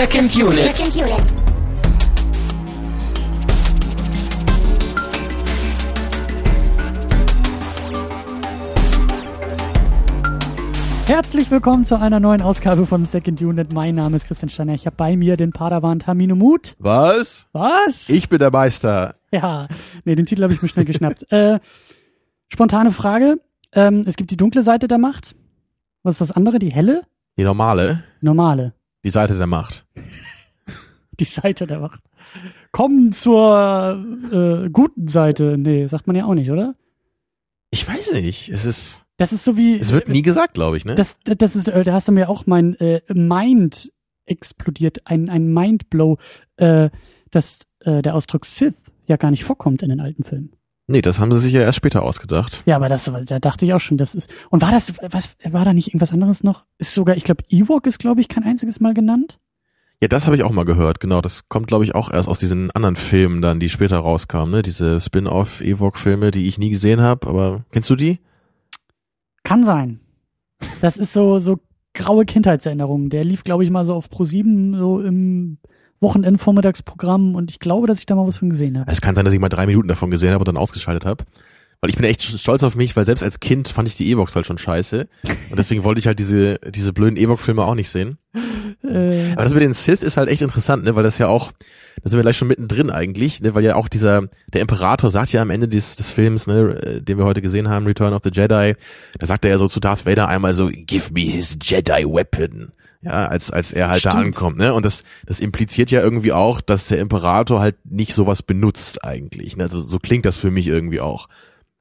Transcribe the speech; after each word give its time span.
Second 0.00 0.34
Unit. 0.34 0.62
Second 0.62 0.96
Unit. 0.96 1.24
Herzlich 11.06 11.50
willkommen 11.50 11.84
zu 11.84 12.00
einer 12.00 12.18
neuen 12.18 12.40
Ausgabe 12.40 12.86
von 12.86 13.04
Second 13.04 13.42
Unit. 13.42 13.74
Mein 13.74 13.96
Name 13.96 14.16
ist 14.16 14.26
Christian 14.26 14.48
Steiner. 14.48 14.72
Ich 14.72 14.86
habe 14.86 14.96
bei 14.96 15.18
mir 15.18 15.36
den 15.36 15.52
Padawan 15.52 15.98
Tamino 15.98 16.34
Mut. 16.34 16.76
Was? 16.78 17.46
Was? 17.52 18.08
Ich 18.08 18.30
bin 18.30 18.38
der 18.38 18.50
Meister. 18.50 19.16
Ja, 19.30 19.68
nee, 20.06 20.14
den 20.14 20.24
Titel 20.24 20.42
habe 20.44 20.54
ich 20.54 20.62
mir 20.62 20.70
schnell 20.70 20.86
geschnappt. 20.86 21.30
äh, 21.30 21.60
spontane 22.48 22.92
Frage. 22.92 23.36
Ähm, 23.74 24.04
es 24.06 24.16
gibt 24.16 24.30
die 24.30 24.38
dunkle 24.38 24.62
Seite 24.62 24.88
der 24.88 24.96
Macht. 24.96 25.36
Was 26.02 26.14
ist 26.14 26.22
das 26.22 26.32
andere? 26.32 26.58
Die 26.58 26.72
helle? 26.72 27.02
Die 27.36 27.44
normale, 27.44 28.02
Die 28.22 28.24
normale. 28.24 28.72
Die 29.04 29.10
Seite 29.10 29.36
der 29.36 29.46
Macht. 29.46 29.86
Die 31.18 31.24
Seite 31.24 31.66
der 31.66 31.80
Macht. 31.80 32.00
Kommen 32.72 33.12
zur 33.12 34.02
äh, 34.32 34.70
guten 34.70 35.06
Seite. 35.08 35.58
Nee, 35.58 35.86
sagt 35.86 36.06
man 36.06 36.16
ja 36.16 36.24
auch 36.24 36.32
nicht, 36.34 36.50
oder? 36.50 36.76
Ich 37.70 37.86
weiß 37.86 38.12
nicht. 38.12 38.48
Es 38.48 38.64
ist, 38.64 39.04
Das 39.18 39.32
ist 39.32 39.44
so 39.44 39.56
wie. 39.56 39.78
es 39.78 39.92
wird 39.92 40.08
nie 40.08 40.22
gesagt, 40.22 40.54
glaube 40.54 40.78
ich, 40.78 40.86
ne? 40.86 40.94
Das, 40.94 41.18
das 41.24 41.56
ist, 41.56 41.68
äh, 41.68 41.84
da 41.84 41.92
hast 41.92 42.08
du 42.08 42.12
mir 42.12 42.30
auch 42.30 42.46
mein 42.46 42.74
äh, 42.76 43.02
Mind 43.12 43.92
explodiert, 44.24 45.06
ein, 45.06 45.28
ein 45.28 45.52
Mindblow, 45.52 46.16
äh, 46.56 46.88
dass 47.30 47.60
äh, 47.80 48.00
der 48.00 48.14
Ausdruck 48.14 48.46
Sith 48.46 48.80
ja 49.04 49.16
gar 49.16 49.30
nicht 49.30 49.44
vorkommt 49.44 49.82
in 49.82 49.90
den 49.90 50.00
alten 50.00 50.24
Filmen. 50.24 50.52
Nee, 50.90 51.00
das 51.00 51.18
haben 51.18 51.32
sie 51.32 51.40
sich 51.40 51.52
ja 51.52 51.60
erst 51.60 51.76
später 51.76 52.02
ausgedacht. 52.02 52.62
Ja, 52.66 52.76
aber 52.76 52.88
das, 52.88 53.10
da 53.26 53.38
dachte 53.38 53.64
ich 53.64 53.72
auch 53.72 53.80
schon, 53.80 53.96
das 53.98 54.14
ist. 54.14 54.30
Und 54.50 54.62
war 54.62 54.70
das, 54.70 54.92
was, 55.00 55.30
war 55.44 55.64
da 55.64 55.72
nicht 55.72 55.88
irgendwas 55.88 56.12
anderes 56.12 56.42
noch? 56.42 56.64
Ist 56.78 56.92
sogar, 56.92 57.16
ich 57.16 57.24
glaube, 57.24 57.44
Ewok 57.48 57.86
ist, 57.86 57.98
glaube 57.98 58.20
ich, 58.20 58.28
kein 58.28 58.44
einziges 58.44 58.80
Mal 58.80 58.94
genannt. 58.94 59.38
Ja, 60.02 60.08
das 60.08 60.26
habe 60.26 60.34
ich 60.34 60.42
auch 60.42 60.50
mal 60.50 60.64
gehört, 60.64 60.98
genau. 60.98 61.20
Das 61.20 61.48
kommt, 61.48 61.66
glaube 61.66 61.84
ich, 61.84 61.94
auch 61.94 62.10
erst 62.10 62.28
aus 62.28 62.38
diesen 62.38 62.70
anderen 62.70 62.96
Filmen 62.96 63.42
dann, 63.42 63.60
die 63.60 63.68
später 63.68 63.98
rauskamen, 63.98 64.50
ne? 64.50 64.62
Diese 64.62 65.00
Spin-off-Ewok-Filme, 65.00 66.30
die 66.30 66.48
ich 66.48 66.58
nie 66.58 66.70
gesehen 66.70 67.02
habe, 67.02 67.28
aber 67.28 67.64
kennst 67.70 67.90
du 67.90 67.96
die? 67.96 68.18
Kann 69.44 69.64
sein. 69.64 70.00
Das 70.80 70.96
ist 70.96 71.12
so, 71.12 71.38
so 71.38 71.60
graue 71.94 72.24
Kindheitserinnerungen. 72.24 73.10
Der 73.10 73.24
lief, 73.24 73.44
glaube 73.44 73.64
ich, 73.64 73.70
mal 73.70 73.84
so 73.84 73.94
auf 73.94 74.08
Pro7, 74.08 74.78
so 74.78 75.00
im 75.00 75.58
Wochenendvormittagsprogramm 76.00 77.34
und 77.34 77.50
ich 77.50 77.58
glaube, 77.60 77.86
dass 77.86 77.98
ich 77.98 78.06
da 78.06 78.14
mal 78.14 78.26
was 78.26 78.38
von 78.38 78.50
gesehen 78.50 78.78
habe. 78.78 78.90
Es 78.90 79.00
kann 79.00 79.14
sein, 79.14 79.24
dass 79.24 79.34
ich 79.34 79.40
mal 79.40 79.48
drei 79.48 79.66
Minuten 79.66 79.88
davon 79.88 80.10
gesehen 80.10 80.30
habe 80.30 80.40
und 80.40 80.48
dann 80.48 80.56
ausgeschaltet 80.56 81.04
habe. 81.04 81.24
Weil 81.80 81.88
ich 81.88 81.96
bin 81.96 82.04
echt 82.04 82.22
stolz 82.22 82.62
auf 82.62 82.74
mich, 82.74 82.94
weil 82.94 83.06
selbst 83.06 83.22
als 83.22 83.40
Kind 83.40 83.68
fand 83.68 83.88
ich 83.88 83.96
die 83.96 84.10
Ewoks 84.10 84.36
halt 84.36 84.44
schon 84.46 84.58
scheiße. 84.58 85.08
Und 85.50 85.58
deswegen 85.58 85.82
wollte 85.82 85.98
ich 85.98 86.06
halt 86.06 86.18
diese, 86.18 86.58
diese 86.58 86.92
blöden 86.92 87.16
Ewok-Filme 87.16 87.64
auch 87.64 87.74
nicht 87.74 87.88
sehen. 87.88 88.18
Äh, 88.84 89.32
Aber 89.32 89.44
das 89.44 89.54
mit 89.54 89.62
den 89.62 89.72
Sith 89.72 90.02
ist 90.02 90.18
halt 90.18 90.28
echt 90.28 90.42
interessant, 90.42 90.84
ne, 90.84 90.94
weil 90.94 91.02
das 91.02 91.16
ja 91.16 91.28
auch, 91.28 91.52
da 92.02 92.10
sind 92.10 92.18
wir 92.18 92.22
gleich 92.22 92.36
schon 92.36 92.48
mittendrin 92.48 92.90
eigentlich, 92.90 93.40
ne, 93.40 93.54
weil 93.54 93.64
ja 93.64 93.76
auch 93.76 93.88
dieser, 93.88 94.28
der 94.52 94.60
Imperator 94.60 95.10
sagt 95.10 95.32
ja 95.32 95.40
am 95.40 95.48
Ende 95.48 95.68
des, 95.68 95.96
des 95.96 96.10
Films, 96.10 96.46
ne, 96.46 96.80
äh, 96.82 97.02
den 97.02 97.16
wir 97.16 97.24
heute 97.24 97.40
gesehen 97.40 97.68
haben, 97.68 97.86
Return 97.86 98.12
of 98.12 98.22
the 98.24 98.30
Jedi, 98.30 98.74
da 99.18 99.26
sagt 99.26 99.44
er 99.46 99.50
ja 99.52 99.58
so 99.58 99.66
zu 99.66 99.80
Darth 99.80 100.04
Vader 100.04 100.28
einmal 100.28 100.52
so, 100.52 100.68
give 100.68 101.12
me 101.14 101.22
his 101.22 101.56
Jedi 101.62 102.04
weapon. 102.04 102.72
Ja, 103.02 103.26
als, 103.28 103.50
als 103.50 103.72
er 103.72 103.88
halt 103.88 104.04
da 104.04 104.10
Stimmt. 104.10 104.26
ankommt, 104.26 104.58
ne, 104.58 104.74
und 104.74 104.84
das, 104.84 105.04
das 105.24 105.40
impliziert 105.40 105.90
ja 105.90 106.00
irgendwie 106.02 106.32
auch, 106.32 106.60
dass 106.60 106.88
der 106.88 106.98
Imperator 106.98 107.60
halt 107.60 107.76
nicht 107.84 108.12
sowas 108.14 108.42
benutzt 108.42 109.02
eigentlich, 109.04 109.56
ne, 109.56 109.62
also 109.64 109.80
so 109.80 109.98
klingt 109.98 110.26
das 110.26 110.36
für 110.36 110.50
mich 110.50 110.66
irgendwie 110.66 111.00
auch. 111.00 111.26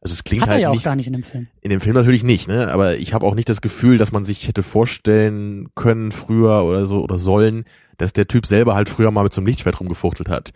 Also 0.02 0.14
es 0.14 0.24
klingt 0.24 0.44
hat 0.44 0.50
er 0.50 0.54
halt 0.54 0.62
ja 0.62 0.70
auch 0.70 0.74
nicht, 0.76 0.86
gar 0.86 0.96
nicht 0.96 1.08
in 1.08 1.14
dem 1.14 1.24
Film. 1.24 1.48
in 1.60 1.72
dem 1.72 1.82
Film 1.82 1.94
natürlich 1.94 2.24
nicht, 2.24 2.48
ne? 2.48 2.72
Aber 2.72 2.96
ich 2.98 3.14
habe 3.14 3.26
auch 3.26 3.36
nicht 3.36 3.50
das 3.50 3.60
Gefühl, 3.60 3.98
dass 3.98 4.14
man 4.14 4.24
sich 4.24 4.48
hätte 4.48 4.64
vorstellen 4.64 5.68
können 5.76 6.14
früher 6.14 6.64
oder 6.64 6.86
so 6.86 7.02
oder 7.04 7.18
sollen, 7.18 7.66
dass 7.98 8.14
der 8.14 8.26
Typ 8.30 8.46
selber 8.46 8.76
halt 8.76 8.88
früher 8.88 9.12
mal 9.12 9.24
mit 9.24 9.34
so 9.34 9.42
einem 9.42 9.48
Lichtschwert 9.48 9.78
rumgefuchtelt 9.82 10.30
hat. 10.30 10.52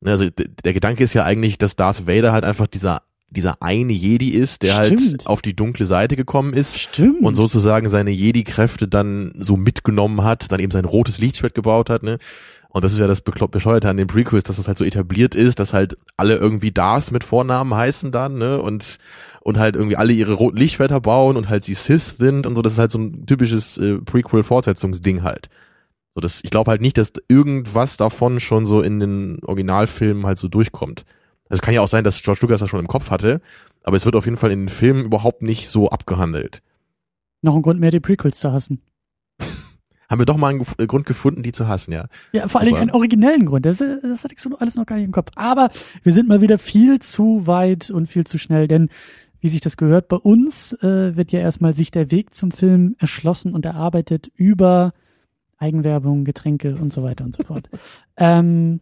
Ne, 0.00 0.10
Also 0.10 0.28
der 0.28 0.72
Gedanke 0.72 1.04
ist 1.04 1.14
ja 1.14 1.22
eigentlich, 1.22 1.56
dass 1.56 1.76
Darth 1.76 2.08
Vader 2.08 2.32
halt 2.32 2.44
einfach 2.44 2.66
dieser 2.66 3.02
dieser 3.30 3.62
eine 3.62 3.92
Jedi 3.92 4.30
ist, 4.30 4.62
der 4.62 4.84
Stimmt. 4.84 5.00
halt 5.00 5.26
auf 5.26 5.42
die 5.42 5.54
dunkle 5.54 5.86
Seite 5.86 6.16
gekommen 6.16 6.52
ist 6.52 6.78
Stimmt. 6.78 7.22
und 7.22 7.36
sozusagen 7.36 7.88
seine 7.88 8.10
Jedi-Kräfte 8.10 8.88
dann 8.88 9.32
so 9.38 9.56
mitgenommen 9.56 10.24
hat, 10.24 10.50
dann 10.50 10.60
eben 10.60 10.72
sein 10.72 10.84
rotes 10.84 11.18
Lichtschwert 11.18 11.54
gebaut 11.54 11.90
hat, 11.90 12.02
ne? 12.02 12.18
Und 12.72 12.84
das 12.84 12.92
ist 12.92 13.00
ja 13.00 13.08
das 13.08 13.20
Bescheuerte 13.20 13.88
an 13.88 13.96
den 13.96 14.06
Prequels, 14.06 14.44
dass 14.44 14.56
das 14.56 14.68
halt 14.68 14.78
so 14.78 14.84
etabliert 14.84 15.34
ist, 15.34 15.58
dass 15.58 15.72
halt 15.72 15.98
alle 16.16 16.36
irgendwie 16.36 16.70
Darth 16.70 17.10
mit 17.10 17.24
Vornamen 17.24 17.74
heißen 17.74 18.12
dann, 18.12 18.38
ne? 18.38 18.62
Und, 18.62 18.98
und 19.40 19.58
halt 19.58 19.74
irgendwie 19.74 19.96
alle 19.96 20.12
ihre 20.12 20.34
roten 20.34 20.56
Lichtschwerter 20.56 21.00
bauen 21.00 21.36
und 21.36 21.48
halt 21.48 21.64
sie 21.64 21.74
Sith 21.74 22.16
sind 22.16 22.46
und 22.46 22.54
so. 22.54 22.62
Das 22.62 22.74
ist 22.74 22.78
halt 22.78 22.92
so 22.92 22.98
ein 22.98 23.26
typisches 23.26 23.76
äh, 23.78 23.98
Prequel-Fortsetzungsding 23.98 25.24
halt. 25.24 25.48
So, 26.14 26.20
das, 26.20 26.42
ich 26.44 26.50
glaube 26.50 26.70
halt 26.70 26.80
nicht, 26.80 26.96
dass 26.96 27.12
irgendwas 27.26 27.96
davon 27.96 28.38
schon 28.38 28.66
so 28.66 28.80
in 28.82 29.00
den 29.00 29.40
Originalfilmen 29.44 30.24
halt 30.24 30.38
so 30.38 30.46
durchkommt. 30.46 31.04
Es 31.50 31.60
kann 31.60 31.74
ja 31.74 31.82
auch 31.82 31.88
sein, 31.88 32.04
dass 32.04 32.22
George 32.22 32.40
Lucas 32.42 32.60
das 32.60 32.70
schon 32.70 32.80
im 32.80 32.86
Kopf 32.86 33.10
hatte, 33.10 33.42
aber 33.82 33.96
es 33.96 34.04
wird 34.04 34.16
auf 34.16 34.24
jeden 34.24 34.36
Fall 34.36 34.52
in 34.52 34.60
den 34.60 34.68
Filmen 34.68 35.04
überhaupt 35.04 35.42
nicht 35.42 35.68
so 35.68 35.90
abgehandelt. 35.90 36.62
Noch 37.42 37.56
ein 37.56 37.62
Grund 37.62 37.80
mehr, 37.80 37.90
die 37.90 38.00
Prequels 38.00 38.38
zu 38.38 38.52
hassen. 38.52 38.80
Haben 40.08 40.20
wir 40.20 40.26
doch 40.26 40.36
mal 40.36 40.48
einen 40.48 40.64
äh, 40.78 40.86
Grund 40.86 41.06
gefunden, 41.06 41.42
die 41.42 41.52
zu 41.52 41.68
hassen, 41.68 41.92
ja. 41.92 42.06
Ja, 42.32 42.48
vor 42.48 42.60
allen 42.60 42.68
Dingen 42.68 42.80
einen 42.80 42.90
originellen 42.90 43.46
Grund. 43.46 43.66
Das, 43.66 43.80
äh, 43.80 43.98
das 44.02 44.24
hatte 44.24 44.34
ich 44.34 44.40
so 44.40 44.56
alles 44.58 44.74
noch 44.74 44.86
gar 44.86 44.96
nicht 44.96 45.04
im 45.04 45.12
Kopf. 45.12 45.30
Aber 45.36 45.70
wir 46.02 46.12
sind 46.12 46.28
mal 46.28 46.40
wieder 46.40 46.58
viel 46.58 46.98
zu 47.00 47.46
weit 47.46 47.90
und 47.90 48.08
viel 48.08 48.26
zu 48.26 48.38
schnell, 48.38 48.66
denn 48.66 48.88
wie 49.40 49.48
sich 49.48 49.60
das 49.60 49.76
gehört, 49.76 50.08
bei 50.08 50.16
uns 50.16 50.72
äh, 50.82 51.16
wird 51.16 51.32
ja 51.32 51.40
erstmal 51.40 51.74
sich 51.74 51.90
der 51.90 52.10
Weg 52.10 52.34
zum 52.34 52.50
Film 52.50 52.96
erschlossen 52.98 53.54
und 53.54 53.64
erarbeitet 53.64 54.30
über 54.34 54.92
Eigenwerbung, 55.58 56.24
Getränke 56.24 56.74
und 56.74 56.92
so 56.92 57.02
weiter 57.02 57.24
und 57.24 57.36
so 57.36 57.44
fort. 57.44 57.70
ähm, 58.16 58.80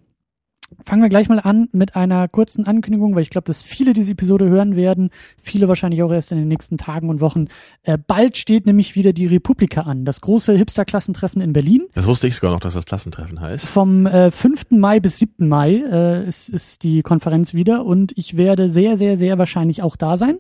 fangen 0.84 1.02
wir 1.02 1.08
gleich 1.08 1.28
mal 1.28 1.40
an 1.40 1.68
mit 1.72 1.96
einer 1.96 2.28
kurzen 2.28 2.66
Ankündigung, 2.66 3.14
weil 3.14 3.22
ich 3.22 3.30
glaube, 3.30 3.46
dass 3.46 3.62
viele 3.62 3.92
diese 3.92 4.12
Episode 4.12 4.48
hören 4.48 4.76
werden, 4.76 5.10
viele 5.42 5.68
wahrscheinlich 5.68 6.02
auch 6.02 6.12
erst 6.12 6.32
in 6.32 6.38
den 6.38 6.48
nächsten 6.48 6.78
Tagen 6.78 7.08
und 7.08 7.20
Wochen. 7.20 7.48
Äh, 7.82 7.98
bald 7.98 8.36
steht 8.36 8.66
nämlich 8.66 8.94
wieder 8.94 9.12
die 9.12 9.26
Republika 9.26 9.82
an, 9.82 10.04
das 10.04 10.20
große 10.20 10.54
Hipster-Klassentreffen 10.54 11.40
in 11.40 11.52
Berlin. 11.52 11.86
Das 11.94 12.06
wusste 12.06 12.28
ich 12.28 12.36
sogar 12.36 12.52
noch, 12.52 12.60
dass 12.60 12.74
das 12.74 12.84
Klassentreffen 12.84 13.40
heißt. 13.40 13.66
Vom 13.66 14.06
äh, 14.06 14.30
5. 14.30 14.70
Mai 14.70 15.00
bis 15.00 15.18
7. 15.18 15.48
Mai 15.48 15.76
äh, 15.76 16.26
ist, 16.26 16.48
ist 16.48 16.82
die 16.82 17.02
Konferenz 17.02 17.54
wieder 17.54 17.84
und 17.84 18.12
ich 18.16 18.36
werde 18.36 18.70
sehr, 18.70 18.98
sehr, 18.98 19.16
sehr 19.16 19.38
wahrscheinlich 19.38 19.82
auch 19.82 19.96
da 19.96 20.16
sein. 20.16 20.38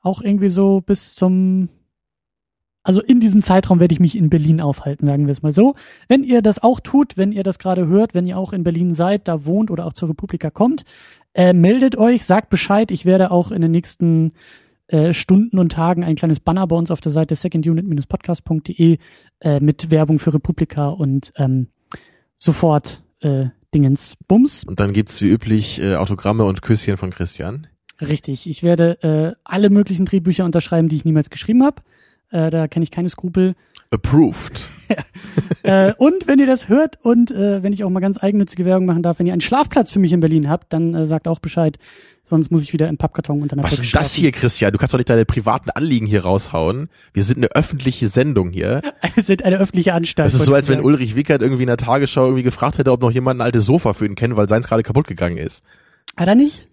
Auch 0.00 0.20
irgendwie 0.20 0.48
so 0.48 0.80
bis 0.80 1.14
zum, 1.14 1.68
also 2.86 3.02
in 3.02 3.18
diesem 3.18 3.42
Zeitraum 3.42 3.80
werde 3.80 3.92
ich 3.92 3.98
mich 3.98 4.16
in 4.16 4.30
Berlin 4.30 4.60
aufhalten, 4.60 5.08
sagen 5.08 5.26
wir 5.26 5.32
es 5.32 5.42
mal 5.42 5.52
so. 5.52 5.74
Wenn 6.06 6.22
ihr 6.22 6.40
das 6.40 6.62
auch 6.62 6.78
tut, 6.78 7.16
wenn 7.16 7.32
ihr 7.32 7.42
das 7.42 7.58
gerade 7.58 7.88
hört, 7.88 8.14
wenn 8.14 8.26
ihr 8.26 8.38
auch 8.38 8.52
in 8.52 8.62
Berlin 8.62 8.94
seid, 8.94 9.26
da 9.26 9.44
wohnt 9.44 9.72
oder 9.72 9.86
auch 9.86 9.92
zur 9.92 10.08
Republika 10.08 10.50
kommt, 10.50 10.84
äh, 11.34 11.52
meldet 11.52 11.98
euch, 11.98 12.24
sagt 12.24 12.48
Bescheid. 12.48 12.92
Ich 12.92 13.04
werde 13.04 13.32
auch 13.32 13.50
in 13.50 13.60
den 13.60 13.72
nächsten 13.72 14.34
äh, 14.86 15.12
Stunden 15.12 15.58
und 15.58 15.72
Tagen 15.72 16.04
ein 16.04 16.14
kleines 16.14 16.38
Banner 16.38 16.64
bei 16.68 16.76
uns 16.76 16.92
auf 16.92 17.00
der 17.00 17.10
Seite 17.10 17.34
secondunit-podcast.de 17.34 18.98
äh, 19.40 19.60
mit 19.60 19.90
Werbung 19.90 20.20
für 20.20 20.32
Republika 20.32 20.86
und 20.86 21.32
ähm, 21.34 21.66
sofort 22.38 23.02
äh, 23.18 23.46
Dingens 23.74 24.14
Bums. 24.28 24.62
Und 24.62 24.78
dann 24.78 24.92
gibt's 24.92 25.20
wie 25.22 25.28
üblich 25.28 25.82
äh, 25.82 25.96
Autogramme 25.96 26.44
und 26.44 26.62
Küsschen 26.62 26.96
von 26.96 27.10
Christian. 27.10 27.66
Richtig. 28.00 28.48
Ich 28.48 28.62
werde 28.62 29.02
äh, 29.02 29.34
alle 29.42 29.70
möglichen 29.70 30.06
Drehbücher 30.06 30.44
unterschreiben, 30.44 30.88
die 30.88 30.94
ich 30.94 31.04
niemals 31.04 31.30
geschrieben 31.30 31.64
habe. 31.64 31.82
Äh, 32.30 32.50
da 32.50 32.68
kenne 32.68 32.82
ich 32.84 32.90
keine 32.90 33.08
Skrupel. 33.08 33.54
Approved. 33.90 34.68
äh, 35.62 35.92
und 35.98 36.26
wenn 36.26 36.38
ihr 36.38 36.46
das 36.46 36.68
hört 36.68 36.98
und 37.02 37.30
äh, 37.30 37.62
wenn 37.62 37.72
ich 37.72 37.84
auch 37.84 37.90
mal 37.90 38.00
ganz 38.00 38.22
eigennützige 38.22 38.64
Werbung 38.64 38.86
machen 38.86 39.02
darf, 39.02 39.18
wenn 39.18 39.26
ihr 39.26 39.32
einen 39.32 39.40
Schlafplatz 39.40 39.90
für 39.90 39.98
mich 39.98 40.12
in 40.12 40.20
Berlin 40.20 40.48
habt, 40.48 40.72
dann 40.72 40.94
äh, 40.94 41.06
sagt 41.06 41.28
auch 41.28 41.38
Bescheid. 41.38 41.78
Sonst 42.28 42.50
muss 42.50 42.62
ich 42.62 42.72
wieder 42.72 42.88
im 42.88 42.96
Pappkarton 42.96 43.40
unter 43.40 43.54
einer 43.54 43.62
Was 43.62 43.76
Brücke 43.76 43.84
ist 43.84 43.94
das 43.94 44.08
schlafen. 44.08 44.20
hier, 44.20 44.32
Christian? 44.32 44.72
Du 44.72 44.78
kannst 44.78 44.92
doch 44.92 44.98
nicht 44.98 45.08
deine 45.08 45.24
privaten 45.24 45.70
Anliegen 45.70 46.06
hier 46.06 46.24
raushauen. 46.24 46.88
Wir 47.12 47.22
sind 47.22 47.36
eine 47.36 47.52
öffentliche 47.54 48.08
Sendung 48.08 48.50
hier. 48.50 48.82
Wir 49.14 49.22
sind 49.22 49.44
eine 49.44 49.58
öffentliche 49.58 49.94
Anstalt. 49.94 50.26
Das 50.26 50.34
ist 50.34 50.44
so, 50.44 50.52
als 50.52 50.68
wenn. 50.68 50.80
Ulrich 50.80 51.14
Wickert 51.14 51.40
irgendwie 51.40 51.62
in 51.62 51.68
der 51.68 51.76
Tagesschau 51.76 52.24
irgendwie 52.24 52.42
gefragt 52.42 52.78
hätte, 52.78 52.90
ob 52.90 53.00
noch 53.00 53.12
jemand 53.12 53.38
ein 53.38 53.44
altes 53.44 53.64
Sofa 53.64 53.92
für 53.94 54.06
ihn 54.06 54.16
kennt, 54.16 54.36
weil 54.36 54.48
seins 54.48 54.66
gerade 54.66 54.82
kaputt 54.82 55.06
gegangen 55.06 55.36
ist. 55.36 55.62
Hat 56.16 56.26
er 56.26 56.34
nicht? 56.34 56.66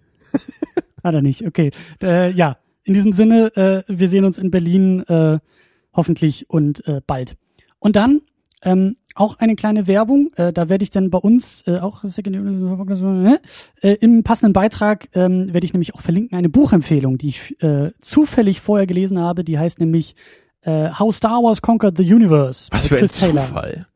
Hat 1.04 1.14
er 1.14 1.22
nicht, 1.22 1.46
okay. 1.46 1.70
Äh, 2.02 2.32
ja, 2.32 2.56
in 2.84 2.94
diesem 2.94 3.12
Sinne, 3.12 3.56
äh, 3.56 3.82
wir 3.88 4.08
sehen 4.08 4.24
uns 4.24 4.38
in 4.38 4.50
Berlin 4.50 5.02
äh, 5.04 5.38
hoffentlich 5.92 6.48
und 6.50 6.86
äh, 6.86 7.00
bald. 7.06 7.36
Und 7.78 7.96
dann 7.96 8.20
ähm, 8.62 8.96
auch 9.14 9.38
eine 9.38 9.54
kleine 9.54 9.86
Werbung, 9.86 10.30
äh, 10.36 10.52
da 10.52 10.68
werde 10.68 10.82
ich 10.82 10.90
dann 10.90 11.10
bei 11.10 11.18
uns 11.18 11.62
äh, 11.66 11.78
auch 11.78 12.02
Second- 12.04 13.40
äh, 13.82 13.94
im 13.94 14.22
passenden 14.22 14.52
Beitrag 14.52 15.08
ähm, 15.14 15.52
werde 15.52 15.64
ich 15.64 15.72
nämlich 15.72 15.94
auch 15.94 16.00
verlinken 16.00 16.36
eine 16.36 16.48
Buchempfehlung, 16.48 17.18
die 17.18 17.28
ich 17.28 17.62
äh, 17.62 17.92
zufällig 18.00 18.60
vorher 18.60 18.86
gelesen 18.86 19.18
habe, 19.18 19.44
die 19.44 19.58
heißt 19.58 19.80
nämlich 19.80 20.16
äh, 20.62 20.90
How 20.98 21.14
Star 21.14 21.42
Wars 21.42 21.62
Conquered 21.62 21.96
the 21.96 22.12
Universe. 22.12 22.68
Was 22.70 22.86
für 22.86 22.98
ein. 22.98 23.08
Zufall. 23.08 23.86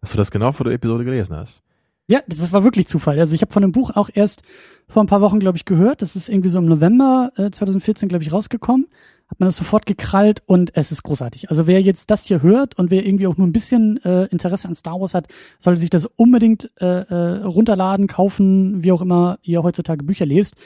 Dass 0.00 0.10
du 0.10 0.16
das 0.16 0.30
genau 0.30 0.52
vor 0.52 0.64
der 0.64 0.74
Episode 0.74 1.04
gelesen 1.04 1.36
hast. 1.36 1.62
Ja, 2.06 2.20
das 2.26 2.52
war 2.52 2.64
wirklich 2.64 2.86
Zufall. 2.86 3.18
Also 3.18 3.34
ich 3.34 3.40
habe 3.40 3.52
von 3.52 3.62
dem 3.62 3.72
Buch 3.72 3.90
auch 3.94 4.10
erst 4.12 4.42
vor 4.88 5.02
ein 5.02 5.06
paar 5.06 5.22
Wochen, 5.22 5.40
glaube 5.40 5.56
ich, 5.56 5.64
gehört. 5.64 6.02
Das 6.02 6.16
ist 6.16 6.28
irgendwie 6.28 6.50
so 6.50 6.58
im 6.58 6.66
November 6.66 7.32
äh, 7.36 7.50
2014, 7.50 8.08
glaube 8.10 8.22
ich, 8.22 8.32
rausgekommen. 8.32 8.88
hat 9.28 9.40
man 9.40 9.46
das 9.46 9.56
sofort 9.56 9.86
gekrallt 9.86 10.42
und 10.44 10.76
es 10.76 10.92
ist 10.92 11.02
großartig. 11.02 11.48
Also 11.48 11.66
wer 11.66 11.80
jetzt 11.80 12.10
das 12.10 12.24
hier 12.24 12.42
hört 12.42 12.78
und 12.78 12.90
wer 12.90 13.06
irgendwie 13.06 13.26
auch 13.26 13.38
nur 13.38 13.46
ein 13.46 13.52
bisschen 13.52 14.04
äh, 14.04 14.24
Interesse 14.26 14.68
an 14.68 14.74
Star 14.74 15.00
Wars 15.00 15.14
hat, 15.14 15.28
sollte 15.58 15.80
sich 15.80 15.88
das 15.88 16.04
unbedingt 16.04 16.70
äh, 16.78 16.86
äh, 16.86 17.42
runterladen, 17.44 18.06
kaufen, 18.06 18.84
wie 18.84 18.92
auch 18.92 19.00
immer 19.00 19.38
ihr 19.42 19.62
heutzutage 19.62 20.04
Bücher 20.04 20.26
lest. 20.26 20.56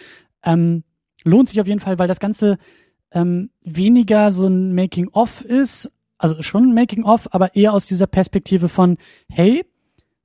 Ähm, 0.43 0.82
lohnt 1.23 1.49
sich 1.49 1.61
auf 1.61 1.69
jeden 1.69 1.81
Fall, 1.81 2.00
weil 2.00 2.08
das 2.08 2.19
Ganze 2.19 2.58
ähm, 3.12 3.50
weniger 3.64 4.32
so 4.32 4.49
ein 4.49 4.75
Making-of 4.75 5.44
ist, 5.44 5.93
also 6.19 6.43
schon 6.43 6.64
ein 6.64 6.75
Making-of, 6.75 7.32
aber 7.32 7.55
eher 7.55 7.73
aus 7.73 7.87
dieser 7.87 8.08
Perspektive 8.08 8.69
von, 8.69 8.99
hey, 9.29 9.64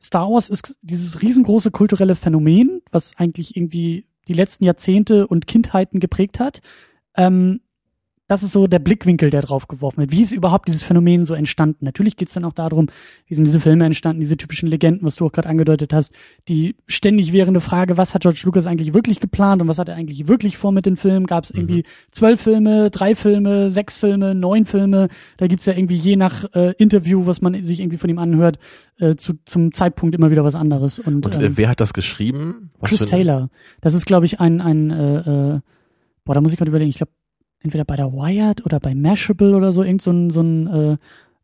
Star 0.03 0.29
Wars 0.29 0.49
ist 0.49 0.77
dieses 0.81 1.21
riesengroße 1.21 1.71
kulturelle 1.71 2.15
Phänomen, 2.15 2.81
was 2.91 3.17
eigentlich 3.17 3.55
irgendwie 3.55 4.05
die 4.27 4.33
letzten 4.33 4.65
Jahrzehnte 4.65 5.27
und 5.27 5.47
Kindheiten 5.47 5.99
geprägt 5.99 6.39
hat. 6.39 6.61
Ähm, 7.15 7.61
das 8.33 8.41
ist 8.41 8.51
so 8.51 8.65
der 8.65 8.79
Blickwinkel, 8.79 9.29
der 9.29 9.41
drauf 9.41 9.67
geworfen 9.67 9.99
wird. 9.99 10.11
Wie 10.11 10.23
ist 10.23 10.31
überhaupt 10.31 10.67
dieses 10.67 10.81
Phänomen 10.81 11.23
so 11.23 11.35
entstanden? 11.35 11.85
Natürlich 11.85 12.17
geht 12.17 12.29
es 12.29 12.33
dann 12.33 12.45
auch 12.45 12.53
darum, 12.53 12.87
wie 13.27 13.35
sind 13.35 13.45
diese 13.45 13.59
Filme 13.59 13.85
entstanden, 13.85 14.21
diese 14.21 14.37
typischen 14.37 14.67
Legenden, 14.67 15.05
was 15.05 15.15
du 15.15 15.27
auch 15.27 15.31
gerade 15.31 15.47
angedeutet 15.47 15.93
hast, 15.93 16.11
die 16.47 16.75
ständig 16.87 17.31
währende 17.31 17.61
Frage, 17.61 17.95
was 17.95 18.15
hat 18.15 18.23
George 18.23 18.41
Lucas 18.43 18.65
eigentlich 18.65 18.95
wirklich 18.95 19.19
geplant 19.19 19.61
und 19.61 19.67
was 19.67 19.77
hat 19.77 19.87
er 19.87 19.95
eigentlich 19.95 20.27
wirklich 20.27 20.57
vor 20.57 20.71
mit 20.71 20.87
den 20.87 20.97
Filmen? 20.97 21.27
Gab 21.27 21.43
es 21.43 21.53
mhm. 21.53 21.59
irgendwie 21.59 21.83
zwölf 22.11 22.41
Filme, 22.41 22.89
drei 22.89 23.13
Filme, 23.13 23.69
sechs 23.69 23.97
Filme, 23.97 24.33
neun 24.33 24.65
Filme? 24.65 25.09
Da 25.37 25.45
gibt's 25.45 25.67
ja 25.67 25.73
irgendwie 25.73 25.95
je 25.95 26.15
nach 26.15 26.45
äh, 26.55 26.73
Interview, 26.79 27.27
was 27.27 27.39
man 27.41 27.63
sich 27.63 27.81
irgendwie 27.81 27.99
von 27.99 28.09
ihm 28.09 28.17
anhört, 28.17 28.57
äh, 28.97 29.15
zu, 29.15 29.33
zum 29.45 29.73
Zeitpunkt 29.73 30.15
immer 30.15 30.31
wieder 30.31 30.43
was 30.43 30.55
anderes. 30.55 30.97
Und, 30.97 31.27
und 31.27 31.35
äh, 31.35 31.45
ähm, 31.45 31.57
wer 31.57 31.69
hat 31.69 31.79
das 31.79 31.93
geschrieben? 31.93 32.71
Was 32.79 32.89
Chris 32.89 33.05
Taylor. 33.05 33.49
Das 33.81 33.93
ist, 33.93 34.07
glaube 34.07 34.25
ich, 34.25 34.39
ein, 34.39 34.59
ein 34.59 34.89
äh, 34.89 35.55
äh, 35.55 35.59
boah, 36.25 36.33
da 36.33 36.41
muss 36.41 36.51
ich 36.51 36.57
gerade 36.57 36.69
überlegen, 36.69 36.89
ich 36.89 36.97
glaube, 36.97 37.11
entweder 37.63 37.85
bei 37.85 37.95
der 37.95 38.11
Wired 38.11 38.65
oder 38.65 38.79
bei 38.79 38.93
Mashable 38.93 39.55
oder 39.55 39.71
so, 39.71 39.83
irgend 39.83 40.01
so 40.01 40.11
ein, 40.11 40.29
so 40.29 40.41
ein 40.41 40.67
äh, 40.67 40.97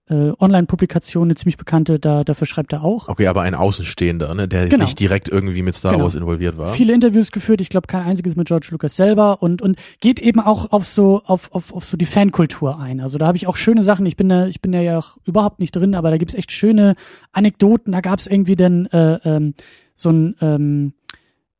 äh, 0.09 0.33
Online-Publikation, 0.39 1.27
eine 1.27 1.35
ziemlich 1.35 1.57
bekannte, 1.57 1.99
da, 1.99 2.23
dafür 2.23 2.47
schreibt 2.47 2.73
er 2.73 2.83
auch. 2.83 3.07
Okay, 3.07 3.27
aber 3.27 3.41
ein 3.41 3.53
Außenstehender, 3.53 4.33
ne, 4.33 4.47
der 4.47 4.67
genau. 4.67 4.85
nicht 4.85 4.99
direkt 4.99 5.29
irgendwie 5.29 5.61
mit 5.61 5.75
Star 5.75 5.91
genau. 5.91 6.03
Wars 6.03 6.15
involviert 6.15 6.57
war. 6.57 6.69
Viele 6.69 6.93
Interviews 6.93 7.31
geführt, 7.31 7.61
ich 7.61 7.69
glaube 7.69 7.87
kein 7.87 8.01
einziges 8.01 8.35
mit 8.35 8.47
George 8.47 8.67
Lucas 8.71 8.95
selber 8.95 9.41
und 9.41 9.61
und 9.61 9.77
geht 10.01 10.19
eben 10.19 10.39
auch 10.39 10.71
auf 10.71 10.85
so 10.87 11.21
auf 11.25 11.51
auf, 11.53 11.73
auf 11.73 11.85
so 11.85 11.95
die 11.95 12.07
Fankultur 12.07 12.79
ein. 12.79 12.99
Also 12.99 13.17
da 13.17 13.27
habe 13.27 13.37
ich 13.37 13.47
auch 13.47 13.55
schöne 13.55 13.83
Sachen. 13.83 14.05
Ich 14.05 14.17
bin 14.17 14.29
da 14.29 14.47
ich 14.47 14.61
bin 14.61 14.71
da 14.71 14.81
ja 14.81 14.97
auch 14.97 15.17
überhaupt 15.25 15.59
nicht 15.59 15.75
drin, 15.75 15.93
aber 15.93 16.09
da 16.09 16.17
gibt's 16.17 16.33
echt 16.33 16.51
schöne 16.51 16.95
Anekdoten. 17.31 17.91
Da 17.91 18.01
gab's 18.01 18.25
irgendwie 18.25 18.55
dann 18.55 18.87
äh, 18.87 19.19
ähm, 19.23 19.53
so 19.93 20.09
ein 20.09 20.35
ähm, 20.41 20.93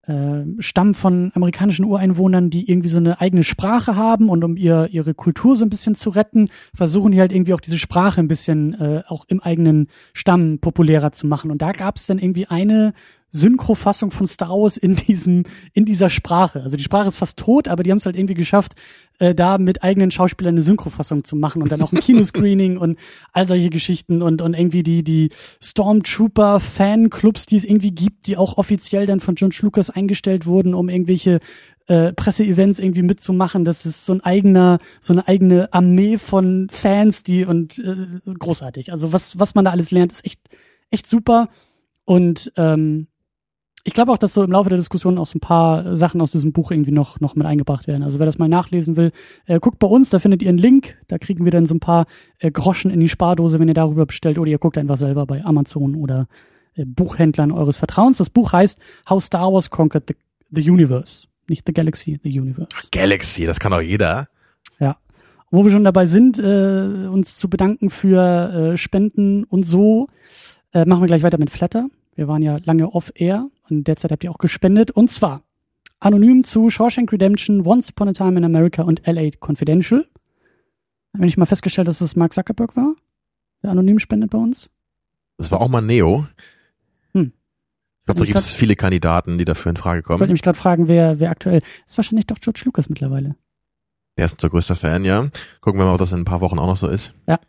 äh, 0.10 0.44
Stamm 0.60 0.94
von 0.96 1.32
amerikanischen 1.36 1.86
Ureinwohnern, 1.86 2.50
die 2.50 2.70
irgendwie 2.70 2.90
so 2.90 2.98
eine 2.98 3.22
eigene 3.22 3.44
Sprache 3.44 3.96
haben 3.96 4.30
und 4.30 4.44
um 4.44 4.58
ihr 4.58 4.90
ihre 4.92 5.14
Kultur 5.14 5.56
so 5.56 5.64
ein 5.64 5.70
bisschen 5.70 5.94
zu 5.94 6.10
retten, 6.10 6.50
versuchen 6.74 7.12
die 7.12 7.20
halt 7.20 7.32
irgendwie 7.32 7.54
auch 7.54 7.62
diese 7.62 7.78
Sprache 7.78 8.20
ein 8.20 8.28
bisschen 8.28 8.74
äh, 8.74 9.04
auch 9.08 9.26
im 9.28 9.40
eigenen 9.40 9.88
Stamm 10.14 10.60
populärer 10.60 11.12
zu 11.12 11.28
machen. 11.28 11.52
Und 11.52 11.62
da 11.62 11.72
gab 11.74 11.98
es 11.98 12.08
dann 12.08 12.18
irgendwie 12.18 12.48
eine 12.48 12.94
Synchrofassung 13.32 14.12
von 14.12 14.28
Star 14.28 14.50
Wars 14.50 14.78
in 14.78 14.96
diesem 14.96 15.44
in 15.74 15.86
dieser 15.86 16.10
Sprache. 16.10 16.62
Also 16.64 16.78
die 16.78 16.84
Sprache 16.84 17.08
ist 17.08 17.18
fast 17.18 17.38
tot, 17.38 17.68
aber 17.68 17.84
die 17.84 17.92
haben 17.92 17.98
es 17.98 18.06
halt 18.06 18.18
irgendwie 18.18 18.34
geschafft, 18.34 18.74
äh, 19.20 19.36
da 19.36 19.58
mit 19.58 19.84
eigenen 19.84 20.12
Schauspielern 20.12 20.56
eine 20.56 20.62
Synchrofassung 20.62 21.24
zu 21.24 21.36
machen 21.36 21.62
und 21.62 21.72
dann 21.72 21.82
auch 21.82 21.92
ein 21.92 22.00
Kinoscreening 22.00 22.78
und 22.78 22.98
all 23.34 23.48
solche 23.48 23.70
Geschichten 23.70 24.22
und 24.22 24.42
und 24.42 24.54
irgendwie 24.54 24.84
die 24.84 25.04
die 25.04 25.30
Stormtrooper 25.62 26.60
Fanclubs, 26.60 27.46
die 27.46 27.58
es 27.58 27.66
irgendwie 27.66 27.92
gibt, 27.92 28.28
die 28.28 28.38
auch 28.38 28.58
offiziell 28.58 29.06
dann 29.06 29.20
von 29.20 29.36
George 29.36 29.60
Lucas 29.62 29.90
eingestellt 29.90 30.46
wurden, 30.46 30.74
um 30.74 30.90
irgendwelche 30.90 31.40
äh, 31.88 32.14
Presseevents 32.14 32.80
irgendwie 32.80 33.02
mitzumachen. 33.02 33.66
Das 33.66 33.86
ist 33.86 34.06
so 34.06 34.14
ein 34.14 34.22
eigener, 34.22 34.80
so 35.02 35.12
eine 35.12 35.28
eigene 35.28 35.74
Armee 35.74 36.18
von 36.18 36.68
Fans, 36.72 37.24
die 37.24 37.46
und 37.46 37.80
äh, 37.80 38.08
großartig. 38.26 38.92
Also 38.92 39.12
was 39.12 39.38
was 39.40 39.54
man 39.56 39.66
da 39.66 39.72
alles 39.72 39.92
lernt, 39.92 40.14
ist 40.14 40.26
echt 40.26 40.40
echt 40.92 41.08
super 41.08 41.50
und 42.06 42.52
ähm, 42.58 43.08
ich 43.84 43.94
glaube 43.94 44.12
auch, 44.12 44.18
dass 44.18 44.34
so 44.34 44.44
im 44.44 44.52
Laufe 44.52 44.70
der 44.70 44.78
Diskussion 44.78 45.18
auch 45.18 45.26
so 45.26 45.38
ein 45.38 45.42
paar 45.42 45.96
Sachen 45.96 46.22
aus 46.22 46.32
diesem 46.32 46.52
Buch 46.52 46.72
irgendwie 46.72 46.92
noch, 46.92 47.20
noch 47.20 47.36
mit 47.36 47.48
eingebracht 47.48 47.88
werden. 47.88 48.04
Also 48.04 48.20
wer 48.20 48.26
das 48.26 48.38
mal 48.38 48.50
nachlesen 48.50 48.96
will, 48.96 49.12
äh, 49.46 49.60
guckt 49.60 49.80
bei 49.80 49.88
uns, 49.88 50.10
da 50.10 50.20
findet 50.20 50.42
ihr 50.42 50.50
einen 50.50 50.58
Link, 50.58 50.98
da 51.08 51.18
kriegen 51.18 51.46
wir 51.46 51.52
dann 51.52 51.66
so 51.66 51.76
ein 51.76 51.80
paar 51.80 52.06
äh, 52.40 52.52
Groschen 52.52 52.92
in 52.92 53.00
die 53.00 53.10
Spardose, 53.10 53.60
wenn 53.60 53.68
ihr 53.68 53.74
darüber 53.74 54.06
bestellt, 54.06 54.38
oder 54.38 54.52
ihr 54.52 54.60
guckt 54.60 54.78
einfach 54.78 54.98
selber 54.98 55.26
bei 55.26 55.44
Amazon 55.44 55.96
oder 55.96 56.28
äh, 56.76 56.86
Buchhändlern 56.86 57.52
eures 57.52 57.78
Vertrauens. 57.78 58.18
Das 58.18 58.30
Buch 58.30 58.52
heißt 58.52 58.80
How 59.10 59.24
Star 59.24 59.52
Wars 59.52 59.70
Conquered 59.70 60.06
the, 60.08 60.16
the 60.52 60.70
Universe. 60.70 61.28
Nicht 61.48 61.64
The 61.66 61.74
Galaxy, 61.74 62.20
The 62.22 62.40
Universe. 62.40 62.70
Ach, 62.76 62.92
Galaxy, 62.92 63.46
das 63.46 63.60
kann 63.60 63.72
doch 63.72 63.82
jeder. 63.82 64.28
Ja. 64.80 64.98
Wo 65.52 65.64
wir 65.64 65.72
schon 65.72 65.84
dabei 65.84 66.06
sind, 66.06 66.38
äh, 66.38 67.08
uns 67.08 67.38
zu 67.38 67.50
bedanken 67.50 67.90
für 67.90 68.74
äh, 68.74 68.78
Spenden 68.78 69.46
und 69.46 69.64
so, 69.64 70.08
äh, 70.74 70.86
machen 70.86 71.02
wir 71.02 71.08
gleich 71.08 71.24
weiter 71.24 71.40
mit 71.40 71.50
Flatter. 71.50 71.88
Wir 72.20 72.28
waren 72.28 72.42
ja 72.42 72.58
lange 72.66 72.92
off-air 72.92 73.50
und 73.70 73.88
derzeit 73.88 74.12
habt 74.12 74.26
ihr 74.26 74.32
auch 74.32 74.40
gespendet. 74.40 74.92
Und 74.92 75.10
zwar 75.10 75.42
anonym 76.02 76.44
zu 76.44 76.70
Shawshank 76.70 77.14
Redemption, 77.14 77.66
Once 77.66 77.92
Upon 77.92 78.10
a 78.10 78.12
Time 78.12 78.38
in 78.38 78.44
America 78.44 78.82
und 78.82 79.08
LA 79.08 79.30
Confidential. 79.40 80.06
Wir 81.14 81.24
nicht 81.24 81.38
mal 81.38 81.46
festgestellt, 81.46 81.88
dass 81.88 82.02
es 82.02 82.18
Mark 82.18 82.34
Zuckerberg 82.34 82.76
war, 82.76 82.94
der 83.64 83.72
anonym 83.72 84.00
spendet 84.00 84.32
bei 84.32 84.38
uns? 84.38 84.70
Das 85.38 85.50
war 85.50 85.62
auch 85.62 85.70
mal 85.70 85.80
Neo. 85.80 86.28
Hm. 87.14 87.32
Ich 88.02 88.06
glaube, 88.06 88.20
da 88.20 88.26
gibt 88.26 88.38
es 88.38 88.54
viele 88.54 88.76
Kandidaten, 88.76 89.38
die 89.38 89.46
dafür 89.46 89.70
in 89.70 89.78
Frage 89.78 90.04
kommen. 90.04 90.18
Ich 90.18 90.20
wollte 90.20 90.34
mich 90.34 90.42
gerade 90.42 90.58
fragen, 90.58 90.90
wer, 90.90 91.22
wer 91.22 91.30
aktuell. 91.30 91.62
Das 91.62 91.92
ist 91.92 91.98
wahrscheinlich 91.98 92.28
doch 92.28 92.40
George 92.42 92.64
Lucas 92.66 92.90
mittlerweile. 92.90 93.38
Er 94.18 94.26
ist 94.26 94.34
unser 94.34 94.50
größter 94.50 94.76
Fan, 94.76 95.06
ja. 95.06 95.30
Gucken 95.62 95.80
wir 95.80 95.86
mal, 95.86 95.94
ob 95.94 96.00
das 96.00 96.12
in 96.12 96.20
ein 96.20 96.26
paar 96.26 96.42
Wochen 96.42 96.60
auch 96.60 96.68
noch 96.68 96.76
so 96.76 96.90
ist. 96.90 97.14
Ja. 97.28 97.40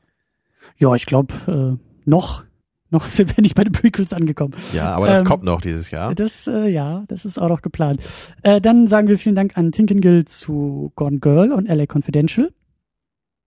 Ja, 0.79 0.95
ich 0.95 1.07
glaube, 1.07 1.35
äh, 1.81 2.09
noch 2.09 2.45
noch 2.91 3.05
sind 3.11 3.37
wir 3.37 3.43
nicht 3.43 3.55
bei 3.55 3.65
den 3.65 3.73
Prequels 3.73 4.13
angekommen. 4.13 4.55
Ja, 4.73 4.95
aber 4.95 5.07
das 5.07 5.21
ähm, 5.21 5.27
kommt 5.27 5.45
noch 5.45 5.61
dieses 5.61 5.91
Jahr. 5.91 6.15
Das, 6.15 6.47
äh, 6.47 6.69
ja, 6.69 7.05
das 7.09 7.25
ist 7.25 7.39
auch 7.39 7.49
noch 7.49 7.63
geplant. 7.63 8.01
Äh, 8.43 8.61
dann 8.61 8.89
sagen 8.89 9.09
wir 9.09 9.19
vielen 9.19 9.35
Dank 9.35 9.57
an 9.57 9.73
Tinkengill 9.73 10.25
zu 10.25 10.93
Gone 10.97 11.19
Girl 11.19 11.53
und 11.53 11.69
LA 11.69 11.87
Confidential. 11.93 12.53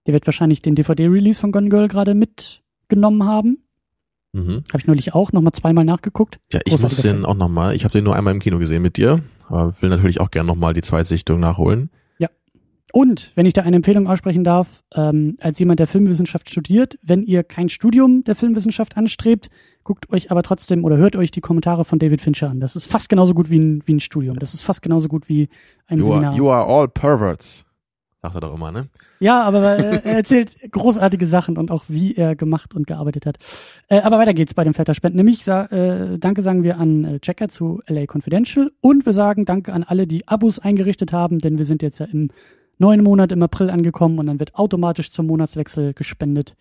Der 0.06 0.14
wird 0.14 0.26
wahrscheinlich 0.26 0.62
den 0.62 0.74
DVD-Release 0.74 1.40
von 1.40 1.52
Gone 1.52 1.68
Girl 1.68 1.88
gerade 1.88 2.14
mitgenommen 2.14 3.24
haben. 3.24 3.58
Mhm. 4.32 4.64
Habe 4.68 4.78
ich 4.78 4.86
neulich 4.86 5.14
auch 5.14 5.32
nochmal 5.32 5.52
zweimal 5.52 5.84
nachgeguckt. 5.84 6.40
Ja, 6.52 6.60
ich 6.64 6.72
muss 6.72 6.96
den 6.96 7.16
Film. 7.16 7.24
auch 7.24 7.36
nochmal. 7.36 7.74
Ich 7.74 7.84
habe 7.84 7.92
den 7.92 8.04
nur 8.04 8.16
einmal 8.16 8.34
im 8.34 8.40
Kino 8.40 8.58
gesehen 8.58 8.82
mit 8.82 8.96
dir, 8.96 9.20
aber 9.48 9.80
will 9.80 9.88
natürlich 9.88 10.20
auch 10.20 10.30
gerne 10.30 10.48
nochmal 10.48 10.74
die 10.74 10.82
Zweitsichtung 10.82 11.38
nachholen. 11.40 11.90
Und, 12.92 13.32
wenn 13.34 13.46
ich 13.46 13.52
da 13.52 13.62
eine 13.62 13.76
Empfehlung 13.76 14.06
aussprechen 14.06 14.44
darf, 14.44 14.84
ähm, 14.94 15.36
als 15.40 15.58
jemand, 15.58 15.80
der 15.80 15.86
Filmwissenschaft 15.86 16.48
studiert, 16.48 16.96
wenn 17.02 17.24
ihr 17.24 17.42
kein 17.42 17.68
Studium 17.68 18.22
der 18.22 18.36
Filmwissenschaft 18.36 18.96
anstrebt, 18.96 19.50
guckt 19.82 20.10
euch 20.10 20.30
aber 20.30 20.42
trotzdem 20.42 20.84
oder 20.84 20.96
hört 20.96 21.16
euch 21.16 21.30
die 21.30 21.40
Kommentare 21.40 21.84
von 21.84 21.98
David 21.98 22.20
Fincher 22.20 22.50
an. 22.50 22.60
Das 22.60 22.76
ist 22.76 22.86
fast 22.86 23.08
genauso 23.08 23.34
gut 23.34 23.50
wie 23.50 23.58
ein, 23.58 23.82
wie 23.86 23.94
ein 23.94 24.00
Studium. 24.00 24.38
Das 24.38 24.54
ist 24.54 24.62
fast 24.62 24.80
genauso 24.82 25.08
gut 25.08 25.28
wie 25.28 25.48
ein 25.86 25.98
you 25.98 26.04
Seminar. 26.04 26.30
Are, 26.30 26.36
you 26.36 26.50
are 26.50 26.66
all 26.66 26.88
perverts. 26.88 27.64
Sagt 28.22 28.36
er 28.36 28.40
doch 28.40 28.54
immer, 28.54 28.72
ne? 28.72 28.88
Ja, 29.20 29.42
aber 29.42 29.60
er 29.60 30.04
erzählt 30.04 30.56
großartige 30.70 31.26
Sachen 31.26 31.58
und 31.58 31.70
auch 31.70 31.84
wie 31.88 32.14
er 32.14 32.34
gemacht 32.34 32.74
und 32.74 32.86
gearbeitet 32.86 33.26
hat. 33.26 33.36
Äh, 33.88 34.00
aber 34.00 34.18
weiter 34.18 34.32
geht's 34.32 34.54
bei 34.54 34.64
den 34.64 34.72
Flatterspenden. 34.72 35.18
Nämlich 35.18 35.46
äh, 35.46 36.16
Danke 36.16 36.40
sagen 36.40 36.62
wir 36.62 36.78
an 36.78 37.04
äh, 37.04 37.20
Checker 37.20 37.50
zu 37.50 37.82
LA 37.86 38.06
Confidential 38.10 38.70
und 38.80 39.04
wir 39.04 39.12
sagen 39.12 39.44
Danke 39.44 39.74
an 39.74 39.82
alle, 39.82 40.06
die 40.06 40.26
Abos 40.26 40.58
eingerichtet 40.58 41.12
haben, 41.12 41.38
denn 41.38 41.58
wir 41.58 41.66
sind 41.66 41.82
jetzt 41.82 41.98
ja 41.98 42.06
im 42.06 42.30
neuen 42.78 43.02
Monat 43.02 43.32
im 43.32 43.42
April 43.42 43.70
angekommen 43.70 44.18
und 44.18 44.26
dann 44.26 44.38
wird 44.38 44.54
automatisch 44.54 45.10
zum 45.10 45.26
Monatswechsel 45.26 45.94
gespendet. 45.94 46.56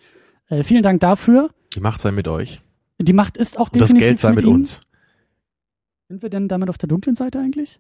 Äh, 0.47 0.63
vielen 0.63 0.83
Dank 0.83 1.01
dafür. 1.01 1.49
Die 1.75 1.79
Macht 1.79 2.01
sei 2.01 2.11
mit 2.11 2.27
euch. 2.27 2.61
Die 2.99 3.13
Macht 3.13 3.37
ist 3.37 3.57
auch 3.57 3.69
und 3.69 3.81
definitiv 3.81 3.95
das 3.95 4.07
Geld 4.07 4.19
sei 4.19 4.29
mit, 4.29 4.45
mit 4.45 4.45
uns. 4.45 4.81
Sind 6.09 6.21
wir 6.21 6.29
denn 6.29 6.47
damit 6.47 6.69
auf 6.69 6.77
der 6.77 6.87
dunklen 6.87 7.15
Seite 7.15 7.39
eigentlich? 7.39 7.79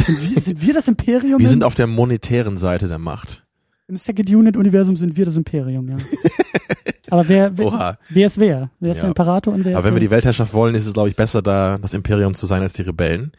Sind 0.00 0.34
wir, 0.34 0.42
sind 0.42 0.62
wir 0.62 0.74
das 0.74 0.88
Imperium? 0.88 1.38
Wir 1.38 1.48
sind 1.48 1.64
auf 1.64 1.74
der 1.74 1.86
monetären 1.86 2.58
Seite 2.58 2.88
der 2.88 2.98
Macht. 2.98 3.44
Im 3.86 3.96
Second 3.96 4.30
Unit 4.30 4.56
Universum 4.56 4.96
sind 4.96 5.16
wir 5.16 5.24
das 5.24 5.36
Imperium, 5.36 5.88
ja. 5.88 5.96
Aber 7.10 7.28
wer, 7.28 7.58
wer, 7.58 7.98
wer 8.08 8.26
ist 8.26 8.38
wer? 8.38 8.70
Wer 8.78 8.92
ist 8.92 8.98
ja. 8.98 9.02
der 9.02 9.08
Imperator 9.08 9.52
und 9.52 9.64
wer 9.64 9.76
Aber 9.76 9.84
wenn 9.84 9.94
wir 9.94 10.00
die 10.00 10.10
Weltherrschaft 10.10 10.54
wollen, 10.54 10.76
ist 10.76 10.86
es, 10.86 10.92
glaube 10.92 11.08
ich, 11.08 11.16
besser, 11.16 11.42
da 11.42 11.76
das 11.76 11.92
Imperium 11.92 12.34
zu 12.34 12.46
sein 12.46 12.62
als 12.62 12.74
die 12.74 12.82
Rebellen. 12.82 13.32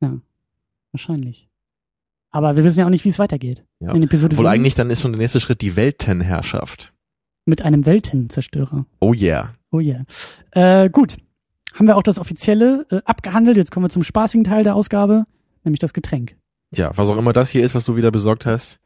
Ja, 0.00 0.20
wahrscheinlich. 0.92 1.48
Aber 2.34 2.56
wir 2.56 2.64
wissen 2.64 2.80
ja 2.80 2.86
auch 2.86 2.90
nicht, 2.90 3.04
wie 3.04 3.10
es 3.10 3.20
weitergeht. 3.20 3.64
Ja. 3.78 3.92
In 3.92 4.02
Episode 4.02 4.36
Wohl 4.36 4.48
eigentlich 4.48 4.74
dann 4.74 4.90
ist 4.90 5.00
schon 5.00 5.12
der 5.12 5.20
nächste 5.20 5.38
Schritt 5.38 5.60
die 5.60 5.76
Weltenherrschaft. 5.76 6.92
Mit 7.46 7.62
einem 7.62 7.86
Weltenzerstörer. 7.86 8.86
Oh 8.98 9.14
yeah. 9.14 9.54
Oh 9.70 9.78
yeah. 9.78 10.04
Äh, 10.50 10.90
gut. 10.90 11.16
Haben 11.74 11.86
wir 11.86 11.96
auch 11.96 12.02
das 12.02 12.18
Offizielle 12.18 12.86
äh, 12.90 13.02
abgehandelt. 13.04 13.56
Jetzt 13.56 13.70
kommen 13.70 13.84
wir 13.84 13.90
zum 13.90 14.02
spaßigen 14.02 14.42
Teil 14.42 14.64
der 14.64 14.74
Ausgabe, 14.74 15.26
nämlich 15.62 15.78
das 15.78 15.92
Getränk. 15.92 16.36
Ja, 16.74 16.90
was 16.96 17.08
auch 17.08 17.16
immer 17.16 17.32
das 17.32 17.50
hier 17.50 17.62
ist, 17.64 17.76
was 17.76 17.84
du 17.84 17.94
wieder 17.94 18.10
besorgt 18.10 18.46
hast. 18.46 18.80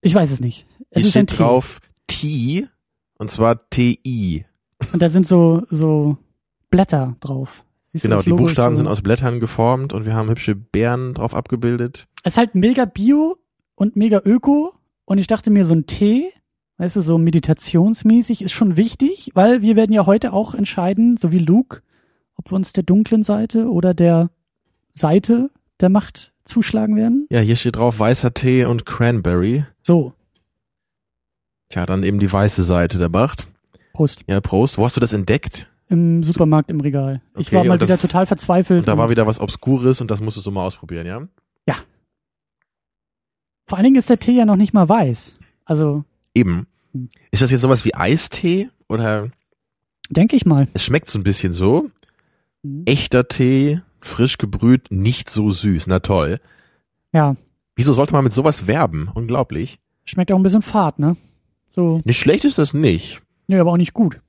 Ich 0.00 0.14
weiß 0.14 0.30
es 0.30 0.38
nicht. 0.38 0.68
Es 0.90 1.02
hier 1.02 1.10
steht 1.10 1.36
drauf 1.36 1.80
T 2.06 2.68
und 3.18 3.32
zwar 3.32 3.68
T-I. 3.68 4.44
Und 4.92 5.02
da 5.02 5.08
sind 5.08 5.26
so, 5.26 5.66
so 5.70 6.18
Blätter 6.70 7.16
drauf. 7.18 7.64
Siehst 7.92 8.04
genau, 8.04 8.22
die 8.22 8.30
Buchstaben 8.30 8.76
so 8.76 8.82
sind 8.82 8.88
aus 8.88 9.02
Blättern 9.02 9.40
geformt 9.40 9.92
und 9.92 10.06
wir 10.06 10.14
haben 10.14 10.28
hübsche 10.28 10.54
Beeren 10.54 11.14
drauf 11.14 11.34
abgebildet. 11.34 12.06
Es 12.26 12.32
ist 12.32 12.38
halt 12.38 12.56
mega 12.56 12.86
bio 12.86 13.36
und 13.76 13.94
mega 13.94 14.20
öko 14.24 14.74
Und 15.04 15.18
ich 15.18 15.28
dachte 15.28 15.48
mir, 15.52 15.64
so 15.64 15.74
ein 15.76 15.86
Tee, 15.86 16.32
weißt 16.78 16.96
du, 16.96 17.00
so 17.00 17.18
meditationsmäßig 17.18 18.42
ist 18.42 18.50
schon 18.50 18.76
wichtig, 18.76 19.30
weil 19.34 19.62
wir 19.62 19.76
werden 19.76 19.92
ja 19.92 20.06
heute 20.06 20.32
auch 20.32 20.52
entscheiden, 20.52 21.16
so 21.16 21.30
wie 21.30 21.38
Luke, 21.38 21.82
ob 22.34 22.50
wir 22.50 22.56
uns 22.56 22.72
der 22.72 22.82
dunklen 22.82 23.22
Seite 23.22 23.70
oder 23.70 23.94
der 23.94 24.30
Seite 24.92 25.50
der 25.78 25.88
Macht 25.88 26.32
zuschlagen 26.44 26.96
werden. 26.96 27.28
Ja, 27.30 27.38
hier 27.38 27.54
steht 27.54 27.76
drauf 27.76 28.00
weißer 28.00 28.34
Tee 28.34 28.64
und 28.64 28.84
Cranberry. 28.86 29.64
So, 29.84 30.12
Tja, 31.68 31.86
dann 31.86 32.02
eben 32.02 32.18
die 32.18 32.32
weiße 32.32 32.64
Seite 32.64 32.98
der 32.98 33.08
Macht. 33.08 33.48
Prost. 33.92 34.24
Ja, 34.26 34.40
Prost. 34.40 34.78
Wo 34.78 34.84
hast 34.84 34.96
du 34.96 35.00
das 35.00 35.12
entdeckt? 35.12 35.68
Im 35.88 36.24
Supermarkt 36.24 36.72
im 36.72 36.80
Regal. 36.80 37.22
ich 37.38 37.46
Okay, 37.46 37.56
war 37.58 37.64
mal 37.64 37.80
wieder 37.80 37.96
total 37.98 38.26
verzweifelt. 38.26 38.80
Und 38.80 38.88
da 38.88 38.98
war 38.98 39.04
und- 39.04 39.10
wieder 39.12 39.28
was 39.28 39.38
Obskures 39.38 40.00
und 40.00 40.10
das 40.10 40.20
musstest 40.20 40.44
du 40.46 40.50
mal 40.50 40.64
ausprobieren, 40.64 41.06
ja? 41.06 41.22
Vor 43.66 43.78
allen 43.78 43.84
Dingen 43.84 43.96
ist 43.96 44.10
der 44.10 44.18
Tee 44.18 44.32
ja 44.32 44.44
noch 44.44 44.56
nicht 44.56 44.74
mal 44.74 44.88
weiß. 44.88 45.38
Also, 45.64 46.04
Eben. 46.34 46.66
Hm. 46.92 47.08
Ist 47.30 47.42
das 47.42 47.50
jetzt 47.50 47.62
sowas 47.62 47.84
wie 47.84 47.94
Eistee? 47.94 48.68
Oder 48.88 49.30
denke 50.10 50.36
ich 50.36 50.46
mal. 50.46 50.68
es 50.74 50.84
schmeckt 50.84 51.10
so 51.10 51.18
ein 51.18 51.24
bisschen 51.24 51.52
so. 51.52 51.90
Mhm. 52.62 52.82
Echter 52.86 53.26
Tee, 53.28 53.80
frisch 54.00 54.38
gebrüht, 54.38 54.88
nicht 54.90 55.28
so 55.30 55.50
süß. 55.50 55.86
Na 55.88 56.00
toll. 56.00 56.40
Ja, 57.12 57.36
Wieso 57.78 57.92
sollte 57.92 58.14
man 58.14 58.24
mit 58.24 58.32
sowas 58.32 58.66
werben? 58.66 59.10
Unglaublich. 59.12 59.78
schmeckt 60.06 60.32
auch 60.32 60.36
ein 60.36 60.42
bisschen 60.42 60.62
fad, 60.62 60.98
ne? 60.98 61.16
So, 61.68 62.00
Nicht 62.06 62.18
schlecht 62.18 62.44
ist 62.46 62.56
das 62.56 62.72
nicht. 62.72 63.20
nee, 63.48 63.58
aber 63.58 63.72
auch 63.72 63.76
nicht 63.76 63.92
gut. 63.92 64.20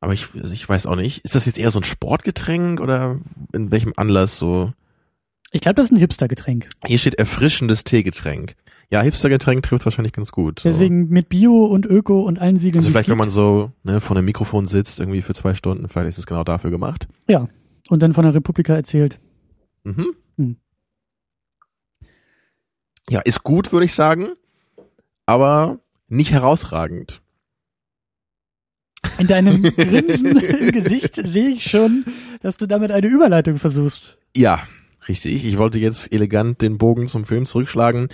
Aber 0.00 0.12
ich, 0.14 0.28
also 0.34 0.52
ich 0.54 0.66
weiß 0.68 0.86
auch 0.86 0.94
nicht. 0.96 1.24
Ist 1.24 1.34
das 1.34 1.46
jetzt 1.46 1.58
eher 1.58 1.70
so 1.72 1.80
ein 1.80 1.84
Sportgetränk 1.84 2.80
oder 2.80 3.18
in 3.52 3.70
welchem 3.72 3.92
Anlass 3.96 4.38
so? 4.38 4.72
Ich 5.52 5.60
glaube, 5.60 5.74
das 5.76 5.86
ist 5.86 5.92
ein 5.92 5.98
Hipster-Getränk. 5.98 6.68
Hier 6.86 6.98
steht 6.98 7.16
erfrischendes 7.16 7.84
Teegetränk. 7.84 8.54
Ja, 8.92 9.02
Hipstergetränk 9.02 9.62
trifft 9.62 9.84
wahrscheinlich 9.84 10.12
ganz 10.12 10.32
gut. 10.32 10.60
So. 10.60 10.68
Deswegen 10.68 11.08
mit 11.08 11.28
Bio 11.28 11.64
und 11.66 11.86
Öko 11.86 12.22
und 12.22 12.40
allen 12.40 12.56
Siegeln. 12.56 12.80
Also 12.80 12.90
vielleicht, 12.90 13.08
wenn 13.08 13.18
man 13.18 13.30
so 13.30 13.70
ne, 13.84 14.00
vor 14.00 14.16
einem 14.16 14.26
Mikrofon 14.26 14.66
sitzt, 14.66 14.98
irgendwie 14.98 15.22
für 15.22 15.32
zwei 15.32 15.54
Stunden, 15.54 15.88
vielleicht 15.88 16.08
ist 16.08 16.18
es 16.18 16.26
genau 16.26 16.42
dafür 16.42 16.70
gemacht. 16.70 17.06
Ja. 17.28 17.48
Und 17.88 18.02
dann 18.02 18.12
von 18.12 18.24
der 18.24 18.34
Republika 18.34 18.74
erzählt. 18.74 19.20
Mhm. 19.84 20.14
Hm. 20.36 20.56
Ja, 23.08 23.20
ist 23.20 23.42
gut, 23.42 23.72
würde 23.72 23.86
ich 23.86 23.94
sagen, 23.94 24.30
aber 25.26 25.78
nicht 26.08 26.32
herausragend. 26.32 27.22
In 29.18 29.26
deinem 29.28 29.62
Grinsen 29.76 30.36
im 30.36 30.72
Gesicht 30.72 31.14
sehe 31.14 31.50
ich 31.50 31.64
schon, 31.68 32.04
dass 32.40 32.56
du 32.56 32.66
damit 32.66 32.90
eine 32.90 33.06
Überleitung 33.06 33.58
versuchst. 33.58 34.18
Ja, 34.36 34.60
richtig. 35.10 35.44
Ich 35.44 35.58
wollte 35.58 35.78
jetzt 35.78 36.12
elegant 36.12 36.62
den 36.62 36.78
Bogen 36.78 37.08
zum 37.08 37.24
Film 37.24 37.44
zurückschlagen, 37.44 38.08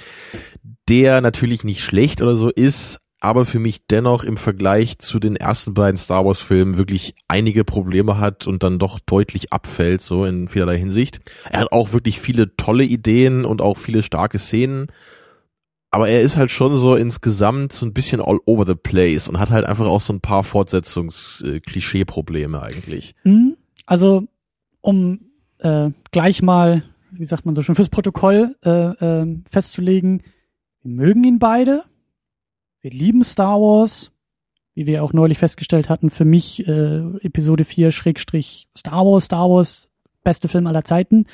der 0.88 1.20
natürlich 1.20 1.62
nicht 1.62 1.84
schlecht 1.84 2.22
oder 2.22 2.34
so 2.34 2.48
ist, 2.48 3.00
aber 3.20 3.44
für 3.44 3.58
mich 3.58 3.86
dennoch 3.86 4.24
im 4.24 4.36
Vergleich 4.36 4.98
zu 4.98 5.18
den 5.18 5.34
ersten 5.36 5.74
beiden 5.74 5.98
Star 5.98 6.24
Wars 6.24 6.40
Filmen 6.40 6.78
wirklich 6.78 7.14
einige 7.28 7.64
Probleme 7.64 8.18
hat 8.18 8.46
und 8.46 8.62
dann 8.62 8.78
doch 8.78 9.00
deutlich 9.00 9.52
abfällt, 9.52 10.00
so 10.00 10.24
in 10.24 10.48
vielerlei 10.48 10.78
Hinsicht. 10.78 11.18
Er 11.50 11.60
hat 11.60 11.72
auch 11.72 11.92
wirklich 11.92 12.18
viele 12.20 12.56
tolle 12.56 12.84
Ideen 12.84 13.44
und 13.44 13.60
auch 13.60 13.76
viele 13.76 14.02
starke 14.02 14.38
Szenen. 14.38 14.86
Aber 15.90 16.08
er 16.08 16.22
ist 16.22 16.36
halt 16.36 16.50
schon 16.50 16.76
so 16.76 16.96
insgesamt 16.96 17.72
so 17.72 17.86
ein 17.86 17.94
bisschen 17.94 18.20
all 18.20 18.38
over 18.44 18.66
the 18.66 18.74
place 18.74 19.28
und 19.28 19.38
hat 19.38 19.50
halt 19.50 19.64
einfach 19.64 19.86
auch 19.86 20.00
so 20.00 20.12
ein 20.12 20.20
paar 20.20 20.42
Fortsetzungs-Klischee-Probleme 20.44 22.60
eigentlich. 22.60 23.14
Mhm. 23.24 23.56
Also, 23.86 24.24
um 24.80 25.20
äh, 25.66 25.90
gleich 26.12 26.42
mal, 26.42 26.84
wie 27.10 27.24
sagt 27.24 27.44
man 27.44 27.54
so 27.54 27.62
schon, 27.62 27.74
fürs 27.74 27.88
Protokoll 27.88 28.56
äh, 28.64 28.70
ähm, 28.70 29.44
festzulegen, 29.50 30.22
wir 30.82 30.90
mögen 30.92 31.24
ihn 31.24 31.38
beide. 31.38 31.84
Wir 32.80 32.90
lieben 32.90 33.22
Star 33.24 33.60
Wars. 33.60 34.12
Wie 34.74 34.86
wir 34.86 35.02
auch 35.02 35.14
neulich 35.14 35.38
festgestellt 35.38 35.88
hatten, 35.88 36.10
für 36.10 36.26
mich 36.26 36.68
äh, 36.68 36.98
Episode 37.22 37.64
4 37.64 37.90
Schrägstrich 37.90 38.68
Star 38.76 39.06
Wars, 39.06 39.24
Star 39.24 39.48
Wars, 39.48 39.88
beste 40.22 40.48
Film 40.48 40.66
aller 40.66 40.84
Zeiten. 40.84 41.24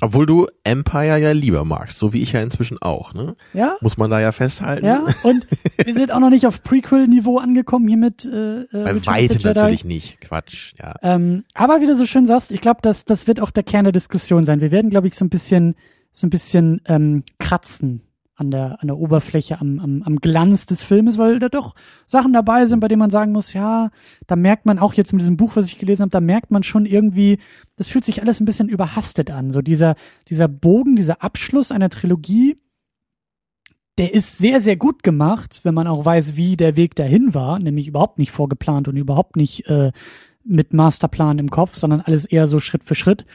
Obwohl 0.00 0.26
du 0.26 0.46
Empire 0.64 1.18
ja 1.18 1.32
lieber 1.32 1.64
magst, 1.64 1.98
so 1.98 2.12
wie 2.12 2.22
ich 2.22 2.32
ja 2.32 2.40
inzwischen 2.40 2.78
auch, 2.80 3.14
ne? 3.14 3.36
Ja, 3.52 3.76
Muss 3.80 3.98
man 3.98 4.10
da 4.10 4.20
ja 4.20 4.32
festhalten. 4.32 4.86
ja. 4.86 5.04
Und 5.22 5.46
wir 5.84 5.94
sind 5.94 6.10
auch 6.12 6.18
noch 6.18 6.30
nicht 6.30 6.46
auf 6.46 6.62
Prequel-Niveau 6.62 7.38
angekommen 7.38 7.86
hier 7.86 7.98
mit 7.98 8.24
äh, 8.24 8.62
äh, 8.62 8.66
Bei 8.72 9.06
weitem 9.06 9.38
natürlich 9.42 9.84
nicht. 9.84 10.20
Quatsch, 10.20 10.72
ja. 10.78 10.94
Ähm, 11.02 11.44
aber 11.54 11.80
wie 11.80 11.86
du 11.86 11.94
so 11.94 12.06
schön 12.06 12.26
sagst, 12.26 12.50
ich 12.50 12.60
glaube, 12.60 12.80
das, 12.82 13.04
das 13.04 13.26
wird 13.26 13.38
auch 13.40 13.50
der 13.50 13.62
Kern 13.62 13.84
der 13.84 13.92
Diskussion 13.92 14.44
sein. 14.44 14.60
Wir 14.60 14.70
werden, 14.72 14.90
glaube 14.90 15.06
ich, 15.06 15.14
so 15.14 15.24
ein 15.24 15.30
bisschen, 15.30 15.76
so 16.12 16.26
ein 16.26 16.30
bisschen 16.30 16.80
ähm, 16.86 17.22
kratzen 17.38 18.02
an 18.34 18.50
der, 18.50 18.80
an 18.80 18.88
der 18.88 18.98
Oberfläche, 18.98 19.60
am, 19.60 19.78
am, 19.78 20.02
am 20.02 20.16
Glanz 20.16 20.66
des 20.66 20.82
Filmes, 20.82 21.18
weil 21.18 21.38
da 21.38 21.48
doch 21.48 21.74
Sachen 22.06 22.32
dabei 22.32 22.66
sind, 22.66 22.80
bei 22.80 22.88
denen 22.88 23.00
man 23.00 23.10
sagen 23.10 23.32
muss, 23.32 23.52
ja, 23.52 23.90
da 24.26 24.36
merkt 24.36 24.66
man 24.66 24.78
auch 24.78 24.94
jetzt 24.94 25.12
mit 25.12 25.20
diesem 25.20 25.36
Buch, 25.36 25.52
was 25.54 25.66
ich 25.66 25.78
gelesen 25.78 26.02
habe, 26.02 26.10
da 26.10 26.20
merkt 26.20 26.50
man 26.50 26.62
schon 26.62 26.86
irgendwie, 26.86 27.38
das 27.76 27.88
fühlt 27.88 28.04
sich 28.04 28.22
alles 28.22 28.40
ein 28.40 28.46
bisschen 28.46 28.68
überhastet 28.68 29.30
an. 29.30 29.52
So 29.52 29.60
dieser, 29.60 29.96
dieser 30.28 30.48
Bogen, 30.48 30.96
dieser 30.96 31.22
Abschluss 31.22 31.70
einer 31.70 31.90
Trilogie, 31.90 32.56
der 33.98 34.14
ist 34.14 34.38
sehr, 34.38 34.60
sehr 34.60 34.76
gut 34.76 35.02
gemacht, 35.02 35.60
wenn 35.64 35.74
man 35.74 35.86
auch 35.86 36.04
weiß, 36.04 36.36
wie 36.36 36.56
der 36.56 36.76
Weg 36.76 36.94
dahin 36.94 37.34
war, 37.34 37.58
nämlich 37.58 37.86
überhaupt 37.86 38.18
nicht 38.18 38.30
vorgeplant 38.30 38.88
und 38.88 38.96
überhaupt 38.96 39.36
nicht 39.36 39.68
äh, 39.68 39.92
mit 40.44 40.72
Masterplan 40.72 41.38
im 41.38 41.50
Kopf, 41.50 41.76
sondern 41.76 42.00
alles 42.00 42.24
eher 42.24 42.46
so 42.46 42.58
Schritt 42.58 42.84
für 42.84 42.94
Schritt. 42.94 43.26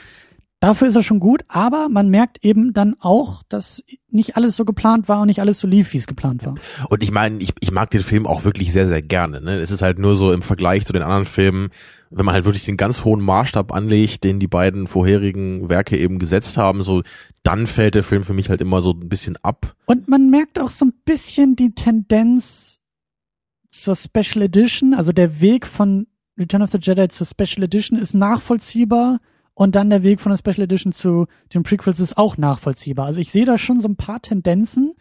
Dafür 0.60 0.88
ist 0.88 0.96
er 0.96 1.04
schon 1.04 1.20
gut, 1.20 1.44
aber 1.48 1.88
man 1.88 2.10
merkt 2.10 2.44
eben 2.44 2.74
dann 2.74 2.96
auch, 3.00 3.44
dass 3.48 3.84
nicht 4.10 4.36
alles 4.36 4.56
so 4.56 4.66
geplant 4.66 5.08
war 5.08 5.22
und 5.22 5.28
nicht 5.28 5.40
alles 5.40 5.60
so 5.60 5.68
lief, 5.68 5.94
wie 5.94 5.98
es 5.98 6.08
geplant 6.08 6.46
war. 6.46 6.56
Und 6.90 7.04
ich 7.04 7.12
meine, 7.12 7.38
ich, 7.38 7.54
ich 7.60 7.72
mag 7.72 7.92
den 7.92 8.02
Film 8.02 8.26
auch 8.26 8.44
wirklich 8.44 8.72
sehr, 8.72 8.88
sehr 8.88 9.04
gerne. 9.04 9.40
Ne? 9.40 9.58
Es 9.58 9.70
ist 9.70 9.84
halt 9.84 10.00
nur 10.00 10.16
so 10.16 10.32
im 10.32 10.42
Vergleich 10.42 10.86
zu 10.86 10.94
den 10.94 11.04
anderen 11.04 11.26
Filmen, 11.26 11.70
wenn 12.10 12.26
man 12.26 12.34
halt 12.34 12.46
wirklich 12.46 12.66
den 12.66 12.78
ganz 12.78 13.06
hohen 13.06 13.22
Maßstab 13.22 13.72
anlegt, 13.72 14.24
den 14.24 14.40
die 14.40 14.48
beiden 14.48 14.88
vorherigen 14.88 15.70
Werke 15.70 15.96
eben 15.98 16.18
gesetzt 16.18 16.58
haben, 16.58 16.82
so 16.82 17.04
dann 17.44 17.68
fällt 17.68 17.94
der 17.94 18.04
Film 18.04 18.24
für 18.24 18.34
mich 18.34 18.50
halt 18.50 18.62
immer 18.62 18.82
so 18.82 18.92
ein 18.92 19.10
bisschen 19.10 19.38
ab. 19.44 19.76
Und 19.86 20.08
man 20.08 20.32
merkt 20.32 20.60
auch 20.60 20.70
so 20.70 20.86
ein 20.86 20.94
bisschen 21.06 21.56
die 21.56 21.76
Tendenz 21.76 22.80
zur 23.70 23.96
Special 23.96 24.42
Edition, 24.42 24.96
also 24.96 25.12
der 25.12 25.40
Weg 25.40 25.68
von 25.68 26.08
Return 26.40 26.64
of 26.64 26.72
the 26.72 26.80
Jedi 26.82 27.10
zur 27.10 27.28
Special 27.28 27.64
Edition 27.64 28.00
ist 28.00 28.16
nachvollziehbar 28.16 29.20
und 29.58 29.76
dann 29.76 29.90
der 29.90 30.04
Weg 30.04 30.22
von 30.22 30.30
der 30.30 30.38
Special 30.38 30.66
Edition 30.66 30.92
zu 30.92 31.26
den 31.52 31.64
Prequels 31.64 32.00
ist 32.00 32.16
auch 32.16 32.38
nachvollziehbar. 32.38 33.08
Also 33.08 33.20
ich 33.20 33.32
sehe 33.32 33.44
da 33.44 33.58
schon 33.58 33.82
so 33.82 33.88
ein 33.88 33.96
paar 33.96 34.22
Tendenzen, 34.22 34.94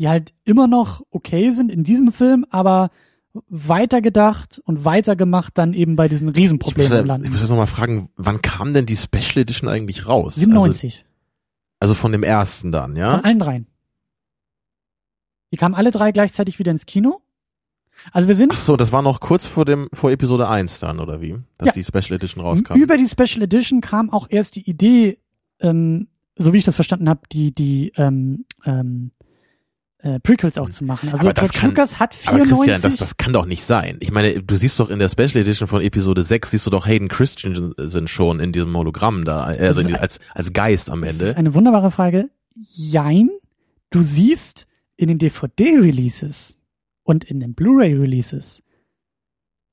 die 0.00 0.08
halt 0.08 0.34
immer 0.42 0.66
noch 0.66 1.02
okay 1.10 1.52
sind 1.52 1.70
in 1.70 1.84
diesem 1.84 2.10
Film, 2.10 2.44
aber 2.50 2.90
weitergedacht 3.48 4.60
und 4.64 4.84
weitergemacht 4.84 5.56
dann 5.56 5.74
eben 5.74 5.94
bei 5.94 6.08
diesen 6.08 6.26
Ich 6.26 6.34
muss, 6.34 6.42
Riesenproblemen 6.42 6.92
ja, 6.92 7.00
ich 7.02 7.06
landen. 7.06 7.30
muss 7.30 7.40
jetzt 7.40 7.50
nochmal 7.50 7.68
fragen, 7.68 8.10
wann 8.16 8.42
kam 8.42 8.74
denn 8.74 8.84
die 8.84 8.96
Special 8.96 9.42
Edition 9.42 9.68
eigentlich 9.68 10.08
raus? 10.08 10.34
97. 10.34 11.04
Also, 11.78 11.92
also 11.92 11.94
von 11.94 12.10
dem 12.10 12.24
ersten 12.24 12.72
dann, 12.72 12.96
ja? 12.96 13.12
Von 13.12 13.24
allen 13.24 13.38
dreien. 13.38 13.66
Die 15.52 15.56
kamen 15.56 15.76
alle 15.76 15.92
drei 15.92 16.10
gleichzeitig 16.10 16.58
wieder 16.58 16.72
ins 16.72 16.86
Kino. 16.86 17.20
Also 18.12 18.28
wir 18.28 18.34
sind 18.34 18.52
Ach 18.54 18.58
so, 18.58 18.76
das 18.76 18.92
war 18.92 19.02
noch 19.02 19.20
kurz 19.20 19.46
vor 19.46 19.64
dem, 19.64 19.88
vor 19.92 20.10
Episode 20.10 20.48
1 20.48 20.78
dann, 20.80 21.00
oder 21.00 21.20
wie? 21.20 21.36
Dass 21.58 21.68
Ja. 21.68 21.72
die 21.72 21.84
Special 21.84 22.16
Edition 22.16 22.42
rauskam. 22.44 22.74
über 22.74 22.96
die 22.96 23.08
Special 23.08 23.42
Edition 23.42 23.80
kam 23.80 24.10
auch 24.10 24.26
erst 24.30 24.56
die 24.56 24.68
Idee, 24.68 25.18
ähm, 25.60 26.08
so 26.36 26.52
wie 26.52 26.58
ich 26.58 26.64
das 26.64 26.74
verstanden 26.76 27.08
habe, 27.08 27.20
die 27.32 27.54
die 27.54 27.92
ähm, 27.96 28.44
ähm, 28.64 29.12
äh, 29.98 30.20
Prequels 30.20 30.58
auch 30.58 30.68
zu 30.68 30.84
machen. 30.84 31.08
Also 31.10 31.22
Aber 31.24 31.32
das 31.32 31.44
George 31.50 31.58
kann- 31.60 31.70
Lucas 31.70 31.98
hat 31.98 32.14
Aber 32.26 32.36
94 32.44 32.58
Christian, 32.58 32.82
das, 32.82 32.96
das 32.98 33.16
kann 33.16 33.32
doch 33.32 33.46
nicht 33.46 33.64
sein. 33.64 33.96
Ich 34.00 34.12
meine, 34.12 34.42
du 34.42 34.56
siehst 34.56 34.78
doch 34.78 34.90
in 34.90 34.98
der 34.98 35.08
Special 35.08 35.36
Edition 35.36 35.66
von 35.66 35.80
Episode 35.80 36.22
6, 36.22 36.50
siehst 36.50 36.66
du 36.66 36.70
doch 36.70 36.86
Hayden 36.86 37.08
Christensen 37.08 38.08
schon 38.08 38.38
in 38.40 38.52
diesem 38.52 38.76
Hologramm 38.76 39.24
da, 39.24 39.44
also 39.44 39.80
ist 39.80 39.86
in, 39.88 39.94
ein- 39.94 40.00
als, 40.00 40.18
als 40.34 40.52
Geist 40.52 40.90
am 40.90 41.00
Das 41.00 41.14
ist 41.14 41.20
Ende. 41.22 41.36
eine 41.38 41.54
wunderbare 41.54 41.90
Frage. 41.90 42.28
Jein, 42.54 43.30
du 43.90 44.02
siehst 44.02 44.66
in 44.96 45.08
den 45.08 45.18
DVD-Releases 45.18 46.56
und 47.04 47.24
in 47.24 47.40
den 47.40 47.54
Blu-ray-Releases 47.54 48.62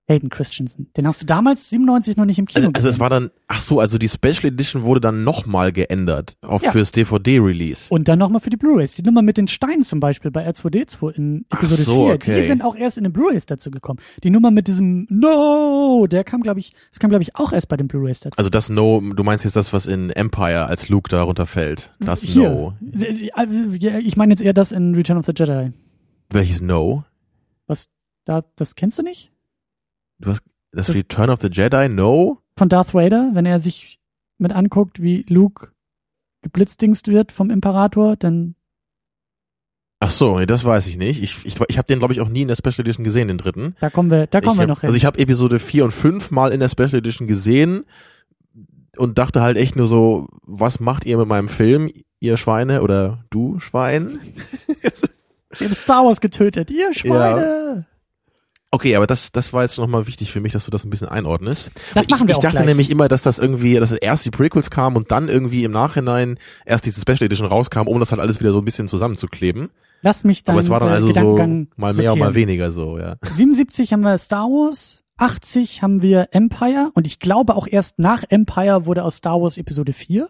Hayden 0.07 0.29
Christensen. 0.29 0.87
Den 0.97 1.07
hast 1.07 1.21
du 1.21 1.25
damals 1.25 1.69
97 1.69 2.17
noch 2.17 2.25
nicht 2.25 2.37
im 2.37 2.45
Kino 2.45 2.59
Also, 2.65 2.71
also 2.73 2.89
es 2.89 2.99
war 2.99 3.09
dann, 3.09 3.29
ach 3.47 3.61
so, 3.61 3.79
also 3.79 3.97
die 3.97 4.09
Special 4.09 4.45
Edition 4.51 4.81
wurde 4.83 4.99
dann 4.99 5.23
nochmal 5.23 5.71
geändert 5.71 6.35
auf 6.41 6.63
Ja. 6.63 6.71
fürs 6.71 6.91
DVD-Release. 6.91 7.87
Und 7.89 8.09
dann 8.09 8.19
nochmal 8.19 8.41
für 8.41 8.49
die 8.49 8.57
Blu-rays. 8.57 8.95
Die 8.95 9.03
Nummer 9.03 9.21
mit 9.21 9.37
den 9.37 9.47
Steinen 9.47 9.83
zum 9.83 10.01
Beispiel 10.01 10.29
bei 10.29 10.45
R2D2 10.45 11.11
in 11.11 11.45
Episode 11.49 11.83
so, 11.83 12.05
4, 12.07 12.15
okay. 12.15 12.41
die 12.41 12.47
sind 12.47 12.61
auch 12.61 12.75
erst 12.75 12.97
in 12.97 13.05
den 13.05 13.13
Blu-rays 13.13 13.45
dazu 13.45 13.71
gekommen. 13.71 13.99
Die 14.23 14.31
Nummer 14.31 14.51
mit 14.51 14.67
diesem 14.67 15.05
No, 15.09 16.07
der 16.11 16.25
kam, 16.25 16.41
glaube 16.41 16.59
ich, 16.59 16.73
das 16.89 16.99
kam, 16.99 17.09
glaube 17.09 17.23
ich, 17.23 17.37
auch 17.37 17.53
erst 17.53 17.69
bei 17.69 17.77
den 17.77 17.87
Blu-rays 17.87 18.19
dazu. 18.19 18.37
Also 18.37 18.49
das 18.49 18.69
No, 18.69 18.99
du 18.99 19.23
meinst 19.23 19.45
jetzt 19.45 19.55
das, 19.55 19.71
was 19.71 19.85
in 19.85 20.09
Empire 20.09 20.65
als 20.65 20.89
Luke 20.89 21.07
da 21.09 21.21
runterfällt. 21.23 21.93
Das 22.01 22.21
Hier. 22.21 22.49
No. 22.49 22.73
Ja, 22.81 23.99
Ich 23.99 24.17
meine 24.17 24.33
jetzt 24.33 24.41
eher 24.41 24.53
das 24.53 24.73
in 24.73 24.93
Return 24.93 25.17
of 25.19 25.25
the 25.25 25.33
Jedi. 25.33 25.71
Welches 26.31 26.59
No? 26.61 27.05
Was, 27.71 27.87
da, 28.25 28.43
das 28.57 28.75
kennst 28.75 28.99
du 28.99 29.01
nicht? 29.03 29.31
Du 30.19 30.29
hast 30.29 30.43
das, 30.73 30.87
Das- 30.87 30.95
Return 30.95 31.29
of 31.29 31.39
the 31.41 31.47
Jedi? 31.49 31.87
No? 31.87 32.39
Von 32.57 32.67
Darth 32.67 32.93
Vader, 32.93 33.31
wenn 33.33 33.45
er 33.45 33.59
sich 33.59 33.99
mit 34.37 34.51
anguckt, 34.51 35.01
wie 35.01 35.25
Luke 35.29 35.71
geblitzdingst 36.41 37.07
wird 37.07 37.31
vom 37.31 37.49
Imperator, 37.49 38.17
dann 38.17 38.55
Ach 40.03 40.09
so, 40.09 40.39
nee, 40.39 40.47
das 40.47 40.65
weiß 40.65 40.87
ich 40.87 40.97
nicht. 40.97 41.21
Ich, 41.21 41.45
ich, 41.45 41.61
ich 41.69 41.77
habe 41.77 41.85
den, 41.85 41.99
glaube 41.99 42.13
ich, 42.13 42.21
auch 42.21 42.27
nie 42.27 42.41
in 42.41 42.47
der 42.47 42.55
Special 42.55 42.79
Edition 42.79 43.03
gesehen, 43.03 43.27
den 43.27 43.37
dritten. 43.37 43.75
Da 43.79 43.89
kommen 43.91 44.09
wir, 44.09 44.25
da 44.27 44.41
kommen 44.41 44.55
ich 44.55 44.57
wir 44.57 44.63
hab, 44.63 44.69
noch 44.69 44.81
hin. 44.81 44.87
Also 44.87 44.97
ich 44.97 45.05
habe 45.05 45.19
Episode 45.19 45.59
4 45.59 45.85
und 45.85 45.91
5 45.91 46.31
mal 46.31 46.51
in 46.51 46.59
der 46.59 46.69
Special 46.69 46.95
Edition 46.95 47.27
gesehen 47.27 47.85
und 48.97 49.17
dachte 49.19 49.41
halt 49.41 49.57
echt 49.57 49.75
nur 49.75 49.85
so, 49.85 50.27
was 50.41 50.79
macht 50.79 51.05
ihr 51.05 51.17
mit 51.17 51.27
meinem 51.27 51.47
Film, 51.47 51.91
ihr 52.19 52.35
Schweine 52.37 52.81
oder 52.81 53.23
du 53.29 53.59
Schwein? 53.59 54.19
Wir 55.57 55.67
haben 55.67 55.75
Star 55.75 56.05
Wars 56.05 56.21
getötet, 56.21 56.69
ihr 56.71 56.93
Schweine! 56.93 57.85
Okay, 58.73 58.95
aber 58.95 59.05
das, 59.05 59.33
das 59.33 59.51
war 59.51 59.63
jetzt 59.63 59.77
nochmal 59.77 60.07
wichtig 60.07 60.31
für 60.31 60.39
mich, 60.39 60.53
dass 60.53 60.63
du 60.63 60.71
das 60.71 60.85
ein 60.85 60.89
bisschen 60.89 61.09
einordnest. 61.09 61.71
Das 61.93 62.05
ich, 62.05 62.09
machen 62.09 62.29
wir 62.29 62.35
Ich 62.35 62.39
dachte 62.39 62.55
gleich. 62.55 62.67
nämlich 62.67 62.89
immer, 62.89 63.09
dass 63.09 63.21
das 63.21 63.37
irgendwie, 63.37 63.75
dass 63.75 63.91
erst 63.91 64.23
die 64.25 64.31
Prequels 64.31 64.69
kamen 64.69 64.95
und 64.95 65.11
dann 65.11 65.27
irgendwie 65.27 65.65
im 65.65 65.73
Nachhinein 65.73 66.39
erst 66.65 66.85
diese 66.85 67.01
Special 67.01 67.23
Edition 67.23 67.47
rauskam, 67.47 67.87
um 67.87 67.99
das 67.99 68.11
halt 68.11 68.21
alles 68.21 68.39
wieder 68.39 68.53
so 68.53 68.59
ein 68.59 68.65
bisschen 68.65 68.87
zusammenzukleben. 68.87 69.71
Lass 70.03 70.23
mich 70.23 70.45
dann 70.45 70.55
Aber 70.55 70.61
es 70.61 70.69
war 70.69 70.79
dann 70.79 70.89
also 70.89 71.11
so 71.11 71.37
mal 71.75 71.93
mehr 71.93 72.13
und 72.13 72.19
mal 72.19 72.33
weniger 72.33 72.71
so, 72.71 72.97
ja. 72.97 73.17
77 73.21 73.91
haben 73.91 74.01
wir 74.01 74.17
Star 74.17 74.45
Wars, 74.45 75.03
80 75.17 75.81
haben 75.83 76.01
wir 76.01 76.29
Empire 76.31 76.91
und 76.93 77.05
ich 77.05 77.19
glaube 77.19 77.55
auch 77.57 77.67
erst 77.67 77.99
nach 77.99 78.23
Empire 78.29 78.85
wurde 78.85 79.03
aus 79.03 79.17
Star 79.17 79.41
Wars 79.41 79.57
Episode 79.57 79.91
4. 79.91 80.29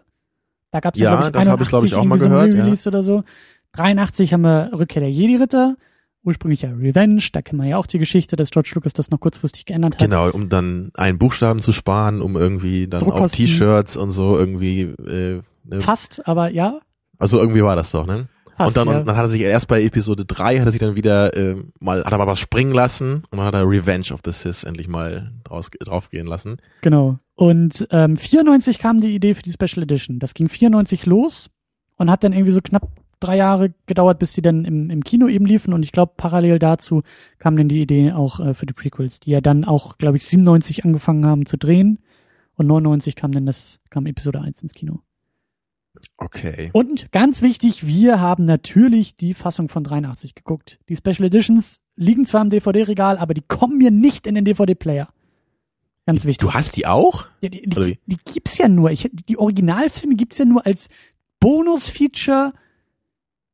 Da 0.72 0.80
gab 0.80 0.94
es 0.94 1.00
ja, 1.00 1.12
Ja, 1.12 1.16
glaube 1.16 1.26
ich, 1.26 1.44
das 1.44 1.48
hab 1.48 1.60
ich, 1.60 1.68
glaub 1.68 1.84
ich, 1.84 1.94
81 1.94 1.96
auch 1.96 2.04
mal 2.04 2.16
irgendwie 2.16 2.76
so 2.76 2.90
gehört, 2.90 2.94
ja. 2.94 2.98
Oder 2.98 3.02
so. 3.02 3.24
83 3.72 4.32
haben 4.32 4.42
wir 4.42 4.70
Rückkehr 4.72 5.00
der 5.00 5.10
Jedi-Ritter, 5.10 5.76
ursprünglich 6.24 6.62
ja 6.62 6.70
Revenge, 6.70 7.22
da 7.32 7.42
kennen 7.42 7.60
wir 7.60 7.68
ja 7.68 7.76
auch 7.78 7.86
die 7.86 7.98
Geschichte, 7.98 8.36
dass 8.36 8.50
George 8.50 8.70
Lucas 8.74 8.92
das 8.92 9.10
noch 9.10 9.20
kurzfristig 9.20 9.66
geändert 9.66 9.94
hat. 9.94 10.00
Genau, 10.00 10.30
um 10.30 10.48
dann 10.48 10.90
einen 10.94 11.18
Buchstaben 11.18 11.60
zu 11.60 11.72
sparen, 11.72 12.22
um 12.22 12.36
irgendwie 12.36 12.86
dann 12.86 13.02
auf. 13.02 13.32
T-Shirts 13.32 13.96
und 13.96 14.10
so 14.10 14.38
irgendwie, 14.38 14.82
äh, 14.82 15.42
ne? 15.64 15.80
Fast, 15.80 16.26
aber 16.26 16.50
ja. 16.50 16.80
also 17.18 17.38
irgendwie 17.38 17.62
war 17.62 17.76
das 17.76 17.90
doch, 17.90 18.06
ne? 18.06 18.28
Fast, 18.56 18.68
und 18.68 18.76
dann, 18.76 18.94
ja. 18.94 19.00
und 19.00 19.06
dann 19.06 19.16
hat 19.16 19.24
er 19.24 19.30
sich 19.30 19.40
erst 19.40 19.66
bei 19.66 19.82
Episode 19.82 20.24
3 20.24 20.58
hat 20.58 20.66
er 20.66 20.72
sich 20.72 20.80
dann 20.80 20.94
wieder 20.94 21.34
äh, 21.36 21.56
mal, 21.80 22.04
hat 22.04 22.12
er 22.12 22.18
mal 22.18 22.26
was 22.26 22.38
springen 22.38 22.72
lassen 22.72 23.22
und 23.30 23.38
dann 23.38 23.46
hat 23.46 23.54
er 23.54 23.68
Revenge 23.68 24.12
of 24.12 24.20
the 24.24 24.32
Sith 24.32 24.64
endlich 24.64 24.88
mal 24.88 25.32
draus, 25.44 25.70
draufgehen 25.80 26.26
lassen. 26.26 26.58
Genau. 26.82 27.18
Und 27.34 27.88
ähm, 27.90 28.16
94 28.16 28.78
kam 28.78 29.00
die 29.00 29.14
Idee 29.14 29.34
für 29.34 29.42
die 29.42 29.52
Special 29.52 29.82
Edition. 29.82 30.18
Das 30.18 30.34
ging 30.34 30.48
94 30.48 31.06
los 31.06 31.50
und 31.96 32.10
hat 32.10 32.24
dann 32.24 32.34
irgendwie 32.34 32.52
so 32.52 32.60
knapp 32.60 32.88
drei 33.22 33.36
Jahre 33.36 33.74
gedauert, 33.86 34.18
bis 34.18 34.32
die 34.32 34.42
dann 34.42 34.64
im, 34.64 34.90
im 34.90 35.04
Kino 35.04 35.28
eben 35.28 35.46
liefen. 35.46 35.72
Und 35.72 35.84
ich 35.84 35.92
glaube, 35.92 36.12
parallel 36.16 36.58
dazu 36.58 37.02
kam 37.38 37.56
dann 37.56 37.68
die 37.68 37.80
Idee 37.80 38.12
auch 38.12 38.40
äh, 38.40 38.54
für 38.54 38.66
die 38.66 38.72
Prequels, 38.72 39.20
die 39.20 39.30
ja 39.30 39.40
dann 39.40 39.64
auch, 39.64 39.98
glaube 39.98 40.16
ich, 40.16 40.26
97 40.26 40.84
angefangen 40.84 41.26
haben 41.26 41.46
zu 41.46 41.56
drehen. 41.56 42.00
Und 42.54 42.66
99 42.66 43.16
kam 43.16 43.32
dann 43.32 43.46
das, 43.46 43.80
kam 43.90 44.06
Episode 44.06 44.40
1 44.40 44.62
ins 44.62 44.74
Kino. 44.74 45.00
Okay. 46.16 46.70
Und 46.72 47.12
ganz 47.12 47.42
wichtig, 47.42 47.86
wir 47.86 48.20
haben 48.20 48.44
natürlich 48.44 49.14
die 49.14 49.34
Fassung 49.34 49.68
von 49.68 49.84
83 49.84 50.34
geguckt. 50.34 50.78
Die 50.88 50.96
Special 50.96 51.24
Editions 51.24 51.80
liegen 51.96 52.26
zwar 52.26 52.42
im 52.42 52.50
DVD-Regal, 52.50 53.18
aber 53.18 53.34
die 53.34 53.42
kommen 53.42 53.78
mir 53.78 53.90
nicht 53.90 54.26
in 54.26 54.34
den 54.34 54.44
DVD-Player. 54.44 55.08
Ganz 56.06 56.24
wichtig. 56.24 56.38
Du 56.38 56.52
hast 56.52 56.76
die 56.76 56.86
auch? 56.86 57.26
Ja, 57.40 57.48
die, 57.48 57.62
die, 57.62 57.76
wie? 57.76 57.98
die 58.06 58.16
gibt's 58.32 58.58
ja 58.58 58.68
nur. 58.68 58.90
Ich, 58.90 59.08
die 59.12 59.38
Originalfilme 59.38 60.16
gibt's 60.16 60.38
ja 60.38 60.44
nur 60.44 60.66
als 60.66 60.88
Bonus-Feature 61.38 62.52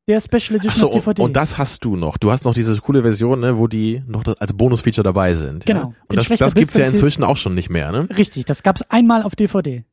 der 0.09 0.19
Special 0.19 0.57
Edition 0.57 0.81
so, 0.81 0.87
auf 0.87 1.05
DVD. 1.05 1.21
und, 1.21 1.27
und 1.27 1.35
das 1.35 1.57
hast 1.57 1.85
du 1.85 1.95
noch. 1.95 2.17
Du 2.17 2.31
hast 2.31 2.43
noch 2.43 2.53
diese 2.53 2.75
coole 2.77 3.03
Version, 3.03 3.39
ne, 3.39 3.57
wo 3.57 3.67
die 3.67 4.01
noch 4.07 4.23
das, 4.23 4.35
als 4.37 4.53
Bonusfeature 4.53 5.03
dabei 5.03 5.35
sind. 5.35 5.65
Genau. 5.65 5.79
Ja? 5.79 5.93
Und 6.07 6.17
das, 6.17 6.27
das 6.27 6.55
gibt's 6.55 6.75
ja 6.75 6.85
inzwischen 6.85 7.23
auch 7.23 7.37
schon 7.37 7.53
nicht 7.53 7.69
mehr, 7.69 7.91
ne? 7.91 8.09
Richtig, 8.17 8.45
das 8.45 8.63
gab's 8.63 8.81
einmal 8.89 9.21
auf 9.23 9.35
DVD. 9.35 9.85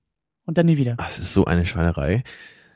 Und 0.46 0.58
dann 0.58 0.66
nie 0.66 0.78
wieder. 0.78 0.94
Das 0.96 1.18
ist 1.18 1.34
so 1.34 1.44
eine 1.44 1.66
Schweinerei. 1.66 2.22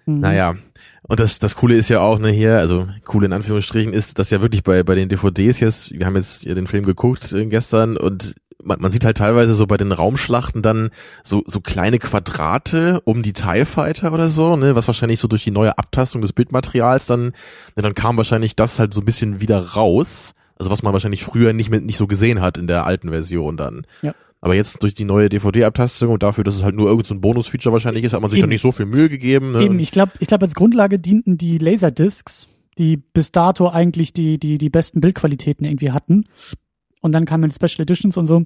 Mhm. 0.05 0.21
Naja, 0.21 0.57
und 1.03 1.21
das, 1.21 1.39
das 1.39 1.57
Coole 1.57 1.77
ist 1.77 1.89
ja 1.89 2.01
auch, 2.01 2.19
ne, 2.19 2.31
hier, 2.31 2.59
also 2.59 2.89
cool 3.13 3.25
in 3.25 3.33
Anführungsstrichen 3.33 3.93
ist, 3.93 4.19
dass 4.19 4.31
ja 4.31 4.43
wirklich 4.43 4.63
bei, 4.63 4.83
bei 4.83 4.95
den 4.95 5.09
DVDs 5.09 5.61
jetzt, 5.61 5.93
wir 5.93 6.05
haben 6.05 6.17
jetzt 6.17 6.45
ja 6.45 6.55
den 6.55 6.67
Film 6.67 6.85
geguckt 6.85 7.33
äh, 7.33 7.47
gestern 7.47 7.97
und 7.97 8.35
man, 8.65 8.81
man 8.81 8.91
sieht 8.91 9.05
halt 9.05 9.19
teilweise 9.19 9.55
so 9.55 9.67
bei 9.67 9.77
den 9.77 9.93
Raumschlachten 9.93 10.63
dann 10.63 10.91
so, 11.23 11.43
so 11.47 11.61
kleine 11.61 11.99
Quadrate 11.99 13.01
um 13.05 13.23
die 13.23 13.33
TIE 13.33 13.65
Fighter 13.65 14.13
oder 14.13 14.29
so, 14.29 14.57
ne, 14.57 14.75
was 14.75 14.87
wahrscheinlich 14.87 15.21
so 15.21 15.29
durch 15.29 15.45
die 15.45 15.51
neue 15.51 15.77
Abtastung 15.79 16.21
des 16.21 16.33
Bildmaterials 16.33 17.07
dann, 17.07 17.27
ne, 17.27 17.83
dann 17.83 17.95
kam 17.95 18.17
wahrscheinlich 18.17 18.57
das 18.57 18.79
halt 18.79 18.95
so 18.95 19.01
ein 19.01 19.05
bisschen 19.07 19.41
wieder 19.41 19.61
raus. 19.75 20.33
Also 20.57 20.71
was 20.71 20.83
man 20.83 20.93
wahrscheinlich 20.93 21.25
früher 21.25 21.53
nicht 21.55 21.71
mit, 21.71 21.85
nicht 21.85 21.97
so 21.97 22.07
gesehen 22.07 22.43
hat 22.43 22.59
in 22.59 22.67
der 22.67 22.85
alten 22.85 23.09
Version 23.09 23.57
dann. 23.57 23.87
Ja. 24.03 24.15
Aber 24.43 24.55
jetzt 24.55 24.83
durch 24.83 24.95
die 24.95 25.05
neue 25.05 25.29
DVD-Abtastung 25.29 26.11
und 26.11 26.23
dafür, 26.23 26.45
dass 26.45 26.57
es 26.57 26.63
halt 26.63 26.75
nur 26.75 26.87
irgendein 26.87 27.09
so 27.09 27.15
ein 27.15 27.21
Bonus-Feature 27.21 27.73
wahrscheinlich 27.73 28.05
ist, 28.05 28.15
hat 28.15 28.23
man 28.23 28.31
sich 28.31 28.39
Eben. 28.39 28.45
dann 28.45 28.51
nicht 28.51 28.63
so 28.63 28.73
viel 28.73 28.87
Mühe 28.87 29.09
gegeben. 29.09 29.53
Ne? 29.53 29.63
Eben, 29.63 29.79
ich 29.79 29.91
glaube, 29.91 30.13
ich 30.19 30.29
glaub, 30.29 30.43
als 30.43 30.55
Grundlage 30.55 30.99
dienten 30.99 31.37
die 31.37 31.59
Laserdiscs, 31.59 32.47
die 32.79 32.97
bis 32.97 33.33
dato 33.33 33.69
eigentlich 33.69 34.13
die, 34.15 34.39
die, 34.39 34.57
die 34.57 34.71
besten 34.71 35.01
Bildqualitäten 35.01 35.67
irgendwie 35.67 35.93
hatten. 35.93 36.25
Und 37.01 37.13
dann 37.13 37.25
kamen 37.25 37.51
Special 37.51 37.83
Editions 37.83 38.17
und 38.17 38.27
so. 38.27 38.45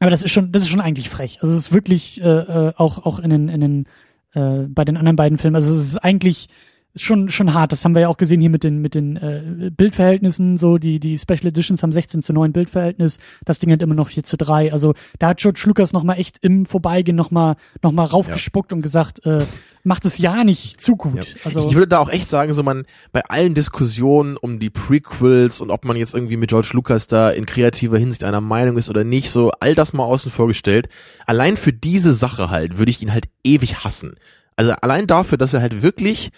Aber 0.00 0.10
das 0.10 0.22
ist 0.22 0.32
schon, 0.32 0.52
das 0.52 0.62
ist 0.62 0.68
schon 0.68 0.80
eigentlich 0.80 1.08
frech. 1.08 1.38
Also 1.40 1.54
es 1.54 1.60
ist 1.60 1.72
wirklich 1.72 2.20
äh, 2.22 2.26
äh, 2.26 2.72
auch, 2.76 3.04
auch 3.06 3.18
in 3.18 3.30
den, 3.30 3.48
in 3.48 3.60
den, 3.60 3.86
äh, 4.34 4.66
bei 4.68 4.84
den 4.84 4.96
anderen 4.96 5.16
beiden 5.16 5.38
Filmen. 5.38 5.56
Also 5.56 5.72
es 5.74 5.86
ist 5.86 5.98
eigentlich 5.98 6.48
schon, 6.96 7.28
schon 7.28 7.54
hart. 7.54 7.72
Das 7.72 7.84
haben 7.84 7.94
wir 7.94 8.02
ja 8.02 8.08
auch 8.08 8.16
gesehen 8.16 8.40
hier 8.40 8.50
mit 8.50 8.62
den, 8.62 8.78
mit 8.78 8.94
den 8.94 9.16
äh, 9.16 9.70
Bildverhältnissen. 9.70 10.58
So, 10.58 10.78
die, 10.78 10.98
die 10.98 11.18
Special 11.18 11.46
Editions 11.46 11.82
haben 11.82 11.92
16 11.92 12.22
zu 12.22 12.32
9 12.32 12.52
Bildverhältnis. 12.52 13.18
Das 13.44 13.58
Ding 13.58 13.70
hat 13.72 13.82
immer 13.82 13.94
noch 13.94 14.08
4 14.08 14.24
zu 14.24 14.36
3. 14.36 14.72
Also 14.72 14.94
da 15.18 15.28
hat 15.28 15.38
George 15.38 15.62
Lucas 15.66 15.92
nochmal 15.92 16.18
echt 16.18 16.38
im 16.42 16.66
Vorbeigehen 16.66 17.16
nochmal 17.16 17.56
noch 17.82 17.92
mal 17.92 18.04
raufgespuckt 18.04 18.72
und 18.72 18.82
gesagt, 18.82 19.24
äh, 19.26 19.44
macht 19.86 20.04
es 20.04 20.18
ja 20.18 20.42
nicht 20.42 20.80
zu 20.80 20.96
gut. 20.96 21.14
Ja. 21.14 21.22
Also 21.44 21.68
ich 21.68 21.74
würde 21.74 21.88
da 21.88 21.98
auch 21.98 22.08
echt 22.08 22.28
sagen, 22.28 22.52
so 22.52 22.62
man 22.64 22.84
bei 23.12 23.22
allen 23.24 23.54
Diskussionen 23.54 24.36
um 24.36 24.58
die 24.58 24.68
Prequels 24.68 25.60
und 25.60 25.70
ob 25.70 25.84
man 25.84 25.96
jetzt 25.96 26.12
irgendwie 26.12 26.36
mit 26.36 26.50
George 26.50 26.70
Lucas 26.72 27.06
da 27.06 27.30
in 27.30 27.46
kreativer 27.46 27.96
Hinsicht 27.96 28.24
einer 28.24 28.40
Meinung 28.40 28.76
ist 28.76 28.90
oder 28.90 29.04
nicht, 29.04 29.30
so 29.30 29.52
all 29.60 29.76
das 29.76 29.92
mal 29.92 30.02
außen 30.02 30.32
vor 30.32 30.48
gestellt. 30.48 30.88
Allein 31.26 31.56
für 31.56 31.72
diese 31.72 32.12
Sache 32.12 32.50
halt 32.50 32.78
würde 32.78 32.90
ich 32.90 33.00
ihn 33.00 33.12
halt 33.12 33.28
ewig 33.44 33.84
hassen. 33.84 34.16
Also 34.56 34.72
allein 34.72 35.06
dafür, 35.06 35.38
dass 35.38 35.54
er 35.54 35.60
halt 35.60 35.82
wirklich 35.82 36.32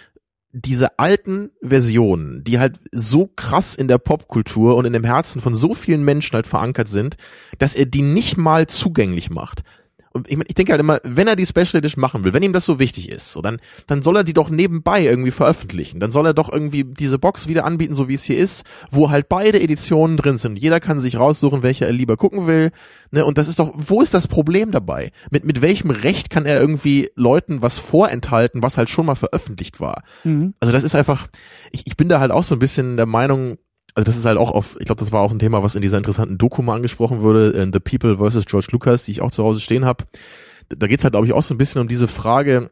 diese 0.52 0.98
alten 0.98 1.50
Versionen, 1.62 2.42
die 2.44 2.58
halt 2.58 2.78
so 2.90 3.26
krass 3.26 3.74
in 3.74 3.88
der 3.88 3.98
Popkultur 3.98 4.76
und 4.76 4.86
in 4.86 4.92
dem 4.92 5.04
Herzen 5.04 5.40
von 5.40 5.54
so 5.54 5.74
vielen 5.74 6.04
Menschen 6.04 6.34
halt 6.34 6.46
verankert 6.46 6.88
sind, 6.88 7.16
dass 7.58 7.74
er 7.74 7.86
die 7.86 8.02
nicht 8.02 8.36
mal 8.36 8.66
zugänglich 8.66 9.30
macht. 9.30 9.62
Ich, 10.26 10.36
mein, 10.36 10.46
ich 10.48 10.54
denke 10.54 10.72
halt 10.72 10.80
immer, 10.80 11.00
wenn 11.04 11.28
er 11.28 11.36
die 11.36 11.46
Special 11.46 11.76
Edition 11.76 12.00
machen 12.00 12.24
will, 12.24 12.32
wenn 12.32 12.42
ihm 12.42 12.52
das 12.52 12.64
so 12.64 12.78
wichtig 12.78 13.08
ist, 13.08 13.32
so 13.32 13.42
dann, 13.42 13.58
dann 13.86 14.02
soll 14.02 14.16
er 14.16 14.24
die 14.24 14.34
doch 14.34 14.50
nebenbei 14.50 15.04
irgendwie 15.04 15.30
veröffentlichen. 15.30 16.00
Dann 16.00 16.12
soll 16.12 16.26
er 16.26 16.34
doch 16.34 16.52
irgendwie 16.52 16.84
diese 16.84 17.18
Box 17.18 17.48
wieder 17.48 17.64
anbieten, 17.64 17.94
so 17.94 18.08
wie 18.08 18.14
es 18.14 18.24
hier 18.24 18.38
ist, 18.38 18.64
wo 18.90 19.10
halt 19.10 19.28
beide 19.28 19.60
Editionen 19.60 20.16
drin 20.16 20.38
sind. 20.38 20.58
Jeder 20.58 20.80
kann 20.80 21.00
sich 21.00 21.18
raussuchen, 21.18 21.62
welche 21.62 21.86
er 21.86 21.92
lieber 21.92 22.16
gucken 22.16 22.46
will. 22.46 22.70
Ne? 23.10 23.24
Und 23.24 23.38
das 23.38 23.48
ist 23.48 23.58
doch, 23.58 23.72
wo 23.74 24.02
ist 24.02 24.14
das 24.14 24.28
Problem 24.28 24.70
dabei? 24.70 25.12
Mit, 25.30 25.44
mit 25.44 25.62
welchem 25.62 25.90
Recht 25.90 26.30
kann 26.30 26.46
er 26.46 26.60
irgendwie 26.60 27.10
Leuten 27.14 27.62
was 27.62 27.78
vorenthalten, 27.78 28.62
was 28.62 28.78
halt 28.78 28.90
schon 28.90 29.06
mal 29.06 29.14
veröffentlicht 29.14 29.80
war? 29.80 30.02
mhm. 30.24 30.54
Also 30.60 30.72
das 30.72 30.82
ist 30.82 30.94
einfach, 30.94 31.28
ich, 31.72 31.82
ich 31.86 31.96
bin 31.96 32.08
da 32.08 32.20
halt 32.20 32.32
auch 32.32 32.42
so 32.42 32.54
ein 32.54 32.58
bisschen 32.58 32.96
der 32.96 33.06
Meinung, 33.06 33.58
also 33.98 34.06
das 34.06 34.16
ist 34.16 34.26
halt 34.26 34.38
auch 34.38 34.52
auf, 34.52 34.76
ich 34.78 34.86
glaube, 34.86 35.00
das 35.00 35.10
war 35.10 35.22
auch 35.22 35.32
ein 35.32 35.40
Thema, 35.40 35.64
was 35.64 35.74
in 35.74 35.82
dieser 35.82 35.98
interessanten 35.98 36.38
Doku 36.38 36.62
mal 36.62 36.76
angesprochen 36.76 37.20
wurde, 37.20 37.52
äh, 37.52 37.68
The 37.72 37.80
People 37.80 38.18
versus 38.18 38.44
George 38.44 38.68
Lucas, 38.70 39.02
die 39.02 39.10
ich 39.10 39.22
auch 39.22 39.32
zu 39.32 39.42
Hause 39.42 39.58
stehen 39.58 39.84
habe. 39.84 40.04
Da 40.68 40.86
geht's 40.86 41.02
halt, 41.02 41.14
glaube 41.14 41.26
ich, 41.26 41.32
auch 41.32 41.42
so 41.42 41.52
ein 41.52 41.58
bisschen 41.58 41.80
um 41.80 41.88
diese 41.88 42.06
Frage, 42.06 42.70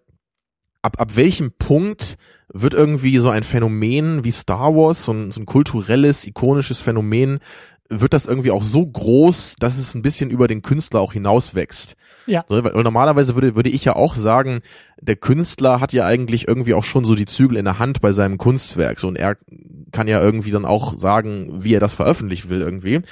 ab, 0.82 1.00
ab 1.00 1.16
welchem 1.16 1.50
Punkt 1.50 2.16
wird 2.52 2.74
irgendwie 2.74 3.18
so 3.18 3.28
ein 3.28 3.42
Phänomen 3.42 4.22
wie 4.22 4.30
Star 4.30 4.76
Wars, 4.76 5.04
so 5.04 5.12
ein, 5.14 5.32
so 5.32 5.40
ein 5.40 5.46
kulturelles, 5.46 6.24
ikonisches 6.28 6.80
Phänomen, 6.80 7.40
wird 7.88 8.12
das 8.12 8.26
irgendwie 8.26 8.52
auch 8.52 8.62
so 8.62 8.86
groß, 8.86 9.56
dass 9.58 9.78
es 9.78 9.96
ein 9.96 10.02
bisschen 10.02 10.30
über 10.30 10.46
den 10.46 10.62
Künstler 10.62 11.00
auch 11.00 11.12
hinauswächst. 11.12 11.96
Ja. 12.26 12.44
So, 12.48 12.62
weil 12.62 12.82
normalerweise 12.82 13.34
würde, 13.34 13.56
würde 13.56 13.70
ich 13.70 13.84
ja 13.84 13.96
auch 13.96 14.14
sagen, 14.14 14.60
der 15.00 15.16
Künstler 15.16 15.80
hat 15.80 15.92
ja 15.92 16.04
eigentlich 16.04 16.48
irgendwie 16.48 16.74
auch 16.74 16.84
schon 16.84 17.04
so 17.04 17.14
die 17.14 17.26
Zügel 17.26 17.56
in 17.56 17.64
der 17.64 17.78
Hand 17.78 18.00
bei 18.00 18.12
seinem 18.12 18.38
Kunstwerk. 18.38 18.98
So, 18.98 19.08
und 19.08 19.16
er 19.16 19.36
kann 19.92 20.08
ja 20.08 20.20
irgendwie 20.20 20.50
dann 20.50 20.64
auch 20.64 20.98
sagen, 20.98 21.50
wie 21.62 21.74
er 21.74 21.80
das 21.80 21.94
veröffentlichen 21.94 22.50
will 22.50 22.60
irgendwie. 22.60 23.02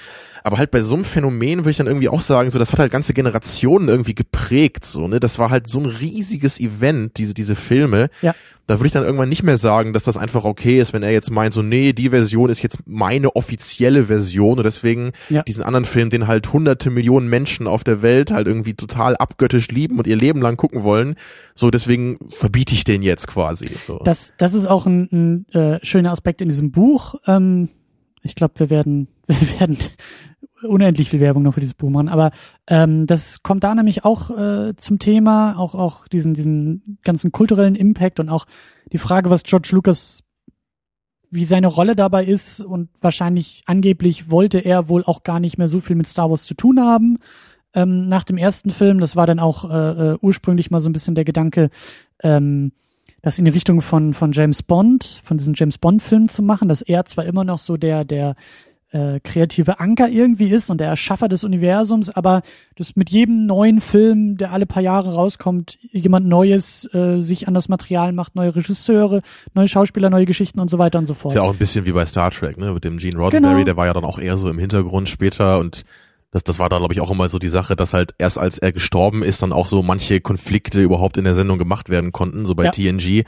Aber 0.46 0.58
halt 0.58 0.70
bei 0.70 0.80
so 0.80 0.94
einem 0.94 1.04
Phänomen 1.04 1.60
würde 1.60 1.70
ich 1.70 1.78
dann 1.78 1.86
irgendwie 1.86 2.10
auch 2.10 2.20
sagen, 2.20 2.50
so, 2.50 2.58
das 2.58 2.70
hat 2.70 2.78
halt 2.78 2.92
ganze 2.92 3.14
Generationen 3.14 3.88
irgendwie 3.88 4.14
geprägt, 4.14 4.84
so, 4.84 5.08
ne. 5.08 5.18
Das 5.18 5.38
war 5.38 5.48
halt 5.50 5.66
so 5.68 5.80
ein 5.80 5.86
riesiges 5.86 6.60
Event, 6.60 7.16
diese, 7.16 7.32
diese 7.32 7.56
Filme. 7.56 8.10
Ja. 8.20 8.34
Da 8.66 8.78
würde 8.78 8.86
ich 8.86 8.92
dann 8.92 9.04
irgendwann 9.04 9.28
nicht 9.30 9.42
mehr 9.42 9.56
sagen, 9.58 9.92
dass 9.94 10.04
das 10.04 10.16
einfach 10.18 10.44
okay 10.44 10.78
ist, 10.80 10.92
wenn 10.92 11.02
er 11.02 11.12
jetzt 11.12 11.30
meint, 11.30 11.52
so, 11.54 11.62
nee, 11.62 11.92
die 11.94 12.10
Version 12.10 12.48
ist 12.50 12.62
jetzt 12.62 12.78
meine 12.86 13.36
offizielle 13.36 14.04
Version 14.04 14.58
und 14.58 14.64
deswegen 14.64 15.12
Ja. 15.30 15.42
diesen 15.42 15.62
anderen 15.64 15.84
Film, 15.86 16.08
den 16.10 16.26
halt 16.28 16.50
hunderte 16.52 16.90
Millionen 16.90 17.28
Menschen 17.28 17.66
auf 17.66 17.82
der 17.84 18.00
Welt 18.02 18.30
halt 18.30 18.46
irgendwie 18.46 18.74
total 18.74 19.16
abgöttisch 19.16 19.68
lieben 19.68 19.98
und 19.98 20.06
ihr 20.06 20.16
Leben 20.16 20.40
lang 20.42 20.56
gucken 20.58 20.82
wollen. 20.82 21.16
So, 21.54 21.70
deswegen 21.70 22.18
verbiete 22.30 22.74
ich 22.74 22.84
den 22.84 23.02
jetzt 23.02 23.26
quasi. 23.28 23.68
So. 23.86 23.98
Das, 24.04 24.34
das 24.38 24.52
ist 24.54 24.66
auch 24.66 24.84
ein, 24.86 25.44
ein 25.52 25.54
äh, 25.54 25.78
schöner 25.84 26.12
Aspekt 26.12 26.40
in 26.42 26.48
diesem 26.48 26.70
Buch. 26.70 27.14
Ähm, 27.26 27.68
ich 28.22 28.34
glaube, 28.34 28.54
wir 28.60 28.70
werden, 28.70 29.08
wir 29.26 29.60
werden 29.60 29.76
unendlich 30.64 31.10
viel 31.10 31.20
Werbung 31.20 31.42
noch 31.42 31.54
für 31.54 31.60
dieses 31.60 31.74
Buch 31.74 31.90
machen, 31.90 32.08
aber 32.08 32.30
ähm, 32.66 33.06
das 33.06 33.42
kommt 33.42 33.64
da 33.64 33.74
nämlich 33.74 34.04
auch 34.04 34.30
äh, 34.30 34.74
zum 34.76 34.98
Thema, 34.98 35.58
auch 35.58 35.74
auch 35.74 36.08
diesen 36.08 36.34
diesen 36.34 36.98
ganzen 37.02 37.32
kulturellen 37.32 37.74
Impact 37.74 38.20
und 38.20 38.28
auch 38.28 38.46
die 38.92 38.98
Frage, 38.98 39.30
was 39.30 39.42
George 39.42 39.70
Lucas 39.72 40.24
wie 41.34 41.44
seine 41.44 41.66
Rolle 41.66 41.96
dabei 41.96 42.24
ist 42.24 42.60
und 42.60 42.90
wahrscheinlich 43.00 43.64
angeblich 43.66 44.30
wollte 44.30 44.58
er 44.58 44.88
wohl 44.88 45.02
auch 45.04 45.24
gar 45.24 45.40
nicht 45.40 45.58
mehr 45.58 45.66
so 45.66 45.80
viel 45.80 45.96
mit 45.96 46.06
Star 46.06 46.30
Wars 46.30 46.44
zu 46.44 46.54
tun 46.54 46.80
haben. 46.80 47.18
Ähm, 47.74 48.08
nach 48.08 48.22
dem 48.22 48.36
ersten 48.36 48.70
Film, 48.70 49.00
das 49.00 49.16
war 49.16 49.26
dann 49.26 49.40
auch 49.40 49.68
äh, 49.68 50.12
äh, 50.12 50.18
ursprünglich 50.20 50.70
mal 50.70 50.78
so 50.78 50.88
ein 50.88 50.92
bisschen 50.92 51.16
der 51.16 51.24
Gedanke, 51.24 51.70
ähm, 52.22 52.70
das 53.20 53.38
in 53.38 53.46
die 53.46 53.50
Richtung 53.50 53.82
von, 53.82 54.14
von 54.14 54.30
James 54.30 54.62
Bond, 54.62 55.22
von 55.24 55.36
diesen 55.36 55.54
James 55.54 55.78
Bond-Filmen 55.78 56.28
zu 56.28 56.42
machen, 56.42 56.68
dass 56.68 56.82
er 56.82 57.04
zwar 57.04 57.24
immer 57.24 57.42
noch 57.42 57.58
so 57.58 57.76
der, 57.76 58.04
der 58.04 58.36
äh, 58.94 59.18
kreative 59.18 59.80
Anker 59.80 60.08
irgendwie 60.08 60.46
ist 60.46 60.70
und 60.70 60.78
der 60.78 60.86
Erschaffer 60.86 61.26
des 61.26 61.42
Universums, 61.42 62.10
aber 62.10 62.42
dass 62.76 62.94
mit 62.94 63.10
jedem 63.10 63.44
neuen 63.44 63.80
Film, 63.80 64.36
der 64.36 64.52
alle 64.52 64.66
paar 64.66 64.82
Jahre 64.82 65.14
rauskommt, 65.14 65.78
jemand 65.90 66.26
Neues 66.26 66.88
äh, 66.94 67.18
sich 67.18 67.48
an 67.48 67.54
das 67.54 67.68
Material 67.68 68.12
macht, 68.12 68.36
neue 68.36 68.54
Regisseure, 68.54 69.22
neue 69.52 69.66
Schauspieler, 69.66 70.10
neue 70.10 70.26
Geschichten 70.26 70.60
und 70.60 70.70
so 70.70 70.78
weiter 70.78 71.00
und 71.00 71.06
so 71.06 71.14
fort. 71.14 71.32
Ist 71.32 71.36
ja 71.36 71.42
auch 71.42 71.52
ein 71.52 71.58
bisschen 71.58 71.86
wie 71.86 71.92
bei 71.92 72.06
Star 72.06 72.30
Trek, 72.30 72.56
ne? 72.56 72.72
Mit 72.72 72.84
dem 72.84 72.98
Gene 72.98 73.18
Roddenberry, 73.18 73.54
genau. 73.54 73.64
der 73.64 73.76
war 73.76 73.86
ja 73.86 73.94
dann 73.94 74.04
auch 74.04 74.20
eher 74.20 74.36
so 74.36 74.48
im 74.48 74.58
Hintergrund 74.60 75.08
später 75.08 75.58
und 75.58 75.84
das, 76.34 76.42
das 76.42 76.58
war 76.58 76.68
da, 76.68 76.78
glaube 76.78 76.92
ich, 76.92 77.00
auch 77.00 77.12
immer 77.12 77.28
so 77.28 77.38
die 77.38 77.48
Sache, 77.48 77.76
dass 77.76 77.94
halt 77.94 78.12
erst 78.18 78.40
als 78.40 78.58
er 78.58 78.72
gestorben 78.72 79.22
ist, 79.22 79.40
dann 79.40 79.52
auch 79.52 79.68
so 79.68 79.84
manche 79.84 80.20
Konflikte 80.20 80.82
überhaupt 80.82 81.16
in 81.16 81.22
der 81.22 81.34
Sendung 81.36 81.58
gemacht 81.58 81.90
werden 81.90 82.10
konnten, 82.10 82.44
so 82.44 82.56
bei 82.56 82.64
ja. 82.64 82.70
TNG, 82.72 83.22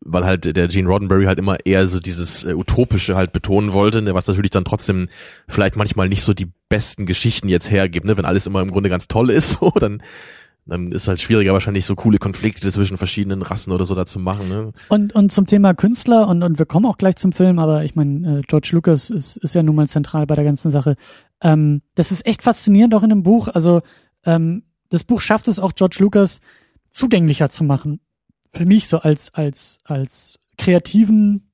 weil 0.00 0.24
halt 0.24 0.56
der 0.56 0.66
Gene 0.66 0.88
Roddenberry 0.88 1.26
halt 1.26 1.38
immer 1.38 1.64
eher 1.64 1.86
so 1.86 2.00
dieses 2.00 2.42
äh, 2.42 2.54
Utopische 2.54 3.14
halt 3.14 3.30
betonen 3.30 3.72
wollte, 3.72 4.02
ne, 4.02 4.12
was 4.12 4.26
natürlich 4.26 4.50
dann 4.50 4.64
trotzdem 4.64 5.08
vielleicht 5.46 5.76
manchmal 5.76 6.08
nicht 6.08 6.24
so 6.24 6.34
die 6.34 6.50
besten 6.68 7.06
Geschichten 7.06 7.48
jetzt 7.48 7.70
hergibt, 7.70 8.04
ne, 8.04 8.16
wenn 8.16 8.24
alles 8.24 8.48
immer 8.48 8.60
im 8.60 8.72
Grunde 8.72 8.90
ganz 8.90 9.06
toll 9.06 9.30
ist, 9.30 9.50
so, 9.60 9.70
dann 9.78 10.02
dann 10.66 10.92
ist 10.92 11.08
halt 11.08 11.20
schwieriger 11.20 11.54
wahrscheinlich 11.54 11.86
so 11.86 11.94
coole 11.94 12.18
Konflikte 12.18 12.70
zwischen 12.70 12.98
verschiedenen 12.98 13.40
Rassen 13.40 13.72
oder 13.72 13.86
so 13.86 13.94
da 13.94 14.04
zu 14.04 14.18
machen. 14.18 14.48
Ne? 14.50 14.72
Und 14.90 15.14
und 15.14 15.32
zum 15.32 15.46
Thema 15.46 15.72
Künstler 15.72 16.28
und 16.28 16.42
und 16.42 16.58
wir 16.58 16.66
kommen 16.66 16.84
auch 16.84 16.98
gleich 16.98 17.16
zum 17.16 17.32
Film, 17.32 17.58
aber 17.58 17.84
ich 17.84 17.94
meine 17.94 18.40
äh, 18.40 18.42
George 18.46 18.70
Lucas 18.72 19.08
ist 19.08 19.38
ist 19.38 19.54
ja 19.54 19.62
nun 19.62 19.76
mal 19.76 19.86
zentral 19.86 20.26
bei 20.26 20.34
der 20.34 20.44
ganzen 20.44 20.70
Sache. 20.70 20.96
Ähm, 21.42 21.82
das 21.94 22.12
ist 22.12 22.26
echt 22.26 22.42
faszinierend 22.42 22.94
auch 22.94 23.02
in 23.02 23.10
dem 23.10 23.22
Buch. 23.22 23.48
Also 23.48 23.82
ähm, 24.24 24.64
das 24.90 25.04
Buch 25.04 25.20
schafft 25.20 25.48
es 25.48 25.60
auch 25.60 25.74
George 25.74 25.96
Lucas 26.00 26.40
zugänglicher 26.90 27.50
zu 27.50 27.64
machen. 27.64 28.00
Für 28.52 28.66
mich 28.66 28.88
so 28.88 28.98
als 28.98 29.34
als 29.34 29.78
als 29.84 30.38
kreativen 30.56 31.47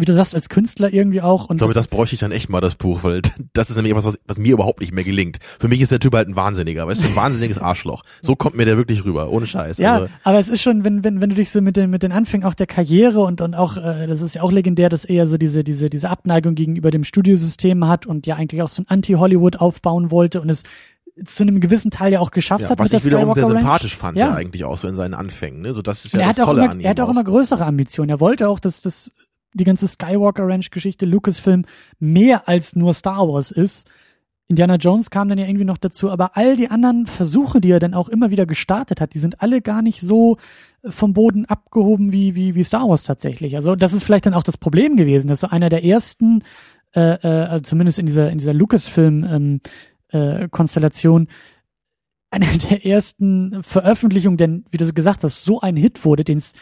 wie 0.00 0.04
du 0.04 0.14
sagst, 0.14 0.34
als 0.34 0.48
Künstler 0.48 0.92
irgendwie 0.92 1.20
auch. 1.20 1.46
Und 1.46 1.56
ich 1.56 1.58
glaube, 1.58 1.74
das, 1.74 1.84
das 1.84 1.90
bräuchte 1.90 2.14
ich 2.14 2.20
dann 2.20 2.32
echt 2.32 2.48
mal, 2.48 2.60
das 2.60 2.74
Buch, 2.74 3.02
weil 3.02 3.22
das 3.52 3.70
ist 3.70 3.76
nämlich 3.76 3.92
etwas, 3.92 4.06
was, 4.06 4.18
was 4.26 4.38
mir 4.38 4.52
überhaupt 4.52 4.80
nicht 4.80 4.92
mehr 4.92 5.04
gelingt. 5.04 5.38
Für 5.40 5.68
mich 5.68 5.80
ist 5.80 5.92
der 5.92 6.00
Typ 6.00 6.14
halt 6.14 6.28
ein 6.28 6.36
Wahnsinniger, 6.36 6.86
weißt 6.86 7.02
du, 7.02 7.06
ein 7.06 7.16
wahnsinniges 7.16 7.58
Arschloch. 7.60 8.02
So 8.20 8.36
kommt 8.36 8.56
mir 8.56 8.64
der 8.64 8.76
wirklich 8.76 9.04
rüber, 9.04 9.30
ohne 9.30 9.46
Scheiß. 9.46 9.78
Ja, 9.78 9.94
also. 9.94 10.08
aber 10.24 10.38
es 10.38 10.48
ist 10.48 10.62
schon, 10.62 10.84
wenn, 10.84 11.04
wenn, 11.04 11.20
wenn 11.20 11.30
du 11.30 11.36
dich 11.36 11.50
so 11.50 11.60
mit 11.60 11.76
den, 11.76 11.90
mit 11.90 12.02
den 12.02 12.12
Anfängen 12.12 12.46
auch 12.46 12.54
der 12.54 12.66
Karriere 12.66 13.20
und, 13.20 13.40
und 13.40 13.54
auch, 13.54 13.76
äh, 13.76 14.06
das 14.06 14.22
ist 14.22 14.34
ja 14.34 14.42
auch 14.42 14.52
legendär, 14.52 14.88
dass 14.88 15.04
er 15.04 15.26
so 15.26 15.36
diese, 15.36 15.64
diese, 15.64 15.90
diese 15.90 16.08
Abneigung 16.10 16.54
gegenüber 16.54 16.90
dem 16.90 17.04
Studiosystem 17.04 17.86
hat 17.86 18.06
und 18.06 18.26
ja 18.26 18.36
eigentlich 18.36 18.62
auch 18.62 18.68
so 18.68 18.82
ein 18.82 18.86
Anti-Hollywood 18.88 19.56
aufbauen 19.56 20.10
wollte 20.10 20.40
und 20.40 20.48
es 20.48 20.64
zu 21.24 21.42
einem 21.42 21.60
gewissen 21.60 21.90
Teil 21.90 22.12
ja 22.12 22.20
auch 22.20 22.30
geschafft 22.30 22.64
ja, 22.64 22.70
hat. 22.70 22.78
Was 22.78 22.92
ich 22.92 23.04
wiederum 23.04 23.32
sehr 23.34 23.46
sympathisch 23.46 23.96
fand, 23.96 24.16
ja. 24.18 24.28
ja. 24.28 24.34
eigentlich 24.34 24.64
auch 24.64 24.76
so 24.76 24.88
in 24.88 24.96
seinen 24.96 25.14
Anfängen. 25.14 25.60
Ne? 25.62 25.74
So, 25.74 25.82
das 25.82 26.04
ist 26.04 26.14
ja 26.14 26.20
das 26.20 26.36
Tolle 26.36 26.62
immer, 26.62 26.70
an 26.70 26.80
ihm. 26.80 26.84
Er 26.84 26.90
hat 26.90 27.00
auch, 27.00 27.06
auch 27.06 27.10
immer 27.10 27.24
größere 27.24 27.64
Ambitionen. 27.64 28.10
Er 28.10 28.20
wollte 28.20 28.48
auch, 28.48 28.60
dass 28.60 28.80
das 28.80 29.10
die 29.54 29.64
ganze 29.64 29.88
Skywalker 29.88 30.46
Ranch 30.46 30.70
Geschichte, 30.70 31.06
Lucasfilm 31.06 31.64
mehr 31.98 32.48
als 32.48 32.76
nur 32.76 32.94
Star 32.94 33.28
Wars 33.28 33.50
ist. 33.50 33.90
Indiana 34.50 34.76
Jones 34.76 35.10
kam 35.10 35.28
dann 35.28 35.38
ja 35.38 35.46
irgendwie 35.46 35.64
noch 35.64 35.78
dazu, 35.78 36.10
aber 36.10 36.36
all 36.36 36.56
die 36.56 36.68
anderen 36.68 37.06
Versuche, 37.06 37.60
die 37.60 37.70
er 37.70 37.78
dann 37.78 37.94
auch 37.94 38.08
immer 38.08 38.30
wieder 38.30 38.46
gestartet 38.46 39.00
hat, 39.00 39.14
die 39.14 39.20
sind 39.20 39.40
alle 39.40 39.60
gar 39.60 39.80
nicht 39.80 40.00
so 40.00 40.38
äh, 40.82 40.90
vom 40.90 41.12
Boden 41.12 41.46
abgehoben 41.46 42.12
wie, 42.12 42.34
wie, 42.34 42.56
wie 42.56 42.64
Star 42.64 42.88
Wars 42.88 43.04
tatsächlich. 43.04 43.54
Also 43.54 43.76
das 43.76 43.92
ist 43.92 44.02
vielleicht 44.02 44.26
dann 44.26 44.34
auch 44.34 44.42
das 44.42 44.56
Problem 44.56 44.96
gewesen, 44.96 45.28
dass 45.28 45.40
so 45.40 45.46
einer 45.46 45.68
der 45.68 45.84
ersten, 45.84 46.42
äh, 46.96 47.14
äh, 47.22 47.46
also 47.46 47.62
zumindest 47.62 48.00
in 48.00 48.06
dieser, 48.06 48.30
in 48.30 48.38
dieser 48.38 48.52
Lucasfilm 48.52 49.24
ähm, 49.24 49.60
äh, 50.08 50.48
Konstellation, 50.48 51.28
einer 52.30 52.46
der 52.70 52.84
ersten 52.84 53.62
Veröffentlichungen, 53.62 54.36
denn, 54.36 54.64
wie 54.70 54.78
du 54.78 54.92
gesagt 54.92 55.22
hast, 55.22 55.44
so 55.44 55.60
ein 55.60 55.76
Hit 55.76 56.04
wurde, 56.04 56.24
den 56.24 56.38
es 56.38 56.54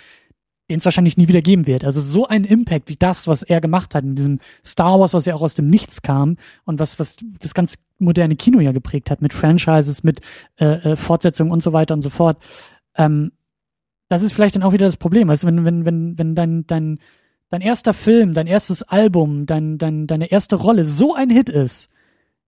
den 0.70 0.78
es 0.78 0.84
wahrscheinlich 0.84 1.16
nie 1.16 1.28
wieder 1.28 1.40
geben 1.40 1.66
wird. 1.66 1.84
Also 1.84 2.00
so 2.00 2.26
ein 2.26 2.44
Impact 2.44 2.88
wie 2.88 2.96
das, 2.96 3.26
was 3.26 3.42
er 3.42 3.60
gemacht 3.60 3.94
hat 3.94 4.04
in 4.04 4.16
diesem 4.16 4.38
Star 4.64 5.00
Wars, 5.00 5.14
was 5.14 5.24
ja 5.24 5.34
auch 5.34 5.42
aus 5.42 5.54
dem 5.54 5.68
Nichts 5.68 6.02
kam 6.02 6.36
und 6.64 6.78
was 6.78 6.98
was 6.98 7.16
das 7.40 7.54
ganz 7.54 7.76
moderne 7.98 8.36
Kino 8.36 8.60
ja 8.60 8.72
geprägt 8.72 9.10
hat 9.10 9.22
mit 9.22 9.32
Franchises, 9.32 10.04
mit 10.04 10.20
äh, 10.56 10.92
äh, 10.92 10.96
Fortsetzungen 10.96 11.52
und 11.52 11.62
so 11.62 11.72
weiter 11.72 11.94
und 11.94 12.02
so 12.02 12.10
fort. 12.10 12.38
Ähm, 12.96 13.32
das 14.08 14.22
ist 14.22 14.32
vielleicht 14.32 14.56
dann 14.56 14.62
auch 14.62 14.72
wieder 14.72 14.86
das 14.86 14.96
Problem. 14.96 15.30
Also 15.30 15.46
wenn 15.46 15.64
wenn 15.64 15.86
wenn 15.86 16.18
wenn 16.18 16.34
dein 16.34 16.66
dein 16.66 16.98
dein 17.50 17.60
erster 17.62 17.94
Film, 17.94 18.34
dein 18.34 18.46
erstes 18.46 18.82
Album, 18.82 19.46
dein 19.46 19.78
dein 19.78 20.06
deine 20.06 20.30
erste 20.30 20.56
Rolle 20.56 20.84
so 20.84 21.14
ein 21.14 21.30
Hit 21.30 21.48
ist 21.48 21.88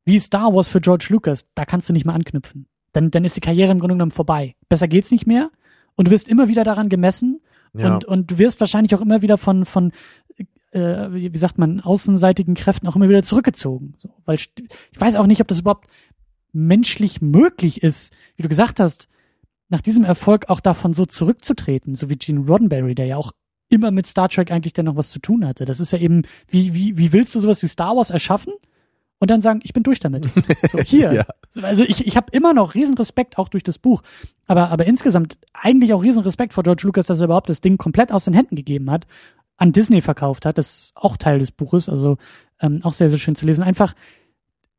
wie 0.04 0.18
Star 0.18 0.52
Wars 0.54 0.68
für 0.68 0.80
George 0.80 1.06
Lucas, 1.10 1.46
da 1.54 1.64
kannst 1.64 1.88
du 1.88 1.92
nicht 1.92 2.04
mehr 2.04 2.14
anknüpfen. 2.14 2.66
Dann 2.92 3.10
dann 3.10 3.24
ist 3.24 3.36
die 3.36 3.40
Karriere 3.40 3.72
im 3.72 3.78
Grunde 3.78 3.94
genommen 3.94 4.10
vorbei. 4.10 4.56
Besser 4.68 4.88
geht's 4.88 5.10
nicht 5.10 5.26
mehr 5.26 5.50
und 5.96 6.08
du 6.08 6.10
wirst 6.10 6.28
immer 6.28 6.48
wieder 6.48 6.64
daran 6.64 6.90
gemessen 6.90 7.40
ja. 7.74 7.94
Und, 7.94 8.04
und 8.04 8.30
du 8.30 8.38
wirst 8.38 8.60
wahrscheinlich 8.60 8.94
auch 8.94 9.00
immer 9.00 9.22
wieder 9.22 9.38
von, 9.38 9.64
von 9.64 9.92
äh, 10.72 11.08
wie, 11.12 11.36
sagt 11.38 11.58
man, 11.58 11.80
außenseitigen 11.80 12.54
Kräften 12.54 12.86
auch 12.86 12.96
immer 12.96 13.08
wieder 13.08 13.22
zurückgezogen. 13.22 13.94
So, 13.98 14.10
weil 14.24 14.36
ich 14.36 14.52
weiß 14.98 15.16
auch 15.16 15.26
nicht, 15.26 15.40
ob 15.40 15.48
das 15.48 15.60
überhaupt 15.60 15.88
menschlich 16.52 17.20
möglich 17.20 17.82
ist, 17.82 18.12
wie 18.36 18.42
du 18.42 18.48
gesagt 18.48 18.80
hast, 18.80 19.08
nach 19.68 19.80
diesem 19.80 20.04
Erfolg 20.04 20.48
auch 20.48 20.60
davon 20.60 20.94
so 20.94 21.06
zurückzutreten, 21.06 21.94
so 21.94 22.10
wie 22.10 22.16
Gene 22.16 22.40
Roddenberry, 22.40 22.94
der 22.94 23.06
ja 23.06 23.16
auch 23.16 23.32
immer 23.68 23.92
mit 23.92 24.06
Star 24.06 24.28
Trek 24.28 24.50
eigentlich 24.50 24.72
dann 24.72 24.86
noch 24.86 24.96
was 24.96 25.10
zu 25.10 25.20
tun 25.20 25.46
hatte. 25.46 25.64
Das 25.64 25.78
ist 25.78 25.92
ja 25.92 25.98
eben, 25.98 26.22
wie, 26.48 26.74
wie, 26.74 26.98
wie 26.98 27.12
willst 27.12 27.34
du 27.34 27.40
sowas 27.40 27.62
wie 27.62 27.68
Star 27.68 27.96
Wars 27.96 28.10
erschaffen? 28.10 28.52
Und 29.20 29.30
dann 29.30 29.42
sagen, 29.42 29.60
ich 29.62 29.72
bin 29.72 29.82
durch 29.82 30.00
damit. 30.00 30.26
So, 30.70 30.78
hier. 30.78 31.12
ja. 31.12 31.26
Also 31.62 31.82
ich, 31.82 32.06
ich 32.06 32.16
habe 32.16 32.28
immer 32.32 32.54
noch 32.54 32.74
riesen 32.74 32.96
Respekt 32.96 33.38
auch 33.38 33.48
durch 33.48 33.62
das 33.62 33.78
Buch. 33.78 34.02
Aber, 34.46 34.70
aber 34.70 34.86
insgesamt 34.86 35.38
eigentlich 35.52 35.92
auch 35.92 36.02
riesen 36.02 36.22
Respekt 36.22 36.52
vor 36.52 36.64
George 36.64 36.82
Lucas, 36.84 37.06
dass 37.06 37.20
er 37.20 37.26
überhaupt 37.26 37.48
das 37.48 37.60
Ding 37.60 37.76
komplett 37.76 38.12
aus 38.12 38.24
den 38.24 38.34
Händen 38.34 38.56
gegeben 38.56 38.90
hat, 38.90 39.06
an 39.56 39.72
Disney 39.72 40.00
verkauft 40.00 40.46
hat. 40.46 40.58
Das 40.58 40.70
ist 40.70 40.92
auch 40.94 41.16
Teil 41.16 41.38
des 41.38 41.50
Buches, 41.50 41.88
also 41.88 42.16
ähm, 42.60 42.80
auch 42.82 42.94
sehr, 42.94 43.10
sehr 43.10 43.18
schön 43.18 43.36
zu 43.36 43.46
lesen. 43.46 43.62
Einfach, 43.62 43.94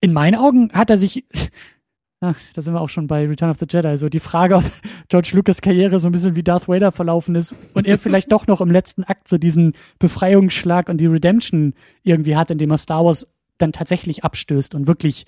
in 0.02 0.14
meinen 0.14 0.36
Augen 0.36 0.72
hat 0.74 0.90
er 0.90 0.98
sich, 0.98 1.26
ach, 2.20 2.40
da 2.56 2.62
sind 2.62 2.74
wir 2.74 2.82
auch 2.82 2.90
schon 2.90 3.08
bei 3.08 3.28
Return 3.28 3.52
of 3.52 3.60
the 3.60 3.68
Jedi, 3.70 3.88
also 3.88 4.10
die 4.10 4.20
Frage, 4.20 4.56
ob 4.56 4.64
George 5.10 5.32
Lucas 5.34 5.62
Karriere 5.62 6.00
so 6.00 6.08
ein 6.08 6.12
bisschen 6.12 6.36
wie 6.36 6.44
Darth 6.44 6.68
Vader 6.68 6.92
verlaufen 6.92 7.36
ist 7.36 7.54
und 7.74 7.86
er 7.86 8.00
vielleicht 8.00 8.32
doch 8.32 8.48
noch 8.48 8.62
im 8.62 8.72
letzten 8.72 9.04
Akt 9.04 9.28
so 9.28 9.38
diesen 9.38 9.74
Befreiungsschlag 10.00 10.90
und 10.90 10.98
die 10.98 11.08
Redemption 11.08 11.74
irgendwie 12.04 12.36
hat, 12.36 12.50
indem 12.50 12.72
er 12.72 12.78
Star 12.78 13.06
Wars 13.06 13.28
dann 13.62 13.72
tatsächlich 13.72 14.24
abstößt 14.24 14.76
und 14.76 14.88
wirklich 14.88 15.26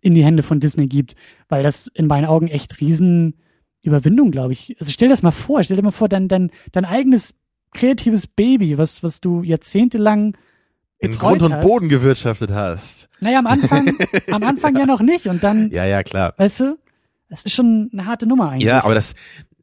in 0.00 0.14
die 0.14 0.24
Hände 0.24 0.42
von 0.42 0.60
Disney 0.60 0.86
gibt, 0.86 1.14
weil 1.48 1.62
das 1.62 1.88
in 1.88 2.06
meinen 2.06 2.26
Augen 2.26 2.48
echt 2.48 2.80
riesen 2.80 3.34
Überwindung, 3.82 4.30
glaube 4.30 4.52
ich. 4.52 4.76
Also 4.78 4.92
stell 4.92 5.08
dir 5.08 5.12
das 5.12 5.22
mal 5.22 5.30
vor, 5.30 5.62
stell 5.62 5.76
dir 5.76 5.82
mal 5.82 5.90
vor, 5.90 6.08
dein, 6.08 6.28
dein, 6.28 6.50
dein 6.72 6.84
eigenes 6.84 7.34
kreatives 7.72 8.26
Baby, 8.26 8.78
was, 8.78 9.02
was 9.02 9.20
du 9.20 9.42
jahrzehntelang 9.42 10.36
in 10.98 11.12
Grund 11.12 11.42
und 11.42 11.52
hast. 11.52 11.62
Boden 11.66 11.88
gewirtschaftet 11.88 12.50
hast. 12.50 13.08
Naja, 13.20 13.38
am 13.38 13.46
Anfang, 13.46 13.92
am 14.32 14.42
Anfang 14.42 14.76
ja 14.76 14.86
noch 14.86 15.00
nicht 15.00 15.26
und 15.26 15.42
dann. 15.42 15.70
Ja, 15.70 15.84
ja, 15.84 16.02
klar. 16.02 16.34
Weißt 16.36 16.60
du? 16.60 16.78
Das 17.28 17.44
ist 17.44 17.52
schon 17.52 17.90
eine 17.92 18.06
harte 18.06 18.26
Nummer 18.26 18.50
eigentlich. 18.50 18.68
Ja, 18.68 18.84
aber 18.84 18.94
das, 18.94 19.14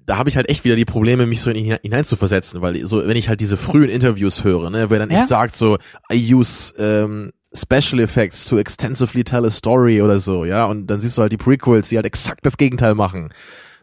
da 0.05 0.17
habe 0.17 0.29
ich 0.29 0.35
halt 0.35 0.49
echt 0.49 0.65
wieder 0.65 0.75
die 0.75 0.85
Probleme, 0.85 1.25
mich 1.25 1.41
so 1.41 1.49
in, 1.49 1.77
hineinzuversetzen, 1.81 2.61
weil 2.61 2.85
so, 2.85 3.07
wenn 3.07 3.17
ich 3.17 3.29
halt 3.29 3.39
diese 3.39 3.57
frühen 3.57 3.89
Interviews 3.89 4.43
höre, 4.43 4.69
ne, 4.69 4.89
wer 4.89 4.99
dann 4.99 5.09
echt 5.09 5.21
ja? 5.21 5.27
sagt 5.27 5.55
so, 5.55 5.77
I 6.11 6.33
use 6.33 6.73
ähm, 6.77 7.31
Special 7.55 7.99
Effects 7.99 8.45
to 8.45 8.57
extensively 8.57 9.23
tell 9.23 9.45
a 9.45 9.49
story 9.49 10.01
oder 10.01 10.19
so, 10.19 10.45
ja, 10.45 10.65
und 10.65 10.87
dann 10.87 10.99
siehst 10.99 11.17
du 11.17 11.21
halt 11.21 11.31
die 11.31 11.37
Prequels, 11.37 11.89
die 11.89 11.97
halt 11.97 12.05
exakt 12.05 12.45
das 12.45 12.57
Gegenteil 12.57 12.95
machen. 12.95 13.29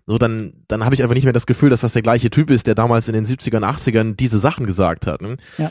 So, 0.06 0.18
dann, 0.18 0.54
dann 0.66 0.85
habe 0.85 0.94
ich 0.94 1.02
einfach 1.02 1.14
nicht 1.14 1.24
mehr 1.24 1.33
das 1.33 1.46
Gefühl, 1.46 1.70
dass 1.70 1.83
das 1.83 1.92
der 1.92 2.02
gleiche 2.02 2.30
Typ 2.30 2.50
ist, 2.50 2.66
der 2.66 2.74
damals 2.74 3.06
in 3.06 3.14
den 3.14 3.24
70ern, 3.24 3.62
80ern 3.62 4.16
diese 4.16 4.38
Sachen 4.38 4.66
gesagt 4.66 5.06
hat. 5.06 5.22
Ne? 5.22 5.37
Ja. 5.56 5.70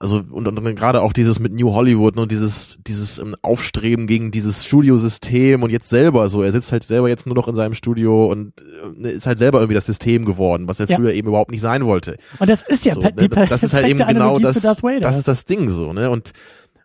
Also 0.00 0.22
und, 0.30 0.46
und, 0.46 0.58
und 0.58 0.76
gerade 0.76 1.02
auch 1.02 1.12
dieses 1.12 1.40
mit 1.40 1.52
New 1.52 1.72
Hollywood 1.72 2.14
ne, 2.14 2.22
und 2.22 2.30
dieses 2.30 2.78
dieses 2.86 3.18
ähm, 3.18 3.34
Aufstreben 3.42 4.06
gegen 4.06 4.30
dieses 4.30 4.64
Studiosystem 4.64 5.60
und 5.64 5.70
jetzt 5.70 5.88
selber 5.88 6.28
so, 6.28 6.42
er 6.42 6.52
sitzt 6.52 6.70
halt 6.70 6.84
selber 6.84 7.08
jetzt 7.08 7.26
nur 7.26 7.34
noch 7.34 7.48
in 7.48 7.56
seinem 7.56 7.74
Studio 7.74 8.26
und 8.26 8.52
äh, 9.02 9.10
ist 9.10 9.26
halt 9.26 9.38
selber 9.38 9.58
irgendwie 9.58 9.74
das 9.74 9.86
System 9.86 10.24
geworden, 10.24 10.68
was 10.68 10.78
er 10.78 10.86
ja. 10.86 10.96
früher 10.96 11.14
eben 11.14 11.26
überhaupt 11.26 11.50
nicht 11.50 11.62
sein 11.62 11.84
wollte. 11.84 12.16
Und 12.38 12.48
das 12.48 12.62
ist 12.62 12.84
ja 12.84 12.94
so, 12.94 13.00
ne, 13.00 13.12
das 13.48 13.64
ist 13.64 13.74
halt 13.74 13.88
eben 13.88 13.98
genau 13.98 14.38
das 14.38 14.60
das 14.60 15.18
ist 15.18 15.26
das 15.26 15.46
Ding 15.46 15.68
so, 15.68 15.92
ne? 15.92 16.10
Und 16.10 16.30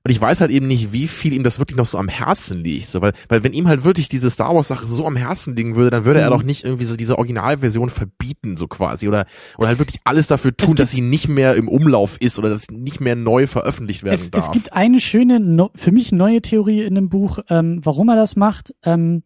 und 0.05 0.11
ich 0.11 0.19
weiß 0.19 0.41
halt 0.41 0.51
eben 0.51 0.67
nicht, 0.67 0.91
wie 0.91 1.07
viel 1.07 1.31
ihm 1.31 1.43
das 1.43 1.59
wirklich 1.59 1.77
noch 1.77 1.85
so 1.85 1.97
am 1.97 2.09
Herzen 2.09 2.61
liegt. 2.61 2.89
So, 2.89 3.01
weil, 3.01 3.13
weil 3.29 3.41
wenn 3.45 3.53
ihm 3.53 3.69
halt 3.69 3.85
wirklich 3.85 4.09
diese 4.09 4.29
Star 4.29 4.53
Wars 4.53 4.67
Sache 4.67 4.85
so 4.85 5.07
am 5.07 5.15
Herzen 5.15 5.55
liegen 5.55 5.77
würde, 5.77 5.91
dann 5.91 6.03
würde 6.03 6.19
mhm. 6.19 6.25
er 6.25 6.29
doch 6.29 6.43
nicht 6.43 6.65
irgendwie 6.65 6.83
so 6.83 6.97
diese 6.97 7.17
Originalversion 7.17 7.89
verbieten, 7.89 8.57
so 8.57 8.67
quasi. 8.67 9.07
Oder, 9.07 9.25
oder 9.57 9.69
halt 9.69 9.79
wirklich 9.79 10.01
alles 10.03 10.27
dafür 10.27 10.57
tun, 10.57 10.75
dass 10.75 10.91
sie 10.91 10.99
nicht 10.99 11.29
mehr 11.29 11.55
im 11.55 11.69
Umlauf 11.69 12.17
ist 12.19 12.37
oder 12.37 12.49
dass 12.49 12.63
sie 12.63 12.75
nicht 12.75 12.99
mehr 12.99 13.15
neu 13.15 13.47
veröffentlicht 13.47 14.03
werden 14.03 14.15
es, 14.15 14.29
darf. 14.29 14.47
Es 14.47 14.51
gibt 14.51 14.73
eine 14.73 14.99
schöne, 14.99 15.69
für 15.73 15.93
mich 15.93 16.11
neue 16.11 16.41
Theorie 16.41 16.81
in 16.81 16.95
dem 16.95 17.07
Buch, 17.07 17.39
ähm, 17.49 17.79
warum 17.81 18.09
er 18.09 18.17
das 18.17 18.35
macht. 18.35 18.75
Ähm, 18.83 19.23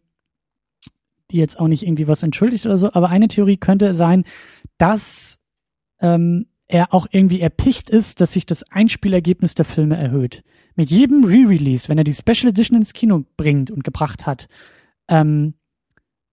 die 1.30 1.36
jetzt 1.36 1.60
auch 1.60 1.68
nicht 1.68 1.82
irgendwie 1.82 2.08
was 2.08 2.22
entschuldigt 2.22 2.64
oder 2.64 2.78
so, 2.78 2.92
aber 2.94 3.10
eine 3.10 3.28
Theorie 3.28 3.58
könnte 3.58 3.94
sein, 3.94 4.24
dass 4.78 5.38
ähm, 6.00 6.46
er 6.68 6.94
auch 6.94 7.06
irgendwie 7.10 7.40
erpicht 7.40 7.90
ist, 7.90 8.22
dass 8.22 8.32
sich 8.32 8.46
das 8.46 8.62
Einspielergebnis 8.70 9.54
der 9.54 9.66
Filme 9.66 9.98
erhöht. 9.98 10.42
Mit 10.78 10.90
jedem 10.90 11.24
Re-Release, 11.24 11.88
wenn 11.88 11.98
er 11.98 12.04
die 12.04 12.14
Special 12.14 12.50
Edition 12.50 12.78
ins 12.78 12.92
Kino 12.92 13.24
bringt 13.36 13.68
und 13.68 13.82
gebracht 13.82 14.26
hat, 14.26 14.48
ähm, 15.08 15.54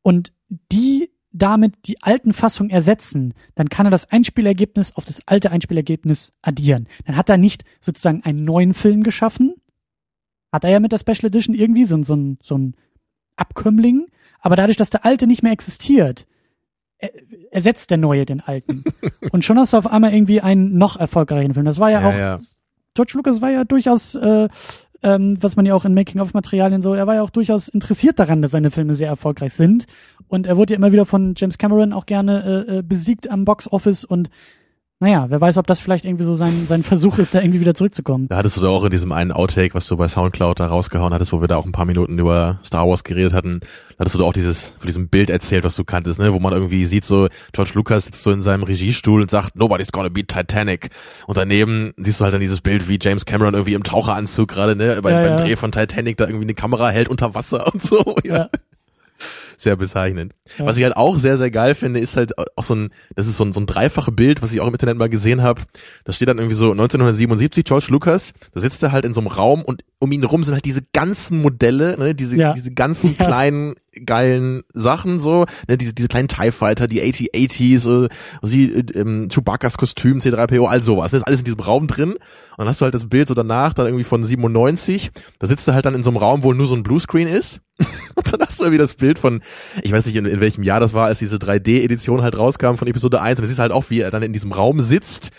und 0.03 0.34
die 0.71 1.10
damit 1.31 1.88
die 1.88 2.01
alten 2.03 2.31
Fassungen 2.31 2.69
ersetzen, 2.69 3.34
dann 3.55 3.69
kann 3.69 3.88
er 3.88 3.89
das 3.89 4.10
Einspielergebnis 4.12 4.95
auf 4.95 5.03
das 5.03 5.27
alte 5.27 5.51
Einspielergebnis 5.51 6.31
addieren. 6.43 6.88
Dann 7.05 7.17
hat 7.17 7.27
er 7.27 7.38
nicht 7.38 7.65
sozusagen 7.79 8.23
einen 8.23 8.45
neuen 8.45 8.75
Film 8.75 9.01
geschaffen, 9.01 9.55
hat 10.53 10.63
er 10.63 10.69
ja 10.69 10.79
mit 10.79 10.91
der 10.91 10.99
Special 10.99 11.25
Edition 11.25 11.55
irgendwie 11.55 11.86
so, 11.86 12.01
so, 12.03 12.15
ein, 12.15 12.38
so 12.41 12.55
ein 12.55 12.75
Abkömmling, 13.36 14.05
aber 14.39 14.55
dadurch, 14.55 14.77
dass 14.77 14.91
der 14.91 15.05
alte 15.05 15.25
nicht 15.25 15.41
mehr 15.41 15.51
existiert, 15.51 16.27
ersetzt 17.51 17.89
der 17.89 17.97
neue 17.97 18.25
den 18.25 18.41
alten. 18.41 18.84
Und 19.31 19.43
schon 19.43 19.58
hast 19.58 19.73
du 19.73 19.77
auf 19.77 19.88
einmal 19.88 20.13
irgendwie 20.13 20.39
einen 20.39 20.77
noch 20.77 20.97
erfolgreichen 20.97 21.53
Film. 21.53 21.65
Das 21.65 21.79
war 21.79 21.89
ja, 21.89 22.01
ja 22.01 22.08
auch, 22.08 22.13
ja. 22.13 22.39
George 22.95 23.13
Lucas 23.15 23.41
war 23.41 23.51
ja 23.51 23.63
durchaus, 23.63 24.15
äh, 24.15 24.47
ähm, 25.03 25.38
was 25.41 25.55
man 25.55 25.65
ja 25.65 25.75
auch 25.75 25.86
in 25.86 25.93
Making-of-Materialien 25.93 26.81
so, 26.81 26.93
er 26.93 27.05
war 27.05 27.15
ja 27.15 27.21
auch 27.21 27.29
durchaus 27.29 27.67
interessiert 27.67 28.17
daran, 28.17 28.41
dass 28.41 28.51
seine 28.51 28.71
Filme 28.71 28.95
sehr 28.95 29.10
erfolgreich 29.10 29.53
sind. 29.53 29.86
Und 30.27 30.47
er 30.47 30.58
wurde 30.58 30.73
ja 30.73 30.77
immer 30.77 30.91
wieder 30.91 31.05
von 31.05 31.36
James 31.38 31.60
Cameron 31.60 31.93
auch 31.93 32.08
gerne 32.08 32.65
äh, 32.67 32.77
äh 32.77 32.81
besiegt 32.81 33.29
am 33.29 33.45
Box 33.45 33.71
Office 33.71 34.03
und 34.03 34.29
naja, 35.01 35.25
wer 35.27 35.41
weiß, 35.41 35.58
ob 35.58 35.67
das 35.67 35.81
vielleicht 35.81 36.05
irgendwie 36.05 36.23
so 36.23 36.36
sein, 36.36 36.65
sein 36.67 36.81
Versuch 36.81 37.17
ist, 37.17 37.36
da 37.36 37.41
irgendwie 37.41 37.60
wieder 37.60 37.75
zurückzukommen. 37.75 38.29
Da 38.29 38.38
hattest 38.38 38.55
du 38.55 38.62
da 38.62 38.69
auch 38.69 38.86
in 38.86 38.91
diesem 38.91 39.12
einen 39.12 39.34
Outtake, 39.34 39.73
was 39.73 39.88
du 39.88 39.97
bei 39.97 40.08
Soundcloud 40.08 40.60
da 40.60 40.67
rausgehauen 40.67 41.13
hattest, 41.13 41.34
wo 41.34 41.41
wir 41.41 41.49
da 41.49 41.58
auch 41.58 41.65
ein 41.65 41.73
paar 41.73 41.86
Minuten 41.86 42.17
über 42.17 42.60
Star 42.63 42.88
Wars 42.88 43.03
geredet 43.03 43.34
hatten, 43.34 43.60
da 43.60 43.99
hattest 43.99 44.15
du 44.15 44.19
da 44.19 44.25
auch 44.25 44.31
dieses, 44.31 44.69
von 44.69 44.88
diesem 44.88 45.10
Bild 45.10 45.29
erzählt, 45.29 45.65
was 45.65 45.75
du 45.75 45.84
kanntest, 45.84 46.19
ne, 46.19 46.34
wo 46.34 46.39
man 46.39 46.53
irgendwie 46.53 46.86
sieht, 46.86 47.03
so, 47.03 47.27
George 47.51 47.71
Lucas 47.75 48.05
sitzt 48.05 48.23
so 48.23 48.31
in 48.31 48.41
seinem 48.41 48.63
Regiestuhl 48.63 49.21
und 49.21 49.29
sagt, 49.29 49.58
nobody's 49.58 49.91
gonna 49.91 50.10
beat 50.10 50.29
Titanic. 50.29 50.89
Und 51.27 51.38
daneben 51.38 51.93
siehst 51.97 52.21
du 52.21 52.23
halt 52.23 52.34
dann 52.34 52.41
dieses 52.41 52.62
Bild, 52.62 52.88
wie 52.88 52.97
James 53.01 53.25
Cameron 53.25 53.53
irgendwie 53.53 53.73
im 53.73 53.84
Taucheranzug 53.84 54.47
gerade, 54.47 54.77
ne, 54.77 55.01
beim, 55.01 55.13
ja, 55.13 55.29
beim 55.29 55.45
Dreh 55.45 55.58
von 55.58 55.73
Titanic 55.73 56.15
da 56.15 56.25
irgendwie 56.25 56.45
eine 56.45 56.53
Kamera 56.53 56.89
hält 56.89 57.10
unter 57.10 57.36
Wasser 57.36 57.71
und 57.71 57.81
so, 57.81 58.15
ja. 58.23 58.38
ja 58.38 58.49
sehr 59.65 59.75
bezeichnend. 59.75 60.34
Ja. 60.58 60.65
Was 60.65 60.78
ich 60.78 60.84
halt 60.84 60.95
auch 60.95 61.17
sehr, 61.17 61.38
sehr 61.38 61.51
geil 61.51 61.75
finde, 61.75 61.99
ist 61.99 62.15
halt 62.15 62.32
auch 62.38 62.63
so 62.63 62.75
ein, 62.75 62.89
das 63.15 63.28
ist 63.28 63.36
so 63.36 63.43
ein, 63.43 63.51
so 63.51 63.60
ein 63.60 63.65
dreifache 63.65 64.13
Bild, 64.13 64.41
was 64.41 64.54
ich 64.54 64.62
auch 64.62 64.67
im 64.67 64.73
Internet 64.73 64.97
mal 64.97 65.10
gesehen 65.10 65.43
habe. 65.43 65.62
Da 66.06 66.13
steht 66.13 66.30
dann 66.30 66.38
irgendwie 66.38 66.56
so 66.56 66.71
1977 66.71 67.65
George 67.65 67.88
Lucas, 67.89 68.32
da 68.54 68.62
sitzt 68.62 68.82
er 68.84 68.93
halt 68.93 69.06
in 69.06 69.13
so 69.13 69.19
einem 69.19 69.28
Raum 69.28 69.63
und 69.63 69.84
um 69.99 70.12
ihn 70.12 70.21
herum 70.21 70.43
sind 70.43 70.53
halt 70.53 70.65
diese 70.65 70.81
ganzen 70.93 71.41
Modelle, 71.41 71.97
ne, 71.97 72.15
diese, 72.15 72.38
ja. 72.38 72.53
diese 72.53 72.73
ganzen 72.73 73.15
ja. 73.19 73.25
kleinen 73.25 73.75
geilen 74.05 74.63
Sachen 74.73 75.19
so, 75.19 75.45
ne, 75.67 75.77
diese, 75.77 75.93
diese 75.93 76.08
kleinen 76.08 76.27
TIE 76.27 76.51
Fighter, 76.51 76.88
die 76.88 77.01
AT-80s, 77.01 77.79
so, 77.79 78.08
sie, 78.41 78.65
ähm, 78.93 79.29
Chewbacca's 79.29 79.77
Kostüm, 79.77 80.19
C3PO, 80.19 80.67
all 80.67 80.84
sowas. 80.84 81.12
Das 81.12 81.21
ist 81.21 81.27
alles 81.27 81.39
in 81.39 81.45
diesem 81.45 81.60
Raum 81.60 81.88
drin. 81.88 82.12
Und 82.12 82.19
dann 82.58 82.67
hast 82.67 82.81
du 82.81 82.84
halt 82.84 82.93
das 82.93 83.08
Bild 83.08 83.27
so 83.27 83.34
danach, 83.34 83.73
dann 83.73 83.86
irgendwie 83.86 84.03
von 84.03 84.23
97. 84.23 85.12
Da 85.39 85.47
sitzt 85.47 85.67
er 85.67 85.75
halt 85.75 85.86
dann 85.86 85.95
in 85.95 86.03
so 86.03 86.10
einem 86.10 86.17
Raum, 86.17 86.43
wo 86.43 86.53
nur 86.53 86.67
so 86.67 86.75
ein 86.75 86.84
Bluescreen 86.84 87.27
ist. 87.27 87.62
und 88.15 88.34
dann 88.34 88.41
hast 88.41 88.60
du 88.60 88.63
irgendwie 88.65 88.79
das 88.79 88.95
Bild 88.95 89.19
von, 89.19 89.41
ich 89.81 89.91
weiß 89.91 90.05
nicht, 90.05 90.15
in, 90.15 90.25
in 90.25 90.39
welchem 90.39 90.63
Jahr 90.63 90.79
das 90.79 90.93
war, 90.93 91.05
als 91.05 91.19
diese 91.19 91.38
3D-Edition 91.38 92.21
halt 92.21 92.38
rauskam 92.38 92.75
von 92.75 92.88
Episode 92.88 93.21
1. 93.21 93.39
Und 93.39 93.43
das 93.43 93.51
ist 93.51 93.60
halt 93.60 93.71
auch, 93.71 93.89
wie 93.89 94.01
er 94.01 94.12
dann 94.12 94.23
in 94.23 94.34
diesem 94.34 94.51
Raum 94.51 94.81
sitzt 94.81 95.31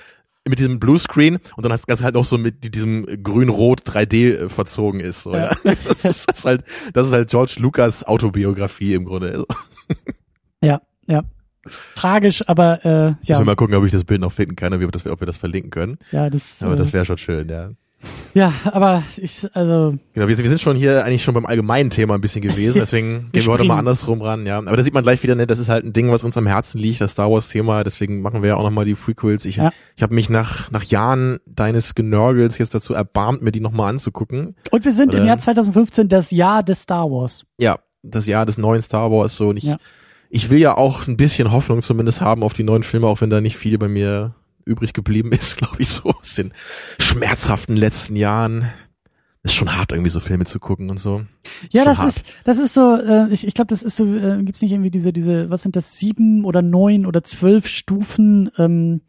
mit 0.49 0.59
diesem 0.59 0.79
Bluescreen 0.79 1.39
und 1.57 1.63
dann 1.65 1.73
hast 1.73 1.89
du 1.89 2.05
halt 2.05 2.15
noch 2.15 2.25
so 2.25 2.39
mit 2.39 2.75
diesem 2.75 3.07
grün-rot 3.23 3.83
3D 3.83 4.49
verzogen 4.49 5.01
ist. 5.01 5.23
So, 5.23 5.35
ja. 5.35 5.51
ja. 5.51 5.57
Das, 5.65 6.05
ist, 6.05 6.29
das, 6.29 6.39
ist 6.39 6.45
halt, 6.45 6.65
das 6.93 7.07
ist 7.09 7.13
halt 7.13 7.31
George 7.31 7.57
Lucas 7.59 8.05
Autobiografie 8.05 8.95
im 8.95 9.05
Grunde. 9.05 9.45
Ja, 10.63 10.81
ja. 11.07 11.23
Tragisch, 11.95 12.49
aber 12.49 12.85
äh, 12.85 12.89
ja. 12.89 13.09
Müssen 13.21 13.41
wir 13.41 13.45
mal 13.45 13.57
gucken, 13.57 13.75
ob 13.75 13.85
ich 13.85 13.93
das 13.93 14.05
Bild 14.05 14.21
noch 14.21 14.33
finden 14.33 14.57
kann, 14.57 14.73
ob 14.73 14.81
wir 14.81 14.89
das, 14.89 15.07
ob 15.07 15.21
wir 15.21 15.27
das 15.27 15.37
verlinken 15.37 15.71
können. 15.71 15.99
Ja, 16.13 16.31
das. 16.31 16.63
Aber 16.63 16.75
äh, 16.75 16.77
das 16.77 16.93
wäre 16.93 17.05
schon 17.05 17.19
schön, 17.19 17.49
ja. 17.49 17.71
Ja, 18.35 18.53
aber 18.65 19.03
ich, 19.17 19.47
also. 19.55 19.97
Genau, 20.13 20.29
wir, 20.29 20.37
wir 20.37 20.49
sind 20.49 20.61
schon 20.61 20.77
hier 20.77 21.05
eigentlich 21.05 21.25
schon 21.25 21.33
beim 21.33 21.47
allgemeinen 21.47 21.89
Thema 21.89 22.15
ein 22.15 22.21
bisschen 22.21 22.43
gewesen, 22.43 22.75
deswegen 22.81 23.31
gehen 23.33 23.47
wir 23.47 23.53
heute 23.53 23.65
mal 23.65 23.79
andersrum 23.79 24.21
ran, 24.21 24.45
ja. 24.45 24.59
Aber 24.59 24.77
da 24.77 24.83
sieht 24.83 24.93
man 24.93 25.03
gleich 25.03 25.23
wieder, 25.23 25.35
ne, 25.35 25.47
das 25.47 25.59
ist 25.59 25.71
halt 25.71 25.87
ein 25.87 25.95
Ding, 25.95 26.11
was 26.11 26.23
uns 26.23 26.37
am 26.37 26.47
Herzen 26.47 26.79
liegt, 26.79 27.01
das 27.01 27.13
Star 27.13 27.31
Wars 27.31 27.49
Thema, 27.49 27.83
deswegen 27.83 28.21
machen 28.21 28.43
wir 28.43 28.51
ja 28.51 28.57
auch 28.57 28.63
nochmal 28.63 28.85
die 28.85 28.95
Prequels. 28.95 29.47
Ich, 29.47 29.57
ja. 29.57 29.73
ich 29.97 30.03
habe 30.03 30.15
mich 30.15 30.29
nach, 30.29 30.71
nach 30.71 30.83
Jahren 30.83 31.39
deines 31.47 31.95
Genörgels 31.95 32.59
jetzt 32.59 32.75
dazu 32.75 32.93
erbarmt, 32.93 33.43
mir 33.43 33.53
die 33.53 33.61
nochmal 33.61 33.89
anzugucken. 33.89 34.55
Und 34.71 34.85
wir 34.85 34.93
sind 34.93 35.15
Oder, 35.15 35.23
im 35.23 35.27
Jahr 35.27 35.39
2015 35.39 36.11
das 36.11 36.31
Jahr 36.31 36.63
des 36.63 36.83
Star 36.83 37.11
Wars. 37.11 37.45
Ja, 37.59 37.79
das 38.03 38.27
Jahr 38.27 38.45
des 38.45 38.59
neuen 38.59 38.83
Star 38.83 39.11
Wars, 39.11 39.37
so, 39.37 39.49
und 39.49 39.57
ich, 39.57 39.65
ja. 39.65 39.79
ich 40.29 40.51
will 40.51 40.59
ja 40.59 40.77
auch 40.77 41.07
ein 41.07 41.17
bisschen 41.17 41.53
Hoffnung 41.53 41.81
zumindest 41.81 42.21
haben 42.21 42.43
auf 42.43 42.53
die 42.53 42.65
neuen 42.65 42.83
Filme, 42.83 43.07
auch 43.07 43.23
wenn 43.23 43.31
da 43.31 43.41
nicht 43.41 43.57
viel 43.57 43.79
bei 43.79 43.89
mir 43.89 44.35
übrig 44.67 44.93
geblieben 44.93 45.33
ist, 45.33 45.57
glaube 45.59 45.77
ich, 45.79 45.89
so 45.89 46.11
aus 46.11 46.35
den 46.35 46.53
schmerzhaften 46.99 47.77
letzten 47.77 48.17
Jahren. 48.17 48.67
Ist 49.43 49.55
schon 49.55 49.77
hart, 49.77 49.93
irgendwie 49.93 50.11
so 50.11 50.19
Filme 50.19 50.45
zu 50.45 50.59
gucken 50.59 50.91
und 50.91 50.99
so. 50.99 51.23
Ja, 51.71 51.85
das 51.85 51.99
hart. 51.99 52.09
ist, 52.09 52.25
das 52.43 52.59
ist 52.59 52.75
so, 52.75 52.97
äh, 52.97 53.29
ich, 53.33 53.47
ich 53.47 53.55
glaube, 53.55 53.69
das 53.69 53.85
ist 53.85 53.95
so, 53.95 54.05
äh, 54.05 54.43
gibt's 54.43 54.61
nicht 54.61 54.73
irgendwie 54.73 54.91
diese, 54.91 55.13
diese, 55.13 55.49
was 55.51 55.63
sind 55.63 55.77
das, 55.77 55.99
sieben 55.99 56.45
oder 56.45 56.63
neun 56.63 57.07
oder 57.07 57.23
zwölf 57.23 57.69
Stufen, 57.69 58.51
ähm, 58.59 59.03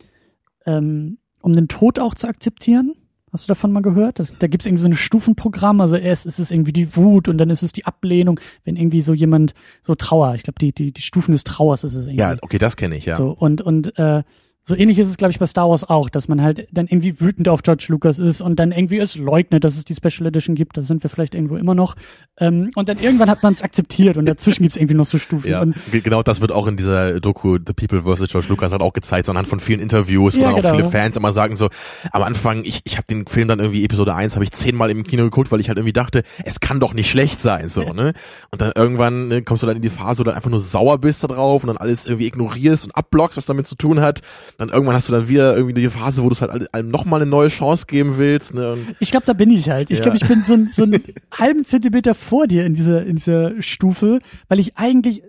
ähm, 0.67 1.17
um 1.41 1.53
den 1.53 1.67
Tod 1.67 1.97
auch 1.97 2.13
zu 2.13 2.27
akzeptieren? 2.27 2.93
Hast 3.33 3.45
du 3.45 3.47
davon 3.47 3.71
mal 3.71 3.81
gehört? 3.81 4.19
Das, 4.19 4.31
da 4.37 4.45
gibt's 4.45 4.67
irgendwie 4.67 4.83
so 4.83 4.89
ein 4.89 4.95
Stufenprogramm. 4.95 5.81
Also 5.81 5.95
erst 5.95 6.27
ist 6.27 6.39
es 6.39 6.51
irgendwie 6.51 6.71
die 6.71 6.95
Wut 6.95 7.27
und 7.27 7.39
dann 7.39 7.49
ist 7.49 7.63
es 7.63 7.71
die 7.71 7.85
Ablehnung, 7.85 8.39
wenn 8.63 8.75
irgendwie 8.75 9.01
so 9.01 9.13
jemand 9.13 9.55
so 9.81 9.95
Trauer. 9.95 10.35
Ich 10.35 10.43
glaube, 10.43 10.59
die, 10.59 10.71
die, 10.71 10.93
die 10.93 11.01
Stufen 11.01 11.31
des 11.31 11.43
Trauers 11.45 11.83
ist 11.83 11.95
es 11.95 12.05
irgendwie. 12.05 12.21
Ja, 12.21 12.35
okay, 12.41 12.59
das 12.59 12.77
kenne 12.77 12.95
ich, 12.95 13.05
ja. 13.05 13.15
So, 13.15 13.31
und, 13.31 13.61
und 13.61 13.97
äh, 13.97 14.23
so 14.67 14.75
ähnlich 14.75 14.99
ist 14.99 15.07
es, 15.07 15.15
glaube 15.15 15.31
ich, 15.31 15.39
bei 15.39 15.45
Star 15.45 15.69
Wars 15.69 15.89
auch, 15.89 16.09
dass 16.09 16.27
man 16.27 16.41
halt 16.41 16.67
dann 16.73 16.87
irgendwie 16.87 17.21
wütend 17.21 17.47
auf 17.47 17.63
George 17.63 17.85
Lucas 17.87 18.19
ist 18.19 18.41
und 18.41 18.59
dann 18.59 18.73
irgendwie 18.73 18.97
es 18.97 19.15
leugnet, 19.15 19.63
dass 19.63 19.77
es 19.77 19.85
die 19.85 19.95
Special 19.95 20.27
Edition 20.27 20.55
gibt. 20.55 20.75
Da 20.75 20.81
sind 20.81 21.01
wir 21.03 21.09
vielleicht 21.09 21.35
irgendwo 21.35 21.55
immer 21.55 21.73
noch. 21.73 21.95
Ähm, 22.37 22.71
und 22.75 22.89
dann 22.89 22.99
irgendwann 22.99 23.29
hat 23.29 23.43
man 23.43 23.53
es 23.53 23.61
akzeptiert 23.61 24.17
und 24.17 24.25
dazwischen 24.25 24.63
gibt's 24.63 24.75
irgendwie 24.75 24.95
noch 24.95 25.05
so 25.05 25.19
Stufen. 25.19 25.49
Ja, 25.49 25.61
und 25.61 25.73
genau 25.91 26.21
das 26.21 26.41
wird 26.41 26.51
auch 26.51 26.67
in 26.67 26.75
dieser 26.75 27.21
Doku 27.21 27.57
The 27.65 27.71
People 27.71 28.01
vs. 28.01 28.27
George 28.27 28.47
Lucas 28.49 28.73
hat 28.73 28.81
auch 28.81 28.91
gezeigt, 28.91 29.27
so 29.27 29.31
anhand 29.31 29.47
von 29.47 29.61
vielen 29.61 29.79
Interviews, 29.79 30.35
wo 30.35 30.41
ja, 30.41 30.47
dann 30.47 30.55
auch 30.55 30.61
genau. 30.61 30.75
viele 30.75 30.91
Fans 30.91 31.15
immer 31.15 31.31
sagen 31.31 31.55
so, 31.55 31.69
am 32.11 32.23
Anfang, 32.23 32.65
ich, 32.65 32.81
ich 32.83 32.97
habe 32.97 33.07
den 33.07 33.25
Film 33.25 33.47
dann 33.47 33.59
irgendwie 33.59 33.85
Episode 33.85 34.15
1, 34.15 34.35
habe 34.35 34.43
ich 34.43 34.51
zehnmal 34.51 34.91
im 34.91 35.03
Kino 35.03 35.23
geguckt, 35.23 35.49
weil 35.49 35.61
ich 35.61 35.69
halt 35.69 35.77
irgendwie 35.77 35.93
dachte, 35.93 36.23
es 36.43 36.59
kann 36.59 36.81
doch 36.81 36.93
nicht 36.93 37.09
schlecht 37.09 37.39
sein, 37.39 37.69
so, 37.69 37.93
ne? 37.93 38.11
Und 38.51 38.61
dann 38.61 38.73
irgendwann 38.75 39.29
ne, 39.29 39.43
kommst 39.43 39.63
du 39.63 39.67
dann 39.67 39.77
in 39.77 39.81
die 39.81 39.89
Phase, 39.89 40.19
wo 40.19 40.23
du 40.25 40.35
einfach 40.35 40.49
nur 40.49 40.59
sauer 40.59 40.97
bist 40.97 41.23
da 41.23 41.27
drauf 41.27 41.63
und 41.63 41.67
dann 41.67 41.77
alles 41.77 42.05
irgendwie 42.05 42.27
ignorierst 42.27 42.83
und 42.83 42.91
abblockst, 42.91 43.37
was 43.37 43.45
damit 43.45 43.65
zu 43.65 43.75
tun 43.75 44.01
hat. 44.01 44.21
Dann 44.57 44.69
irgendwann 44.69 44.95
hast 44.95 45.07
du 45.07 45.13
dann 45.13 45.27
wieder 45.27 45.55
irgendwie 45.55 45.79
die 45.79 45.87
Phase, 45.89 46.23
wo 46.23 46.29
du 46.29 46.33
es 46.33 46.41
halt 46.41 46.73
allem 46.73 46.89
nochmal 46.89 47.21
eine 47.21 47.29
neue 47.29 47.49
Chance 47.49 47.85
geben 47.85 48.17
willst. 48.17 48.55
Ne? 48.55 48.73
Und 48.73 48.95
ich 48.99 49.11
glaube, 49.11 49.25
da 49.25 49.33
bin 49.33 49.51
ich 49.51 49.69
halt. 49.69 49.91
Ich 49.91 49.99
ja. 49.99 50.03
glaube, 50.03 50.17
ich 50.17 50.27
bin 50.27 50.43
so, 50.43 50.53
ein, 50.53 50.69
so 50.73 50.83
einen 50.83 51.01
halben 51.31 51.63
Zentimeter 51.63 52.15
vor 52.15 52.47
dir 52.47 52.65
in 52.65 52.73
dieser, 52.73 53.05
in 53.05 53.17
dieser 53.17 53.61
Stufe, 53.61 54.19
weil 54.47 54.59
ich 54.59 54.75
eigentlich 54.75 55.21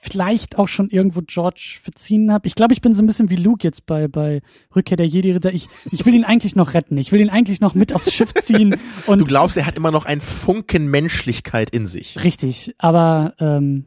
vielleicht 0.00 0.56
auch 0.56 0.68
schon 0.68 0.88
irgendwo 0.88 1.20
George 1.26 1.78
verziehen 1.82 2.32
habe. 2.32 2.46
Ich 2.46 2.54
glaube, 2.54 2.72
ich 2.72 2.80
bin 2.80 2.94
so 2.94 3.02
ein 3.02 3.06
bisschen 3.06 3.28
wie 3.28 3.36
Luke 3.36 3.66
jetzt 3.66 3.86
bei, 3.86 4.08
bei 4.08 4.40
Rückkehr 4.74 4.96
der 4.96 5.06
Jedi-Ritter. 5.06 5.52
Ich, 5.52 5.68
ich 5.90 6.06
will 6.06 6.14
ihn 6.14 6.24
eigentlich 6.24 6.54
noch 6.54 6.74
retten. 6.74 6.96
Ich 6.96 7.12
will 7.12 7.20
ihn 7.20 7.30
eigentlich 7.30 7.60
noch 7.60 7.74
mit 7.74 7.92
aufs 7.92 8.12
Schiff 8.12 8.32
ziehen. 8.34 8.76
Und 9.06 9.18
du 9.18 9.24
glaubst, 9.24 9.56
er 9.56 9.66
hat 9.66 9.76
immer 9.76 9.90
noch 9.90 10.04
ein 10.04 10.20
Funken 10.20 10.86
Menschlichkeit 10.86 11.70
in 11.70 11.86
sich. 11.88 12.22
Richtig, 12.22 12.74
aber 12.78 13.34
ähm, 13.40 13.86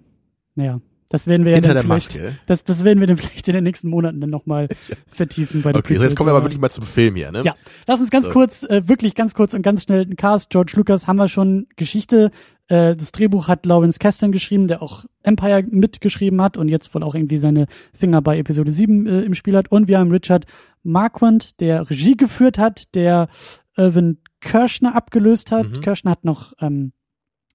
naja. 0.55 0.81
Das 1.09 1.25
werden 1.25 1.43
wir 1.43 1.55
Hinter 1.55 1.69
ja 1.69 1.73
dann 1.73 1.85
vielleicht, 1.85 2.15
Maske. 2.15 2.37
das, 2.45 2.63
das 2.63 2.83
werden 2.83 2.99
wir 2.99 3.07
dann 3.07 3.17
vielleicht 3.17 3.47
in 3.47 3.55
den 3.55 3.63
nächsten 3.63 3.89
Monaten 3.89 4.21
dann 4.21 4.29
nochmal 4.29 4.67
ja. 4.87 4.95
vertiefen 5.11 5.63
bei 5.63 5.71
der 5.73 5.79
Okay, 5.79 5.95
so 5.97 6.03
jetzt 6.03 6.15
kommen 6.15 6.27
wir 6.27 6.35
aber 6.35 6.45
wirklich 6.45 6.59
mal 6.59 6.69
zum 6.69 6.85
Film 6.85 7.15
hier, 7.15 7.31
ne? 7.31 7.41
Ja, 7.43 7.55
lass 7.87 7.99
uns 7.99 8.11
ganz 8.11 8.25
so. 8.25 8.31
kurz, 8.31 8.63
äh, 8.63 8.87
wirklich 8.87 9.15
ganz 9.15 9.33
kurz 9.33 9.53
und 9.53 9.63
ganz 9.63 9.83
schnell 9.83 10.05
den 10.05 10.15
Cast. 10.15 10.51
George 10.51 10.73
Lucas 10.75 11.07
haben 11.07 11.17
wir 11.17 11.27
schon 11.27 11.67
Geschichte. 11.75 12.29
Äh, 12.67 12.95
das 12.95 13.11
Drehbuch 13.11 13.47
hat 13.47 13.65
Lawrence 13.65 13.97
Kasdan 13.97 14.31
geschrieben, 14.31 14.67
der 14.67 14.83
auch 14.83 15.05
Empire 15.23 15.63
mitgeschrieben 15.67 16.41
hat 16.41 16.57
und 16.57 16.69
jetzt 16.69 16.93
wohl 16.93 17.01
auch 17.01 17.15
irgendwie 17.15 17.39
seine 17.39 17.65
Finger 17.97 18.21
bei 18.21 18.37
Episode 18.37 18.71
7 18.71 19.07
äh, 19.07 19.21
im 19.21 19.33
Spiel 19.33 19.57
hat. 19.57 19.71
Und 19.71 19.87
wir 19.87 19.97
haben 19.97 20.11
Richard 20.11 20.45
Marquand, 20.83 21.59
der 21.59 21.89
Regie 21.89 22.15
geführt 22.15 22.59
hat, 22.59 22.93
der 22.93 23.29
Irvin 23.75 24.19
Kirschner 24.41 24.95
abgelöst 24.95 25.51
hat. 25.51 25.69
Mhm. 25.69 25.81
Kirschner 25.81 26.11
hat 26.11 26.23
noch 26.23 26.53
ähm, 26.61 26.93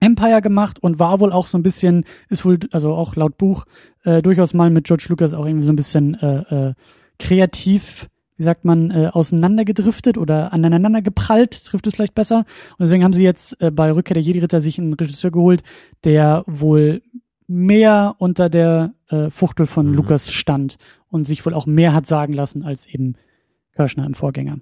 Empire 0.04 0.40
gemacht 0.40 0.78
und 0.82 0.98
war 0.98 1.20
wohl 1.20 1.32
auch 1.32 1.46
so 1.46 1.58
ein 1.58 1.62
bisschen, 1.62 2.04
ist 2.28 2.44
wohl, 2.44 2.58
also 2.72 2.92
auch 2.94 3.16
laut 3.16 3.38
Buch, 3.38 3.64
äh, 4.04 4.22
durchaus 4.22 4.54
mal 4.54 4.70
mit 4.70 4.84
George 4.84 5.06
Lucas 5.08 5.34
auch 5.34 5.46
irgendwie 5.46 5.66
so 5.66 5.72
ein 5.72 5.76
bisschen 5.76 6.14
äh, 6.14 6.68
äh, 6.68 6.74
kreativ, 7.18 8.08
wie 8.36 8.42
sagt 8.42 8.64
man, 8.64 8.90
äh, 8.90 9.10
auseinandergedriftet 9.12 10.18
oder 10.18 10.52
aneinander 10.52 11.02
geprallt, 11.02 11.64
trifft 11.64 11.86
es 11.86 11.94
vielleicht 11.94 12.14
besser. 12.14 12.44
Und 12.78 12.80
deswegen 12.80 13.04
haben 13.04 13.12
sie 13.12 13.22
jetzt 13.22 13.60
äh, 13.60 13.70
bei 13.70 13.92
Rückkehr 13.92 14.14
der 14.14 14.22
Jedi-Ritter 14.22 14.60
sich 14.60 14.78
einen 14.78 14.94
Regisseur 14.94 15.30
geholt, 15.30 15.62
der 16.04 16.44
wohl 16.46 17.02
mehr 17.46 18.16
unter 18.18 18.48
der 18.48 18.94
äh, 19.08 19.30
Fuchtel 19.30 19.66
von 19.66 19.88
mhm. 19.88 19.94
Lucas 19.94 20.32
stand 20.32 20.76
und 21.08 21.24
sich 21.24 21.44
wohl 21.46 21.54
auch 21.54 21.66
mehr 21.66 21.92
hat 21.92 22.06
sagen 22.06 22.32
lassen 22.32 22.64
als 22.64 22.86
eben 22.86 23.14
Kirschner 23.74 24.06
im 24.06 24.14
Vorgänger. 24.14 24.58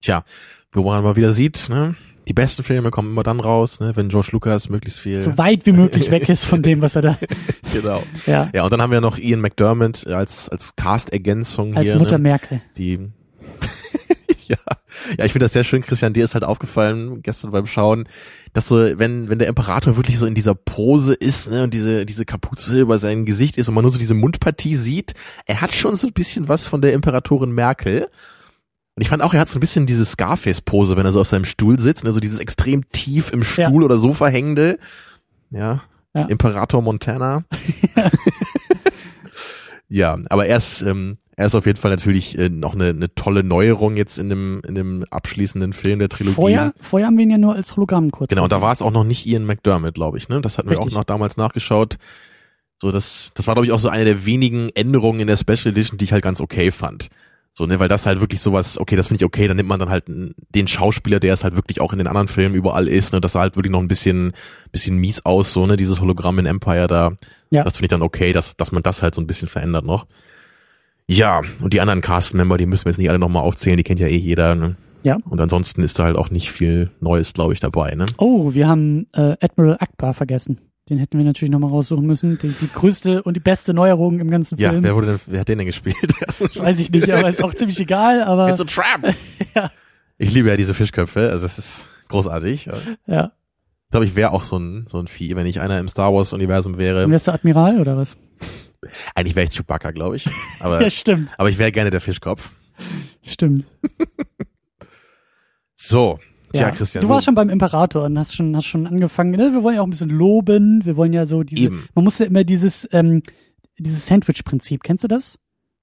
Tja, 0.00 0.24
wo 0.72 0.82
man 0.82 1.02
mal 1.02 1.16
wieder 1.16 1.32
sieht, 1.32 1.68
ne? 1.68 1.94
Die 2.28 2.32
besten 2.32 2.62
Filme 2.62 2.90
kommen 2.90 3.10
immer 3.10 3.22
dann 3.22 3.40
raus, 3.40 3.80
ne, 3.80 3.92
wenn 3.96 4.08
George 4.08 4.28
Lucas 4.32 4.68
möglichst 4.68 5.00
viel 5.00 5.22
so 5.22 5.36
weit 5.38 5.66
wie 5.66 5.72
möglich 5.72 6.10
weg 6.10 6.28
ist 6.28 6.44
von 6.44 6.62
dem, 6.64 6.80
was 6.80 6.96
er 6.96 7.02
da 7.02 7.18
genau. 7.72 8.02
Ja. 8.26 8.50
Ja, 8.52 8.64
und 8.64 8.72
dann 8.72 8.82
haben 8.82 8.92
wir 8.92 9.00
noch 9.00 9.18
Ian 9.18 9.40
McDermott 9.40 10.06
als, 10.06 10.48
als 10.48 10.76
Cast-Ergänzung 10.76 11.74
Als 11.76 11.86
hier. 11.88 11.96
Mutter 11.96 12.18
ne? 12.18 12.22
Merkel. 12.22 12.62
Die, 12.76 12.98
ja. 14.48 14.56
Ja, 15.18 15.24
ich 15.24 15.32
finde 15.32 15.44
das 15.44 15.52
sehr 15.52 15.64
schön, 15.64 15.82
Christian, 15.82 16.12
dir 16.12 16.24
ist 16.24 16.34
halt 16.34 16.44
aufgefallen 16.44 17.22
gestern 17.22 17.52
beim 17.52 17.66
Schauen, 17.66 18.08
dass 18.52 18.68
so, 18.68 18.76
wenn, 18.76 19.28
wenn 19.28 19.38
der 19.38 19.48
Imperator 19.48 19.96
wirklich 19.96 20.18
so 20.18 20.26
in 20.26 20.34
dieser 20.34 20.54
Pose 20.54 21.14
ist, 21.14 21.50
ne, 21.50 21.64
und 21.64 21.74
diese, 21.74 22.04
diese 22.04 22.24
Kapuze 22.24 22.80
über 22.80 22.98
sein 22.98 23.24
Gesicht 23.24 23.56
ist 23.56 23.68
und 23.68 23.74
man 23.74 23.82
nur 23.82 23.92
so 23.92 23.98
diese 23.98 24.14
Mundpartie 24.14 24.74
sieht, 24.74 25.14
er 25.46 25.60
hat 25.60 25.74
schon 25.74 25.96
so 25.96 26.08
ein 26.08 26.12
bisschen 26.12 26.48
was 26.48 26.66
von 26.66 26.82
der 26.82 26.92
Imperatorin 26.92 27.52
Merkel. 27.52 28.08
Und 29.00 29.04
ich 29.04 29.08
fand 29.08 29.22
auch, 29.22 29.32
er 29.32 29.40
hat 29.40 29.48
so 29.48 29.56
ein 29.56 29.60
bisschen 29.60 29.86
diese 29.86 30.04
Scarface-Pose, 30.04 30.94
wenn 30.94 31.06
er 31.06 31.12
so 31.14 31.22
auf 31.22 31.26
seinem 31.26 31.46
Stuhl 31.46 31.78
sitzt, 31.78 32.04
ne, 32.04 32.12
so 32.12 32.20
dieses 32.20 32.38
extrem 32.38 32.86
tief 32.90 33.32
im 33.32 33.40
Ja. 33.40 33.64
Stuhl 33.64 33.82
oder 33.82 33.96
Sofa 33.96 34.26
hängende. 34.26 34.78
Ja. 35.50 35.80
Ja. 36.14 36.26
Imperator 36.26 36.82
Montana. 36.82 37.44
ja, 39.88 40.18
aber 40.28 40.44
er 40.44 40.58
ist, 40.58 40.82
ähm, 40.82 41.16
er 41.34 41.46
ist 41.46 41.54
auf 41.54 41.64
jeden 41.64 41.78
Fall 41.78 41.90
natürlich 41.90 42.38
äh, 42.38 42.50
noch 42.50 42.74
eine, 42.74 42.88
eine 42.88 43.14
tolle 43.14 43.42
Neuerung 43.42 43.96
jetzt 43.96 44.18
in 44.18 44.28
dem, 44.28 44.60
in 44.68 44.74
dem 44.74 45.06
abschließenden 45.08 45.72
Film 45.72 45.98
der 45.98 46.10
Trilogie. 46.10 46.34
Vorher, 46.34 46.74
vorher 46.78 47.06
haben 47.06 47.16
wir 47.16 47.22
ihn 47.22 47.30
ja 47.30 47.38
nur 47.38 47.54
als 47.54 47.76
Hologramm 47.76 48.10
kurz. 48.10 48.28
Genau, 48.28 48.42
und 48.42 48.52
da 48.52 48.60
war 48.60 48.74
es 48.74 48.82
auch 48.82 48.92
noch 48.92 49.04
nicht 49.04 49.24
Ian 49.24 49.46
McDermott, 49.46 49.94
glaube 49.94 50.18
ich, 50.18 50.28
ne? 50.28 50.42
Das 50.42 50.58
hatten 50.58 50.68
wir 50.68 50.76
Richtig. 50.76 50.92
auch 50.92 50.98
noch 50.98 51.04
damals 51.04 51.38
nachgeschaut. 51.38 51.96
So, 52.82 52.92
das, 52.92 53.30
das 53.32 53.46
war, 53.46 53.54
glaube 53.54 53.64
ich, 53.64 53.72
auch 53.72 53.78
so 53.78 53.88
eine 53.88 54.04
der 54.04 54.26
wenigen 54.26 54.68
Änderungen 54.74 55.20
in 55.20 55.26
der 55.26 55.38
Special 55.38 55.68
Edition, 55.68 55.96
die 55.96 56.04
ich 56.04 56.12
halt 56.12 56.22
ganz 56.22 56.42
okay 56.42 56.70
fand. 56.70 57.08
So, 57.52 57.66
ne, 57.66 57.78
weil 57.80 57.88
das 57.88 58.06
halt 58.06 58.20
wirklich 58.20 58.40
sowas, 58.40 58.78
okay, 58.78 58.96
das 58.96 59.08
finde 59.08 59.22
ich 59.22 59.26
okay, 59.26 59.48
dann 59.48 59.56
nimmt 59.56 59.68
man 59.68 59.80
dann 59.80 59.90
halt 59.90 60.04
den 60.06 60.68
Schauspieler, 60.68 61.18
der 61.18 61.34
es 61.34 61.42
halt 61.44 61.56
wirklich 61.56 61.80
auch 61.80 61.92
in 61.92 61.98
den 61.98 62.06
anderen 62.06 62.28
Filmen 62.28 62.54
überall 62.54 62.86
ist, 62.88 63.12
ne, 63.12 63.20
das 63.20 63.32
sah 63.32 63.40
halt 63.40 63.56
wirklich 63.56 63.72
noch 63.72 63.80
ein 63.80 63.88
bisschen, 63.88 64.32
bisschen 64.72 64.96
mies 64.96 65.24
aus, 65.24 65.52
so, 65.52 65.66
ne, 65.66 65.76
dieses 65.76 66.00
Hologramm 66.00 66.38
in 66.38 66.46
Empire 66.46 66.86
da. 66.86 67.12
Ja. 67.50 67.64
Das 67.64 67.76
finde 67.76 67.86
ich 67.86 67.90
dann 67.90 68.02
okay, 68.02 68.32
dass, 68.32 68.56
dass 68.56 68.70
man 68.72 68.82
das 68.82 69.02
halt 69.02 69.14
so 69.14 69.20
ein 69.20 69.26
bisschen 69.26 69.48
verändert 69.48 69.84
noch. 69.84 70.06
Ja, 71.08 71.42
und 71.60 71.72
die 71.72 71.80
anderen 71.80 72.02
Cast-Member, 72.02 72.56
die 72.56 72.66
müssen 72.66 72.84
wir 72.84 72.90
jetzt 72.90 72.98
nicht 72.98 73.10
alle 73.10 73.18
nochmal 73.18 73.42
aufzählen, 73.42 73.76
die 73.76 73.82
kennt 73.82 73.98
ja 73.98 74.06
eh 74.06 74.16
jeder, 74.16 74.54
ne? 74.54 74.76
Ja. 75.02 75.18
Und 75.28 75.40
ansonsten 75.40 75.82
ist 75.82 75.98
da 75.98 76.04
halt 76.04 76.16
auch 76.16 76.30
nicht 76.30 76.52
viel 76.52 76.90
Neues, 77.00 77.32
glaube 77.32 77.52
ich, 77.52 77.58
dabei, 77.58 77.94
ne? 77.96 78.06
Oh, 78.18 78.54
wir 78.54 78.68
haben 78.68 79.08
äh, 79.12 79.34
Admiral 79.40 79.78
Akbar 79.80 80.14
vergessen. 80.14 80.58
Den 80.90 80.98
hätten 80.98 81.18
wir 81.18 81.24
natürlich 81.24 81.52
nochmal 81.52 81.70
raussuchen 81.70 82.04
müssen. 82.04 82.36
Die, 82.38 82.48
die 82.48 82.68
größte 82.72 83.22
und 83.22 83.34
die 83.34 83.40
beste 83.40 83.72
Neuerung 83.72 84.18
im 84.18 84.28
ganzen 84.30 84.58
Ja, 84.58 84.70
Film. 84.70 84.82
wer 84.82 84.94
wurde 84.96 85.06
denn, 85.06 85.20
wer 85.26 85.40
hat 85.40 85.48
den 85.48 85.58
denn 85.58 85.66
gespielt? 85.68 85.96
Weiß 86.56 86.78
ich 86.80 86.90
nicht, 86.90 87.08
aber 87.12 87.28
ist 87.28 87.42
auch 87.44 87.54
ziemlich 87.54 87.78
egal, 87.78 88.22
aber 88.24 88.48
It's 88.50 88.60
a 88.60 88.64
trap! 88.64 89.14
Ja. 89.54 89.70
Ich 90.18 90.34
liebe 90.34 90.48
ja 90.48 90.56
diese 90.56 90.74
Fischköpfe, 90.74 91.30
also 91.30 91.42
das 91.46 91.58
ist 91.58 91.88
großartig. 92.08 92.66
Ich 92.66 92.72
ja. 93.06 93.32
glaube, 93.90 94.04
ich 94.04 94.14
wäre 94.16 94.32
auch 94.32 94.42
so 94.42 94.58
ein, 94.58 94.84
so 94.88 94.98
ein 94.98 95.06
Vieh, 95.08 95.34
wenn 95.36 95.46
ich 95.46 95.60
einer 95.60 95.78
im 95.78 95.88
Star 95.88 96.12
Wars 96.12 96.32
Universum 96.32 96.76
wäre. 96.76 97.04
Und 97.04 97.10
wärst 97.12 97.28
du 97.28 97.32
Admiral 97.32 97.80
oder 97.80 97.96
was? 97.96 98.16
Eigentlich 99.14 99.36
wäre 99.36 99.46
ich 99.46 99.54
Chewbacca, 99.56 99.92
glaube 99.92 100.16
ich. 100.16 100.28
Aber, 100.58 100.82
Ja, 100.82 100.90
stimmt. 100.90 101.32
aber 101.38 101.48
ich 101.50 101.58
wäre 101.58 101.70
gerne 101.72 101.90
der 101.90 102.00
Fischkopf. 102.00 102.52
Stimmt. 103.24 103.64
So. 105.76 106.18
Tja, 106.52 106.62
Ja. 106.62 106.70
Christian. 106.70 107.02
Du 107.02 107.08
warst 107.08 107.24
schon 107.26 107.34
beim 107.34 107.48
Imperator 107.48 108.04
und 108.04 108.18
hast 108.18 108.34
schon, 108.34 108.56
hast 108.56 108.66
schon 108.66 108.86
angefangen. 108.86 109.30
Ne? 109.32 109.52
Wir 109.52 109.62
wollen 109.62 109.76
ja 109.76 109.82
auch 109.82 109.86
ein 109.86 109.90
bisschen 109.90 110.10
loben. 110.10 110.84
Wir 110.84 110.96
wollen 110.96 111.12
ja 111.12 111.26
so 111.26 111.42
diese. 111.42 111.62
Eben. 111.66 111.84
Man 111.94 112.04
muss 112.04 112.18
ja 112.18 112.26
immer 112.26 112.44
dieses, 112.44 112.88
ähm, 112.92 113.22
dieses 113.78 114.06
Sandwich-Prinzip. 114.06 114.82
Kennst 114.82 115.04
du 115.04 115.08
das? 115.08 115.38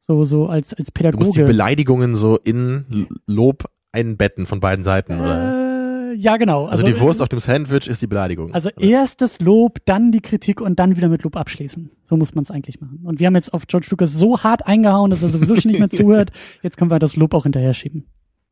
So, 0.08 0.24
so 0.24 0.48
als, 0.48 0.74
als 0.74 0.76
du 0.76 0.78
musst 0.78 0.88
die 0.90 0.92
Pädagoge. 0.94 1.44
Beleidigungen 1.46 2.16
so 2.16 2.38
in 2.38 3.08
Lob 3.26 3.66
einbetten 3.92 4.46
von 4.46 4.60
beiden 4.60 4.84
Seiten, 4.86 5.20
oder? 5.20 6.12
Äh, 6.12 6.16
ja, 6.16 6.38
genau. 6.38 6.66
Also, 6.66 6.84
die 6.84 7.00
Wurst 7.00 7.22
auf 7.22 7.30
dem 7.30 7.40
Sandwich 7.40 7.88
ist 7.88 8.02
die 8.02 8.08
Beleidigung. 8.08 8.54
Also 8.54 8.70
oder? 8.70 8.82
erst 8.82 9.22
das 9.22 9.40
Lob, 9.40 9.80
dann 9.86 10.12
die 10.12 10.22
Kritik 10.22 10.62
und 10.62 10.80
dann 10.80 10.96
wieder 10.96 11.10
mit 11.10 11.24
Lob 11.24 11.36
abschließen. 11.36 11.92
So 12.06 12.16
muss 12.18 12.34
man 12.34 12.44
es 12.44 12.52
eigentlich 12.52 12.80
machen. 12.80 13.02
Und 13.04 13.20
wir 13.20 13.28
haben 13.28 13.36
jetzt 13.36 13.54
auf 13.54 13.68
George 13.68 13.88
Lucas 13.92 14.14
so 14.14 14.42
hart 14.42 14.66
eingehauen, 14.66 15.12
dass 15.12 15.22
er 15.22 15.30
sowieso 15.30 15.56
schon 15.58 15.72
nicht 15.72 15.80
mehr 15.80 15.90
zuhört. 15.92 16.32
Jetzt 16.64 16.78
können 16.78 16.90
wir 16.90 17.00
das 17.00 17.16
Lob 17.18 17.34
auch 17.34 17.44
hinterher 17.44 17.74
schieben. 17.74 18.06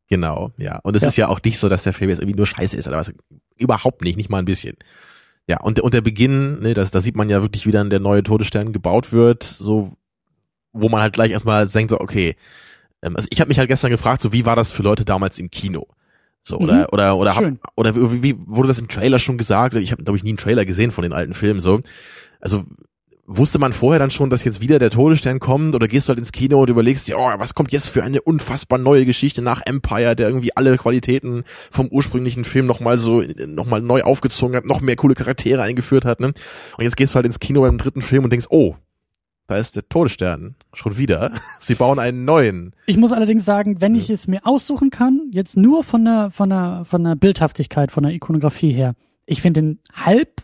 Genau, 0.07 0.51
ja. 0.57 0.79
Und 0.83 0.95
es 0.95 1.01
Ja. 1.01 1.07
ist 1.07 1.17
ja 1.17 1.27
auch 1.29 1.39
nicht 1.43 1.57
so, 1.59 1.67
dass 1.69 1.83
der 1.83 1.93
Film 1.93 2.09
jetzt 2.09 2.19
irgendwie 2.19 2.37
nur 2.37 2.45
scheiße 2.47 2.77
ist 2.77 2.87
oder 2.87 2.97
was. 2.97 3.13
Überhaupt 3.57 4.01
nicht, 4.01 4.17
nicht 4.17 4.29
mal 4.29 4.39
ein 4.39 4.45
bisschen. 4.45 4.77
Ja, 5.47 5.59
und, 5.61 5.79
und 5.79 5.93
der 5.93 6.01
Beginn, 6.01 6.59
ne, 6.59 6.73
das, 6.73 6.91
da 6.91 7.01
sieht 7.01 7.15
man 7.15 7.29
ja 7.29 7.41
wirklich, 7.41 7.65
wie 7.65 7.71
dann 7.71 7.89
der 7.89 7.99
neue 7.99 8.23
Todesstern 8.23 8.73
gebaut 8.73 9.11
wird, 9.11 9.43
so, 9.43 9.93
wo 10.73 10.89
man 10.89 11.01
halt 11.01 11.13
gleich 11.13 11.31
erstmal 11.31 11.67
denkt, 11.67 11.91
so, 11.91 11.99
okay, 11.99 12.35
ähm, 13.01 13.15
also 13.15 13.27
ich 13.31 13.39
habe 13.39 13.47
mich 13.49 13.59
halt 13.59 13.69
gestern 13.69 13.91
gefragt, 13.91 14.21
so, 14.21 14.33
wie 14.33 14.45
war 14.45 14.55
das 14.55 14.71
für 14.71 14.83
Leute 14.83 15.05
damals 15.05 15.39
im 15.39 15.49
Kino? 15.51 15.87
So, 16.43 16.57
oder, 16.59 16.79
Mhm. 16.81 16.85
oder, 16.91 17.17
oder, 17.17 17.35
hab, 17.35 17.43
oder 17.75 17.95
wie, 17.95 18.21
wie 18.23 18.35
wurde 18.45 18.67
das 18.67 18.79
im 18.79 18.87
Trailer 18.87 19.17
schon 19.19 19.37
gesagt? 19.37 19.73
Ich 19.75 19.91
habe, 19.91 20.03
glaube 20.03 20.17
ich, 20.17 20.23
nie 20.23 20.29
einen 20.31 20.37
Trailer 20.37 20.65
gesehen 20.65 20.91
von 20.91 21.01
den 21.03 21.13
alten 21.13 21.33
Filmen, 21.33 21.59
so. 21.59 21.81
Also, 22.39 22.65
wusste 23.27 23.59
man 23.59 23.73
vorher 23.73 23.99
dann 23.99 24.11
schon, 24.11 24.29
dass 24.29 24.43
jetzt 24.43 24.61
wieder 24.61 24.79
der 24.79 24.91
Todesstern 24.91 25.39
kommt 25.39 25.75
oder 25.75 25.87
gehst 25.87 26.07
du 26.07 26.09
halt 26.09 26.19
ins 26.19 26.31
Kino 26.31 26.61
und 26.61 26.69
überlegst 26.69 27.07
dir, 27.07 27.17
oh, 27.17 27.31
was 27.37 27.55
kommt 27.55 27.71
jetzt 27.71 27.87
für 27.87 28.03
eine 28.03 28.21
unfassbar 28.21 28.77
neue 28.77 29.05
Geschichte 29.05 29.41
nach 29.41 29.61
Empire, 29.65 30.15
der 30.15 30.27
irgendwie 30.27 30.55
alle 30.55 30.77
Qualitäten 30.77 31.43
vom 31.71 31.87
ursprünglichen 31.87 32.45
Film 32.45 32.65
nochmal 32.65 32.99
so, 32.99 33.21
nochmal 33.47 33.81
neu 33.81 34.03
aufgezogen 34.03 34.55
hat, 34.55 34.65
noch 34.65 34.81
mehr 34.81 34.95
coole 34.95 35.15
Charaktere 35.15 35.63
eingeführt 35.63 36.05
hat, 36.05 36.19
ne? 36.19 36.27
Und 36.27 36.83
jetzt 36.83 36.97
gehst 36.97 37.13
du 37.13 37.15
halt 37.15 37.25
ins 37.25 37.39
Kino 37.39 37.61
beim 37.61 37.77
dritten 37.77 38.01
Film 38.01 38.23
und 38.23 38.29
denkst, 38.31 38.47
oh, 38.49 38.75
da 39.47 39.57
ist 39.57 39.75
der 39.75 39.87
Todesstern 39.87 40.55
schon 40.73 40.97
wieder. 40.97 41.31
Sie 41.59 41.75
bauen 41.75 41.99
einen 41.99 42.25
neuen. 42.25 42.73
Ich 42.85 42.97
muss 42.97 43.11
allerdings 43.11 43.45
sagen, 43.45 43.81
wenn 43.81 43.95
ich 43.95 44.09
es 44.09 44.27
mir 44.27 44.45
aussuchen 44.45 44.89
kann, 44.89 45.29
jetzt 45.31 45.57
nur 45.57 45.83
von 45.83 46.05
der, 46.05 46.31
von 46.31 46.49
der, 46.49 46.85
von 46.89 47.03
der 47.03 47.15
Bildhaftigkeit, 47.15 47.91
von 47.91 48.03
der 48.03 48.13
Ikonografie 48.13 48.71
her, 48.71 48.93
ich 49.25 49.41
finde 49.41 49.61
den 49.61 49.79
halb 49.91 50.34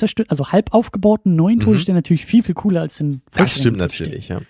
zerstört, 0.00 0.30
also 0.30 0.48
halb 0.48 0.74
aufgebauten 0.74 1.36
neuen 1.36 1.58
Mhm. 1.58 1.62
Todesstern 1.62 1.94
natürlich 1.94 2.26
viel, 2.26 2.42
viel 2.42 2.54
cooler 2.54 2.80
als 2.80 2.98
den 2.98 3.22
Das 3.32 3.56
stimmt 3.58 3.78
natürlich, 3.78 4.28
ja. 4.28 4.40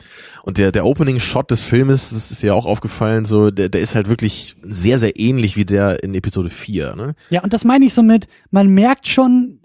Und 0.42 0.56
der, 0.58 0.72
der 0.72 0.86
Opening-Shot 0.86 1.50
des 1.50 1.62
Filmes, 1.62 2.10
das 2.10 2.30
ist 2.30 2.42
ja 2.42 2.54
auch 2.54 2.66
aufgefallen, 2.66 3.24
so, 3.24 3.50
der, 3.50 3.68
der 3.68 3.80
ist 3.80 3.94
halt 3.94 4.08
wirklich 4.08 4.56
sehr, 4.62 4.98
sehr 4.98 5.18
ähnlich 5.18 5.56
wie 5.56 5.64
der 5.64 6.02
in 6.02 6.14
Episode 6.14 6.48
4, 6.48 6.96
ne? 6.96 7.14
Ja, 7.28 7.42
und 7.42 7.52
das 7.52 7.64
meine 7.64 7.84
ich 7.84 7.92
so 7.92 8.02
mit, 8.02 8.26
man 8.50 8.68
merkt 8.68 9.06
schon 9.06 9.58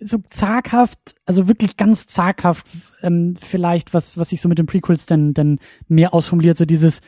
äh, 0.00 0.04
so 0.04 0.18
zaghaft, 0.30 0.98
also 1.26 1.48
wirklich 1.48 1.76
ganz 1.76 2.06
zaghaft, 2.06 2.66
ähm, 3.02 3.36
vielleicht, 3.40 3.92
was, 3.92 4.16
was 4.16 4.30
sich 4.30 4.40
so 4.40 4.48
mit 4.48 4.58
den 4.58 4.66
Prequels 4.66 5.06
denn, 5.06 5.34
denn 5.34 5.58
mehr 5.88 6.14
ausformuliert, 6.14 6.56
so 6.56 6.64
dieses, 6.64 7.00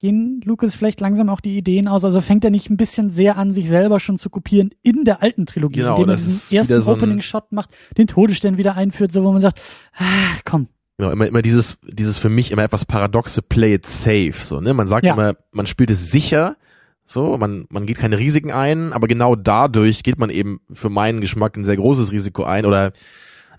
gehen 0.00 0.40
Lucas 0.44 0.74
vielleicht 0.74 1.00
langsam 1.00 1.28
auch 1.28 1.40
die 1.40 1.56
Ideen 1.56 1.88
aus, 1.88 2.04
also 2.04 2.20
fängt 2.20 2.44
er 2.44 2.50
nicht 2.50 2.70
ein 2.70 2.76
bisschen 2.76 3.10
sehr 3.10 3.36
an, 3.36 3.52
sich 3.52 3.68
selber 3.68 4.00
schon 4.00 4.18
zu 4.18 4.30
kopieren 4.30 4.70
in 4.82 5.04
der 5.04 5.22
alten 5.22 5.46
Trilogie, 5.46 5.80
Genau, 5.80 5.96
indem 5.96 6.10
er 6.10 6.16
diesen 6.16 6.56
ersten 6.56 6.82
so 6.82 6.92
Opening-Shot 6.92 7.52
macht, 7.52 7.70
den 7.96 8.06
Todesstern 8.06 8.58
wieder 8.58 8.76
einführt, 8.76 9.12
so 9.12 9.24
wo 9.24 9.32
man 9.32 9.42
sagt, 9.42 9.60
ach 9.96 10.40
komm, 10.44 10.68
Genau, 11.00 11.12
immer, 11.12 11.26
immer 11.28 11.42
dieses, 11.42 11.78
dieses 11.86 12.16
für 12.16 12.28
mich 12.28 12.50
immer 12.50 12.64
etwas 12.64 12.84
paradoxe 12.84 13.40
Play 13.40 13.74
it 13.74 13.86
safe, 13.86 14.34
so, 14.42 14.60
ne? 14.60 14.74
Man 14.74 14.88
sagt 14.88 15.06
Ja. 15.06 15.14
immer, 15.14 15.34
man 15.52 15.66
spielt 15.66 15.90
es 15.90 16.10
sicher, 16.10 16.56
so, 17.04 17.36
man, 17.38 17.66
man 17.70 17.86
geht 17.86 17.98
keine 17.98 18.18
Risiken 18.18 18.50
ein, 18.50 18.92
aber 18.92 19.06
genau 19.06 19.36
dadurch 19.36 20.02
geht 20.02 20.18
man 20.18 20.28
eben 20.28 20.60
für 20.70 20.90
meinen 20.90 21.20
Geschmack 21.20 21.56
ein 21.56 21.64
sehr 21.64 21.76
großes 21.76 22.10
Risiko 22.10 22.42
ein 22.44 22.66
oder, 22.66 22.92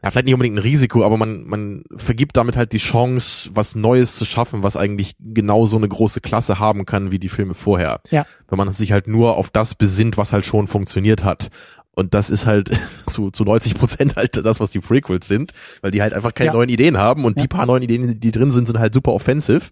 ja, 0.03 0.11
vielleicht 0.11 0.25
nicht 0.25 0.33
unbedingt 0.33 0.55
ein 0.55 0.61
Risiko, 0.61 1.03
aber 1.03 1.17
man, 1.17 1.45
man 1.45 1.83
vergibt 1.97 2.37
damit 2.37 2.55
halt 2.55 2.71
die 2.73 2.77
Chance, 2.77 3.49
was 3.53 3.75
Neues 3.75 4.15
zu 4.15 4.25
schaffen, 4.25 4.63
was 4.63 4.77
eigentlich 4.77 5.13
genau 5.19 5.65
so 5.65 5.77
eine 5.77 5.87
große 5.89 6.21
Klasse 6.21 6.59
haben 6.59 6.85
kann 6.85 7.11
wie 7.11 7.19
die 7.19 7.29
Filme 7.29 7.53
vorher. 7.53 8.01
Ja. 8.09 8.25
Wenn 8.47 8.57
man 8.57 8.71
sich 8.73 8.91
halt 8.91 9.07
nur 9.07 9.35
auf 9.37 9.49
das 9.49 9.75
besinnt, 9.75 10.17
was 10.17 10.31
halt 10.33 10.45
schon 10.45 10.67
funktioniert 10.67 11.23
hat. 11.23 11.49
Und 11.95 12.13
das 12.13 12.29
ist 12.29 12.45
halt 12.45 12.71
zu, 13.07 13.29
zu 13.31 13.43
90 13.43 13.75
Prozent 13.75 14.15
halt 14.15 14.37
das, 14.37 14.59
was 14.61 14.71
die 14.71 14.79
Prequels 14.79 15.27
sind, 15.27 15.51
weil 15.81 15.91
die 15.91 16.01
halt 16.01 16.13
einfach 16.13 16.33
keine 16.33 16.47
Ja. 16.47 16.53
neuen 16.53 16.69
Ideen 16.69 16.97
haben 16.97 17.25
und 17.25 17.37
Ja. 17.37 17.41
die 17.43 17.47
paar 17.49 17.65
neuen 17.65 17.83
Ideen, 17.83 18.19
die 18.21 18.31
drin 18.31 18.51
sind, 18.51 18.67
sind 18.67 18.79
halt 18.79 18.93
super 18.93 19.11
offensive. 19.13 19.63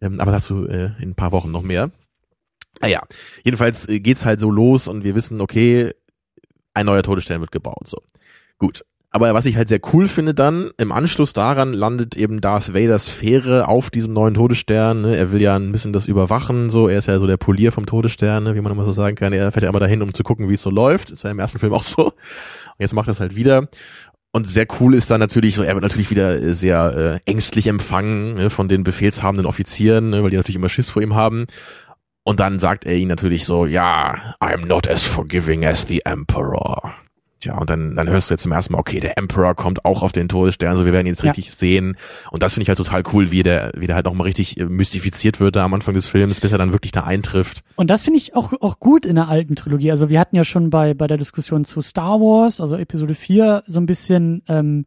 Ähm, 0.00 0.20
aber 0.20 0.30
dazu 0.32 0.66
äh, 0.68 0.92
in 1.00 1.10
ein 1.10 1.14
paar 1.14 1.32
Wochen 1.32 1.50
noch 1.50 1.62
mehr. 1.62 1.90
Naja, 2.80 3.02
jedenfalls 3.44 3.88
äh, 3.88 3.98
geht's 4.00 4.24
halt 4.24 4.38
so 4.40 4.50
los 4.50 4.86
und 4.88 5.02
wir 5.04 5.14
wissen, 5.14 5.40
okay, 5.40 5.90
ein 6.72 6.86
neuer 6.86 7.02
Todesstern 7.02 7.40
wird 7.40 7.50
gebaut. 7.52 7.86
So. 7.88 8.00
Gut. 8.58 8.84
Aber 9.12 9.34
was 9.34 9.44
ich 9.44 9.56
halt 9.56 9.68
sehr 9.68 9.80
cool 9.92 10.06
finde 10.06 10.34
dann, 10.34 10.70
im 10.76 10.92
Anschluss 10.92 11.32
daran 11.32 11.72
landet 11.72 12.16
eben 12.16 12.40
Darth 12.40 12.74
Vaders 12.74 13.08
Fähre 13.08 13.66
auf 13.66 13.90
diesem 13.90 14.12
neuen 14.12 14.34
Todesstern. 14.34 15.02
Ne? 15.02 15.16
Er 15.16 15.32
will 15.32 15.42
ja 15.42 15.56
ein 15.56 15.72
bisschen 15.72 15.92
das 15.92 16.06
überwachen, 16.06 16.70
so. 16.70 16.86
Er 16.86 16.98
ist 16.98 17.08
ja 17.08 17.18
so 17.18 17.26
der 17.26 17.36
Polier 17.36 17.72
vom 17.72 17.86
Todesstern, 17.86 18.44
ne? 18.44 18.54
wie 18.54 18.60
man 18.60 18.70
immer 18.70 18.84
so 18.84 18.92
sagen 18.92 19.16
kann. 19.16 19.32
Er 19.32 19.50
fährt 19.50 19.64
ja 19.64 19.68
immer 19.68 19.80
dahin, 19.80 20.02
um 20.02 20.14
zu 20.14 20.22
gucken, 20.22 20.48
wie 20.48 20.54
es 20.54 20.62
so 20.62 20.70
läuft. 20.70 21.10
Ist 21.10 21.24
ja 21.24 21.30
im 21.30 21.40
ersten 21.40 21.58
Film 21.58 21.72
auch 21.72 21.82
so. 21.82 22.06
Und 22.06 22.14
jetzt 22.78 22.94
macht 22.94 23.08
er 23.08 23.12
es 23.12 23.20
halt 23.20 23.34
wieder. 23.34 23.68
Und 24.32 24.46
sehr 24.46 24.66
cool 24.78 24.94
ist 24.94 25.10
dann 25.10 25.18
natürlich 25.18 25.56
so, 25.56 25.64
er 25.64 25.74
wird 25.74 25.82
natürlich 25.82 26.10
wieder 26.10 26.40
äh, 26.40 26.54
sehr 26.54 27.20
äh, 27.26 27.30
ängstlich 27.30 27.66
empfangen 27.66 28.34
ne, 28.34 28.50
von 28.50 28.68
den 28.68 28.84
befehlshabenden 28.84 29.46
Offizieren, 29.46 30.10
ne, 30.10 30.22
weil 30.22 30.30
die 30.30 30.36
natürlich 30.36 30.56
immer 30.56 30.68
Schiss 30.68 30.88
vor 30.88 31.02
ihm 31.02 31.16
haben. 31.16 31.46
Und 32.22 32.38
dann 32.38 32.60
sagt 32.60 32.86
er 32.86 32.94
ihnen 32.94 33.08
natürlich 33.08 33.44
so, 33.44 33.66
ja, 33.66 34.36
I'm 34.40 34.66
not 34.66 34.86
as 34.88 35.04
forgiving 35.04 35.64
as 35.64 35.84
the 35.88 36.02
Emperor. 36.04 36.94
Tja, 37.40 37.56
und 37.56 37.70
dann, 37.70 37.96
dann 37.96 38.08
hörst 38.08 38.28
du 38.28 38.34
jetzt 38.34 38.42
zum 38.42 38.52
ersten 38.52 38.74
Mal, 38.74 38.78
okay, 38.78 39.00
der 39.00 39.16
Emperor 39.16 39.54
kommt 39.54 39.84
auch 39.86 40.02
auf 40.02 40.12
den 40.12 40.28
Todesstern, 40.28 40.76
so 40.76 40.84
wir 40.84 40.92
werden 40.92 41.06
ihn 41.06 41.14
jetzt 41.14 41.22
Ja. 41.22 41.30
richtig 41.30 41.50
sehen. 41.52 41.96
Und 42.30 42.42
das 42.42 42.52
finde 42.52 42.64
ich 42.64 42.68
halt 42.68 42.76
total 42.76 43.02
cool, 43.14 43.30
wie 43.30 43.42
der, 43.42 43.72
wie 43.74 43.86
der 43.86 43.96
halt 43.96 44.04
nochmal 44.04 44.26
richtig 44.26 44.60
äh, 44.60 44.66
mystifiziert 44.66 45.40
wird 45.40 45.56
da 45.56 45.64
am 45.64 45.72
Anfang 45.72 45.94
des 45.94 46.06
Films, 46.06 46.38
bis 46.40 46.52
er 46.52 46.58
dann 46.58 46.72
wirklich 46.72 46.92
da 46.92 47.04
eintrifft. 47.04 47.62
Und 47.76 47.88
das 47.88 48.02
finde 48.02 48.18
ich 48.18 48.36
auch, 48.36 48.52
auch 48.60 48.78
gut 48.78 49.06
in 49.06 49.14
der 49.16 49.28
alten 49.28 49.56
Trilogie. 49.56 49.90
Also 49.90 50.10
wir 50.10 50.20
hatten 50.20 50.36
ja 50.36 50.44
schon 50.44 50.68
bei, 50.68 50.92
bei 50.92 51.06
der 51.06 51.16
Diskussion 51.16 51.64
zu 51.64 51.80
Star 51.80 52.20
Wars, 52.20 52.60
also 52.60 52.76
Episode 52.76 53.14
4, 53.14 53.62
so 53.66 53.80
ein 53.80 53.86
bisschen 53.86 54.42
ähm, 54.46 54.84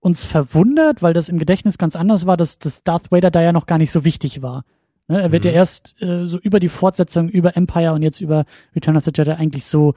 uns 0.00 0.24
verwundert, 0.24 1.02
weil 1.02 1.12
das 1.12 1.28
im 1.28 1.38
Gedächtnis 1.38 1.76
ganz 1.76 1.94
anders 1.94 2.24
war, 2.26 2.38
dass, 2.38 2.58
dass 2.58 2.82
Darth 2.84 3.12
Vader 3.12 3.30
da 3.30 3.42
ja 3.42 3.52
noch 3.52 3.66
gar 3.66 3.76
nicht 3.78 3.92
so 3.92 4.04
wichtig 4.04 4.40
war. 4.40 4.64
Ne? 5.08 5.20
Er 5.20 5.30
wird 5.30 5.44
Mhm. 5.44 5.50
ja 5.50 5.56
erst 5.56 5.94
äh, 6.00 6.26
so 6.26 6.38
über 6.38 6.58
die 6.58 6.70
Fortsetzung, 6.70 7.28
über 7.28 7.54
Empire 7.56 7.92
und 7.92 8.02
jetzt 8.02 8.22
über 8.22 8.46
Return 8.74 8.96
of 8.96 9.04
the 9.04 9.12
Jedi 9.14 9.32
eigentlich 9.32 9.66
so 9.66 9.94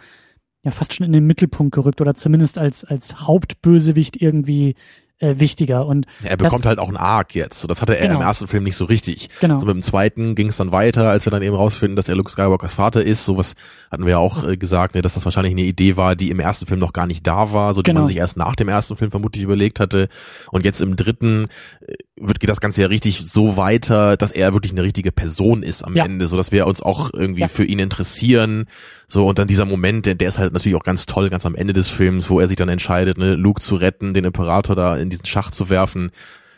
ja 0.65 0.71
fast 0.71 0.93
schon 0.93 1.05
in 1.05 1.13
den 1.13 1.25
Mittelpunkt 1.25 1.73
gerückt 1.73 2.01
oder 2.01 2.13
zumindest 2.15 2.57
als 2.57 2.83
als 2.83 3.21
Hauptbösewicht 3.27 4.21
irgendwie 4.21 4.75
äh, 5.19 5.35
wichtiger. 5.39 5.85
Und 5.85 6.07
Er 6.23 6.35
bekommt 6.35 6.65
das, 6.65 6.69
halt 6.71 6.79
auch 6.79 6.89
einen 6.89 6.97
Arc 6.97 7.35
jetzt. 7.35 7.61
So, 7.61 7.69
das 7.69 7.81
hatte 7.81 7.97
er 7.97 8.07
Genau. 8.07 8.19
im 8.19 8.25
ersten 8.25 8.47
Film 8.47 8.65
nicht 8.65 8.75
so 8.75 8.83
richtig. 8.83 9.29
genau. 9.39 9.57
So 9.59 9.65
mit 9.65 9.73
dem 9.75 9.81
zweiten 9.81 10.35
ging 10.35 10.49
es 10.49 10.57
dann 10.57 10.73
weiter, 10.73 11.09
als 11.09 11.25
wir 11.25 11.31
dann 11.31 11.41
eben 11.41 11.55
rausfinden, 11.55 11.95
dass 11.95 12.09
er 12.09 12.17
Luke 12.17 12.29
Skywalkers 12.29 12.73
Vater 12.73 13.01
ist. 13.01 13.23
Sowas 13.23 13.53
hatten 13.89 14.03
wir 14.03 14.11
ja 14.11 14.17
auch 14.17 14.45
äh, 14.45 14.57
gesagt, 14.57 14.93
ne, 14.93 15.01
dass 15.01 15.13
das 15.13 15.23
wahrscheinlich 15.23 15.53
eine 15.53 15.61
Idee 15.61 15.95
war, 15.95 16.17
die 16.17 16.31
im 16.31 16.41
ersten 16.41 16.65
Film 16.65 16.81
noch 16.81 16.91
gar 16.91 17.07
nicht 17.07 17.25
da 17.25 17.53
war, 17.53 17.73
so 17.73 17.81
die 17.81 17.91
Genau. 17.91 18.01
man 18.01 18.07
sich 18.09 18.17
erst 18.17 18.35
nach 18.35 18.57
dem 18.57 18.67
ersten 18.67 18.97
Film 18.97 19.09
vermutlich 19.09 19.41
überlegt 19.45 19.79
hatte. 19.79 20.09
Und 20.51 20.65
jetzt 20.65 20.81
im 20.81 20.97
dritten 20.97 21.47
äh, 21.87 21.93
wird 22.17 22.39
geht 22.39 22.49
das 22.49 22.61
Ganze 22.61 22.81
ja 22.81 22.87
richtig 22.87 23.29
so 23.29 23.57
weiter, 23.57 24.15
dass 24.15 24.31
er 24.31 24.53
wirklich 24.53 24.71
eine 24.71 24.83
richtige 24.83 25.11
Person 25.11 25.63
ist 25.63 25.83
am 25.83 25.95
Ja. 25.95 26.05
Ende, 26.05 26.27
so 26.27 26.37
dass 26.37 26.51
wir 26.51 26.65
uns 26.65 26.81
auch 26.81 27.11
irgendwie 27.13 27.41
Ja. 27.41 27.47
für 27.49 27.65
ihn 27.65 27.79
interessieren. 27.79 28.65
So 29.07 29.27
und 29.27 29.37
dann 29.37 29.47
dieser 29.47 29.65
Moment, 29.65 30.05
der, 30.05 30.15
der 30.15 30.29
ist 30.29 30.39
halt 30.39 30.53
natürlich 30.53 30.77
auch 30.77 30.83
ganz 30.83 31.05
toll, 31.05 31.29
ganz 31.29 31.45
am 31.45 31.55
Ende 31.55 31.73
des 31.73 31.89
Films, 31.89 32.29
wo 32.29 32.39
er 32.39 32.47
sich 32.47 32.55
dann 32.57 32.69
entscheidet, 32.69 33.17
ne, 33.17 33.35
Luke 33.35 33.61
zu 33.61 33.75
retten, 33.75 34.13
den 34.13 34.23
Imperator 34.23 34.75
da 34.75 34.95
in 34.95 35.09
diesen 35.09 35.25
Schacht 35.25 35.53
zu 35.55 35.69
werfen. 35.69 36.11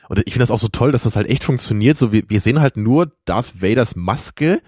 Und 0.10 0.20
ich 0.20 0.34
finde 0.34 0.44
das 0.44 0.52
auch 0.52 0.60
so 0.60 0.68
toll, 0.70 0.92
dass 0.92 1.04
das 1.04 1.16
halt 1.16 1.28
echt 1.28 1.44
funktioniert. 1.44 1.98
So, 1.98 2.12
wir, 2.14 2.24
wir 2.28 2.40
sehen 2.40 2.62
halt 2.62 2.78
nur 2.78 3.12
Darth 3.26 3.62
Vaders 3.62 3.96
Maske, 3.96 4.62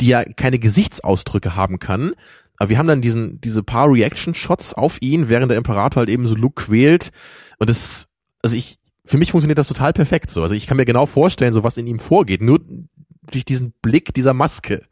die 0.00 0.08
ja 0.08 0.24
keine 0.24 0.58
Gesichtsausdrücke 0.58 1.54
haben 1.54 1.78
kann. 1.78 2.12
Aber 2.58 2.70
wir 2.70 2.78
haben 2.78 2.88
dann 2.88 3.00
diesen, 3.00 3.40
diese 3.40 3.62
paar 3.62 3.88
Reaction-Shots 3.88 4.74
auf 4.74 4.98
ihn, 5.00 5.28
während 5.28 5.50
der 5.50 5.58
Imperator 5.58 6.00
halt 6.00 6.10
eben 6.10 6.26
so 6.26 6.34
Luke 6.34 6.64
quält. 6.64 7.10
Und 7.58 7.70
das, 7.70 8.08
also 8.42 8.56
ich, 8.56 8.77
für 9.08 9.18
mich 9.18 9.30
funktioniert 9.32 9.58
das 9.58 9.68
total 9.68 9.92
perfekt 9.92 10.30
so. 10.30 10.42
Also 10.42 10.54
ich 10.54 10.66
kann 10.66 10.76
mir 10.76 10.84
genau 10.84 11.06
vorstellen, 11.06 11.52
so 11.52 11.64
was 11.64 11.76
in 11.76 11.86
ihm 11.86 11.98
vorgeht, 11.98 12.42
nur 12.42 12.60
durch 13.30 13.44
diesen 13.44 13.72
Blick 13.82 14.14
dieser 14.14 14.34
Maske. 14.34 14.82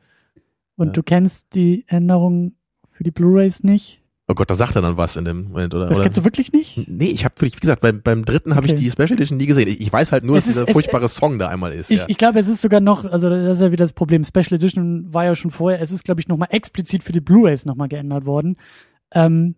Und 0.77 0.89
Ja. 0.89 0.93
du 0.95 1.03
kennst 1.03 1.55
die 1.55 1.85
Änderungen 1.89 2.57
für 2.91 3.05
die 3.05 3.11
Blu-rays 3.11 3.63
nicht? 3.63 4.03
Oh 4.29 4.35
Gott, 4.35 4.51
da 4.51 4.57
sagt 4.57 4.75
er 4.75 4.83
dann 4.83 4.97
was 4.97 5.17
in 5.17 5.25
dem 5.25 5.45
Moment, 5.49 5.73
oder? 5.73 5.87
Das 5.87 6.03
kennst 6.03 6.19
du 6.19 6.25
wirklich 6.25 6.53
nicht? 6.53 6.89
Nee, 6.89 7.07
ich 7.07 7.25
habe 7.25 7.35
wie 7.41 7.49
gesagt, 7.51 7.81
beim, 7.81 8.03
beim 8.03 8.25
dritten 8.25 8.57
habe 8.57 8.67
ich 8.67 8.73
Okay. 8.73 8.83
die 8.83 8.91
Special 8.91 9.13
Edition 9.13 9.39
nie 9.39 9.47
gesehen. 9.47 9.69
Ich, 9.69 9.81
ich 9.81 9.93
weiß 9.93 10.11
halt 10.11 10.25
nur, 10.25 10.37
Es 10.37 10.43
dass 10.45 10.49
ist- 10.49 10.55
dieser 10.57 10.67
es- 10.69 10.73
furchtbare 10.73 11.09
Song 11.09 11.39
da 11.39 11.47
einmal 11.49 11.73
ist. 11.73 11.93
Ich, 11.93 12.01
ja. 12.01 12.05
ich 12.09 12.19
glaube, 12.19 12.41
es 12.41 12.49
ist 12.49 12.61
sogar 12.61 12.81
noch, 12.81 13.05
also 13.05 13.31
das 13.31 13.59
ist 13.59 13.63
ja 13.63 13.71
wieder 13.71 13.85
das 13.85 13.93
Problem. 13.93 14.25
Special 14.25 14.55
Edition 14.55 15.07
war 15.15 15.25
ja 15.25 15.37
schon 15.37 15.53
vorher. 15.53 15.81
Es 15.81 15.93
ist, 15.93 16.05
glaube 16.05 16.21
ich, 16.21 16.27
nochmal 16.27 16.49
explizit 16.51 17.05
für 17.05 17.13
die 17.13 17.21
Blu-rays 17.21 17.67
nochmal 17.67 17.87
geändert 17.89 18.27
worden. 18.27 18.57
Ähm, 19.13 19.55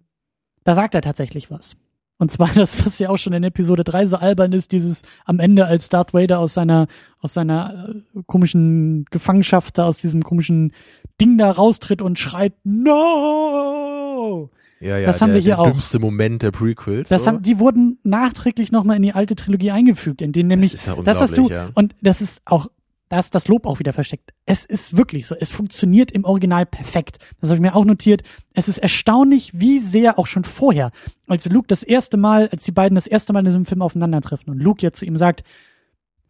da 0.64 0.74
sagt 0.74 0.94
er 0.94 1.00
tatsächlich 1.00 1.50
was. 1.50 1.76
Und 2.18 2.32
zwar 2.32 2.48
das, 2.54 2.84
was 2.84 2.98
ja 2.98 3.08
auch 3.08 3.16
schon 3.16 3.32
in 3.32 3.44
Episode 3.44 3.84
3 3.84 4.06
so 4.06 4.16
albern 4.16 4.52
ist, 4.52 4.72
dieses 4.72 5.02
am 5.24 5.38
Ende, 5.38 5.66
als 5.66 5.88
Darth 5.88 6.12
Vader 6.12 6.40
aus 6.40 6.54
seiner, 6.54 6.88
aus 7.20 7.34
seiner 7.34 7.88
äh, 7.88 8.22
komischen 8.26 9.06
Gefangenschaft 9.10 9.78
da, 9.78 9.86
aus 9.86 9.98
diesem 9.98 10.22
komischen 10.22 10.72
Ding 11.20 11.38
da 11.38 11.50
raustritt 11.50 12.02
und 12.02 12.18
schreit, 12.18 12.54
No! 12.64 14.50
ja, 14.80 14.98
ja, 14.98 15.06
das 15.06 15.20
haben 15.20 15.30
der, 15.30 15.36
wir 15.36 15.42
hier 15.42 15.54
der 15.56 15.60
auch. 15.60 15.70
dümmste 15.70 15.98
Moment 15.98 16.42
der 16.42 16.50
Prequels. 16.50 17.08
Das 17.08 17.22
so. 17.22 17.28
haben, 17.28 17.42
die 17.42 17.58
wurden 17.58 17.98
nachträglich 18.02 18.70
nochmal 18.72 18.96
in 18.96 19.02
die 19.02 19.12
alte 19.12 19.34
Trilogie 19.34 19.70
eingefügt, 19.70 20.22
in 20.22 20.32
denen 20.32 20.48
nämlich 20.48 20.72
das 20.72 20.80
ist 20.80 20.86
ja 20.86 20.96
das 21.02 21.20
hast 21.20 21.36
du, 21.36 21.48
ja. 21.48 21.70
und 21.74 21.94
das 22.00 22.20
ist 22.20 22.42
auch, 22.44 22.68
da 23.08 23.20
das 23.30 23.48
Lob 23.48 23.66
auch 23.66 23.78
wieder 23.78 23.92
versteckt. 23.92 24.32
Es 24.44 24.64
ist 24.64 24.96
wirklich 24.96 25.26
so. 25.26 25.34
Es 25.34 25.50
funktioniert 25.50 26.10
im 26.10 26.24
Original 26.24 26.66
perfekt. 26.66 27.18
Das 27.40 27.50
habe 27.50 27.56
ich 27.56 27.62
mir 27.62 27.74
auch 27.74 27.84
notiert. 27.84 28.22
Es 28.54 28.68
ist 28.68 28.78
erstaunlich, 28.78 29.58
wie 29.58 29.80
sehr 29.80 30.18
auch 30.18 30.26
schon 30.26 30.44
vorher, 30.44 30.90
als 31.26 31.46
Luke 31.46 31.68
das 31.68 31.82
erste 31.82 32.16
Mal, 32.16 32.48
als 32.50 32.64
die 32.64 32.72
beiden 32.72 32.94
das 32.94 33.06
erste 33.06 33.32
Mal 33.32 33.40
in 33.40 33.46
diesem 33.46 33.64
Film 33.64 33.82
aufeinandertreffen 33.82 34.52
und 34.52 34.60
Luke 34.60 34.82
jetzt 34.82 34.98
zu 34.98 35.06
ihm 35.06 35.16
sagt, 35.16 35.42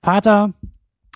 Vater, 0.02 0.54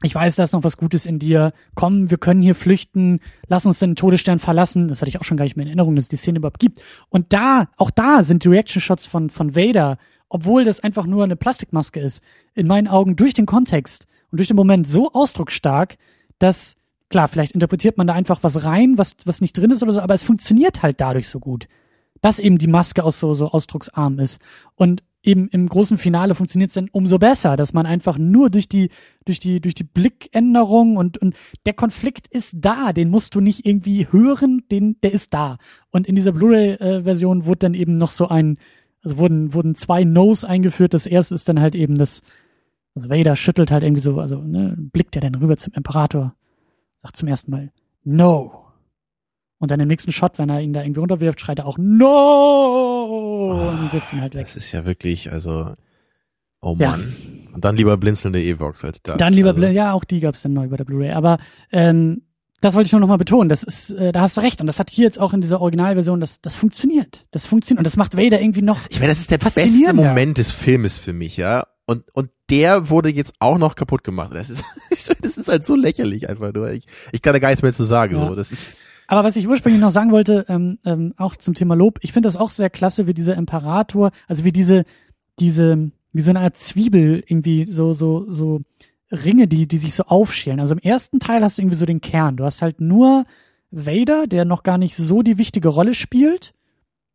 ich 0.02 0.14
weiß, 0.14 0.34
da 0.36 0.42
ist 0.42 0.52
noch 0.52 0.64
was 0.64 0.76
Gutes 0.76 1.06
in 1.06 1.18
dir. 1.18 1.52
Komm, 1.74 2.10
wir 2.10 2.18
können 2.18 2.42
hier 2.42 2.56
flüchten. 2.56 3.20
Lass 3.46 3.66
uns 3.66 3.78
den 3.78 3.94
Todesstern 3.94 4.40
verlassen. 4.40 4.88
Das 4.88 5.00
hatte 5.00 5.08
ich 5.08 5.20
auch 5.20 5.24
schon 5.24 5.36
gar 5.36 5.44
nicht 5.44 5.56
mehr 5.56 5.62
in 5.62 5.68
Erinnerung, 5.68 5.94
dass 5.94 6.04
es 6.04 6.08
die 6.08 6.16
Szene 6.16 6.38
überhaupt 6.38 6.58
gibt. 6.58 6.80
Und 7.08 7.32
da, 7.32 7.68
auch 7.76 7.90
da 7.90 8.24
sind 8.24 8.44
die 8.44 8.48
Reaction-Shots 8.48 9.06
von, 9.06 9.30
von 9.30 9.54
Vader, 9.54 9.98
obwohl 10.28 10.64
das 10.64 10.80
einfach 10.80 11.06
nur 11.06 11.22
eine 11.22 11.36
Plastikmaske 11.36 12.00
ist, 12.00 12.20
in 12.54 12.66
meinen 12.66 12.88
Augen 12.88 13.14
durch 13.14 13.34
den 13.34 13.46
Kontext 13.46 14.06
und 14.33 14.39
durch 14.39 14.49
den 14.49 14.57
Moment 14.57 14.89
so 14.89 15.12
ausdrucksstark, 15.12 15.97
dass, 16.39 16.76
klar, 17.11 17.28
vielleicht 17.28 17.53
interpretiert 17.53 17.99
man 17.99 18.07
da 18.07 18.14
einfach 18.14 18.43
was 18.43 18.64
rein, 18.64 18.97
was, 18.97 19.14
was 19.24 19.43
nicht 19.43 19.57
drin 19.57 19.70
ist 19.70 19.83
oder 19.83 19.93
so, 19.93 20.01
aber 20.01 20.14
es 20.14 20.22
funktioniert 20.22 20.83
halt 20.83 21.01
dadurch 21.01 21.28
so 21.28 21.39
gut. 21.39 21.68
Dass 22.22 22.39
eben 22.39 22.57
die 22.57 22.66
Maske 22.66 23.05
auch 23.05 23.12
so, 23.12 23.35
so 23.35 23.49
ausdrucksarm 23.49 24.18
ist. 24.18 24.41
Und 24.74 25.03
eben 25.22 25.49
im 25.49 25.68
großen 25.68 25.99
Finale 25.99 26.35
funktioniert 26.35 26.70
es 26.70 26.74
dann 26.74 26.89
umso 26.91 27.18
besser, 27.18 27.57
dass 27.57 27.74
man 27.74 27.85
einfach 27.85 28.16
nur 28.16 28.49
durch 28.49 28.68
die, 28.68 28.89
durch 29.26 29.39
die, 29.39 29.61
durch 29.61 29.74
die 29.74 29.85
Blickänderung 29.85 30.97
und, 30.97 31.18
und 31.18 31.37
der 31.66 31.74
Konflikt 31.74 32.26
ist 32.28 32.57
da, 32.61 32.93
den 32.93 33.11
musst 33.11 33.35
du 33.35 33.41
nicht 33.41 33.66
irgendwie 33.66 34.09
hören, 34.11 34.62
den, 34.70 34.97
der 35.03 35.12
ist 35.12 35.35
da. 35.35 35.59
Und 35.91 36.07
in 36.07 36.14
dieser 36.14 36.33
Blu-ray-Version 36.33 37.45
wurde 37.45 37.59
dann 37.59 37.74
eben 37.74 37.99
noch 37.99 38.11
so 38.11 38.28
ein, 38.28 38.59
also 39.05 39.18
wurden, 39.18 39.53
wurden 39.53 39.74
zwei 39.74 40.05
No's 40.05 40.45
eingeführt. 40.45 40.95
Das 40.95 41.07
erste 41.07 41.35
ist 41.35 41.49
dann 41.49 41.61
halt 41.61 41.74
eben 41.74 41.97
das, 41.97 42.22
also 42.95 43.09
Vader 43.09 43.36
schüttelt 43.36 43.70
halt 43.70 43.82
irgendwie 43.82 44.03
so, 44.03 44.18
also, 44.18 44.40
ne, 44.43 44.74
blickt 44.76 45.14
er 45.16 45.22
dann 45.22 45.34
rüber 45.34 45.57
zum 45.57 45.72
Imperator, 45.74 46.34
sagt 47.03 47.16
zum 47.16 47.28
ersten 47.28 47.51
Mal, 47.51 47.70
no. 48.05 48.59
Und 49.59 49.70
dann 49.70 49.80
im 49.80 49.88
nächsten 49.88 50.12
Shot, 50.12 50.38
wenn 50.38 50.49
er 50.49 50.61
ihn 50.61 50.72
da 50.72 50.82
irgendwie 50.82 51.01
runterwirft, 51.01 51.40
schreit 51.40 51.61
er 51.61 51.66
auch, 51.66 51.78
no! 51.78 53.68
Und 53.70 53.93
wirft 53.93 54.12
ihn 54.12 54.20
halt 54.20 54.34
weg. 54.34 54.43
Das 54.47 54.57
ist 54.57 54.72
ja 54.72 54.84
wirklich, 54.84 55.30
also, 55.30 55.74
oh 56.61 56.76
Ja. 56.78 56.90
Mann. 56.93 57.14
Und 57.53 57.64
dann 57.64 57.76
lieber 57.76 57.97
blinzelnde 57.97 58.43
Evox 58.43 58.84
als 58.84 59.03
das. 59.03 59.18
Dann 59.18 59.34
lieber, 59.34 59.51
also, 59.51 59.62
ja, 59.66 59.93
auch 59.93 60.05
die 60.05 60.20
gab's 60.20 60.43
dann 60.43 60.55
neu 60.55 60.68
bei 60.68 60.76
der 60.76 60.84
Blu-ray. 60.84 61.12
Aber 61.12 61.38
ähm, 61.70 62.22
das 62.62 62.74
wollte 62.74 62.86
ich 62.86 62.93
nur 62.93 63.01
noch 63.01 63.09
mal 63.09 63.18
betonen. 63.18 63.49
Das 63.49 63.62
ist, 63.62 63.90
äh, 63.90 64.11
da 64.12 64.22
hast 64.22 64.36
du 64.36 64.40
recht. 64.40 64.61
Und 64.61 64.68
das 64.68 64.78
hat 64.78 64.88
hier 64.90 65.05
jetzt 65.05 65.18
auch 65.20 65.34
in 65.34 65.43
dieser 65.43 65.61
Originalversion, 65.61 66.18
das, 66.20 66.40
das 66.40 66.57
funktioniert. 66.57 67.26
Das 67.30 67.45
funktioniert. 67.45 67.80
Und 67.80 67.86
das 67.86 67.97
macht 67.97 68.16
Vader 68.16 68.40
irgendwie 68.40 68.62
noch. 68.62 68.80
Ich 68.88 69.01
meine, 69.01 69.12
das 69.12 69.18
ist 69.18 69.30
der 69.30 69.38
beste. 69.38 69.93
Moment 69.93 70.38
des 70.38 70.51
Filmes 70.51 70.97
für 70.97 71.12
mich, 71.12 71.36
ja. 71.36 71.66
Und, 71.87 72.05
und 72.14 72.30
der 72.51 72.91
wurde 72.91 73.09
jetzt 73.11 73.35
auch 73.39 73.59
noch 73.59 73.74
kaputt 73.74 74.05
gemacht. 74.05 74.35
Das 74.35 74.51
ist, 74.51 74.64
das 75.22 75.37
ist 75.39 75.49
halt 75.49 75.64
so 75.64 75.74
lächerlich 75.74 76.28
einfach 76.28 76.53
nur. 76.53 76.70
Ich, 76.70 76.87
ich 77.12 77.22
kann 77.22 77.33
da 77.33 77.39
gar 77.39 77.49
nichts 77.49 77.62
mehr 77.62 77.72
zu 77.72 77.85
sagen. 77.85 78.16
Ja. 78.16 78.28
So. 78.28 78.35
Das 78.35 78.53
ist, 78.53 78.76
Aber 79.09 79.24
was 79.24 79.37
ich 79.37 79.49
ursprünglich 79.49 79.80
noch 79.80 79.91
sagen 79.91 80.12
wollte, 80.12 80.45
ähm, 80.49 80.78
ähm, 80.85 81.14
auch 81.16 81.37
zum 81.37 81.55
Thema 81.55 81.74
Lob, 81.74 81.99
ich 82.03 82.12
finde 82.12 82.28
das 82.28 82.37
auch 82.37 82.51
sehr 82.51 82.70
klasse, 82.70 83.07
wie 83.07 83.14
dieser 83.14 83.37
Imperator, 83.37 84.12
also 84.28 84.45
wie 84.45 84.53
diese, 84.53 84.85
diese, 85.39 85.91
wie 86.12 86.22
so 86.22 86.30
eine 86.30 86.41
Art 86.41 86.57
Zwiebel, 86.57 87.24
irgendwie 87.26 87.66
so, 87.68 87.95
so, 87.95 88.30
so 88.30 88.61
Ringe, 89.11 89.47
die, 89.49 89.66
die 89.66 89.78
sich 89.78 89.95
so 89.95 90.05
aufschälen. 90.05 90.61
Also 90.61 90.74
im 90.74 90.80
ersten 90.80 91.20
Teil 91.20 91.43
hast 91.43 91.59
du 91.59 91.62
irgendwie 91.62 91.76
so 91.76 91.87
den 91.87 92.01
Kern. 92.01 92.37
Du 92.37 92.45
hast 92.45 92.62
halt 92.62 92.80
nur 92.80 93.24
Vader, 93.70 94.26
der 94.26 94.45
noch 94.45 94.62
gar 94.62 94.78
nicht 94.78 94.97
so 94.97 95.22
die 95.22 95.39
wichtige 95.39 95.68
Rolle 95.68 95.95
spielt, 95.95 96.55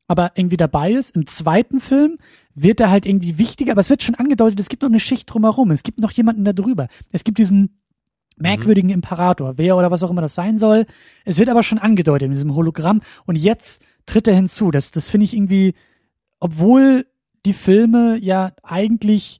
aber 0.07 0.31
irgendwie 0.35 0.57
dabei 0.57 0.91
ist. 0.91 1.15
Im 1.15 1.25
zweiten 1.25 1.79
Film 1.79 2.17
wird 2.59 2.79
er 2.79 2.89
halt 2.89 3.05
irgendwie 3.05 3.37
wichtiger, 3.37 3.73
aber 3.73 3.81
es 3.81 3.89
wird 3.91 4.01
schon 4.01 4.15
angedeutet, 4.15 4.59
es 4.59 4.67
gibt 4.67 4.81
noch 4.81 4.89
eine 4.89 4.99
Schicht 4.99 5.31
drumherum, 5.31 5.69
es 5.69 5.83
gibt 5.83 5.99
noch 5.99 6.11
jemanden 6.11 6.43
da 6.43 6.53
drüber. 6.53 6.87
Es 7.11 7.23
gibt 7.23 7.37
diesen 7.37 7.77
merkwürdigen 8.35 8.89
Imperator, 8.89 9.57
wer 9.57 9.77
oder 9.77 9.91
was 9.91 10.01
auch 10.01 10.09
immer 10.09 10.21
das 10.21 10.33
sein 10.33 10.57
soll. 10.57 10.87
Es 11.23 11.37
wird 11.37 11.49
aber 11.49 11.61
schon 11.61 11.77
angedeutet 11.77 12.25
in 12.25 12.31
diesem 12.31 12.55
Hologramm 12.55 13.01
und 13.25 13.35
jetzt 13.35 13.83
tritt 14.07 14.27
er 14.27 14.33
hinzu. 14.33 14.71
Das, 14.71 14.89
das 14.89 15.07
finde 15.07 15.25
ich 15.25 15.35
irgendwie, 15.35 15.75
obwohl 16.39 17.05
die 17.45 17.53
Filme 17.53 18.17
ja 18.19 18.53
eigentlich, 18.63 19.39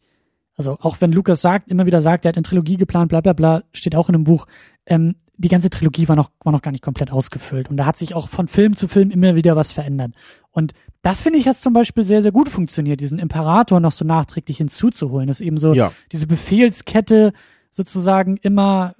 also 0.55 0.78
auch 0.80 1.01
wenn 1.01 1.11
Lukas 1.11 1.41
sagt, 1.41 1.70
immer 1.70 1.88
wieder 1.88 2.03
sagt, 2.03 2.24
er 2.24 2.30
hat 2.30 2.38
eine 2.38 2.43
Trilogie 2.43 2.78
geplant, 2.78 3.09
bla 3.09 3.22
bla 3.22 3.34
bla, 3.34 3.63
steht 3.74 3.95
auch 3.95 4.09
in 4.09 4.15
einem 4.15 4.26
Buch, 4.26 4.45
ähm, 4.86 5.15
die 5.38 5.49
ganze 5.49 5.72
Trilogie 5.72 6.07
war 6.07 6.15
noch, 6.15 6.32
war 6.43 6.51
noch 6.51 6.61
gar 6.61 6.72
nicht 6.72 6.84
komplett 6.84 7.11
ausgefüllt. 7.11 7.70
Und 7.70 7.78
da 7.78 7.86
hat 7.86 7.97
sich 7.97 8.13
auch 8.13 8.30
von 8.30 8.47
Film 8.47 8.76
zu 8.76 8.88
Film 8.88 9.09
immer 9.09 9.36
wieder 9.36 9.55
was 9.55 9.72
verändert. 9.72 10.13
Und 10.51 10.74
das 11.07 11.21
finde 11.21 11.39
ich 11.39 11.47
hat 11.47 11.61
zum 11.61 11.71
Beispiel 11.71 12.03
sehr, 12.03 12.21
sehr 12.21 12.33
gut 12.33 12.49
funktioniert, 12.49 12.99
diesen 12.99 13.17
Imperator 13.17 13.79
noch 13.79 13.93
so 13.93 14.03
nachträglich 14.03 14.57
hinzuzuholen, 14.57 15.27
dass 15.27 15.39
eben 15.39 15.57
so 15.57 15.71
ja. 15.71 15.93
diese 16.11 16.27
Befehlskette 16.27 17.31
sozusagen 17.71 18.35
immer, 18.35 18.93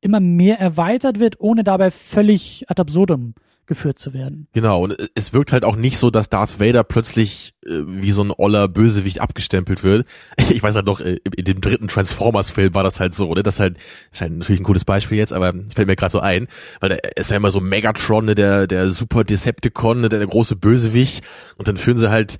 immer 0.00 0.20
mehr 0.20 0.58
erweitert 0.58 1.20
wird, 1.20 1.38
ohne 1.38 1.62
dabei 1.62 1.90
völlig 1.90 2.64
ad 2.70 2.80
absurdum 2.80 3.34
geführt 3.66 3.98
zu 3.98 4.12
werden. 4.12 4.48
Genau, 4.52 4.82
und 4.82 4.96
es 5.14 5.32
wirkt 5.32 5.52
halt 5.52 5.64
auch 5.64 5.76
nicht 5.76 5.98
so, 5.98 6.10
dass 6.10 6.28
Darth 6.28 6.58
Vader 6.58 6.82
plötzlich 6.82 7.54
äh, 7.64 7.70
wie 7.86 8.10
so 8.10 8.22
ein 8.22 8.32
oller 8.36 8.68
Bösewicht 8.68 9.20
abgestempelt 9.20 9.82
wird. 9.82 10.06
Ich 10.50 10.62
weiß 10.64 10.74
halt 10.74 10.86
noch, 10.86 11.00
äh, 11.00 11.18
in 11.36 11.44
dem 11.44 11.60
dritten 11.60 11.86
Transformers-Film 11.86 12.74
war 12.74 12.82
das 12.82 12.98
halt 12.98 13.14
so, 13.14 13.32
ne? 13.32 13.44
Das 13.44 13.54
ist 13.54 13.60
halt, 13.60 13.76
ist 14.10 14.20
halt 14.20 14.32
natürlich 14.32 14.60
ein 14.60 14.64
cooles 14.64 14.84
Beispiel 14.84 15.18
jetzt, 15.18 15.32
aber 15.32 15.54
es 15.54 15.74
fällt 15.74 15.86
mir 15.86 15.94
gerade 15.94 16.10
so 16.10 16.20
ein, 16.20 16.48
weil 16.80 16.88
da 16.90 16.96
ist 17.14 17.30
ja 17.30 17.36
immer 17.36 17.52
so 17.52 17.60
Megatron, 17.60 18.24
ne, 18.24 18.34
der, 18.34 18.66
der 18.66 18.88
Super 18.90 19.22
Decepticon, 19.22 20.00
ne, 20.00 20.08
der, 20.08 20.18
der 20.18 20.28
große 20.28 20.56
Bösewicht, 20.56 21.22
und 21.56 21.68
dann 21.68 21.76
führen 21.76 21.98
sie 21.98 22.10
halt 22.10 22.38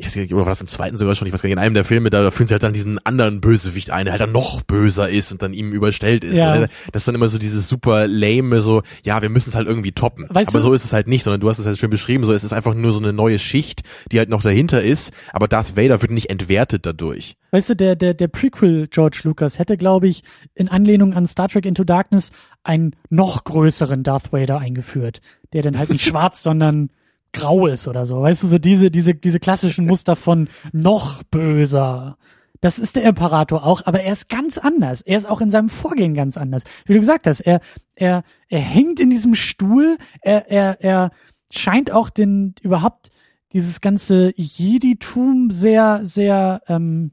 ich 0.00 0.06
weiß 0.06 0.14
nicht, 0.14 0.32
oder 0.32 0.42
war 0.44 0.50
das 0.52 0.60
im 0.60 0.68
zweiten 0.68 0.96
sogar 0.96 1.16
schon, 1.16 1.26
ich 1.26 1.34
weiß 1.34 1.42
gar 1.42 1.48
nicht, 1.48 1.54
in 1.54 1.58
einem 1.58 1.74
der 1.74 1.84
Filme, 1.84 2.08
da, 2.08 2.22
da 2.22 2.30
führen 2.30 2.46
sie 2.46 2.54
halt 2.54 2.62
dann 2.62 2.72
diesen 2.72 3.04
anderen 3.04 3.40
Bösewicht 3.40 3.90
ein, 3.90 4.04
der 4.04 4.12
halt 4.12 4.20
dann 4.20 4.30
noch 4.30 4.62
böser 4.62 5.08
ist 5.08 5.32
und 5.32 5.42
dann 5.42 5.52
ihm 5.52 5.72
überstellt 5.72 6.22
ist. 6.22 6.36
Ja. 6.36 6.56
Das 6.92 7.02
ist 7.02 7.08
dann 7.08 7.16
immer 7.16 7.26
so 7.26 7.36
dieses 7.36 7.68
super 7.68 8.06
lame, 8.06 8.60
so, 8.60 8.82
ja, 9.04 9.20
wir 9.22 9.28
müssen 9.28 9.50
es 9.50 9.56
halt 9.56 9.66
irgendwie 9.66 9.90
toppen. 9.90 10.26
Weißt 10.30 10.50
aber 10.50 10.60
du- 10.60 10.66
so 10.66 10.72
ist 10.72 10.84
es 10.84 10.92
halt 10.92 11.08
nicht, 11.08 11.24
sondern 11.24 11.40
du 11.40 11.48
hast 11.50 11.58
es 11.58 11.66
halt 11.66 11.78
schön 11.78 11.90
beschrieben, 11.90 12.24
so, 12.24 12.32
es 12.32 12.44
ist 12.44 12.52
einfach 12.52 12.74
nur 12.74 12.92
so 12.92 13.00
eine 13.00 13.12
neue 13.12 13.40
Schicht, 13.40 13.82
die 14.12 14.18
halt 14.20 14.28
noch 14.28 14.42
dahinter 14.42 14.80
ist, 14.84 15.10
aber 15.32 15.48
Darth 15.48 15.76
Vader 15.76 16.00
wird 16.00 16.12
nicht 16.12 16.30
entwertet 16.30 16.86
dadurch. 16.86 17.34
Weißt 17.50 17.70
du, 17.70 17.74
der, 17.74 17.96
der, 17.96 18.14
der 18.14 18.28
Prequel 18.28 18.86
George 18.86 19.22
Lucas 19.24 19.58
hätte, 19.58 19.76
glaube 19.76 20.06
ich, 20.06 20.22
in 20.54 20.68
Anlehnung 20.68 21.12
an 21.12 21.26
Star 21.26 21.48
Trek 21.48 21.66
Into 21.66 21.82
Darkness 21.82 22.30
einen 22.62 22.94
noch 23.10 23.42
größeren 23.42 24.04
Darth 24.04 24.32
Vader 24.32 24.58
eingeführt, 24.60 25.22
der 25.52 25.62
dann 25.62 25.76
halt 25.76 25.90
nicht 25.90 26.04
schwarz, 26.08 26.40
sondern 26.44 26.90
grau 27.32 27.66
ist 27.66 27.88
oder 27.88 28.06
so. 28.06 28.22
Weißt 28.22 28.42
du, 28.42 28.48
so 28.48 28.58
diese, 28.58 28.90
diese, 28.90 29.14
diese 29.14 29.40
klassischen 29.40 29.86
Muster 29.86 30.16
von 30.16 30.48
noch 30.72 31.22
böser. 31.24 32.16
Das 32.60 32.78
ist 32.78 32.96
der 32.96 33.04
Imperator 33.04 33.64
auch, 33.64 33.86
aber 33.86 34.00
er 34.00 34.12
ist 34.12 34.28
ganz 34.28 34.58
anders. 34.58 35.00
Er 35.02 35.16
ist 35.16 35.28
auch 35.28 35.40
in 35.40 35.50
seinem 35.50 35.68
Vorgehen 35.68 36.14
ganz 36.14 36.36
anders. 36.36 36.64
Wie 36.86 36.94
du 36.94 36.98
gesagt 36.98 37.26
hast, 37.26 37.40
er, 37.40 37.60
er, 37.94 38.24
er 38.48 38.60
hängt 38.60 38.98
in 38.98 39.10
diesem 39.10 39.34
Stuhl, 39.34 39.96
er, 40.20 40.50
er, 40.50 40.80
er 40.80 41.10
scheint 41.52 41.92
auch 41.92 42.10
den, 42.10 42.54
überhaupt 42.60 43.10
dieses 43.52 43.80
ganze 43.80 44.32
Jeditum 44.36 45.50
sehr, 45.50 46.00
sehr, 46.02 46.62
ähm, 46.66 47.12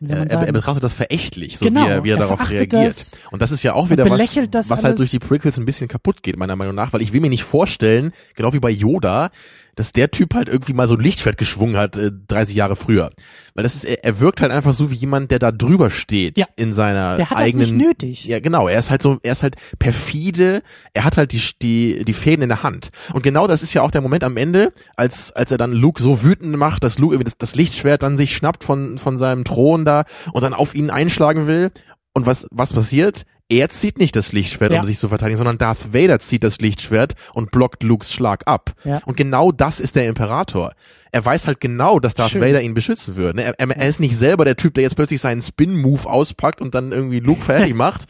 Er, 0.00 0.18
man 0.18 0.28
er, 0.28 0.46
er 0.46 0.52
betrachtet 0.52 0.82
das 0.82 0.92
verächtlich, 0.92 1.58
so 1.58 1.66
Genau, 1.66 1.86
wie 1.86 1.88
er, 1.88 2.04
wie 2.04 2.10
er, 2.10 2.16
er 2.16 2.20
darauf 2.20 2.50
reagiert. 2.50 2.72
das 2.72 3.12
und 3.30 3.40
das 3.40 3.52
ist 3.52 3.62
ja 3.62 3.74
auch 3.74 3.90
wieder 3.90 4.08
was, 4.08 4.20
was 4.20 4.70
halt 4.70 4.84
alles. 4.84 4.96
durch 4.96 5.10
die 5.10 5.18
Prequels 5.18 5.56
ein 5.58 5.64
bisschen 5.64 5.88
kaputt 5.88 6.22
geht, 6.22 6.38
meiner 6.38 6.56
Meinung 6.56 6.74
nach, 6.74 6.92
weil 6.92 7.02
ich 7.02 7.12
will 7.12 7.20
mir 7.20 7.30
nicht 7.30 7.44
vorstellen, 7.44 8.12
genau 8.34 8.52
wie 8.52 8.60
bei 8.60 8.70
Yoda, 8.70 9.30
dass 9.76 9.92
der 9.92 10.10
Typ 10.10 10.34
halt 10.34 10.48
irgendwie 10.48 10.72
mal 10.72 10.86
so 10.86 10.94
ein 10.94 11.00
Lichtschwert 11.00 11.38
geschwungen 11.38 11.76
hat, 11.76 11.96
äh, 11.96 12.10
30 12.28 12.54
Jahre 12.54 12.76
früher. 12.76 13.10
Weil 13.54 13.62
das 13.62 13.76
ist, 13.76 13.84
er, 13.84 14.04
er 14.04 14.18
wirkt 14.18 14.40
halt 14.40 14.50
einfach 14.50 14.74
so 14.74 14.90
wie 14.90 14.96
jemand, 14.96 15.30
der 15.30 15.38
da 15.38 15.52
drüber 15.52 15.90
steht 15.90 16.36
Ja. 16.36 16.46
in 16.56 16.72
seiner 16.72 17.16
Der 17.16 17.30
hat 17.30 17.38
das 17.38 17.44
eigenen. 17.44 17.76
nicht 17.76 17.86
nötig. 17.86 18.24
Ja, 18.24 18.40
genau. 18.40 18.66
Er 18.66 18.78
ist 18.78 18.90
halt 18.90 19.00
so, 19.00 19.18
er 19.22 19.32
ist 19.32 19.42
halt 19.44 19.54
perfide. 19.78 20.62
Er 20.92 21.04
hat 21.04 21.16
halt 21.16 21.30
die, 21.32 21.40
die, 21.62 22.04
die 22.04 22.12
Fäden 22.14 22.42
in 22.42 22.48
der 22.48 22.62
Hand. 22.64 22.90
Und 23.12 23.22
genau 23.22 23.46
das 23.46 23.62
ist 23.62 23.72
ja 23.72 23.82
auch 23.82 23.92
der 23.92 24.00
Moment 24.00 24.24
am 24.24 24.36
Ende, 24.36 24.72
als, 24.96 25.30
als 25.32 25.50
er 25.52 25.58
dann 25.58 25.72
Luke 25.72 26.02
so 26.02 26.22
wütend 26.24 26.56
macht, 26.56 26.82
dass 26.82 26.98
Luke 26.98 27.14
irgendwie 27.14 27.30
das, 27.30 27.38
das 27.38 27.54
Lichtschwert 27.54 28.02
dann 28.02 28.16
sich 28.16 28.34
schnappt 28.34 28.64
von, 28.64 28.98
von 28.98 29.18
seinem 29.18 29.44
Thron 29.44 29.84
da 29.84 30.04
und 30.32 30.42
dann 30.42 30.52
auf 30.54 30.74
ihn 30.74 30.90
einschlagen 30.90 31.46
will. 31.46 31.70
Und 32.12 32.26
was, 32.26 32.46
was 32.50 32.72
passiert? 32.72 33.22
Er 33.54 33.68
zieht 33.68 33.98
nicht 33.98 34.16
das 34.16 34.32
Lichtschwert, 34.32 34.72
Ja. 34.72 34.80
um 34.80 34.86
sich 34.86 34.98
zu 34.98 35.08
verteidigen, 35.08 35.38
sondern 35.38 35.58
Darth 35.58 35.94
Vader 35.94 36.18
zieht 36.18 36.42
das 36.44 36.58
Lichtschwert 36.58 37.14
und 37.34 37.50
blockt 37.50 37.82
Lukes 37.82 38.12
Schlag 38.12 38.42
ab. 38.46 38.72
Ja. 38.84 39.00
Und 39.06 39.16
genau 39.16 39.52
das 39.52 39.80
ist 39.80 39.96
der 39.96 40.06
Imperator. 40.08 40.72
Er 41.12 41.24
weiß 41.24 41.46
halt 41.46 41.60
genau, 41.60 42.00
dass 42.00 42.14
Darth 42.14 42.32
Schön. 42.32 42.42
Vader 42.42 42.60
ihn 42.62 42.74
beschützen 42.74 43.16
würde. 43.16 43.36
ne? 43.38 43.44
Er, 43.44 43.54
er, 43.60 43.70
er 43.70 43.88
ist 43.88 44.00
nicht 44.00 44.16
selber 44.16 44.44
der 44.44 44.56
Typ, 44.56 44.74
der 44.74 44.82
jetzt 44.82 44.96
plötzlich 44.96 45.20
seinen 45.20 45.42
Spin-Move 45.42 46.08
auspackt 46.10 46.60
und 46.60 46.74
dann 46.74 46.90
irgendwie 46.92 47.20
Luke 47.20 47.40
fertig 47.42 47.74
macht. 47.74 48.04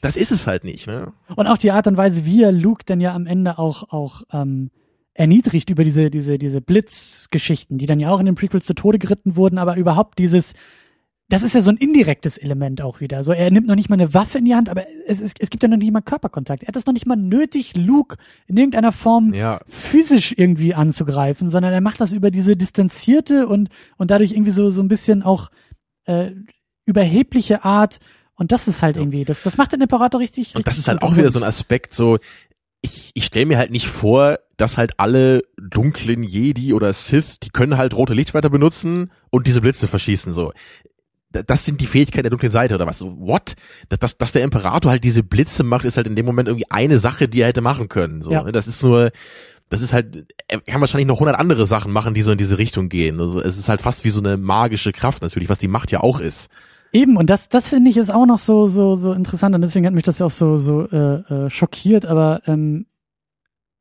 Das 0.00 0.16
ist 0.16 0.30
es 0.32 0.46
halt 0.46 0.64
nicht, 0.64 0.86
ne? 0.86 1.12
Und 1.36 1.46
auch 1.48 1.58
die 1.58 1.70
Art 1.72 1.86
und 1.86 1.96
Weise, 1.96 2.24
wie 2.24 2.42
er 2.42 2.52
Luke 2.52 2.82
dann 2.86 3.00
ja 3.00 3.14
am 3.14 3.26
Ende 3.26 3.58
auch, 3.58 3.90
auch 3.90 4.22
ähm, 4.32 4.70
erniedrigt 5.14 5.70
über 5.70 5.82
diese, 5.84 6.10
diese, 6.10 6.38
diese 6.38 6.60
Blitzgeschichten, 6.60 7.78
die 7.78 7.86
dann 7.86 7.98
ja 8.00 8.10
auch 8.10 8.20
in 8.20 8.26
den 8.26 8.34
Prequels 8.36 8.66
zu 8.66 8.74
Tode 8.74 8.98
geritten 8.98 9.36
wurden, 9.36 9.58
aber 9.58 9.76
überhaupt 9.76 10.18
dieses, 10.18 10.52
das 11.30 11.42
ist 11.42 11.54
ja 11.54 11.60
so 11.60 11.70
ein 11.70 11.76
indirektes 11.76 12.38
Element 12.38 12.80
auch 12.80 13.00
wieder. 13.00 13.22
So, 13.22 13.32
er 13.32 13.50
nimmt 13.50 13.66
noch 13.66 13.74
nicht 13.74 13.90
mal 13.90 13.96
eine 13.96 14.14
Waffe 14.14 14.38
in 14.38 14.46
die 14.46 14.54
Hand, 14.54 14.70
aber 14.70 14.84
es, 15.06 15.20
es, 15.20 15.34
es 15.38 15.50
gibt 15.50 15.62
ja 15.62 15.68
noch 15.68 15.76
nicht 15.76 15.92
mal 15.92 16.00
Körperkontakt. 16.00 16.62
Er 16.62 16.68
hat 16.68 16.76
es 16.76 16.86
noch 16.86 16.94
nicht 16.94 17.06
mal 17.06 17.16
nötig, 17.16 17.74
Luke 17.76 18.16
in 18.46 18.56
irgendeiner 18.56 18.92
Form 18.92 19.34
Ja. 19.34 19.60
physisch 19.66 20.34
irgendwie 20.36 20.74
anzugreifen, 20.74 21.50
sondern 21.50 21.72
er 21.74 21.82
macht 21.82 22.00
das 22.00 22.12
über 22.12 22.30
diese 22.30 22.56
distanzierte 22.56 23.46
und, 23.46 23.68
und 23.98 24.10
dadurch 24.10 24.32
irgendwie 24.32 24.52
so, 24.52 24.70
so 24.70 24.82
ein 24.82 24.88
bisschen 24.88 25.22
auch 25.22 25.50
äh, 26.06 26.30
überhebliche 26.86 27.62
Art. 27.62 27.98
Und 28.34 28.52
das 28.52 28.66
ist 28.66 28.82
halt 28.82 28.96
irgendwie, 28.96 29.24
das, 29.26 29.42
das 29.42 29.58
macht 29.58 29.72
den 29.72 29.82
Imperator 29.82 30.20
richtig. 30.20 30.54
Und 30.54 30.66
das 30.66 30.74
richtig 30.74 30.84
ist 30.84 30.88
halt 30.88 31.02
auch 31.02 31.16
wieder 31.16 31.30
so 31.30 31.40
ein. 31.40 31.44
Aspekt, 31.44 31.92
so, 31.92 32.16
ich, 32.80 33.10
ich 33.14 33.24
stelle 33.24 33.46
mir 33.46 33.58
halt 33.58 33.70
nicht 33.70 33.88
vor, 33.88 34.38
dass 34.56 34.78
halt 34.78 34.92
alle 34.98 35.42
dunklen 35.60 36.22
Jedi 36.22 36.72
oder 36.72 36.92
Sith, 36.92 37.38
die 37.42 37.50
können 37.50 37.76
halt 37.76 37.94
rote 37.94 38.14
Lichtschwerter 38.14 38.48
benutzen 38.48 39.10
und 39.30 39.46
diese 39.46 39.60
Blitze 39.60 39.88
verschießen, 39.88 40.32
so. 40.32 40.52
Da- 41.30 41.42
Das 41.42 41.64
sind 41.64 41.80
die 41.80 41.86
Fähigkeiten 41.86 42.22
der 42.24 42.30
dunklen 42.30 42.50
Seite 42.52 42.74
oder 42.74 42.86
was? 42.86 43.02
What? 43.02 43.54
Dass, 43.88 43.98
dass, 43.98 44.18
dass 44.18 44.32
der 44.32 44.42
Imperator 44.44 44.90
halt 44.90 45.04
diese 45.04 45.22
Blitze 45.22 45.62
macht, 45.62 45.84
ist 45.84 45.96
halt 45.96 46.06
in 46.06 46.16
dem 46.16 46.26
Moment 46.26 46.48
irgendwie 46.48 46.70
eine 46.70 46.98
Sache, 46.98 47.28
die 47.28 47.40
er 47.42 47.48
hätte 47.48 47.60
machen 47.60 47.88
können. 47.88 48.22
So, 48.22 48.32
Ja. 48.32 48.42
ne? 48.44 48.52
Das 48.52 48.66
ist 48.66 48.82
nur, 48.82 49.10
das 49.68 49.82
ist 49.82 49.92
halt, 49.92 50.26
er 50.48 50.60
kann 50.62 50.80
wahrscheinlich 50.80 51.06
noch 51.08 51.20
hundert 51.20 51.38
andere 51.38 51.66
Sachen 51.66 51.92
machen, 51.92 52.14
die 52.14 52.22
so 52.22 52.32
in 52.32 52.38
diese 52.38 52.56
Richtung 52.58 52.88
gehen. 52.88 53.20
Also 53.20 53.40
es 53.42 53.58
ist 53.58 53.68
halt 53.68 53.82
fast 53.82 54.04
wie 54.04 54.10
so 54.10 54.20
eine 54.20 54.36
magische 54.38 54.92
Kraft 54.92 55.22
natürlich, 55.22 55.48
was 55.50 55.58
die 55.58 55.68
Macht 55.68 55.92
ja 55.92 56.00
auch 56.00 56.20
ist. 56.20 56.48
Eben, 56.90 57.18
und 57.18 57.28
das, 57.28 57.50
das 57.50 57.68
finde 57.68 57.90
ich 57.90 57.98
ist 57.98 58.10
auch 58.10 58.24
noch 58.24 58.38
so, 58.38 58.66
so, 58.66 58.96
so 58.96 59.12
interessant 59.12 59.54
und 59.54 59.60
deswegen 59.60 59.84
hat 59.84 59.92
mich 59.92 60.04
das 60.04 60.20
ja 60.20 60.24
auch 60.26 60.30
so, 60.30 60.56
so 60.56 60.88
äh, 60.88 61.16
äh, 61.46 61.50
schockiert, 61.50 62.06
aber 62.06 62.40
ähm, 62.46 62.86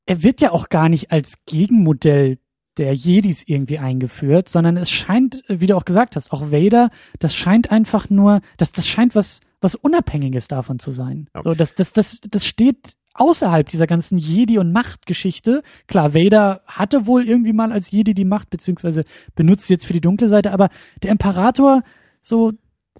er 0.06 0.24
wird 0.24 0.41
ja 0.41 0.52
auch 0.52 0.68
gar 0.68 0.89
nicht 0.89 1.10
als 1.12 1.36
Gegenmodell 1.45 2.38
der 2.78 2.93
Jedis 2.93 3.43
irgendwie 3.45 3.80
eingeführt, 3.80 4.49
sondern 4.49 4.78
es 4.78 4.89
scheint, 4.89 5.47
äh, 5.49 5.59
wie 5.59 5.67
du 5.67 5.75
auch 5.75 5.86
gesagt 5.86 6.15
hast, 6.15 6.32
auch 6.32 6.51
Vader, 6.51 6.89
das 7.19 7.36
scheint 7.36 7.71
einfach 7.71 8.09
nur, 8.09 8.41
das, 8.57 8.71
das 8.71 8.88
scheint 8.88 9.15
was, 9.15 9.41
was 9.61 9.75
Unabhängiges 9.75 10.47
davon 10.47 10.80
zu 10.80 10.91
sein. 10.91 11.30
Ja. 11.36 11.43
So, 11.43 11.55
das, 11.55 11.75
das, 11.75 11.93
das, 11.93 12.19
das 12.21 12.45
steht 12.45 12.95
außerhalb 13.13 13.67
dieser 13.67 13.88
ganzen 13.88 14.17
Jedi- 14.17 14.59
und 14.59 14.71
Machtgeschichte. 14.71 15.63
Klar, 15.88 16.13
Vader 16.13 16.61
hatte 16.65 17.07
wohl 17.07 17.28
irgendwie 17.28 17.53
mal 17.53 17.71
als 17.71 17.91
Jedi 17.91 18.13
die 18.13 18.25
Macht, 18.25 18.49
beziehungsweise 18.49 19.05
benutzt 19.36 19.67
sie 19.67 19.73
jetzt 19.73 19.86
für 19.86 19.93
die 19.93 20.01
dunkle 20.01 20.30
Seite, 20.30 20.51
aber 20.51 20.69
der 21.01 21.11
Imperator, 21.11 21.84
so, 22.21 22.53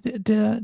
der, 0.04 0.18
der 0.18 0.60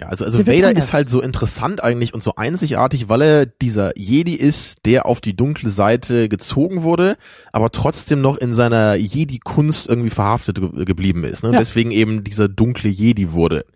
Ja, 0.00 0.06
also, 0.06 0.24
also 0.24 0.46
Vader 0.46 0.68
anders. 0.68 0.84
ist 0.84 0.92
halt 0.94 1.10
so 1.10 1.20
interessant 1.20 1.84
eigentlich 1.84 2.14
und 2.14 2.22
so 2.22 2.34
einzigartig, 2.36 3.10
weil 3.10 3.20
er 3.20 3.46
dieser 3.46 3.96
Jedi 3.98 4.32
ist, 4.34 4.86
der 4.86 5.04
auf 5.04 5.20
die 5.20 5.36
dunkle 5.36 5.68
Seite 5.68 6.30
gezogen 6.30 6.82
wurde, 6.82 7.16
aber 7.52 7.70
trotzdem 7.70 8.22
noch 8.22 8.38
in 8.38 8.54
seiner 8.54 8.94
Jedi-Kunst 8.94 9.90
irgendwie 9.90 10.08
verhaftet 10.08 10.58
ge 10.58 10.86
geblieben 10.86 11.24
ist. 11.24 11.42
Ne? 11.42 11.52
Ja. 11.52 11.58
Deswegen 11.58 11.90
eben 11.90 12.24
dieser 12.24 12.48
dunkle 12.48 12.88
Jedi 12.88 13.32
wurde. 13.32 13.66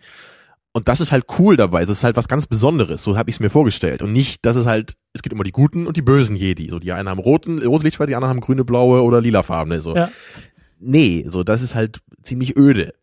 Und 0.72 0.88
das 0.88 1.02
ist 1.02 1.12
halt 1.12 1.26
cool 1.38 1.58
dabei. 1.58 1.82
Es 1.82 1.90
ist 1.90 2.04
halt 2.04 2.16
was 2.16 2.26
ganz 2.26 2.46
Besonderes. 2.46 3.02
So 3.02 3.18
habe 3.18 3.28
ich 3.28 3.36
es 3.36 3.40
mir 3.40 3.50
vorgestellt. 3.50 4.00
Und 4.00 4.14
nicht, 4.14 4.46
dass 4.46 4.56
es 4.56 4.64
halt, 4.64 4.94
es 5.12 5.22
gibt 5.22 5.34
immer 5.34 5.44
die 5.44 5.52
guten 5.52 5.86
und 5.86 5.98
die 5.98 6.02
bösen 6.02 6.36
Jedi. 6.36 6.70
So 6.70 6.78
die 6.78 6.92
einen 6.92 7.10
haben 7.10 7.20
roten, 7.20 7.62
rote 7.62 7.84
Lichtschwerter, 7.84 8.08
die 8.08 8.16
anderen 8.16 8.30
haben 8.30 8.40
grüne, 8.40 8.64
blaue 8.64 9.02
oder 9.02 9.20
lilafarbene. 9.20 9.82
So. 9.82 9.94
Ja. 9.94 10.10
Nee, 10.80 11.26
so 11.28 11.44
das 11.44 11.60
ist 11.60 11.74
halt 11.74 12.00
ziemlich 12.22 12.56
öde. 12.56 12.94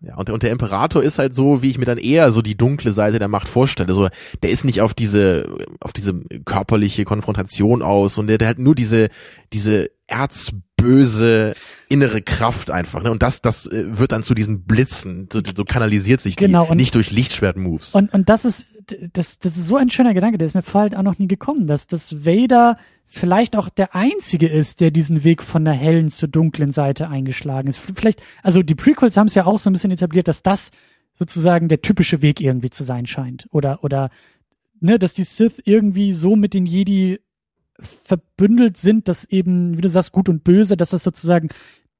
Ja, 0.00 0.14
und 0.14 0.28
der, 0.28 0.34
und 0.34 0.44
der 0.44 0.52
Imperator 0.52 1.02
ist 1.02 1.18
halt 1.18 1.34
so, 1.34 1.60
wie 1.60 1.70
ich 1.70 1.78
mir 1.78 1.84
dann 1.84 1.98
eher 1.98 2.30
so 2.30 2.40
die 2.40 2.56
dunkle 2.56 2.92
Seite 2.92 3.18
der 3.18 3.26
Macht 3.26 3.48
vorstelle. 3.48 3.92
So, 3.92 4.08
der 4.42 4.50
ist 4.50 4.64
nicht 4.64 4.80
auf 4.80 4.94
diese, 4.94 5.56
auf 5.80 5.92
diese 5.92 6.14
körperliche 6.44 7.04
Konfrontation 7.04 7.82
aus 7.82 8.16
und 8.16 8.28
der, 8.28 8.38
der 8.38 8.48
hat 8.48 8.58
nur 8.60 8.76
diese, 8.76 9.08
diese 9.52 9.90
erzböse 10.06 11.54
innere 11.88 12.22
Kraft 12.22 12.70
einfach. 12.70 13.02
Ne? 13.02 13.10
Und 13.10 13.24
das, 13.24 13.42
das 13.42 13.66
äh, 13.66 13.98
wird 13.98 14.12
dann 14.12 14.22
zu 14.22 14.34
diesen 14.34 14.62
Blitzen, 14.62 15.28
so, 15.32 15.40
so 15.54 15.64
kanalisiert 15.64 16.20
sich 16.20 16.36
die, 16.36 16.46
Genau, 16.46 16.72
nicht 16.74 16.94
durch 16.94 17.10
Lichtschwert-Moves. 17.10 17.94
Und, 17.94 18.14
und 18.14 18.28
das 18.28 18.44
ist, 18.44 18.66
das, 19.12 19.40
das 19.40 19.56
ist 19.56 19.66
so 19.66 19.76
ein 19.76 19.90
schöner 19.90 20.14
Gedanke, 20.14 20.38
der 20.38 20.46
ist 20.46 20.54
mir 20.54 20.62
vorher 20.62 20.90
halt 20.90 20.96
auch 20.96 21.02
noch 21.02 21.18
nie 21.18 21.28
gekommen, 21.28 21.66
dass 21.66 21.88
das 21.88 22.24
Vader 22.24 22.78
vielleicht 23.08 23.56
auch 23.56 23.68
der 23.68 23.94
einzige 23.94 24.46
ist, 24.46 24.80
der 24.80 24.90
diesen 24.90 25.24
Weg 25.24 25.42
von 25.42 25.64
der 25.64 25.74
hellen 25.74 26.10
zur 26.10 26.28
dunklen 26.28 26.72
Seite 26.72 27.08
eingeschlagen 27.08 27.68
ist. 27.68 27.78
Vielleicht, 27.78 28.22
also 28.42 28.62
die 28.62 28.74
Prequels 28.74 29.16
haben 29.16 29.26
es 29.26 29.34
ja 29.34 29.46
auch 29.46 29.58
so 29.58 29.70
ein 29.70 29.72
bisschen 29.72 29.90
etabliert, 29.90 30.28
dass 30.28 30.42
das 30.42 30.70
sozusagen 31.18 31.68
der 31.68 31.82
typische 31.82 32.22
Weg 32.22 32.40
irgendwie 32.40 32.70
zu 32.70 32.84
sein 32.84 33.06
scheint. 33.06 33.48
Oder, 33.50 33.82
oder, 33.82 34.10
ne, 34.78 34.98
dass 34.98 35.14
die 35.14 35.24
Sith 35.24 35.60
irgendwie 35.64 36.12
so 36.12 36.36
mit 36.36 36.54
den 36.54 36.66
Jedi 36.66 37.18
verbündelt 37.80 38.76
sind, 38.76 39.08
dass 39.08 39.24
eben, 39.24 39.76
wie 39.76 39.82
du 39.82 39.88
sagst, 39.88 40.12
gut 40.12 40.28
und 40.28 40.44
böse, 40.44 40.76
dass 40.76 40.90
das 40.90 41.02
sozusagen 41.02 41.48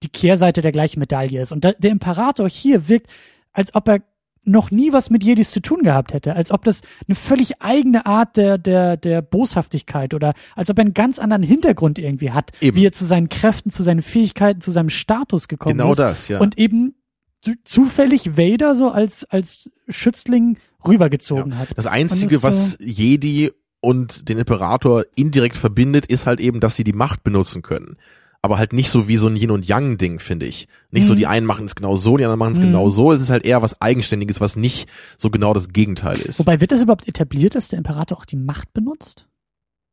die 0.03 0.09
Kehrseite 0.09 0.63
der 0.63 0.73
gleichen 0.73 1.01
Medaille 1.01 1.41
ist. 1.41 1.53
Und 1.53 1.65
da, 1.65 1.73
der 1.73 1.91
Imperator 1.91 2.49
hier 2.49 2.89
wirkt, 2.89 3.09
als 3.53 3.75
ob 3.75 3.89
er 3.89 4.03
noch 4.45 4.71
nie 4.71 4.93
was 4.93 5.11
mit 5.11 5.25
Jedis 5.25 5.51
zu 5.51 5.61
tun 5.61 5.83
gehabt 5.83 6.13
hätte, 6.13 6.35
als 6.35 6.51
ob 6.51 6.65
das 6.65 6.81
eine 7.07 7.15
völlig 7.15 7.61
eigene 7.61 8.07
Art 8.07 8.37
der, 8.37 8.59
der, 8.59 8.97
der 8.97 9.23
Boshaftigkeit 9.23 10.15
oder 10.15 10.35
als 10.55 10.71
ob 10.71 10.79
er 10.79 10.85
einen 10.85 10.95
ganz 10.95 11.19
anderen 11.19 11.43
Hintergrund 11.43 11.99
irgendwie 11.99 12.31
hat, 12.31 12.53
Eben. 12.61 12.77
wie 12.77 12.87
er 12.87 12.93
zu 12.93 13.05
seinen 13.05 13.29
Kräften, 13.29 13.71
zu 13.71 13.83
seinen 13.83 14.03
Fähigkeiten, 14.03 14.61
zu 14.61 14.71
seinem 14.71 14.91
Status 14.91 15.49
gekommen 15.49 15.77
genau 15.77 15.93
ist. 15.93 15.99
das, 15.99 16.29
ja. 16.29 16.41
Und 16.41 16.59
eben 16.59 16.95
zu, 17.43 17.53
zufällig 17.65 18.37
Vader 18.37 18.75
so 18.75 18.91
als, 18.91 19.25
als 19.25 19.71
Schützling 19.89 20.59
rübergezogen 20.87 21.59
hat. 21.59 21.69
Das 21.77 21.87
Einzige, 21.87 22.37
das 22.37 22.43
was 22.43 22.79
Jedi 22.81 23.51
und 23.81 24.29
den 24.29 24.39
Imperator 24.39 25.05
indirekt 25.15 25.57
verbindet, 25.57 26.07
ist 26.07 26.27
halt 26.27 26.41
eben, 26.41 26.61
dass 26.61 26.77
sie 26.77 26.85
die 26.85 26.93
Macht 26.93 27.23
benutzen 27.23 27.63
können. 27.63 27.97
Aber 28.41 28.59
halt 28.59 28.73
nicht 28.73 28.91
so 28.91 29.09
wie 29.09 29.17
so 29.17 29.27
ein 29.27 29.37
Yin 29.37 29.51
und 29.51 29.67
Yang 29.67 29.99
Ding, 29.99 30.19
finde 30.21 30.47
ich. 30.47 30.69
Nicht 30.93 31.07
so, 31.07 31.13
Mhm. 31.13 31.17
die 31.17 31.27
einen 31.27 31.45
machen 31.47 31.67
es 31.67 31.75
genau 31.75 31.97
so, 31.97 32.17
die 32.17 32.25
anderen 32.25 32.39
machen 32.39 32.53
es 32.53 32.59
Mhm. 32.61 32.65
genau 32.67 32.89
so. 32.89 33.11
Es 33.13 33.21
ist 33.21 33.31
halt 33.31 33.45
eher 33.45 33.63
was 33.63 33.81
Eigenständiges, 33.81 34.41
was 34.41 34.55
nicht 34.57 34.89
so 35.17 35.29
genau 35.31 35.53
das 35.55 35.71
Gegenteil 35.71 36.19
ist. 36.19 36.39
Wobei, 36.39 36.61
wird 36.61 36.71
das 36.71 36.83
überhaupt 36.83 37.09
etabliert, 37.09 37.55
dass 37.57 37.69
der 37.69 37.79
Imperator 37.79 38.17
auch 38.17 38.25
die 38.25 38.37
Macht 38.37 38.73
benutzt? 38.73 39.27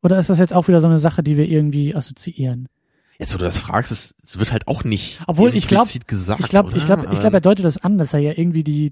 Oder 0.04 0.20
ist 0.20 0.30
das 0.30 0.38
jetzt 0.38 0.54
auch 0.54 0.68
wieder 0.68 0.80
so 0.80 0.88
eine 0.88 1.00
Sache, 1.00 1.24
die 1.24 1.38
wir 1.38 1.48
irgendwie 1.48 1.96
assoziieren? 1.96 2.68
Jetzt, 3.18 3.34
wo 3.34 3.38
du 3.40 3.46
das 3.46 3.58
fragst, 3.58 3.92
es, 3.92 4.14
es 4.24 4.38
wird 4.38 4.52
halt 4.52 4.68
auch 4.68 4.84
nicht 4.84 5.22
Obwohl, 5.26 5.56
ich 5.56 5.68
glaub- 5.68 5.84
implizit 5.84 6.08
gesagt. 6.08 6.42
Ich 6.42 6.50
glaube, 6.50 6.78
ich 6.78 6.86
glaube, 6.86 7.08
ich 7.12 7.20
glaube, 7.20 7.38
er 7.38 7.42
deutet 7.42 7.66
das 7.66 7.78
an, 7.78 7.98
dass 7.98 8.14
er 8.14 8.20
ja 8.20 8.34
irgendwie 8.36 8.64
die, 8.64 8.92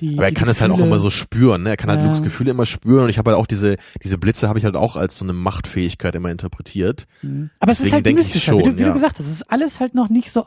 die. 0.00 0.14
Aber 0.16 0.24
er 0.26 0.32
kann 0.32 0.48
es 0.48 0.60
halt 0.60 0.70
auch 0.70 0.76
Gefühle- 0.78 0.86
immer 0.86 0.98
so 0.98 1.10
spüren, 1.10 1.62
ne? 1.62 1.70
Er 1.70 1.76
kann 1.76 1.90
halt 1.90 2.00
Ja. 2.00 2.06
Lukes 2.06 2.22
Gefühle 2.22 2.50
immer 2.50 2.66
spüren 2.66 3.04
und 3.04 3.10
ich 3.10 3.18
habe 3.18 3.30
halt 3.30 3.40
auch 3.40 3.46
diese, 3.46 3.76
diese 4.02 4.18
Blitze 4.18 4.48
habe 4.48 4.58
ich 4.58 4.64
halt 4.64 4.76
auch 4.76 4.96
als 4.96 5.18
so 5.18 5.24
eine 5.24 5.32
Machtfähigkeit 5.32 6.14
immer 6.14 6.30
interpretiert. 6.30 7.06
Mhm. 7.22 7.50
Aber 7.60 7.72
es 7.72 7.78
ist 7.78 7.84
Deswegen 7.86 7.94
halt 7.94 8.06
denke 8.06 8.20
ich 8.22 8.26
mystischer, 8.28 8.52
wie, 8.52 8.58
du, 8.58 8.64
schon, 8.70 8.78
wie 8.78 8.82
ja. 8.82 8.88
du 8.88 8.94
gesagt 8.94 9.18
hast. 9.18 9.26
Es 9.26 9.32
ist 9.32 9.50
alles 9.50 9.80
halt 9.80 9.94
noch 9.94 10.08
nicht 10.08 10.30
so 10.32 10.46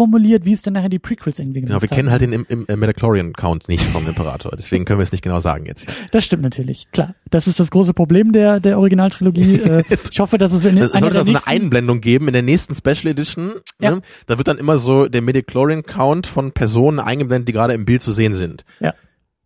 ausformuliert, 0.00 0.44
wie 0.44 0.52
es 0.52 0.62
dann 0.62 0.74
nachher 0.74 0.88
die 0.88 0.98
Prequels 0.98 1.38
irgendwie 1.38 1.60
Genau, 1.60 1.78
gemacht 1.78 1.82
wir 1.82 1.88
kennen 1.88 2.10
halt 2.10 2.22
den 2.22 2.32
im, 2.32 2.46
im 2.48 2.66
äh, 2.68 2.76
Metachlorian-Count 2.76 3.68
nicht 3.68 3.84
vom 3.84 4.06
Imperator, 4.06 4.52
deswegen 4.56 4.84
können 4.84 4.98
wir 4.98 5.02
es 5.02 5.12
nicht 5.12 5.22
genau 5.22 5.40
sagen 5.40 5.66
jetzt. 5.66 5.86
Das 6.10 6.24
stimmt 6.24 6.42
natürlich, 6.42 6.90
klar. 6.92 7.14
Das 7.30 7.46
ist 7.46 7.60
das 7.60 7.70
große 7.70 7.94
Problem 7.94 8.32
der, 8.32 8.60
der 8.60 8.78
Originaltrilogie. 8.78 9.60
Äh, 9.70 9.84
ich 10.10 10.18
hoffe, 10.20 10.38
dass 10.38 10.52
es 10.52 10.64
in 10.64 10.78
Es 10.78 10.92
einer 10.92 11.00
sollte 11.00 11.14
der 11.16 11.24
da 11.24 11.26
so 11.26 11.32
eine 11.32 11.46
Einblendung 11.46 12.00
geben 12.00 12.28
in 12.28 12.32
der 12.32 12.42
nächsten 12.42 12.74
Special 12.74 13.08
Edition. 13.08 13.52
Ja. 13.80 13.96
Ne? 13.96 14.00
Da 14.26 14.38
wird 14.38 14.48
dann 14.48 14.58
immer 14.58 14.78
so 14.78 15.06
der 15.06 15.20
Metachlorian-Count 15.22 16.26
von 16.26 16.52
Personen 16.52 16.98
eingeblendet, 16.98 17.48
die 17.48 17.52
gerade 17.52 17.74
im 17.74 17.84
Bild 17.84 18.02
zu 18.02 18.12
sehen 18.12 18.34
sind. 18.34 18.64
Ja. 18.80 18.94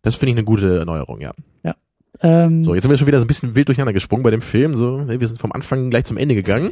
Das 0.03 0.15
finde 0.15 0.31
ich 0.31 0.37
eine 0.37 0.45
gute 0.45 0.79
Erneuerung, 0.79 1.19
ja. 1.21 1.33
Ähm, 2.21 2.63
So, 2.63 2.73
jetzt 2.73 2.83
sind 2.83 2.91
wir 2.91 2.97
schon 2.97 3.07
wieder 3.07 3.19
so 3.19 3.25
ein 3.25 3.27
bisschen 3.27 3.55
wild 3.55 3.67
durcheinander 3.67 3.93
gesprungen 3.93 4.23
bei 4.23 4.31
dem 4.31 4.41
Film. 4.41 4.75
So, 4.75 4.97
ne? 5.03 5.19
Wir 5.19 5.27
sind 5.27 5.37
vom 5.39 5.51
Anfang 5.51 5.89
gleich 5.89 6.05
zum 6.05 6.17
Ende 6.17 6.35
gegangen. 6.35 6.71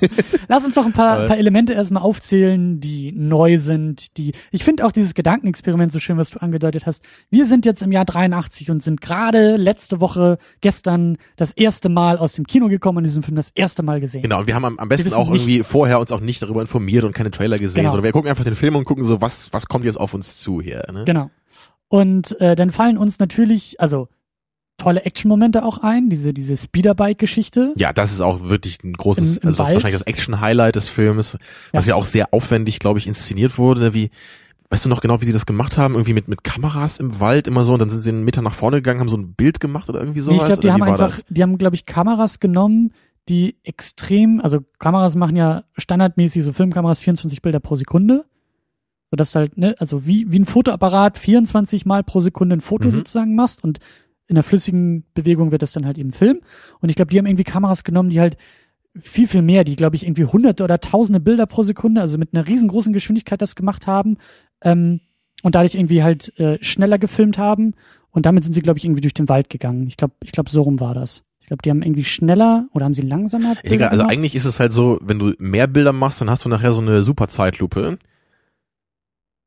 Lass 0.48 0.64
uns 0.64 0.74
doch 0.74 0.84
ein 0.86 0.92
paar, 0.92 1.18
Aber- 1.18 1.26
paar 1.28 1.38
Elemente 1.38 1.72
erstmal 1.72 2.02
aufzählen, 2.02 2.80
die 2.80 3.12
neu 3.12 3.58
sind, 3.58 4.16
die, 4.16 4.32
ich 4.50 4.64
finde 4.64 4.84
auch 4.86 4.92
dieses 4.92 5.14
Gedankenexperiment 5.14 5.92
so 5.92 5.98
schön, 6.00 6.16
was 6.16 6.30
du 6.30 6.40
angedeutet 6.40 6.86
hast. 6.86 7.02
Wir 7.30 7.46
sind 7.46 7.66
jetzt 7.66 7.82
im 7.82 7.92
Jahr 7.92 8.04
83 8.04 8.70
und 8.70 8.82
sind 8.82 9.00
gerade 9.00 9.56
letzte 9.56 10.00
Woche, 10.00 10.38
gestern, 10.60 11.18
das 11.36 11.52
erste 11.52 11.88
Mal 11.88 12.18
aus 12.18 12.32
dem 12.32 12.46
Kino 12.46 12.68
gekommen 12.68 12.98
und 12.98 13.04
diesen 13.04 13.22
Film 13.22 13.36
das 13.36 13.50
erste 13.54 13.82
Mal 13.82 14.00
gesehen. 14.00 14.22
Genau, 14.22 14.40
und 14.40 14.46
wir 14.46 14.54
haben 14.54 14.64
am, 14.64 14.78
am 14.78 14.88
besten 14.88 15.12
auch 15.12 15.30
irgendwie 15.30 15.54
nichts. 15.58 15.68
vorher 15.68 16.00
uns 16.00 16.12
auch 16.12 16.20
nicht 16.20 16.42
darüber 16.42 16.60
informiert 16.60 17.04
und 17.04 17.12
keine 17.14 17.30
Trailer 17.30 17.58
gesehen, 17.58 17.80
Genau. 17.82 17.90
sondern 17.92 18.04
wir 18.04 18.12
gucken 18.12 18.28
einfach 18.30 18.44
den 18.44 18.56
Film 18.56 18.76
und 18.76 18.84
gucken 18.84 19.04
so, 19.04 19.20
was, 19.20 19.52
was 19.52 19.66
kommt 19.66 19.84
jetzt 19.84 19.98
auf 20.00 20.14
uns 20.14 20.38
zu 20.38 20.60
hier. 20.60 20.84
Ne? 20.92 21.04
Genau. 21.04 21.30
Und 21.88 22.40
äh, 22.40 22.54
dann 22.54 22.70
fallen 22.70 22.98
uns 22.98 23.18
natürlich, 23.18 23.80
also 23.80 24.08
tolle 24.80 25.02
Action-Momente 25.04 25.64
auch 25.64 25.78
ein, 25.78 26.10
diese, 26.10 26.32
diese 26.34 26.56
Speederbike-Geschichte. 26.56 27.72
Ja, 27.76 27.92
das 27.92 28.12
ist 28.12 28.20
auch 28.20 28.42
wirklich 28.48 28.82
ein 28.84 28.92
großes, 28.92 29.38
Im- 29.38 29.42
im 29.42 29.46
also 29.48 29.58
das 29.58 29.68
ist 29.68 29.74
wahrscheinlich 29.74 29.98
das 30.00 30.06
Action-Highlight 30.06 30.76
des 30.76 30.88
Films, 30.88 31.38
was 31.72 31.86
ja 31.86 31.94
auch 31.94 32.04
sehr 32.04 32.32
aufwendig, 32.32 32.78
glaube 32.78 32.98
ich, 32.98 33.06
inszeniert 33.06 33.58
wurde, 33.58 33.94
wie, 33.94 34.10
weißt 34.70 34.84
du 34.84 34.88
noch 34.88 35.00
genau, 35.00 35.20
wie 35.20 35.24
sie 35.24 35.32
das 35.32 35.46
gemacht 35.46 35.78
haben? 35.78 35.94
Irgendwie 35.94 36.12
mit, 36.14 36.28
mit 36.28 36.44
Kameras 36.44 36.98
im 36.98 37.20
Wald 37.20 37.46
immer 37.48 37.62
so 37.62 37.72
und 37.72 37.78
dann 37.80 37.90
sind 37.90 38.00
sie 38.00 38.10
einen 38.10 38.24
Meter 38.24 38.42
nach 38.42 38.54
vorne 38.54 38.76
gegangen, 38.78 39.00
haben 39.00 39.08
so 39.08 39.16
ein 39.16 39.34
Bild 39.34 39.60
gemacht 39.60 39.88
oder 39.88 40.00
irgendwie 40.00 40.20
Nee, 40.20 40.24
sowas? 40.24 40.38
ich 40.40 40.46
glaube, 40.46 40.62
die 40.62 40.72
haben 40.72 40.82
einfach, 40.82 40.98
das? 40.98 41.24
die 41.28 41.42
haben, 41.42 41.58
glaube 41.58 41.74
ich, 41.76 41.86
Kameras 41.86 42.40
genommen, 42.40 42.92
die 43.28 43.56
extrem, 43.64 44.40
also 44.40 44.60
Kameras 44.78 45.14
machen 45.14 45.36
ja 45.36 45.64
standardmäßig 45.76 46.42
so 46.44 46.52
Filmkameras 46.52 47.00
24 47.00 47.42
Bilder 47.42 47.60
pro 47.60 47.76
Sekunde. 47.76 48.24
So 49.12 49.16
dass 49.16 49.32
du 49.32 49.40
halt, 49.40 49.58
ne, 49.58 49.74
also 49.80 50.06
wie, 50.06 50.30
wie 50.30 50.38
ein 50.38 50.44
Fotoapparat 50.44 51.18
24 51.18 51.84
Mal 51.84 52.04
pro 52.04 52.20
Sekunde 52.20 52.54
ein 52.56 52.60
Foto 52.60 52.88
Mhm. 52.88 52.94
sozusagen 52.94 53.34
machst 53.34 53.62
und 53.64 53.80
in 54.30 54.36
der 54.36 54.44
flüssigen 54.44 55.04
Bewegung 55.12 55.50
wird 55.50 55.60
das 55.60 55.72
dann 55.72 55.84
halt 55.84 55.98
eben 55.98 56.12
Film. 56.12 56.40
Und 56.78 56.88
ich 56.88 56.94
glaube, 56.94 57.10
die 57.10 57.18
haben 57.18 57.26
irgendwie 57.26 57.42
Kameras 57.42 57.82
genommen, 57.82 58.10
die 58.10 58.20
halt 58.20 58.36
viel, 58.96 59.26
viel 59.26 59.42
mehr, 59.42 59.64
die, 59.64 59.74
glaube 59.74 59.96
ich, 59.96 60.04
irgendwie 60.06 60.24
hunderte 60.24 60.62
oder 60.62 60.80
tausende 60.80 61.18
Bilder 61.18 61.46
pro 61.46 61.64
Sekunde, 61.64 62.00
also 62.00 62.16
mit 62.16 62.32
einer 62.32 62.46
riesengroßen 62.46 62.92
Geschwindigkeit 62.92 63.42
das 63.42 63.56
gemacht 63.56 63.88
haben. 63.88 64.18
Ähm, 64.62 65.00
und 65.42 65.56
dadurch 65.56 65.74
irgendwie 65.74 66.04
halt 66.04 66.38
äh, 66.38 66.62
schneller 66.62 66.98
gefilmt 66.98 67.38
haben. 67.38 67.74
Und 68.12 68.24
damit 68.24 68.44
sind 68.44 68.52
sie, 68.52 68.60
glaube 68.60 68.78
ich, 68.78 68.84
irgendwie 68.84 69.00
durch 69.00 69.14
den 69.14 69.28
Wald 69.28 69.50
gegangen. 69.50 69.88
Ich 69.88 69.96
glaube, 69.96 70.14
ich 70.22 70.30
glaube, 70.30 70.48
so 70.48 70.62
rum 70.62 70.78
war 70.78 70.94
das. 70.94 71.24
Ich 71.40 71.48
glaube, 71.48 71.62
die 71.62 71.70
haben 71.70 71.82
irgendwie 71.82 72.04
schneller 72.04 72.68
oder 72.72 72.84
haben 72.84 72.94
sie 72.94 73.02
langsamer 73.02 73.56
Bilder 73.56 73.74
Egal, 73.74 73.88
also 73.88 74.02
gemacht? 74.02 74.12
eigentlich 74.12 74.36
ist 74.36 74.44
es 74.44 74.60
halt 74.60 74.72
so, 74.72 75.00
wenn 75.02 75.18
du 75.18 75.32
mehr 75.38 75.66
Bilder 75.66 75.92
machst, 75.92 76.20
dann 76.20 76.30
hast 76.30 76.44
du 76.44 76.48
nachher 76.48 76.72
so 76.72 76.80
eine 76.80 77.02
super 77.02 77.26
Zeitlupe. 77.26 77.98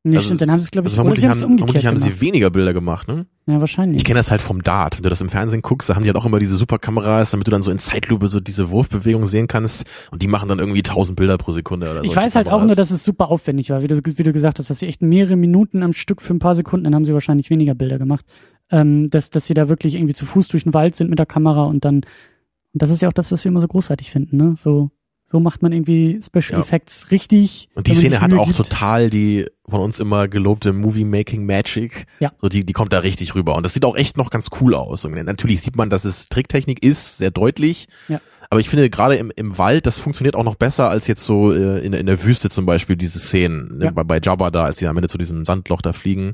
Nee, 0.06 0.18
Also 0.18 0.26
stimmt, 0.26 0.42
dann 0.42 0.52
haben 0.52 0.60
sie 0.60 0.66
es, 0.66 0.72
glaube 0.72 0.88
ich, 0.88 0.92
also 0.94 1.02
vermutlich 1.02 1.26
haben, 1.28 1.40
vermutlich 1.40 1.86
haben 1.86 1.96
sie 1.98 2.20
weniger 2.20 2.50
Bilder 2.50 2.74
gemacht, 2.74 3.08
ne? 3.08 3.26
Ja, 3.46 3.62
wahrscheinlich. 3.62 3.98
Ich 3.98 4.04
kenne 4.04 4.20
das 4.20 4.32
halt 4.32 4.42
vom 4.42 4.62
Dart. 4.62 4.98
Wenn 4.98 5.04
du 5.04 5.10
das 5.10 5.22
im 5.22 5.30
Fernsehen 5.30 5.62
guckst, 5.62 5.90
da 5.90 5.96
haben 5.96 6.04
die 6.04 6.10
halt 6.10 6.18
auch 6.18 6.26
immer 6.26 6.40
diese 6.40 6.58
Superkameras, 6.58 7.32
damit 7.32 7.48
du 7.48 7.52
dann 7.52 7.64
so 7.64 7.72
in 7.72 7.80
Zeitlupe 7.80 8.28
so 8.28 8.42
diese 8.42 8.70
Wurfbewegung 8.70 9.28
sehen 9.28 9.48
kannst. 9.48 9.86
Und 10.12 10.22
die 10.22 10.28
machen 10.28 10.50
dann 10.50 10.60
irgendwie 10.60 10.80
1000 10.80 11.16
Bilder 11.16 11.38
pro 11.38 11.54
Sekunde 11.54 11.90
oder 11.90 12.02
so. 12.02 12.06
Ich 12.06 12.16
weiß 12.16 12.36
halt 12.36 12.50
auch 12.50 12.66
nur, 12.66 12.76
dass 12.76 12.92
es 12.92 13.06
super 13.06 13.30
aufwendig 13.30 13.70
war, 13.70 13.82
wie 13.82 13.88
du, 13.88 14.02
wie 14.04 14.24
du 14.24 14.34
gesagt 14.34 14.60
hast, 14.60 14.70
dass 14.70 14.80
sie 14.80 14.88
echt 14.88 15.02
mehrere 15.02 15.38
Minuten 15.38 15.84
am 15.84 15.94
Stück 15.94 16.22
für 16.22 16.34
ein 16.34 16.40
paar 16.40 16.56
Sekunden, 16.56 16.84
dann 16.84 16.96
haben 16.96 17.06
sie 17.06 17.14
wahrscheinlich 17.14 17.50
weniger 17.50 17.74
Bilder 17.74 17.98
gemacht, 17.98 18.26
ähm, 18.72 19.10
dass, 19.10 19.30
dass 19.30 19.46
sie 19.46 19.54
da 19.54 19.70
wirklich 19.70 19.96
irgendwie 19.96 20.14
zu 20.14 20.26
Fuß 20.26 20.50
durch 20.50 20.64
den 20.64 20.74
Wald 20.74 20.98
sind 20.98 21.10
mit 21.10 21.20
der 21.20 21.26
Kamera 21.26 21.64
und 21.64 21.86
dann, 21.86 21.96
und 21.98 22.82
das 22.82 22.90
ist 22.90 23.02
ja 23.02 23.08
auch 23.08 23.14
das, 23.14 23.32
was 23.32 23.44
wir 23.46 23.50
immer 23.52 23.62
so 23.62 23.68
großartig 23.68 24.12
finden, 24.12 24.36
ne? 24.36 24.56
So, 24.58 24.92
so 25.34 25.40
macht 25.42 25.62
man 25.64 25.74
irgendwie 25.74 26.20
Special 26.24 26.60
Ja. 26.60 26.62
Effects 26.62 27.10
richtig. 27.12 27.68
Und 27.74 27.88
die 27.88 27.96
Szene 27.96 28.22
hat 28.22 28.34
auch 28.36 28.46
gibt. 28.46 28.56
total 28.58 29.10
die 29.10 29.48
von 29.68 29.82
uns 29.82 30.00
immer 30.00 30.28
gelobte 30.30 30.72
Movie-Making-Magic. 30.74 32.06
Ja. 32.20 32.32
So 32.42 32.50
die, 32.50 32.66
die 32.66 32.74
kommt 32.74 32.94
da 32.94 33.00
richtig 33.00 33.36
rüber. 33.36 33.56
Und 33.56 33.64
das 33.64 33.74
sieht 33.74 33.84
auch 33.86 33.96
echt 33.96 34.16
noch 34.18 34.30
ganz 34.30 34.48
cool 34.62 34.76
aus. 34.76 35.04
Und 35.06 35.14
natürlich 35.14 35.62
sieht 35.62 35.76
man, 35.76 35.90
dass 35.90 36.06
es 36.06 36.28
Tricktechnik 36.28 36.84
ist, 36.84 37.18
sehr 37.18 37.32
deutlich. 37.32 37.88
Ja. 38.08 38.22
Aber 38.50 38.60
ich 38.60 38.70
finde, 38.70 38.90
gerade 38.90 39.16
im, 39.16 39.32
im 39.36 39.58
Wald, 39.58 39.88
das 39.88 39.98
funktioniert 40.00 40.36
auch 40.36 40.44
noch 40.44 40.56
besser 40.56 40.90
als 40.90 41.08
jetzt 41.08 41.26
so 41.26 41.52
äh, 41.52 41.80
in, 41.84 41.92
der- 41.94 42.00
in 42.02 42.06
der 42.06 42.24
Wüste 42.24 42.50
zum 42.50 42.66
Beispiel, 42.68 42.96
diese 42.96 43.18
Szenen. 43.20 43.78
Ne? 43.80 43.86
Ja. 43.86 43.92
Bei, 43.92 44.04
bei 44.04 44.20
Jabba 44.22 44.52
da, 44.52 44.66
als 44.66 44.78
die 44.78 44.88
am 44.88 44.96
Ende 44.98 45.10
zu 45.10 45.18
diesem 45.18 45.46
Sandloch 45.46 45.82
da 45.82 45.94
fliegen. 45.94 46.34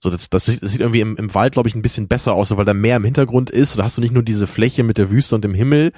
So, 0.00 0.08
das, 0.10 0.30
das, 0.30 0.46
sieht, 0.46 0.62
das 0.62 0.72
sieht 0.72 0.80
irgendwie 0.80 1.00
im, 1.00 1.16
im 1.16 1.34
Wald, 1.34 1.52
glaube 1.52 1.68
ich, 1.68 1.74
ein 1.74 1.82
bisschen 1.82 2.08
besser 2.08 2.32
aus, 2.32 2.56
weil 2.56 2.64
da 2.64 2.74
mehr 2.74 2.96
im 2.96 3.04
Hintergrund 3.04 3.50
ist. 3.50 3.78
Da 3.78 3.84
hast 3.84 3.98
du 3.98 4.00
nicht 4.00 4.14
nur 4.14 4.22
diese 4.22 4.46
Fläche 4.46 4.82
mit 4.82 4.98
der 4.98 5.10
Wüste 5.10 5.34
und 5.34 5.44
dem 5.44 5.54
Himmel. 5.54 5.92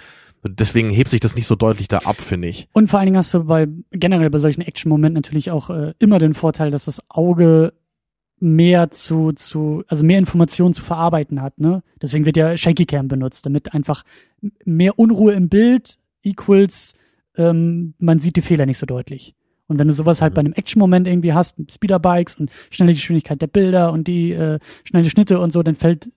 Deswegen 0.46 0.90
hebt 0.90 1.10
sich 1.10 1.20
das 1.20 1.34
nicht 1.34 1.46
so 1.46 1.54
deutlich 1.54 1.88
da 1.88 1.98
ab, 1.98 2.20
finde 2.20 2.48
ich. 2.48 2.68
Und 2.72 2.88
vor 2.88 2.98
allen 2.98 3.06
Dingen 3.06 3.16
hast 3.16 3.32
du 3.32 3.44
bei 3.44 3.66
generell 3.90 4.30
bei 4.30 4.38
solchen 4.38 4.60
Action-Momenten 4.60 5.14
natürlich 5.14 5.50
auch 5.50 5.70
äh, 5.70 5.94
immer 5.98 6.18
den 6.18 6.34
Vorteil, 6.34 6.70
dass 6.70 6.84
das 6.84 7.00
Auge 7.08 7.72
mehr 8.40 8.90
zu, 8.90 9.32
zu, 9.32 9.84
also 9.88 10.04
mehr 10.04 10.18
Informationen 10.18 10.74
zu 10.74 10.82
verarbeiten 10.82 11.40
hat, 11.40 11.58
ne? 11.60 11.82
Deswegen 12.02 12.26
wird 12.26 12.36
ja 12.36 12.56
Shaky 12.56 12.84
Cam 12.84 13.08
benutzt, 13.08 13.46
damit 13.46 13.72
einfach 13.72 14.02
mehr 14.64 14.98
Unruhe 14.98 15.32
im 15.32 15.48
Bild 15.48 15.98
equals, 16.22 16.94
ähm, 17.36 17.94
man 17.98 18.18
sieht 18.18 18.36
die 18.36 18.42
Fehler 18.42 18.66
nicht 18.66 18.78
so 18.78 18.86
deutlich. 18.86 19.34
Und 19.66 19.78
wenn 19.78 19.88
du 19.88 19.94
sowas 19.94 20.20
halt 20.20 20.32
Mhm. 20.32 20.34
bei 20.34 20.40
einem 20.40 20.52
Action-Moment 20.52 21.06
irgendwie 21.06 21.32
hast, 21.32 21.56
Speederbikes 21.72 22.36
und 22.36 22.50
schnelle 22.70 22.92
Geschwindigkeit 22.92 23.40
der 23.40 23.46
Bilder 23.46 23.92
und 23.92 24.08
die 24.08 24.32
äh, 24.32 24.58
schnelle 24.84 25.08
Schnitte 25.08 25.38
und 25.38 25.52
so, 25.52 25.62
dann 25.62 25.74
fällt, 25.74 26.10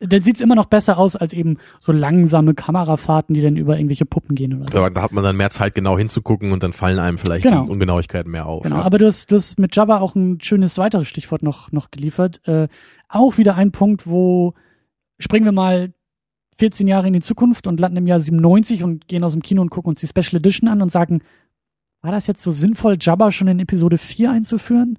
dann 0.00 0.22
sieht's 0.22 0.40
immer 0.40 0.54
noch 0.54 0.66
besser 0.66 0.96
aus 0.98 1.16
als 1.16 1.32
eben 1.32 1.58
so 1.80 1.90
langsame 1.90 2.54
Kamerafahrten, 2.54 3.34
die 3.34 3.40
dann 3.40 3.56
über 3.56 3.76
irgendwelche 3.76 4.06
Puppen 4.06 4.36
gehen 4.36 4.54
oder 4.54 4.70
so. 4.70 4.88
Da 4.90 5.02
hat 5.02 5.12
man 5.12 5.24
dann 5.24 5.36
mehr 5.36 5.50
Zeit, 5.50 5.74
genau 5.74 5.98
hinzugucken 5.98 6.52
und 6.52 6.62
dann 6.62 6.72
fallen 6.72 6.98
einem 7.00 7.18
vielleicht 7.18 7.42
Genau. 7.44 7.64
die 7.64 7.70
Ungenauigkeiten 7.70 8.30
mehr 8.30 8.46
auf. 8.46 8.62
Genau, 8.62 8.76
ja. 8.76 8.82
aber 8.82 8.98
du 8.98 9.06
hast, 9.06 9.32
du 9.32 9.36
hast 9.36 9.58
mit 9.58 9.74
Java 9.74 9.98
auch 9.98 10.14
ein 10.14 10.40
schönes 10.40 10.78
weiteres 10.78 11.08
Stichwort 11.08 11.42
noch, 11.42 11.72
noch 11.72 11.90
geliefert. 11.90 12.40
Äh, 12.46 12.68
auch 13.08 13.38
wieder 13.38 13.56
ein 13.56 13.72
Punkt, 13.72 14.06
wo 14.06 14.54
springen 15.18 15.46
wir 15.46 15.52
mal 15.52 15.92
14 16.58 16.86
Jahre 16.86 17.08
in 17.08 17.12
die 17.12 17.20
Zukunft 17.20 17.66
und 17.66 17.80
landen 17.80 17.98
im 17.98 18.06
Jahr 18.06 18.20
97 18.20 18.84
und 18.84 19.08
gehen 19.08 19.24
aus 19.24 19.32
dem 19.32 19.42
Kino 19.42 19.62
und 19.62 19.70
gucken 19.70 19.90
uns 19.90 20.00
die 20.00 20.06
Special 20.06 20.36
Edition 20.36 20.68
an 20.68 20.80
und 20.80 20.92
sagen, 20.92 21.22
war 22.02 22.12
das 22.12 22.28
jetzt 22.28 22.42
so 22.42 22.52
sinnvoll, 22.52 22.98
Jabba 23.00 23.32
schon 23.32 23.48
in 23.48 23.58
Episode 23.58 23.98
4 23.98 24.30
einzuführen? 24.30 24.98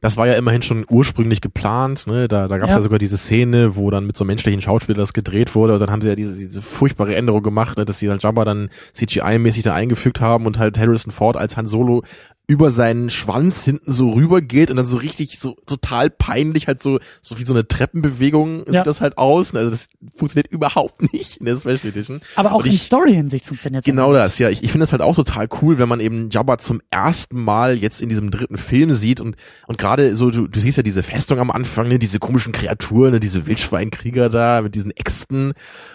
Das 0.00 0.16
war 0.16 0.28
ja 0.28 0.34
immerhin 0.34 0.62
schon 0.62 0.86
ursprünglich 0.88 1.40
geplant, 1.40 2.06
ne? 2.06 2.28
Da, 2.28 2.46
da 2.46 2.58
gab 2.58 2.68
es 2.68 2.74
ja. 2.74 2.78
Ja. 2.78 2.82
sogar 2.82 3.00
diese 3.00 3.18
Szene, 3.18 3.74
wo 3.74 3.90
dann 3.90 4.06
mit 4.06 4.16
so 4.16 4.24
menschlichen 4.24 4.62
Schauspielern 4.62 5.00
das 5.00 5.12
gedreht 5.12 5.56
wurde. 5.56 5.74
Und 5.74 5.80
dann 5.80 5.90
haben 5.90 6.00
sie 6.00 6.08
ja 6.08 6.14
diese, 6.14 6.38
diese 6.38 6.62
furchtbare 6.62 7.16
Änderung 7.16 7.42
gemacht, 7.42 7.76
ne? 7.76 7.84
dass 7.84 7.98
sie 7.98 8.06
dann 8.06 8.20
Jabba 8.20 8.44
dann 8.44 8.70
CGI-mäßig 8.94 9.64
da 9.64 9.74
eingefügt 9.74 10.20
haben 10.20 10.46
und 10.46 10.58
halt 10.58 10.78
Harrison 10.78 11.10
Ford 11.10 11.36
als 11.36 11.56
Han 11.56 11.66
Solo 11.66 12.04
über 12.52 12.70
seinen 12.70 13.08
Schwanz 13.08 13.64
hinten 13.64 13.90
so 13.90 14.10
rüber 14.10 14.42
geht 14.42 14.70
und 14.70 14.76
dann 14.76 14.84
so 14.84 14.98
richtig 14.98 15.38
so 15.38 15.56
total 15.64 16.10
peinlich 16.10 16.66
halt 16.66 16.82
so 16.82 16.98
so 17.22 17.38
wie 17.38 17.46
so 17.46 17.54
eine 17.54 17.66
Treppenbewegung 17.66 18.64
Ja. 18.66 18.72
sieht 18.80 18.86
das 18.86 19.00
halt 19.00 19.16
aus. 19.16 19.54
Also 19.54 19.70
das 19.70 19.88
funktioniert 20.14 20.52
überhaupt 20.52 21.00
nicht 21.14 21.38
in 21.38 21.46
der 21.46 21.56
Special 21.56 21.78
Edition. 21.86 22.20
Aber 22.36 22.52
auch 22.52 22.58
Und 22.60 22.66
in 22.66 22.72
ich- 22.74 22.82
Story-Hinsicht 22.82 23.46
funktioniert 23.46 23.84
Genau 23.84 24.12
das, 24.12 24.38
ja. 24.38 24.50
Ich, 24.50 24.62
ich 24.62 24.70
finde 24.70 24.82
das 24.82 24.92
halt 24.92 25.00
auch 25.00 25.16
total 25.16 25.48
cool, 25.62 25.78
wenn 25.78 25.88
man 25.88 26.00
eben 26.00 26.28
Jabba 26.30 26.58
zum 26.58 26.82
ersten 26.90 27.42
Mal 27.42 27.78
jetzt 27.78 28.02
in 28.02 28.10
diesem 28.10 28.30
dritten 28.30 28.58
Film 28.58 28.92
sieht 28.92 29.20
und, 29.20 29.36
und 29.66 29.78
gerade 29.78 30.14
so, 30.14 30.30
du, 30.30 30.46
du 30.46 30.60
siehst 30.60 30.76
ja 30.76 30.82
diese 30.82 31.02
Festung 31.02 31.38
am 31.38 31.50
Anfang, 31.50 31.88
ne, 31.88 31.98
diese 31.98 32.18
komischen 32.18 32.52
Kreaturen, 32.52 33.12
ne, 33.12 33.20
diese 33.20 33.46
Wildschweinkrieger 33.46 34.28
da 34.28 34.60
mit 34.60 34.74
diesen 34.74 34.90
Äxten 34.90 35.54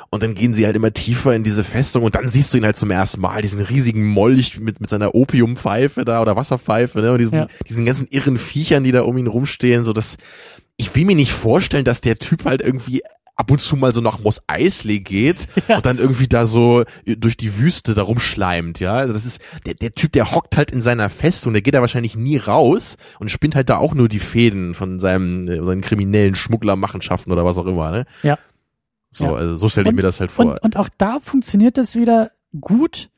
und 0.10 0.24
dann 0.24 0.34
gehen 0.34 0.54
sie 0.56 0.66
halt 0.66 0.76
immer 0.76 0.92
tiefer 0.94 1.36
in 1.36 1.44
diese 1.44 1.64
Festung 1.64 2.04
und 2.04 2.16
dann 2.16 2.28
siehst 2.28 2.54
du 2.54 2.58
ihn 2.58 2.66
halt 2.66 2.78
zum 2.78 2.90
ersten 2.90 3.22
Mal, 3.22 3.42
diesen 3.42 3.60
riesigen 3.62 4.06
Molch 4.06 4.60
mit, 4.60 4.80
mit 4.82 4.90
seiner 4.90 5.14
Opiumpfeife 5.14 6.06
da 6.06 6.22
oder 6.22 6.36
Wasserpfeife, 6.52 7.00
ne, 7.02 7.12
und 7.12 7.20
diesen, 7.20 7.34
Ja. 7.38 7.48
diesen 7.68 7.86
ganzen 7.86 8.08
irren 8.10 8.38
Viechern, 8.38 8.84
die 8.84 8.92
da 8.92 9.02
um 9.02 9.18
ihn 9.18 9.28
rumstehen, 9.28 9.84
so 9.86 9.94
das, 9.94 10.18
ich 10.78 10.94
will 10.96 11.06
mir 11.06 11.16
nicht 11.16 11.32
vorstellen, 11.34 11.86
dass 11.86 12.02
der 12.02 12.18
Typ 12.18 12.46
halt 12.46 12.62
irgendwie 12.62 13.02
ab 13.36 13.52
und 13.52 13.62
zu 13.62 13.76
mal 13.76 13.94
so 13.94 14.02
nach 14.02 14.18
Mos 14.20 14.42
Eisley 14.48 15.00
geht 15.00 15.48
und 15.68 15.86
dann 15.86 16.00
irgendwie 16.00 16.28
da 16.28 16.48
so 16.48 16.84
durch 17.06 17.38
die 17.38 17.60
Wüste 17.60 17.94
da 17.94 18.02
rumschleimt, 18.02 18.80
ja. 18.80 18.94
Also 18.94 19.14
das 19.14 19.26
ist, 19.26 19.40
der, 19.66 19.76
der 19.76 19.92
Typ, 19.92 20.12
der 20.14 20.32
hockt 20.32 20.58
halt 20.58 20.72
in 20.72 20.82
seiner 20.82 21.10
Festung, 21.10 21.54
der 21.54 21.62
geht 21.62 21.76
da 21.76 21.82
wahrscheinlich 21.82 22.16
nie 22.16 22.38
raus 22.38 22.98
und 23.20 23.30
spinnt 23.30 23.56
halt 23.56 23.70
da 23.70 23.78
auch 23.78 23.94
nur 23.94 24.10
die 24.10 24.20
Fäden 24.20 24.74
von 24.74 25.00
seinem, 25.00 25.48
äh, 25.48 25.64
seinen 25.64 25.82
kriminellen 25.82 26.34
Schmugglermachenschaften 26.36 27.32
oder 27.32 27.46
was 27.46 27.58
auch 27.60 27.68
immer, 27.68 27.92
ne? 27.92 28.06
Ja. 28.24 28.40
So, 29.12 29.26
Ja. 29.26 29.34
also 29.36 29.58
so 29.58 29.70
stelle 29.70 29.86
ich 29.86 29.90
Und- 29.90 29.96
mir 29.98 30.02
das 30.02 30.20
halt 30.20 30.32
vor. 30.32 30.46
Und, 30.46 30.58
und 30.64 30.78
auch 30.78 30.90
da 30.98 31.20
funktioniert 31.22 31.78
das 31.78 31.96
wieder 31.96 32.32
gut, 32.60 33.10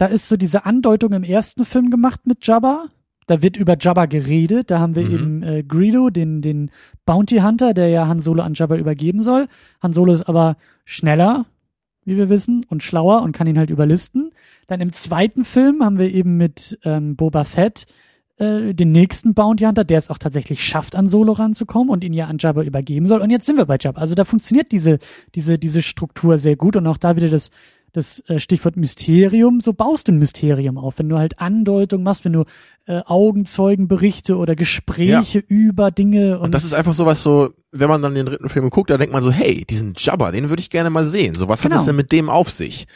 da 0.00 0.06
ist 0.06 0.28
so 0.30 0.38
diese 0.38 0.64
Andeutung 0.64 1.12
im 1.12 1.24
ersten 1.24 1.66
Film 1.66 1.90
gemacht 1.90 2.26
mit 2.26 2.46
Jabba. 2.46 2.86
Da 3.26 3.42
wird 3.42 3.58
über 3.58 3.76
Jabba 3.78 4.06
geredet. 4.06 4.70
Da 4.70 4.80
haben 4.80 4.94
wir 4.94 5.02
Mhm. 5.04 5.14
eben 5.14 5.42
äh, 5.42 5.62
Greedo, 5.62 6.08
den, 6.08 6.40
den 6.40 6.70
Bounty 7.04 7.40
Hunter, 7.40 7.74
der 7.74 7.88
ja 7.88 8.08
Han 8.08 8.20
Solo 8.20 8.42
an 8.42 8.54
Jabba 8.54 8.76
übergeben 8.76 9.20
soll. 9.20 9.46
Han 9.82 9.92
Solo 9.92 10.14
ist 10.14 10.22
aber 10.26 10.56
schneller, 10.86 11.44
wie 12.06 12.16
wir 12.16 12.30
wissen, 12.30 12.64
und 12.70 12.82
schlauer 12.82 13.20
und 13.20 13.32
kann 13.32 13.46
ihn 13.46 13.58
halt 13.58 13.68
überlisten. 13.68 14.30
Dann 14.68 14.80
im 14.80 14.94
zweiten 14.94 15.44
Film 15.44 15.84
haben 15.84 15.98
wir 15.98 16.10
eben 16.10 16.38
mit 16.38 16.78
ähm, 16.84 17.14
Boba 17.14 17.44
Fett 17.44 17.84
äh, 18.38 18.72
den 18.72 18.92
nächsten 18.92 19.34
Bounty 19.34 19.64
Hunter, 19.64 19.84
der 19.84 19.98
es 19.98 20.08
auch 20.08 20.16
tatsächlich 20.16 20.64
schafft, 20.64 20.96
an 20.96 21.10
Solo 21.10 21.32
ranzukommen 21.32 21.90
und 21.90 22.02
ihn 22.02 22.14
ja 22.14 22.24
an 22.26 22.38
Jabba 22.40 22.62
übergeben 22.62 23.04
soll. 23.04 23.20
Und 23.20 23.28
jetzt 23.28 23.44
sind 23.44 23.58
wir 23.58 23.66
bei 23.66 23.76
Jabba. 23.78 24.00
Also 24.00 24.14
da 24.14 24.24
funktioniert 24.24 24.72
diese, 24.72 24.98
diese, 25.34 25.58
diese 25.58 25.82
Struktur 25.82 26.38
sehr 26.38 26.56
gut 26.56 26.74
und 26.76 26.86
auch 26.86 26.96
da 26.96 27.16
wieder 27.16 27.28
das, 27.28 27.50
das 27.92 28.22
äh, 28.28 28.38
Stichwort 28.38 28.76
Mysterium. 28.76 29.60
So 29.60 29.72
baust 29.72 30.08
du 30.08 30.12
ein 30.12 30.18
Mysterium 30.18 30.78
auf, 30.78 30.98
wenn 30.98 31.08
du 31.08 31.18
halt 31.18 31.38
Andeutung 31.40 32.02
machst, 32.02 32.24
wenn 32.24 32.32
du 32.32 32.44
äh, 32.86 33.00
Augenzeugenberichte 33.06 34.36
oder 34.36 34.54
Gespräche 34.56 35.38
über 35.46 35.90
Dinge 35.90 36.38
und, 36.38 36.46
Und 36.46 36.54
das 36.54 36.64
ist 36.64 36.74
einfach 36.74 36.94
sowas 36.94 37.22
so, 37.22 37.50
wenn 37.72 37.88
man 37.88 38.02
dann 38.02 38.14
den 38.14 38.26
dritten 38.26 38.48
Film 38.48 38.70
guckt, 38.70 38.90
da 38.90 38.98
denkt 38.98 39.12
man 39.12 39.22
so, 39.22 39.30
hey, 39.30 39.64
diesen 39.68 39.94
Jabba, 39.96 40.30
den 40.32 40.48
würde 40.48 40.60
ich 40.60 40.70
gerne 40.70 40.90
mal 40.90 41.06
sehen. 41.06 41.34
So, 41.34 41.48
was 41.48 41.62
hat 41.64 41.70
Genau. 41.70 41.80
es 41.80 41.86
denn 41.86 41.96
mit 41.96 42.12
dem 42.12 42.28
auf 42.30 42.50
sich? 42.50 42.86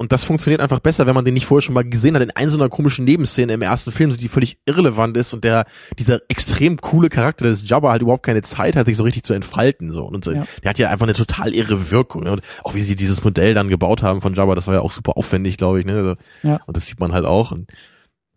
Und 0.00 0.12
das 0.12 0.24
funktioniert 0.24 0.62
einfach 0.62 0.78
besser, 0.80 1.06
wenn 1.06 1.14
man 1.14 1.26
den 1.26 1.34
nicht 1.34 1.44
vorher 1.44 1.60
schon 1.60 1.74
mal 1.74 1.84
gesehen 1.84 2.14
hat 2.14 2.22
in 2.22 2.30
einer 2.30 2.50
so 2.50 2.56
einer 2.56 2.70
komischen 2.70 3.04
Nebenszene 3.04 3.52
im 3.52 3.60
ersten 3.60 3.92
Film, 3.92 4.10
die 4.16 4.28
völlig 4.28 4.56
irrelevant 4.64 5.14
ist 5.14 5.34
und 5.34 5.44
der, 5.44 5.66
dieser 5.98 6.22
extrem 6.28 6.80
coole 6.80 7.10
Charakter 7.10 7.44
des 7.44 7.68
Jabba 7.68 7.90
halt 7.90 8.00
überhaupt 8.00 8.24
keine 8.24 8.40
Zeit 8.40 8.76
hat, 8.76 8.86
sich 8.86 8.96
so 8.96 9.02
richtig 9.04 9.24
zu 9.24 9.34
entfalten, 9.34 9.92
so. 9.92 10.06
Und 10.06 10.24
so, 10.24 10.32
Ja. 10.32 10.46
der 10.62 10.70
hat 10.70 10.78
ja 10.78 10.88
einfach 10.88 11.04
eine 11.04 11.12
total 11.12 11.54
irre 11.54 11.90
Wirkung. 11.90 12.24
ne? 12.24 12.32
Und 12.32 12.40
auch 12.64 12.74
wie 12.74 12.80
sie 12.80 12.96
dieses 12.96 13.22
Modell 13.22 13.52
dann 13.52 13.68
gebaut 13.68 14.02
haben 14.02 14.22
von 14.22 14.32
Jabba, 14.32 14.54
das 14.54 14.66
war 14.66 14.74
ja 14.74 14.80
auch 14.80 14.90
super 14.90 15.18
aufwendig, 15.18 15.58
glaube 15.58 15.80
ich, 15.80 15.84
ne? 15.84 15.92
Also, 15.96 16.14
Ja. 16.42 16.60
Und 16.66 16.78
das 16.78 16.86
sieht 16.86 16.98
man 16.98 17.12
halt 17.12 17.26
auch. 17.26 17.52
Und 17.52 17.70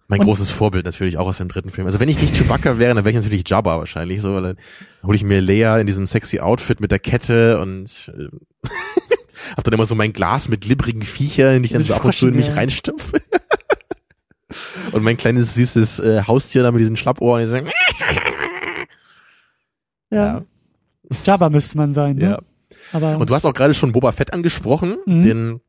mein 0.09 0.19
Und- 0.19 0.25
großes 0.25 0.49
Vorbild 0.49 0.83
natürlich 0.85 1.17
auch 1.17 1.27
aus 1.27 1.37
dem 1.37 1.47
dritten 1.47 1.69
Film. 1.69 1.87
Also 1.87 2.01
wenn 2.01 2.09
ich 2.09 2.19
nicht 2.19 2.35
Chewbacca 2.35 2.77
wäre, 2.77 2.93
dann 2.93 3.05
wäre 3.05 3.11
ich 3.17 3.23
natürlich 3.23 3.47
Jabba 3.47 3.77
wahrscheinlich 3.79 4.21
so. 4.21 4.33
Weil 4.35 4.43
dann 4.43 4.57
hole 5.03 5.15
ich 5.15 5.23
mir 5.23 5.39
Leia 5.39 5.77
in 5.79 5.87
diesem 5.87 6.05
sexy 6.07 6.41
Outfit 6.41 6.81
mit 6.81 6.91
der 6.91 6.99
Kette 6.99 7.61
und 7.61 8.11
äh, 8.13 8.67
hab 9.55 9.63
dann 9.63 9.73
immer 9.73 9.85
so 9.85 9.95
mein 9.95 10.13
Glas 10.13 10.49
mit 10.49 10.61
glibbrigen 10.61 11.03
Viechern, 11.03 11.61
die 11.61 11.67
ich 11.67 11.73
dann 11.73 11.83
so 11.83 11.93
ab 11.93 12.05
und 12.05 12.13
zu 12.13 12.27
in 12.27 12.35
mich 12.35 12.47
ja. 12.47 12.53
reinstopfe. 12.53 13.21
und 14.91 15.03
mein 15.03 15.17
kleines 15.17 15.55
süßes 15.55 15.99
äh, 15.99 16.23
Haustier 16.27 16.63
da 16.63 16.71
mit 16.71 16.81
diesen 16.81 16.97
Schlappohren, 16.97 17.43
die 17.43 17.49
sagen, 17.49 17.69
ja, 20.11 20.43
Jabba 21.25 21.49
müsste 21.49 21.77
man 21.77 21.93
sein, 21.93 22.17
ne? 22.17 22.23
ja. 22.23 22.39
Aber 22.91 23.17
Und 23.17 23.29
du 23.29 23.35
hast 23.35 23.45
auch 23.45 23.53
gerade 23.53 23.73
schon 23.73 23.91
Boba 23.91 24.11
Fett 24.11 24.33
angesprochen, 24.33 24.97
Mhm. 25.05 25.21
den 25.21 25.61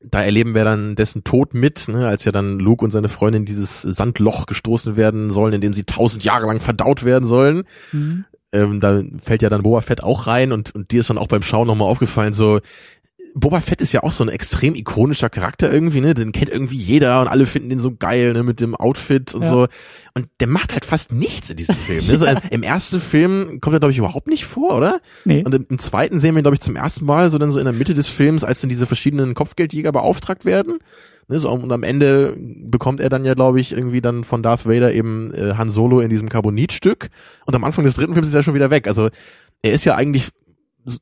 da 0.00 0.22
erleben 0.22 0.54
wir 0.54 0.64
dann 0.64 0.94
dessen 0.94 1.24
Tod 1.24 1.54
mit, 1.54 1.88
ne, 1.88 2.06
als 2.06 2.24
ja 2.24 2.30
dann 2.30 2.60
Luke 2.60 2.84
und 2.84 2.92
seine 2.92 3.08
Freundin 3.08 3.42
in 3.42 3.46
dieses 3.46 3.82
Sandloch 3.82 4.46
gestoßen 4.46 4.96
werden 4.96 5.30
sollen, 5.30 5.54
in 5.54 5.60
dem 5.60 5.74
sie 5.74 5.84
tausend 5.84 6.22
Jahre 6.22 6.46
lang 6.46 6.60
verdaut 6.60 7.04
werden 7.04 7.24
sollen. 7.24 7.64
mhm. 7.92 8.24
Ähm, 8.50 8.80
da 8.80 9.02
fällt 9.18 9.42
ja 9.42 9.50
dann 9.50 9.62
Boba 9.62 9.82
Fett 9.82 10.02
auch 10.02 10.26
rein 10.26 10.52
und, 10.52 10.74
und 10.74 10.90
dir 10.90 11.00
ist 11.00 11.10
dann 11.10 11.18
auch 11.18 11.26
beim 11.26 11.42
Schauen 11.42 11.66
nochmal 11.66 11.88
aufgefallen, 11.88 12.32
so 12.32 12.60
Boba 13.34 13.60
Fett 13.60 13.80
ist 13.80 13.92
ja 13.92 14.02
auch 14.02 14.12
so 14.12 14.24
ein 14.24 14.28
extrem 14.28 14.74
ikonischer 14.74 15.28
Charakter 15.30 15.72
irgendwie, 15.72 16.00
ne? 16.00 16.14
Den 16.14 16.32
kennt 16.32 16.48
irgendwie 16.50 16.76
jeder 16.76 17.20
und 17.20 17.28
alle 17.28 17.46
finden 17.46 17.68
den 17.70 17.80
so 17.80 17.94
geil, 17.94 18.32
ne? 18.32 18.42
Mit 18.42 18.60
dem 18.60 18.74
Outfit 18.74 19.34
und 19.34 19.42
Ja. 19.42 19.48
so. 19.48 19.66
Und 20.14 20.26
der 20.40 20.48
macht 20.48 20.72
halt 20.72 20.84
fast 20.84 21.12
nichts 21.12 21.50
in 21.50 21.56
diesem 21.56 21.76
Film. 21.76 22.06
Ne? 22.06 22.18
So, 22.18 22.26
Ja. 22.26 22.40
Im 22.50 22.62
ersten 22.62 23.00
Film 23.00 23.60
kommt 23.60 23.74
er, 23.76 23.80
glaube 23.80 23.92
ich, 23.92 23.98
überhaupt 23.98 24.26
nicht 24.26 24.44
vor, 24.46 24.76
oder? 24.76 25.00
nee. 25.24 25.42
Und 25.44 25.54
im, 25.54 25.66
im 25.68 25.78
zweiten 25.78 26.18
sehen 26.20 26.34
wir 26.34 26.40
ihn, 26.40 26.44
glaube 26.44 26.56
ich, 26.56 26.60
zum 26.60 26.76
ersten 26.76 27.04
Mal, 27.04 27.30
so 27.30 27.38
dann 27.38 27.50
so 27.50 27.58
in 27.58 27.64
der 27.64 27.74
Mitte 27.74 27.94
des 27.94 28.08
Films, 28.08 28.44
als 28.44 28.60
dann 28.60 28.70
diese 28.70 28.86
verschiedenen 28.86 29.34
Kopfgeldjäger 29.34 29.92
beauftragt 29.92 30.44
werden. 30.44 30.78
Ne, 31.30 31.38
so, 31.38 31.50
und 31.50 31.70
am 31.70 31.82
Ende 31.82 32.34
bekommt 32.38 33.00
er 33.00 33.10
dann 33.10 33.24
ja, 33.26 33.34
glaube 33.34 33.60
ich, 33.60 33.72
irgendwie 33.72 34.00
dann 34.00 34.24
von 34.24 34.42
Darth 34.42 34.66
Vader 34.66 34.92
eben 34.94 35.32
äh, 35.34 35.52
Han 35.58 35.68
Solo 35.68 36.00
in 36.00 36.08
diesem 36.08 36.28
Carbonitstück. 36.30 37.08
Und 37.44 37.54
am 37.54 37.64
Anfang 37.64 37.84
des 37.84 37.94
dritten 37.96 38.14
Films 38.14 38.28
ist 38.28 38.34
er 38.34 38.42
schon 38.42 38.54
wieder 38.54 38.70
weg. 38.70 38.88
Also 38.88 39.10
er 39.60 39.72
ist 39.72 39.84
ja 39.84 39.94
eigentlich 39.94 40.28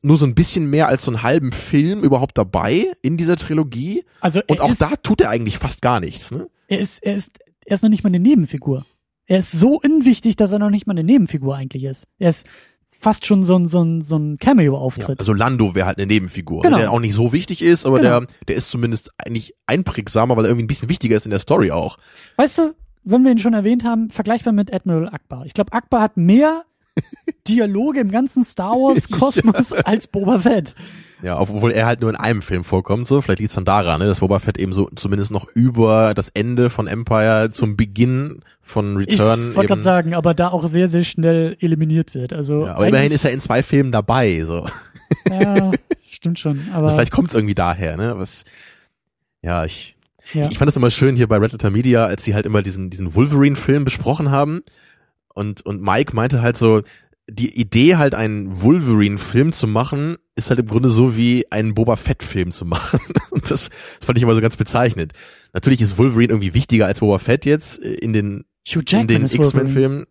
nur 0.01 0.17
so 0.17 0.25
ein 0.25 0.35
bisschen 0.35 0.69
mehr 0.69 0.87
als 0.87 1.05
so 1.05 1.11
einen 1.11 1.23
halben 1.23 1.51
Film 1.51 2.01
überhaupt 2.03 2.37
dabei 2.37 2.91
in 3.01 3.17
dieser 3.17 3.35
Trilogie. 3.37 4.03
Also 4.21 4.41
Und 4.47 4.61
auch 4.61 4.71
ist, 4.71 4.81
da 4.81 4.95
tut 5.01 5.21
er 5.21 5.29
eigentlich 5.29 5.57
fast 5.57 5.81
gar 5.81 5.99
nichts. 5.99 6.31
Ne? 6.31 6.47
er 6.67 6.79
ist, 6.79 7.01
er 7.03 7.15
ist, 7.15 7.31
er 7.65 7.75
ist 7.75 7.81
noch 7.83 7.89
nicht 7.89 8.03
mal 8.03 8.09
eine 8.09 8.19
Nebenfigur. 8.19 8.85
Er 9.25 9.39
ist 9.39 9.51
so 9.51 9.79
unwichtig, 9.81 10.35
dass 10.37 10.51
er 10.51 10.59
noch 10.59 10.69
nicht 10.69 10.87
mal 10.87 10.93
eine 10.93 11.03
Nebenfigur 11.03 11.55
eigentlich 11.55 11.83
ist. 11.83 12.07
Er 12.17 12.29
ist 12.29 12.47
fast 12.99 13.25
schon 13.25 13.43
so 13.43 13.57
ein, 13.57 13.67
so 13.67 13.83
ein, 13.83 14.01
so 14.01 14.17
ein 14.17 14.37
Cameo-Auftritt. 14.37 15.19
Also 15.19 15.33
Lando 15.33 15.75
wäre 15.75 15.85
halt 15.85 15.97
eine 15.97 16.07
Nebenfigur, 16.07 16.61
Genau. 16.63 16.77
der 16.77 16.91
auch 16.91 16.99
nicht 16.99 17.13
so 17.13 17.31
wichtig 17.33 17.61
ist, 17.61 17.85
aber 17.85 17.99
Genau. 17.99 18.21
der, 18.21 18.27
der 18.47 18.55
ist 18.55 18.69
zumindest 18.71 19.11
eigentlich 19.17 19.53
einprägsamer, 19.67 20.35
weil 20.35 20.45
er 20.45 20.49
irgendwie 20.49 20.63
ein 20.63 20.67
bisschen 20.67 20.89
wichtiger 20.89 21.15
ist 21.17 21.25
in 21.25 21.31
der 21.31 21.39
Story 21.39 21.71
auch. 21.71 21.97
Weißt 22.37 22.57
du, 22.57 22.73
wenn 23.03 23.23
wir 23.23 23.31
ihn 23.31 23.37
schon 23.37 23.53
erwähnt 23.53 23.83
haben, 23.83 24.09
vergleichbar 24.09 24.51
mit 24.53 24.73
Admiral 24.73 25.09
Akbar. 25.09 25.45
Ich 25.45 25.53
glaube, 25.53 25.73
Akbar 25.73 26.01
hat 26.01 26.17
mehr 26.17 26.63
Dialoge 27.47 27.99
im 27.99 28.11
ganzen 28.11 28.43
Star 28.43 28.73
Wars 28.73 29.07
Kosmos 29.11 29.73
als 29.73 30.07
Boba 30.07 30.39
Fett. 30.39 30.75
Ja, 31.23 31.39
obwohl 31.39 31.71
er 31.71 31.87
halt 31.87 32.01
nur 32.01 32.11
in 32.11 32.15
einem 32.15 32.43
Film 32.43 32.63
vorkommt, 32.63 33.07
so. 33.07 33.21
Vielleicht 33.21 33.39
liegt's 33.39 33.55
dann 33.55 33.65
daran, 33.65 33.99
ne, 33.99 34.05
dass 34.05 34.19
Boba 34.19 34.37
Fett 34.39 34.59
eben 34.59 34.71
so 34.73 34.87
zumindest 34.95 35.31
noch 35.31 35.47
über 35.55 36.13
das 36.13 36.29
Ende 36.29 36.69
von 36.69 36.85
Empire 36.87 37.49
zum 37.51 37.75
Beginn 37.75 38.41
von 38.61 39.01
Ich 39.01 39.13
Return 39.13 39.39
wollte 39.55 39.59
eben. 39.59 39.67
gerade 39.67 39.81
sagen, 39.81 40.13
aber 40.13 40.33
da 40.33 40.49
auch 40.49 40.67
sehr, 40.67 40.89
sehr 40.89 41.03
schnell 41.03 41.57
eliminiert 41.59 42.13
wird. 42.13 42.33
Also 42.33 42.67
ja, 42.67 42.75
aber 42.75 42.87
immerhin 42.87 43.11
ist 43.11 43.25
er 43.25 43.31
in 43.31 43.41
zwei 43.41 43.63
Filmen 43.63 43.91
dabei, 43.91 44.43
so. 44.43 44.67
ja, 45.29 45.71
stimmt 46.07 46.37
schon. 46.37 46.59
Aber 46.73 46.83
Also 46.83 46.95
vielleicht 46.95 47.13
kommt's 47.13 47.33
irgendwie 47.33 47.55
daher, 47.55 47.97
ne? 47.97 48.13
Was, 48.17 48.43
ja, 49.41 49.65
ich, 49.65 49.95
ja. 50.33 50.49
ich 50.49 50.57
fand 50.57 50.67
das 50.67 50.75
immer 50.75 50.91
schön 50.91 51.15
hier 51.15 51.27
bei 51.27 51.37
Red 51.37 51.53
Letter 51.53 51.69
Media, 51.69 52.05
als 52.05 52.23
sie 52.25 52.35
halt 52.35 52.45
immer 52.45 52.61
diesen, 52.61 52.89
diesen 52.89 53.15
Wolverine-Film 53.15 53.85
besprochen 53.85 54.29
haben. 54.31 54.61
Und, 55.37 55.63
und 55.67 55.83
Mike 55.83 56.15
meinte 56.15 56.41
halt 56.41 56.57
so, 56.57 56.81
die 57.29 57.59
Idee 57.59 57.97
halt 57.97 58.15
einen 58.15 58.59
Wolverine-Film 58.63 59.51
zu 59.51 59.67
machen, 59.67 60.17
ist 60.35 60.49
halt 60.49 60.59
im 60.59 60.65
Grunde 60.65 60.89
so 60.89 61.15
wie 61.15 61.45
einen 61.51 61.75
Boba 61.75 61.95
Fett-Film 61.95 62.51
zu 62.51 62.65
machen. 62.65 62.99
Und 63.29 63.43
das, 63.43 63.69
das 63.69 64.05
fand 64.05 64.17
ich 64.17 64.23
immer 64.23 64.33
so 64.33 64.41
ganz 64.41 64.55
bezeichnend. 64.55 65.13
Natürlich 65.53 65.79
ist 65.79 65.99
Wolverine 65.99 66.33
irgendwie 66.33 66.55
wichtiger 66.55 66.87
als 66.87 67.01
Boba 67.01 67.19
Fett 67.19 67.45
jetzt 67.45 67.77
in 67.77 68.13
den, 68.13 68.45
in 68.91 69.05
den 69.05 69.25
X-Men-Filmen. 69.25 70.07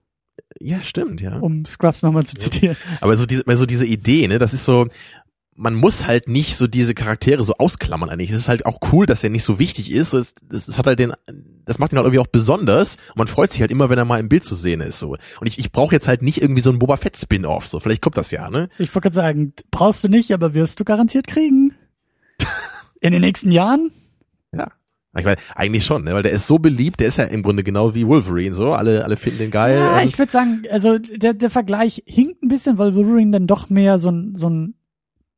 Ja, 0.61 0.81
stimmt, 0.85 1.20
ja. 1.20 1.39
um 1.39 1.64
Scrubs 1.64 2.03
nochmal 2.03 2.24
zu 2.24 2.37
zitieren. 2.37 2.77
Aber 3.01 3.16
so 3.16 3.27
diese, 3.27 3.43
so 3.57 3.66
diese 3.66 3.87
Idee, 3.87 4.29
ne, 4.29 4.39
das 4.39 4.53
ist 4.53 4.64
so, 4.64 4.87
man 5.57 5.74
muss 5.74 6.07
halt 6.07 6.28
nicht 6.28 6.57
so 6.57 6.66
diese 6.66 6.94
Charaktere 6.94 7.42
so 7.42 7.54
ausklammern 7.54 8.11
eigentlich. 8.11 8.30
Es 8.30 8.38
ist 8.38 8.48
halt 8.48 8.66
auch 8.66 8.78
cool, 8.92 9.07
dass 9.07 9.24
er 9.24 9.30
nicht 9.30 9.42
so 9.42 9.59
wichtig 9.59 9.90
ist. 9.90 10.12
Es, 10.12 10.34
es, 10.50 10.68
es 10.68 10.78
hat 10.78 10.86
halt 10.86 10.98
den, 10.98 11.14
das 11.64 11.78
macht 11.78 11.92
ihn 11.92 11.96
halt 11.96 12.07
irgendwie 12.07 12.20
auch 12.20 12.26
besonders. 12.26 12.96
Und 13.11 13.18
man 13.18 13.26
freut 13.26 13.52
sich 13.52 13.62
halt 13.62 13.72
immer, 13.72 13.88
wenn 13.88 13.98
er 13.98 14.04
mal 14.04 14.20
im 14.20 14.28
Bild 14.28 14.44
zu 14.44 14.54
sehen 14.54 14.80
ist. 14.80 14.98
So. 14.98 15.16
Und 15.40 15.46
ich, 15.46 15.59
ich 15.59 15.72
brauche 15.72 15.94
jetzt 15.94 16.09
halt 16.09 16.22
nicht 16.22 16.42
irgendwie 16.42 16.62
so 16.62 16.70
ein 16.70 16.78
Boba 16.78 16.98
Fett 16.98 17.16
Spin-off. 17.16 17.66
So, 17.66 17.80
vielleicht 17.80 18.02
kommt 18.02 18.18
das 18.18 18.30
ja, 18.30 18.50
ne? 18.50 18.68
Ich 18.78 18.94
wollte 18.94 19.07
gerade 19.07 19.14
sagen, 19.14 19.52
brauchst 19.70 20.04
du 20.04 20.09
nicht, 20.09 20.32
aber 20.32 20.52
wirst 20.54 20.78
du 20.78 20.84
garantiert 20.84 21.26
kriegen. 21.26 21.74
In 23.00 23.12
den 23.12 23.22
nächsten 23.22 23.50
Jahren? 23.50 23.90
Ja. 24.52 24.68
Ich 25.18 25.24
meine, 25.24 25.38
eigentlich 25.54 25.86
schon, 25.86 26.04
ne? 26.04 26.12
weil 26.12 26.22
der 26.22 26.32
ist 26.32 26.46
so 26.46 26.59
beliebt, 26.59 27.00
der 27.00 27.07
ist 27.07 27.16
ja 27.16 27.24
im 27.24 27.42
Grunde 27.42 27.64
genau 27.64 27.94
wie 27.94 28.07
Wolverine, 28.07 28.54
so. 28.54 28.72
Alle, 28.72 29.02
alle 29.02 29.16
finden 29.16 29.38
den 29.38 29.50
geil. 29.50 29.78
Ja, 29.78 30.02
ich 30.02 30.18
würde 30.18 30.30
sagen, 30.30 30.64
also 30.70 30.98
der, 30.98 31.32
der 31.32 31.48
Vergleich 31.48 32.02
hinkt 32.04 32.42
ein 32.42 32.48
bisschen, 32.48 32.76
weil 32.76 32.94
Wolverine 32.94 33.30
dann 33.30 33.46
doch 33.46 33.70
mehr 33.70 33.96
so 33.96 34.11
ein, 34.11 34.34
so 34.34 34.50
ein 34.50 34.74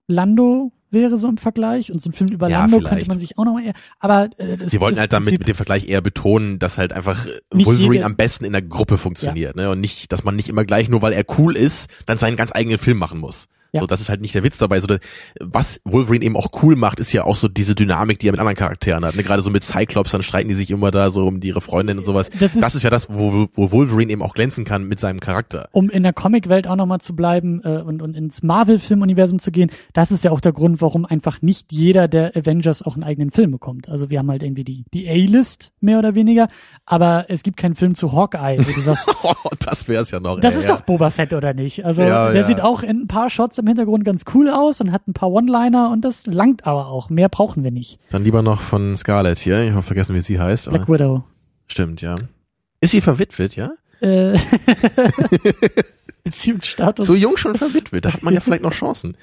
Lando 0.08 0.72
wäre 0.90 1.18
so 1.18 1.28
im 1.28 1.36
Vergleich 1.36 1.92
und 1.92 2.00
so 2.00 2.08
ein 2.08 2.14
Film 2.14 2.30
über 2.32 2.48
Ja, 2.48 2.60
Lando 2.60 2.78
vielleicht. 2.78 2.94
könnte 2.94 3.08
man 3.08 3.18
sich 3.18 3.36
auch 3.36 3.44
noch 3.44 3.60
eher, 3.60 3.74
aber 4.00 4.30
äh, 4.38 4.56
das, 4.56 4.70
Sie 4.70 4.80
wollten 4.80 4.98
halt 4.98 5.12
damit 5.12 5.38
mit 5.38 5.46
dem 5.46 5.54
Vergleich 5.54 5.86
eher 5.86 6.00
betonen, 6.00 6.58
dass 6.58 6.78
halt 6.78 6.94
einfach 6.94 7.26
äh, 7.26 7.30
Wolverine 7.52 7.94
jede- 7.96 8.04
am 8.06 8.16
besten 8.16 8.44
in 8.46 8.52
der 8.52 8.62
Gruppe 8.62 8.96
funktioniert, 8.96 9.54
ne? 9.54 9.68
Und 9.70 9.80
nicht, 9.80 10.10
dass 10.10 10.24
man 10.24 10.34
nicht 10.34 10.48
immer 10.48 10.64
gleich, 10.64 10.88
nur 10.88 11.02
weil 11.02 11.12
er 11.12 11.24
cool 11.38 11.56
ist, 11.56 11.90
dann 12.06 12.16
seinen 12.16 12.36
ganz 12.36 12.52
eigenen 12.52 12.78
Film 12.78 12.96
machen 12.96 13.20
muss. 13.20 13.48
Ja. 13.72 13.80
So, 13.82 13.86
das 13.86 14.00
ist 14.00 14.08
halt 14.08 14.20
nicht 14.22 14.34
der 14.34 14.42
Witz 14.44 14.58
dabei. 14.58 14.80
So, 14.80 14.86
der- 14.86 15.00
was 15.40 15.80
Wolverine 15.84 16.24
eben 16.24 16.36
auch 16.36 16.48
cool 16.62 16.74
macht, 16.76 17.00
ist 17.00 17.12
ja 17.12 17.24
auch 17.24 17.36
so 17.36 17.48
diese 17.48 17.74
Dynamik, 17.74 18.18
die 18.18 18.28
er 18.28 18.32
mit 18.32 18.40
anderen 18.40 18.56
Charakteren 18.56 19.04
hat. 19.04 19.14
Ne? 19.14 19.22
Gerade 19.22 19.42
so 19.42 19.50
mit 19.50 19.62
Cyclops, 19.64 20.12
dann 20.12 20.22
streiten 20.22 20.48
die 20.48 20.54
sich 20.54 20.70
immer 20.70 20.90
da 20.90 21.10
so 21.10 21.26
um 21.26 21.40
ihre 21.42 21.60
Freundin 21.60 21.98
und 21.98 22.04
sowas. 22.04 22.30
Das 22.38 22.54
ist- 22.54 22.62
das 22.62 22.74
ist 22.74 22.82
ja 22.82 22.90
das, 22.90 23.08
wo, 23.10 23.48
wo 23.52 23.70
Wolverine 23.70 24.12
eben 24.12 24.22
auch 24.22 24.34
glänzen 24.34 24.64
kann 24.64 24.84
mit 24.88 25.00
seinem 25.00 25.20
Charakter. 25.20 25.68
um 25.72 25.90
in 25.90 26.02
der 26.02 26.12
Comicwelt 26.12 26.66
auch 26.66 26.76
nochmal 26.76 27.00
zu 27.00 27.14
bleiben 27.14 27.60
äh, 27.64 27.82
und, 27.82 28.00
und 28.02 28.14
ins 28.16 28.42
Marvel-Filmuniversum 28.42 29.38
zu 29.38 29.50
gehen, 29.50 29.70
das 29.92 30.10
ist 30.12 30.24
ja 30.24 30.30
auch 30.30 30.40
der 30.40 30.52
Grund, 30.52 30.80
warum 30.80 31.04
einfach 31.04 31.42
nicht 31.42 31.72
jeder 31.72 32.08
der 32.08 32.36
Avengers 32.36 32.82
auch 32.82 32.94
einen 32.94 33.04
eigenen 33.04 33.30
Film 33.30 33.50
bekommt. 33.50 33.88
Also 33.88 34.10
wir 34.10 34.18
haben 34.18 34.30
halt 34.30 34.42
irgendwie 34.42 34.64
die, 34.64 34.84
die 34.94 35.08
A-List, 35.08 35.72
mehr 35.80 35.98
oder 35.98 36.14
weniger, 36.14 36.48
aber 36.86 37.26
es 37.28 37.42
gibt 37.42 37.56
keinen 37.58 37.74
Film 37.74 37.94
zu 37.94 38.12
Hawkeye, 38.12 38.58
wo 38.58 38.72
du 38.72 38.80
sagst, 38.80 39.08
Oh, 39.22 39.34
das 39.60 39.88
wär's 39.88 40.10
ja 40.10 40.20
noch. 40.20 40.40
das 40.40 40.54
ey, 40.54 40.60
ist 40.60 40.68
ja. 40.68 40.76
doch 40.76 40.82
Boba 40.82 41.10
Fett, 41.10 41.32
oder 41.34 41.52
nicht? 41.54 41.84
Also 41.84 42.02
Ja, 42.02 42.30
der 42.32 42.42
ja. 42.42 42.46
sieht 42.46 42.60
auch 42.60 42.82
in 42.82 43.02
ein 43.02 43.06
paar 43.08 43.28
Shots 43.30 43.57
im 43.58 43.66
Hintergrund 43.66 44.04
ganz 44.04 44.24
cool 44.34 44.48
aus 44.48 44.80
und 44.80 44.92
hat 44.92 45.06
ein 45.08 45.12
paar 45.12 45.30
One-Liner 45.30 45.90
und 45.90 46.04
das 46.04 46.26
langt 46.26 46.66
aber 46.66 46.86
auch. 46.86 47.10
Mehr 47.10 47.28
brauchen 47.28 47.64
wir 47.64 47.70
nicht. 47.70 47.98
Dann 48.10 48.24
lieber 48.24 48.42
noch 48.42 48.60
von 48.60 48.96
Scarlett 48.96 49.38
hier. 49.38 49.62
Ich 49.64 49.72
habe 49.72 49.82
vergessen, 49.82 50.14
wie 50.14 50.20
sie 50.20 50.38
heißt. 50.38 50.70
Black 50.70 50.88
Widow. 50.88 51.24
stimmt, 51.66 52.00
ja. 52.00 52.16
Ist 52.80 52.92
sie 52.92 53.00
verwitwet, 53.00 53.56
ja? 53.56 53.72
Äh, 54.00 54.38
Beziehungsstatus. 56.24 57.06
So 57.06 57.14
jung 57.14 57.36
schon 57.36 57.56
verwitwet, 57.56 58.04
da 58.04 58.12
hat 58.12 58.22
man 58.22 58.34
ja 58.34 58.40
vielleicht 58.40 58.62
noch 58.62 58.72
Chancen. 58.72 59.16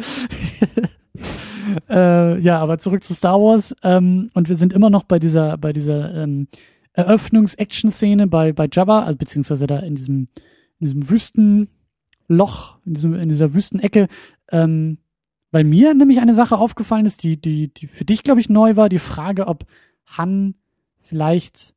äh, 1.89 2.39
ja, 2.39 2.59
aber 2.59 2.79
zurück 2.79 3.03
zu 3.03 3.13
Star 3.13 3.39
Wars. 3.39 3.75
Ähm, 3.83 4.29
und 4.33 4.49
wir 4.49 4.55
sind 4.55 4.73
immer 4.73 4.89
noch 4.89 5.03
bei 5.03 5.19
dieser, 5.19 5.57
bei 5.57 5.71
dieser 5.73 6.13
ähm, 6.13 6.47
Eröffnungs-Action-Szene 6.93 8.27
bei, 8.27 8.53
bei 8.53 8.67
Jabba, 8.71 9.03
also 9.03 9.17
beziehungsweise 9.17 9.67
da 9.67 9.79
in 9.79 9.95
diesem, 9.95 10.27
in 10.79 10.88
diesem 10.88 11.09
Wüstenloch, 12.28 12.78
in, 12.86 12.93
diesem, 12.93 13.13
in 13.15 13.30
dieser 13.30 13.53
Wüstenecke. 13.53 14.07
Ähm, 14.51 14.97
weil 15.51 15.63
mir 15.63 15.93
nämlich 15.93 16.19
eine 16.19 16.34
Sache 16.34 16.57
aufgefallen 16.57 17.05
ist, 17.05 17.23
die, 17.23 17.38
die, 17.39 17.73
die 17.73 17.88
für 17.88 18.05
dich, 18.05 18.23
glaube 18.23 18.41
ich, 18.41 18.49
neu 18.49 18.76
war, 18.76 18.89
die 18.89 18.99
Frage, 18.99 19.47
ob 19.47 19.65
Han 20.05 20.55
vielleicht 21.01 21.73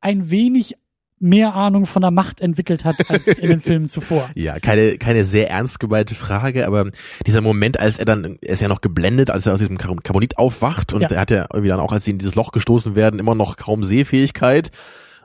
ein 0.00 0.30
wenig 0.30 0.76
mehr 1.22 1.54
Ahnung 1.54 1.84
von 1.84 2.00
der 2.00 2.10
Macht 2.10 2.40
entwickelt 2.40 2.86
hat 2.86 3.10
als 3.10 3.26
in 3.38 3.50
den 3.50 3.60
Filmen 3.60 3.90
zuvor. 3.90 4.26
Ja, 4.34 4.58
keine, 4.58 4.96
keine 4.96 5.26
sehr 5.26 5.50
ernst 5.50 5.78
gemeinte 5.78 6.14
Frage, 6.14 6.66
aber 6.66 6.90
dieser 7.26 7.42
Moment, 7.42 7.78
als 7.78 7.98
er 7.98 8.06
dann, 8.06 8.38
er 8.40 8.54
ist 8.54 8.62
ja 8.62 8.68
noch 8.68 8.80
geblendet, 8.80 9.28
als 9.28 9.44
er 9.44 9.52
aus 9.52 9.58
diesem 9.58 9.76
Carbonit 9.76 10.38
aufwacht 10.38 10.94
und 10.94 11.02
ja. 11.02 11.08
er 11.10 11.20
hat 11.20 11.30
ja 11.30 11.46
irgendwie 11.52 11.68
dann 11.68 11.80
auch, 11.80 11.92
als 11.92 12.04
sie 12.04 12.12
in 12.12 12.18
dieses 12.18 12.36
Loch 12.36 12.52
gestoßen 12.52 12.94
werden, 12.94 13.20
immer 13.20 13.34
noch 13.34 13.58
kaum 13.58 13.84
Sehfähigkeit. 13.84 14.70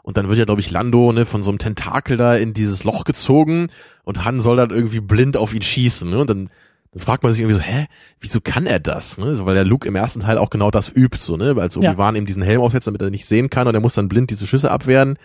Und 0.05 0.17
dann 0.17 0.27
wird 0.27 0.37
ja, 0.37 0.45
glaube 0.45 0.61
ich, 0.61 0.69
Lando 0.69 1.11
ne, 1.11 1.25
von 1.25 1.41
so 1.41 1.49
einem 1.49 1.57
Tentakel 1.57 2.15
da 2.15 2.35
in 2.35 2.53
dieses 2.53 2.83
Loch 2.83 3.05
gezogen 3.05 3.69
und 4.03 4.23
Han 4.23 4.39
soll 4.39 4.55
dann 4.55 4.69
irgendwie 4.69 4.99
blind 4.99 5.35
auf 5.35 5.51
ihn 5.51 5.63
schießen. 5.63 6.07
Ne? 6.07 6.19
Und 6.19 6.29
dann, 6.29 6.51
dann 6.91 7.01
fragt 7.01 7.23
man 7.23 7.31
sich 7.31 7.41
irgendwie 7.41 7.57
so, 7.57 7.65
hä, 7.65 7.87
wieso 8.21 8.39
kann 8.39 8.67
er 8.67 8.79
das? 8.79 9.17
Ne? 9.17 9.33
So, 9.33 9.47
weil 9.47 9.55
der 9.55 9.65
Luke 9.65 9.87
im 9.87 9.95
ersten 9.95 10.19
Teil 10.19 10.37
auch 10.37 10.51
genau 10.51 10.69
das 10.69 10.95
übt, 10.95 11.17
so, 11.17 11.37
ne? 11.37 11.55
Weil 11.55 11.71
so 11.71 11.79
Obi-Wan 11.79 12.13
ja. 12.13 12.21
ihm 12.21 12.27
diesen 12.27 12.43
Helm 12.43 12.61
aufsetzt, 12.61 12.85
damit 12.85 13.01
er 13.01 13.09
nicht 13.09 13.25
sehen 13.25 13.49
kann 13.49 13.67
und 13.67 13.73
er 13.73 13.81
muss 13.81 13.95
dann 13.95 14.07
blind 14.07 14.29
diese 14.29 14.45
Schüsse 14.45 14.69
abwehren. 14.69 15.17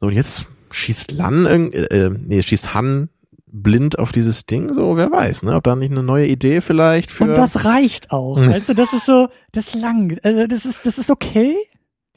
So, 0.00 0.08
und 0.08 0.14
jetzt 0.14 0.46
schießt 0.72 1.12
Lan, 1.12 1.46
äh, 1.46 1.82
äh, 1.84 2.10
nee, 2.10 2.42
schießt 2.42 2.74
Han 2.74 3.10
blind 3.52 4.00
auf 4.00 4.10
dieses 4.10 4.46
Ding, 4.46 4.74
so, 4.74 4.96
wer 4.96 5.12
weiß, 5.12 5.44
ne, 5.44 5.54
ob 5.54 5.64
da 5.64 5.76
nicht 5.76 5.92
eine 5.92 6.02
neue 6.02 6.26
Idee 6.26 6.60
vielleicht 6.60 7.10
für. 7.10 7.24
Und 7.24 7.36
das 7.36 7.64
reicht 7.64 8.10
auch, 8.10 8.36
weißt 8.40 8.70
du, 8.70 8.74
das 8.74 8.92
ist 8.92 9.06
so, 9.06 9.28
das 9.52 9.74
lang, 9.74 10.18
also 10.22 10.46
das 10.48 10.66
ist, 10.66 10.84
das 10.84 10.98
ist 10.98 11.10
okay, 11.10 11.56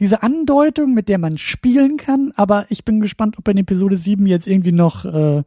diese 0.01 0.23
Andeutung, 0.23 0.95
mit 0.95 1.07
der 1.07 1.19
man 1.19 1.37
spielen 1.37 1.95
kann, 1.95 2.33
aber 2.35 2.65
ich 2.69 2.83
bin 2.83 2.99
gespannt, 3.01 3.37
ob 3.37 3.47
in 3.47 3.57
Episode 3.57 3.95
7 3.95 4.25
jetzt 4.25 4.47
irgendwie 4.47 4.71
noch, 4.71 5.05
äh, 5.05 5.43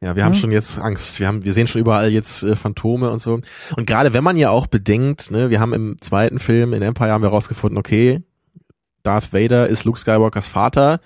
ja, 0.00 0.14
wir 0.14 0.24
haben 0.24 0.34
schon 0.34 0.52
jetzt 0.52 0.78
Angst. 0.78 1.18
Wir 1.18 1.26
haben, 1.26 1.42
wir 1.42 1.52
sehen 1.52 1.66
schon 1.66 1.80
überall 1.80 2.10
jetzt 2.10 2.44
äh, 2.44 2.54
Phantome 2.54 3.10
und 3.10 3.18
so. 3.18 3.40
Und 3.76 3.86
gerade 3.86 4.12
wenn 4.12 4.22
man 4.22 4.36
ja 4.36 4.50
auch 4.50 4.68
bedenkt, 4.68 5.32
ne, 5.32 5.50
wir 5.50 5.58
haben 5.58 5.72
im 5.72 5.96
zweiten 6.00 6.38
Film 6.38 6.74
in 6.74 6.82
Empire 6.82 7.10
haben 7.10 7.22
wir 7.22 7.30
rausgefunden, 7.30 7.78
okay, 7.78 8.22
Darth 9.02 9.32
Vader 9.32 9.66
ist 9.66 9.84
Luke 9.84 9.98
Skywalkers 9.98 10.46
Vater 10.46 11.00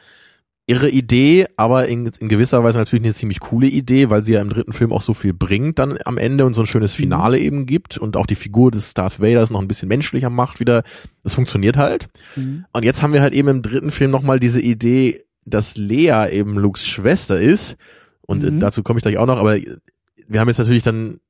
irre 0.73 0.89
Idee, 0.89 1.47
aber 1.57 1.87
in, 1.87 2.07
in, 2.07 2.29
gewisser 2.29 2.65
Weise 2.65 2.79
natürlich 2.79 3.05
eine 3.05 3.13
ziemlich 3.13 3.41
coole 3.41 3.67
Idee, 3.67 4.09
weil 4.09 4.23
sie 4.23 4.33
ja 4.33 4.41
im 4.41 4.49
dritten 4.49 4.73
Film 4.73 4.91
auch 4.91 5.03
so 5.03 5.13
viel 5.13 5.35
bringt 5.35 5.79
dann 5.79 5.99
am 6.07 6.17
Ende 6.17 6.47
und 6.47 6.55
so 6.55 6.63
ein 6.63 6.67
schönes 6.67 6.95
Finale 6.95 7.39
mhm. 7.39 7.45
eben 7.45 7.67
gibt 7.67 7.99
und 7.99 8.17
auch 8.17 8.27
die 8.27 8.35
Figur 8.35 8.71
des 8.71 8.95
Darth 8.95 9.21
Vaders 9.21 9.51
noch 9.51 9.61
ein 9.61 9.69
bisschen 9.69 9.89
menschlicher 9.89 10.31
macht 10.31 10.61
wieder. 10.61 10.83
Das 11.23 11.35
funktioniert 11.35 11.77
halt. 11.77 12.09
Mhm. 12.37 12.65
Und 12.73 12.85
jetzt 12.85 13.03
haben 13.03 13.13
wir 13.13 13.21
halt 13.21 13.35
eben 13.35 13.49
im 13.49 13.63
dritten 13.63 13.91
Film 13.91 14.11
nochmal 14.11 14.41
diese 14.41 14.61
Idee, 14.61 15.23
dass 15.45 15.77
Lea 15.77 16.29
eben 16.31 16.57
Lukes 16.57 16.87
Schwester 16.87 17.39
ist. 17.39 17.77
Und 18.23 18.43
mhm. 18.43 18.59
dazu 18.59 18.83
komme 18.83 18.99
ich 18.99 19.03
gleich 19.03 19.19
auch 19.19 19.27
noch, 19.27 19.39
aber 19.39 19.57
wir 19.57 20.41
haben 20.41 20.49
jetzt 20.49 20.59
natürlich 20.59 20.83
dann 20.83 21.21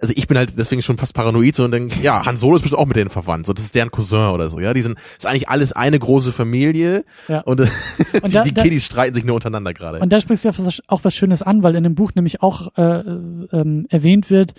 also 0.00 0.12
ich 0.16 0.26
bin 0.26 0.36
halt 0.36 0.58
deswegen 0.58 0.82
schon 0.82 0.98
fast 0.98 1.14
paranoid 1.14 1.54
so 1.54 1.64
und 1.64 1.70
denke, 1.70 2.00
ja, 2.02 2.24
Han 2.26 2.36
Solo 2.36 2.56
ist 2.56 2.62
bestimmt 2.62 2.80
auch 2.80 2.86
mit 2.86 2.96
denen 2.96 3.10
verwandt, 3.10 3.46
so 3.46 3.52
das 3.52 3.64
ist 3.64 3.74
deren 3.74 3.90
Cousin 3.90 4.28
oder 4.30 4.48
so, 4.48 4.60
ja, 4.60 4.74
die 4.74 4.82
sind 4.82 4.98
ist 5.16 5.26
eigentlich 5.26 5.48
alles 5.48 5.72
eine 5.72 5.98
große 5.98 6.32
Familie 6.32 7.04
ja. 7.28 7.40
und, 7.40 7.60
und 8.22 8.24
die, 8.24 8.28
da, 8.28 8.42
die 8.42 8.52
Kiddies 8.52 8.84
streiten 8.84 9.14
sich 9.14 9.24
nur 9.24 9.36
untereinander 9.36 9.72
gerade. 9.72 10.00
Und 10.00 10.12
da 10.12 10.20
sprichst 10.20 10.44
du 10.44 10.48
ja 10.48 10.70
auch 10.88 11.04
was 11.04 11.14
Schönes 11.14 11.42
an, 11.42 11.62
weil 11.62 11.74
in 11.76 11.84
dem 11.84 11.94
Buch 11.94 12.12
nämlich 12.14 12.42
auch 12.42 12.76
äh, 12.76 12.82
ähm, 12.82 13.86
erwähnt 13.88 14.30
wird, 14.30 14.54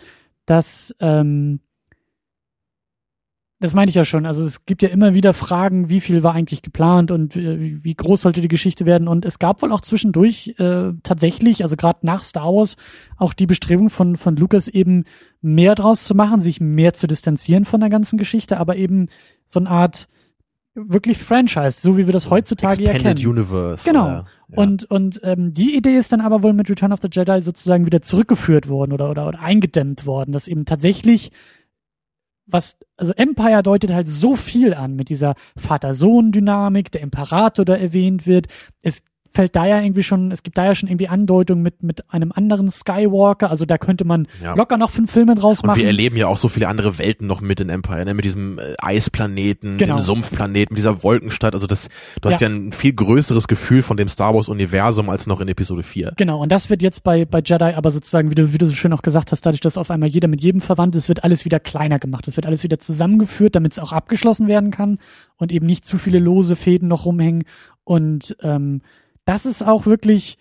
dass 0.45 0.95
ähm, 0.99 1.59
das 3.59 3.73
meine 3.73 3.89
ich 3.89 3.95
ja 3.95 4.03
schon. 4.03 4.25
Also 4.25 4.43
es 4.43 4.65
gibt 4.65 4.81
ja 4.81 4.89
immer 4.89 5.13
wieder 5.13 5.33
Fragen, 5.33 5.87
wie 5.87 6.01
viel 6.01 6.23
war 6.23 6.33
eigentlich 6.33 6.61
geplant 6.61 7.09
und 7.09 7.35
wie, 7.35 7.83
wie 7.83 7.95
groß 7.95 8.21
sollte 8.21 8.41
die 8.41 8.49
Geschichte 8.49 8.85
werden. 8.85 9.07
Und 9.07 9.23
es 9.23 9.39
gab 9.39 9.61
wohl 9.61 9.71
auch 9.71 9.81
zwischendurch 9.81 10.55
äh, 10.57 10.91
tatsächlich, 11.03 11.63
also 11.63 11.77
gerade 11.77 11.99
nach 12.01 12.21
Star 12.21 12.53
Wars, 12.53 12.75
auch 13.17 13.33
die 13.33 13.45
Bestrebung 13.45 13.89
von, 13.89 14.17
von 14.17 14.35
Lucas 14.35 14.67
eben 14.67 15.05
mehr 15.41 15.75
draus 15.75 16.03
zu 16.03 16.15
machen, 16.15 16.41
sich 16.41 16.59
mehr 16.59 16.93
zu 16.93 17.07
distanzieren 17.07 17.63
von 17.63 17.79
der 17.79 17.89
ganzen 17.89 18.17
Geschichte, 18.17 18.57
aber 18.57 18.75
eben 18.75 19.07
so 19.45 19.59
eine 19.59 19.69
Art 19.69 20.07
wirklich 20.73 21.17
Franchise, 21.17 21.77
so 21.79 21.97
wie 21.97 22.05
wir 22.05 22.13
das 22.13 22.29
heutzutage 22.29 22.83
Expanded 22.83 23.03
ja 23.03 23.13
kennen. 23.13 23.27
Universe. 23.27 23.89
Genau. 23.89 24.07
Ja. 24.07 24.25
Und 24.53 24.83
und 24.91 25.21
ähm, 25.23 25.53
die 25.53 25.75
Idee 25.75 25.97
ist 25.97 26.11
dann 26.11 26.19
aber 26.19 26.43
wohl 26.43 26.51
mit 26.53 26.69
Return 26.69 26.91
of 26.91 26.99
the 27.01 27.07
Jedi 27.09 27.41
sozusagen 27.41 27.85
wieder 27.85 28.01
zurückgeführt 28.01 28.67
worden 28.67 28.91
oder 28.91 29.09
oder, 29.09 29.27
oder 29.27 29.39
eingedämmt 29.39 30.05
worden, 30.05 30.33
dass 30.33 30.49
eben 30.49 30.65
tatsächlich 30.65 31.31
was, 32.45 32.77
also 32.97 33.13
Empire 33.13 33.63
deutet 33.63 33.91
halt 33.91 34.07
so 34.07 34.35
viel 34.35 34.73
an 34.73 34.95
mit 34.95 35.09
dieser 35.09 35.35
Vater-Sohn-Dynamik, 35.57 36.91
der 36.91 37.01
Imperator 37.01 37.65
da 37.65 37.75
erwähnt 37.75 38.27
wird. 38.27 38.47
Es 38.81 39.03
fällt 39.35 39.55
da 39.55 39.65
ja 39.65 39.81
irgendwie 39.81 40.03
schon, 40.03 40.31
es 40.31 40.43
gibt 40.43 40.57
da 40.57 40.65
ja 40.65 40.73
schon 40.73 40.87
irgendwie 40.87 41.07
Andeutungen 41.07 41.61
mit, 41.61 41.83
mit 41.83 42.11
einem 42.11 42.31
anderen 42.31 42.69
Skywalker, 42.71 43.49
also 43.49 43.65
da 43.65 43.77
könnte 43.77 44.05
man 44.05 44.27
ja. 44.43 44.55
locker 44.55 44.77
noch 44.77 44.91
fünf 44.91 45.11
Filme 45.11 45.35
draus 45.35 45.61
machen. 45.61 45.77
Und 45.77 45.79
wir 45.79 45.87
erleben 45.87 46.15
ja 46.15 46.27
auch 46.27 46.37
so 46.37 46.47
viele 46.47 46.67
andere 46.67 46.97
Welten 46.97 47.27
noch 47.27 47.41
mit 47.41 47.59
in 47.59 47.69
Empire, 47.69 48.05
ne? 48.05 48.13
mit 48.13 48.25
diesem 48.25 48.57
äh, 48.57 48.73
Eisplaneten, 48.79 49.77
genau. 49.77 49.97
dem 49.97 50.01
Sumpfplaneten, 50.01 50.75
dieser 50.75 51.03
Wolkenstadt, 51.03 51.53
also 51.53 51.67
das, 51.67 51.89
du 52.21 52.29
hast 52.29 52.41
ja. 52.41 52.47
ja 52.47 52.55
ein 52.55 52.71
viel 52.71 52.93
größeres 52.93 53.47
Gefühl 53.47 53.81
von 53.81 53.97
dem 53.97 54.07
Star 54.07 54.33
Wars 54.33 54.47
Universum 54.47 55.09
als 55.09 55.27
noch 55.27 55.41
in 55.41 55.49
Episode 55.49 55.83
4. 55.83 56.13
Genau, 56.15 56.41
und 56.41 56.51
das 56.51 56.69
wird 56.69 56.81
jetzt 56.81 57.03
bei, 57.03 57.25
bei 57.25 57.41
Jedi 57.45 57.73
aber 57.75 57.91
sozusagen, 57.91 58.31
wie 58.31 58.35
du, 58.35 58.53
wie 58.53 58.57
du 58.57 58.65
so 58.65 58.73
schön 58.73 58.93
auch 58.93 59.01
gesagt 59.01 59.31
hast, 59.31 59.45
dadurch, 59.45 59.61
dass 59.61 59.77
auf 59.77 59.91
einmal 59.91 60.09
jeder 60.09 60.29
mit 60.29 60.41
jedem 60.41 60.61
verwandt 60.61 60.95
ist, 60.95 61.09
wird 61.09 61.23
alles 61.23 61.43
wieder 61.43 61.59
kleiner 61.59 61.99
gemacht, 61.99 62.27
es 62.27 62.37
wird 62.37 62.45
alles 62.45 62.63
wieder 62.63 62.79
zusammengeführt, 62.79 63.55
damit 63.55 63.73
es 63.73 63.79
auch 63.79 63.91
abgeschlossen 63.91 64.47
werden 64.47 64.71
kann 64.71 64.99
und 65.37 65.51
eben 65.51 65.65
nicht 65.65 65.85
zu 65.85 65.97
viele 65.97 66.19
lose 66.19 66.55
Fäden 66.55 66.87
noch 66.87 67.05
rumhängen 67.05 67.43
und 67.83 68.35
ähm, 68.41 68.81
das 69.25 69.45
ist 69.45 69.63
auch 69.63 69.85
wirklich, 69.85 70.37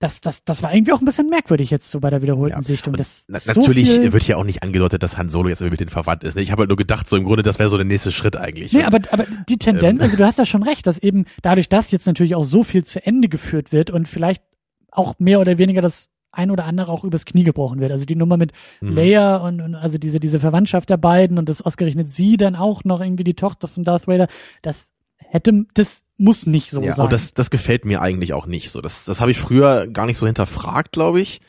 das, 0.00 0.20
das, 0.20 0.44
das 0.44 0.62
war 0.62 0.74
irgendwie 0.74 0.92
auch 0.92 1.00
ein 1.00 1.04
bisschen 1.04 1.28
merkwürdig 1.28 1.70
jetzt 1.70 1.90
so 1.90 2.00
bei 2.00 2.10
der 2.10 2.20
wiederholten 2.20 2.58
ja. 2.58 2.62
Sichtung. 2.62 2.94
Das 2.94 3.24
na, 3.28 3.38
natürlich 3.46 3.90
so 3.90 4.12
wird 4.12 4.26
ja 4.26 4.36
auch 4.36 4.44
nicht 4.44 4.62
angedeutet, 4.62 5.02
dass 5.02 5.16
Han 5.16 5.30
Solo 5.30 5.48
jetzt 5.48 5.60
irgendwie 5.60 5.74
mit 5.74 5.80
den 5.80 5.88
verwandt 5.88 6.24
ist. 6.24 6.34
Ne? 6.34 6.42
Ich 6.42 6.50
habe 6.50 6.60
halt 6.60 6.68
nur 6.68 6.76
gedacht, 6.76 7.08
so 7.08 7.16
im 7.16 7.24
Grunde, 7.24 7.42
das 7.42 7.58
wäre 7.58 7.70
so 7.70 7.76
der 7.76 7.86
nächste 7.86 8.12
Schritt 8.12 8.36
eigentlich. 8.36 8.72
Nee, 8.72 8.84
aber, 8.84 8.98
aber 9.10 9.24
die 9.48 9.58
Tendenz, 9.58 10.00
ähm. 10.00 10.04
also 10.04 10.16
du 10.16 10.24
hast 10.24 10.38
ja 10.38 10.46
schon 10.46 10.62
recht, 10.62 10.86
dass 10.86 10.98
eben 10.98 11.24
dadurch, 11.42 11.68
dass 11.68 11.90
jetzt 11.90 12.06
natürlich 12.06 12.34
auch 12.34 12.44
so 12.44 12.64
viel 12.64 12.84
zu 12.84 13.04
Ende 13.04 13.28
geführt 13.28 13.72
wird 13.72 13.90
und 13.90 14.08
vielleicht 14.08 14.42
auch 14.90 15.14
mehr 15.18 15.40
oder 15.40 15.58
weniger 15.58 15.80
das 15.80 16.10
ein 16.32 16.50
oder 16.50 16.64
andere 16.64 16.90
auch 16.90 17.04
übers 17.04 17.24
Knie 17.24 17.44
gebrochen 17.44 17.80
wird. 17.80 17.92
Also 17.92 18.04
die 18.04 18.16
Nummer 18.16 18.36
mit 18.36 18.52
mhm. 18.80 18.94
Leia 18.94 19.36
und, 19.36 19.60
und 19.60 19.74
also 19.74 19.98
diese, 19.98 20.20
diese 20.20 20.38
Verwandtschaft 20.38 20.90
der 20.90 20.96
beiden 20.96 21.38
und 21.38 21.48
das 21.48 21.62
ausgerechnet 21.62 22.10
sie 22.10 22.36
dann 22.36 22.56
auch 22.56 22.84
noch 22.84 23.00
irgendwie 23.00 23.24
die 23.24 23.34
Tochter 23.34 23.68
von 23.68 23.84
Darth 23.84 24.06
Vader, 24.06 24.28
das 24.62 24.90
hätte, 25.34 25.66
das 25.74 26.04
muss 26.16 26.46
nicht 26.46 26.70
so 26.70 26.80
ja, 26.80 26.94
sein. 26.94 27.04
Und 27.04 27.12
das, 27.12 27.34
das 27.34 27.50
gefällt 27.50 27.84
mir 27.84 28.00
eigentlich 28.00 28.32
auch 28.32 28.46
nicht 28.46 28.70
so. 28.70 28.80
Das, 28.80 29.04
das 29.04 29.20
habe 29.20 29.32
ich 29.32 29.38
früher 29.38 29.88
gar 29.88 30.06
nicht 30.06 30.16
so 30.16 30.26
hinterfragt, 30.26 30.92
glaube 30.92 31.20
ich. 31.20 31.40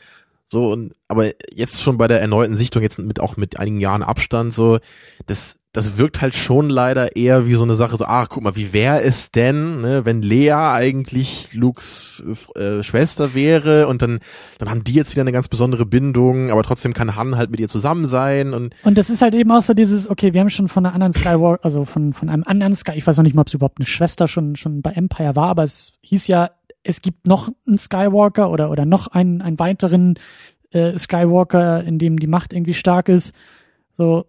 So, 0.48 0.72
und, 0.72 0.94
aber 1.08 1.30
jetzt 1.52 1.82
schon 1.82 1.96
bei 1.96 2.08
der 2.08 2.20
erneuten 2.20 2.56
Sichtung, 2.56 2.82
jetzt 2.82 2.98
mit 2.98 3.20
auch 3.20 3.36
mit 3.36 3.58
einigen 3.58 3.80
Jahren 3.80 4.02
Abstand, 4.02 4.52
so, 4.52 4.78
das, 5.26 5.60
das 5.76 5.98
wirkt 5.98 6.22
halt 6.22 6.34
schon 6.34 6.70
leider 6.70 7.16
eher 7.16 7.46
wie 7.46 7.54
so 7.54 7.62
eine 7.62 7.74
Sache, 7.74 7.98
so, 7.98 8.06
ach, 8.06 8.30
guck 8.30 8.42
mal, 8.42 8.56
wie 8.56 8.72
wäre 8.72 9.02
es 9.02 9.30
denn, 9.30 9.82
ne, 9.82 10.06
wenn 10.06 10.22
Lea 10.22 10.52
eigentlich 10.52 11.52
Lukes 11.52 12.22
äh, 12.54 12.82
Schwester 12.82 13.34
wäre 13.34 13.86
und 13.86 14.00
dann, 14.00 14.20
dann 14.56 14.70
haben 14.70 14.84
die 14.84 14.94
jetzt 14.94 15.12
wieder 15.12 15.20
eine 15.20 15.32
ganz 15.32 15.48
besondere 15.48 15.84
Bindung, 15.84 16.50
aber 16.50 16.62
trotzdem 16.62 16.94
kann 16.94 17.14
Han 17.14 17.36
halt 17.36 17.50
mit 17.50 17.60
ihr 17.60 17.68
zusammen 17.68 18.06
sein 18.06 18.54
und. 18.54 18.74
Und 18.84 18.96
das 18.96 19.10
ist 19.10 19.20
halt 19.20 19.34
eben 19.34 19.52
auch 19.52 19.60
so 19.60 19.74
dieses, 19.74 20.08
okay, 20.08 20.32
wir 20.32 20.40
haben 20.40 20.48
schon 20.48 20.68
von 20.68 20.86
einer 20.86 20.94
anderen 20.94 21.12
Skywalker, 21.12 21.62
also 21.62 21.84
von, 21.84 22.14
von 22.14 22.30
einem 22.30 22.44
anderen 22.46 22.74
Sky, 22.74 22.92
ich 22.96 23.06
weiß 23.06 23.18
noch 23.18 23.24
nicht 23.24 23.34
mal, 23.34 23.42
ob 23.42 23.48
es 23.48 23.54
überhaupt 23.54 23.78
eine 23.78 23.86
Schwester 23.86 24.28
schon, 24.28 24.56
schon 24.56 24.80
bei 24.80 24.92
Empire 24.92 25.36
war, 25.36 25.48
aber 25.48 25.64
es 25.64 25.92
hieß 26.00 26.26
ja, 26.26 26.52
es 26.84 27.02
gibt 27.02 27.26
noch 27.26 27.50
einen 27.66 27.76
Skywalker 27.76 28.50
oder, 28.50 28.70
oder 28.70 28.86
noch 28.86 29.08
einen, 29.08 29.42
einen 29.42 29.58
weiteren 29.58 30.18
äh, 30.70 30.96
Skywalker, 30.96 31.84
in 31.84 31.98
dem 31.98 32.18
die 32.18 32.28
Macht 32.28 32.54
irgendwie 32.54 32.72
stark 32.72 33.10
ist. 33.10 33.34
So, 33.98 34.24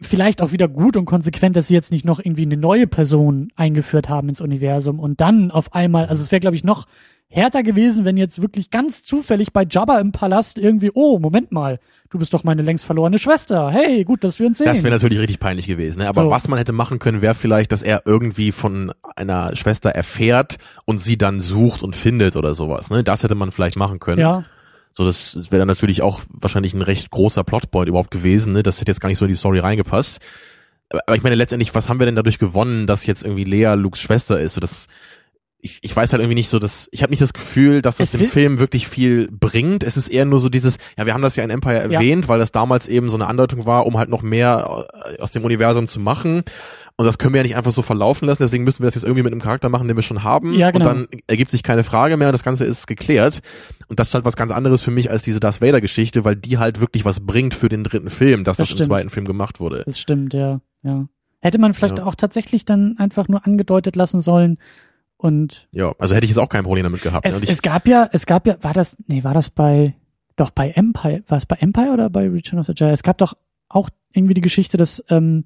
vielleicht 0.00 0.42
auch 0.42 0.52
wieder 0.52 0.68
gut 0.68 0.96
und 0.96 1.04
konsequent, 1.04 1.56
dass 1.56 1.68
sie 1.68 1.74
jetzt 1.74 1.92
nicht 1.92 2.04
noch 2.04 2.18
irgendwie 2.18 2.42
eine 2.42 2.56
neue 2.56 2.86
Person 2.86 3.48
eingeführt 3.56 4.08
haben 4.08 4.28
ins 4.28 4.40
Universum 4.40 4.98
und 4.98 5.20
dann 5.20 5.50
auf 5.50 5.74
einmal, 5.74 6.06
also 6.06 6.22
es 6.22 6.32
wäre 6.32 6.40
glaube 6.40 6.56
ich 6.56 6.64
noch 6.64 6.86
härter 7.28 7.62
gewesen, 7.62 8.04
wenn 8.04 8.16
jetzt 8.16 8.40
wirklich 8.40 8.70
ganz 8.70 9.02
zufällig 9.02 9.52
bei 9.52 9.66
Jabba 9.68 9.98
im 9.98 10.12
Palast 10.12 10.58
irgendwie, 10.58 10.90
oh, 10.94 11.18
Moment 11.18 11.50
mal, 11.50 11.80
du 12.10 12.18
bist 12.18 12.32
doch 12.32 12.44
meine 12.44 12.62
längst 12.62 12.84
verlorene 12.84 13.18
Schwester. 13.18 13.70
Hey, 13.70 14.04
gut, 14.04 14.22
dass 14.22 14.38
wir 14.38 14.46
uns 14.46 14.58
sehen. 14.58 14.68
Das 14.68 14.84
wäre 14.84 14.94
natürlich 14.94 15.18
richtig 15.18 15.40
peinlich 15.40 15.66
gewesen. 15.66 16.00
Ne? 16.00 16.08
Aber 16.08 16.22
so. 16.22 16.30
was 16.30 16.46
man 16.48 16.58
hätte 16.58 16.72
machen 16.72 17.00
können, 17.00 17.22
wäre 17.22 17.34
vielleicht, 17.34 17.72
dass 17.72 17.82
er 17.82 18.02
irgendwie 18.04 18.52
von 18.52 18.92
einer 19.16 19.56
Schwester 19.56 19.90
erfährt 19.90 20.58
und 20.84 20.98
sie 20.98 21.18
dann 21.18 21.40
sucht 21.40 21.82
und 21.82 21.96
findet 21.96 22.36
oder 22.36 22.54
sowas. 22.54 22.90
Ne? 22.90 23.02
Das 23.02 23.24
hätte 23.24 23.34
man 23.34 23.50
vielleicht 23.50 23.76
machen 23.76 23.98
können. 23.98 24.20
Ja. 24.20 24.44
So, 24.96 25.04
das 25.04 25.50
wäre 25.50 25.58
dann 25.58 25.68
natürlich 25.68 26.02
auch 26.02 26.20
wahrscheinlich 26.30 26.72
ein 26.72 26.82
recht 26.82 27.10
großer 27.10 27.42
Plotpoint 27.42 27.88
überhaupt 27.88 28.12
gewesen. 28.12 28.52
Ne? 28.52 28.62
Das 28.62 28.80
hätte 28.80 28.92
jetzt 28.92 29.00
gar 29.00 29.08
nicht 29.08 29.18
so 29.18 29.24
in 29.24 29.30
die 29.30 29.36
Story 29.36 29.58
reingepasst. 29.58 30.20
Aber 30.90 31.16
ich 31.16 31.22
meine, 31.22 31.34
letztendlich, 31.34 31.74
was 31.74 31.88
haben 31.88 31.98
wir 31.98 32.06
denn 32.06 32.14
dadurch 32.14 32.38
gewonnen, 32.38 32.86
dass 32.86 33.06
jetzt 33.06 33.24
irgendwie 33.24 33.44
Lea 33.44 33.74
Lukes 33.74 34.00
Schwester 34.00 34.40
ist? 34.40 34.54
So, 34.54 34.60
das 34.60 34.86
ich, 35.64 35.78
ich 35.80 35.96
weiß 35.96 36.12
halt 36.12 36.20
irgendwie 36.20 36.34
nicht 36.34 36.50
so, 36.50 36.58
dass 36.58 36.88
ich 36.92 37.02
habe 37.02 37.10
nicht 37.10 37.22
das 37.22 37.32
Gefühl, 37.32 37.80
dass 37.80 37.96
das 37.96 38.12
Es 38.12 38.20
dem 38.20 38.28
Film 38.28 38.58
wirklich 38.58 38.86
viel 38.86 39.28
bringt. 39.30 39.82
Es 39.82 39.96
ist 39.96 40.08
eher 40.08 40.26
nur 40.26 40.38
so 40.38 40.50
dieses, 40.50 40.76
ja, 40.98 41.06
wir 41.06 41.14
haben 41.14 41.22
das 41.22 41.36
ja 41.36 41.42
in 41.42 41.48
Empire 41.48 41.74
Ja. 41.90 41.98
erwähnt, 41.98 42.28
weil 42.28 42.38
das 42.38 42.52
damals 42.52 42.86
eben 42.86 43.08
so 43.08 43.16
eine 43.16 43.26
Andeutung 43.26 43.64
war, 43.64 43.86
um 43.86 43.96
halt 43.96 44.10
noch 44.10 44.20
mehr 44.22 44.84
äh, 45.16 45.22
aus 45.22 45.32
dem 45.32 45.42
Universum 45.42 45.88
zu 45.88 46.00
machen. 46.00 46.42
Und 46.96 47.06
das 47.06 47.16
können 47.16 47.32
wir 47.32 47.38
ja 47.38 47.44
nicht 47.44 47.56
einfach 47.56 47.72
so 47.72 47.80
verlaufen 47.80 48.26
lassen, 48.28 48.42
deswegen 48.42 48.62
müssen 48.62 48.82
wir 48.82 48.86
das 48.86 48.94
jetzt 48.94 49.04
irgendwie 49.04 49.22
mit 49.22 49.32
einem 49.32 49.40
Charakter 49.40 49.68
machen, 49.70 49.88
den 49.88 49.96
wir 49.96 50.02
schon 50.02 50.22
haben. 50.22 50.52
Ja, 50.52 50.70
genau. 50.70 50.90
Und 50.90 51.08
dann 51.10 51.20
ergibt 51.26 51.50
sich 51.50 51.62
keine 51.62 51.82
Frage 51.82 52.16
mehr 52.18 52.28
und 52.28 52.32
das 52.34 52.44
Ganze 52.44 52.66
ist 52.66 52.86
geklärt. 52.86 53.40
Und 53.88 53.98
das 53.98 54.08
ist 54.08 54.14
halt 54.14 54.24
was 54.26 54.36
ganz 54.36 54.52
anderes 54.52 54.82
für 54.82 54.90
mich 54.90 55.10
als 55.10 55.22
diese 55.22 55.40
Darth 55.40 55.62
Vader 55.62 55.80
Geschichte, 55.80 56.24
weil 56.26 56.36
die 56.36 56.58
halt 56.58 56.80
wirklich 56.80 57.06
was 57.06 57.20
bringt 57.20 57.54
für 57.54 57.70
den 57.70 57.84
dritten 57.84 58.10
Film, 58.10 58.44
dass 58.44 58.58
Das 58.58 58.68
das, 58.68 58.78
im 58.80 58.86
zweiten 58.86 59.08
Film 59.10 59.24
gemacht 59.26 59.60
wurde. 59.60 59.82
Das 59.86 59.98
stimmt, 59.98 60.34
ja, 60.34 60.60
ja. 60.82 61.06
Hätte 61.40 61.58
man 61.58 61.72
vielleicht 61.74 61.98
Ja. 61.98 62.04
auch 62.06 62.14
tatsächlich 62.14 62.64
dann 62.64 62.96
einfach 62.98 63.28
nur 63.28 63.44
angedeutet 63.46 63.96
lassen 63.96 64.20
sollen 64.20 64.58
und 65.24 65.68
Ja, 65.72 65.94
also 65.98 66.14
hätte 66.14 66.26
ich 66.26 66.30
jetzt 66.32 66.38
auch 66.38 66.50
kein 66.50 66.64
Problem 66.64 66.84
damit 66.84 67.00
gehabt. 67.00 67.24
ne? 67.24 67.32
es, 67.32 67.42
ich, 67.42 67.48
es 67.48 67.62
gab 67.62 67.88
ja, 67.88 68.06
es 68.12 68.26
gab 68.26 68.46
ja, 68.46 68.56
war 68.60 68.74
das, 68.74 68.94
nee, 69.06 69.24
war 69.24 69.32
das 69.32 69.48
bei, 69.48 69.94
doch 70.36 70.50
bei 70.50 70.68
Empire, 70.68 71.22
war 71.28 71.38
es 71.38 71.46
bei 71.46 71.56
Empire 71.56 71.92
oder 71.94 72.10
bei 72.10 72.28
Return 72.28 72.58
of 72.58 72.66
the 72.66 72.74
Jedi? 72.76 72.92
Es 72.92 73.02
gab 73.02 73.16
doch 73.16 73.32
auch 73.70 73.88
irgendwie 74.12 74.34
die 74.34 74.42
Geschichte, 74.42 74.76
dass 74.76 75.02
ähm, 75.08 75.44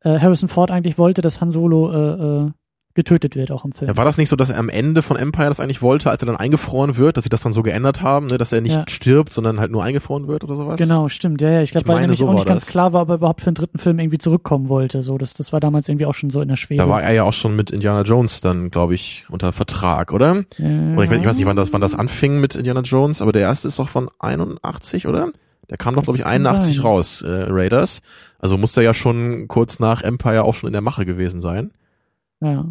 äh, 0.00 0.18
Harrison 0.18 0.48
Ford 0.48 0.70
eigentlich 0.70 0.96
wollte, 0.96 1.20
dass 1.20 1.42
Han 1.42 1.50
Solo 1.50 1.92
äh, 1.92 2.46
äh, 2.46 2.50
getötet 2.94 3.36
wird, 3.36 3.50
auch 3.52 3.64
im 3.64 3.72
Film. 3.72 3.88
Ja, 3.88 3.96
war 3.96 4.04
das 4.04 4.18
nicht 4.18 4.28
so, 4.28 4.36
dass 4.36 4.50
er 4.50 4.58
am 4.58 4.68
Ende 4.68 5.02
von 5.02 5.16
Empire 5.16 5.46
das 5.48 5.60
eigentlich 5.60 5.80
wollte, 5.80 6.10
als 6.10 6.22
er 6.22 6.26
dann 6.26 6.36
eingefroren 6.36 6.96
wird, 6.96 7.16
dass 7.16 7.22
sie 7.24 7.28
das 7.30 7.40
dann 7.42 7.52
so 7.52 7.62
geändert 7.62 8.02
haben, 8.02 8.26
ne, 8.26 8.36
dass 8.36 8.52
er 8.52 8.60
nicht 8.60 8.74
Ja. 8.76 8.84
stirbt, 8.88 9.32
sondern 9.32 9.60
halt 9.60 9.70
nur 9.70 9.84
eingefroren 9.84 10.26
wird 10.26 10.42
oder 10.42 10.56
sowas? 10.56 10.76
Genau, 10.78 11.08
stimmt, 11.08 11.40
ja, 11.40 11.50
ja. 11.50 11.62
Ich 11.62 11.70
glaube, 11.70 11.86
weil 11.88 12.00
nämlich 12.00 12.18
so 12.18 12.28
auch 12.28 12.34
nicht 12.34 12.46
ganz 12.46 12.64
das. 12.64 12.70
klar 12.70 12.92
war, 12.92 13.02
ob 13.02 13.10
er 13.10 13.14
überhaupt 13.16 13.40
für 13.42 13.50
den 13.50 13.54
dritten 13.54 13.78
Film 13.78 13.98
irgendwie 14.00 14.18
zurückkommen 14.18 14.68
wollte. 14.68 15.02
So, 15.02 15.18
das, 15.18 15.34
das 15.34 15.52
war 15.52 15.60
damals 15.60 15.88
irgendwie 15.88 16.06
auch 16.06 16.14
schon 16.14 16.30
so 16.30 16.40
in 16.40 16.48
der 16.48 16.56
Schwebe. 16.56 16.82
Da 16.82 16.88
war 16.88 17.02
er 17.02 17.12
ja 17.12 17.22
auch 17.22 17.32
schon 17.32 17.54
mit 17.54 17.70
Indiana 17.70 18.02
Jones 18.02 18.40
dann, 18.40 18.70
glaube 18.70 18.94
ich, 18.94 19.24
unter 19.30 19.52
Vertrag, 19.52 20.12
oder? 20.12 20.44
ja. 20.58 20.94
Oder 20.94 21.04
ich 21.04 21.10
weiß, 21.10 21.18
ich 21.20 21.26
weiß 21.26 21.36
nicht, 21.36 21.46
wann 21.46 21.56
das, 21.56 21.72
wann 21.72 21.80
das 21.80 21.94
anfing 21.94 22.40
mit 22.40 22.56
Indiana 22.56 22.80
Jones, 22.80 23.22
aber 23.22 23.30
der 23.32 23.42
erste 23.42 23.68
ist 23.68 23.78
doch 23.78 23.88
von 23.88 24.10
81, 24.18 25.06
oder? 25.06 25.30
Der 25.68 25.76
kam 25.76 25.94
doch, 25.94 26.02
glaube 26.02 26.16
ich, 26.16 26.24
Das 26.24 26.32
kann 26.32 26.44
81 26.46 26.76
sein. 26.76 26.84
raus, 26.84 27.22
äh, 27.22 27.28
Raiders. 27.48 28.00
Also 28.40 28.56
muss 28.58 28.72
der 28.72 28.82
ja 28.82 28.94
schon 28.94 29.46
kurz 29.46 29.78
nach 29.78 30.02
Empire 30.02 30.42
auch 30.42 30.54
schon 30.56 30.66
in 30.66 30.72
der 30.72 30.82
Mache 30.82 31.06
gewesen 31.06 31.40
sein. 31.40 31.70
Ja, 32.40 32.64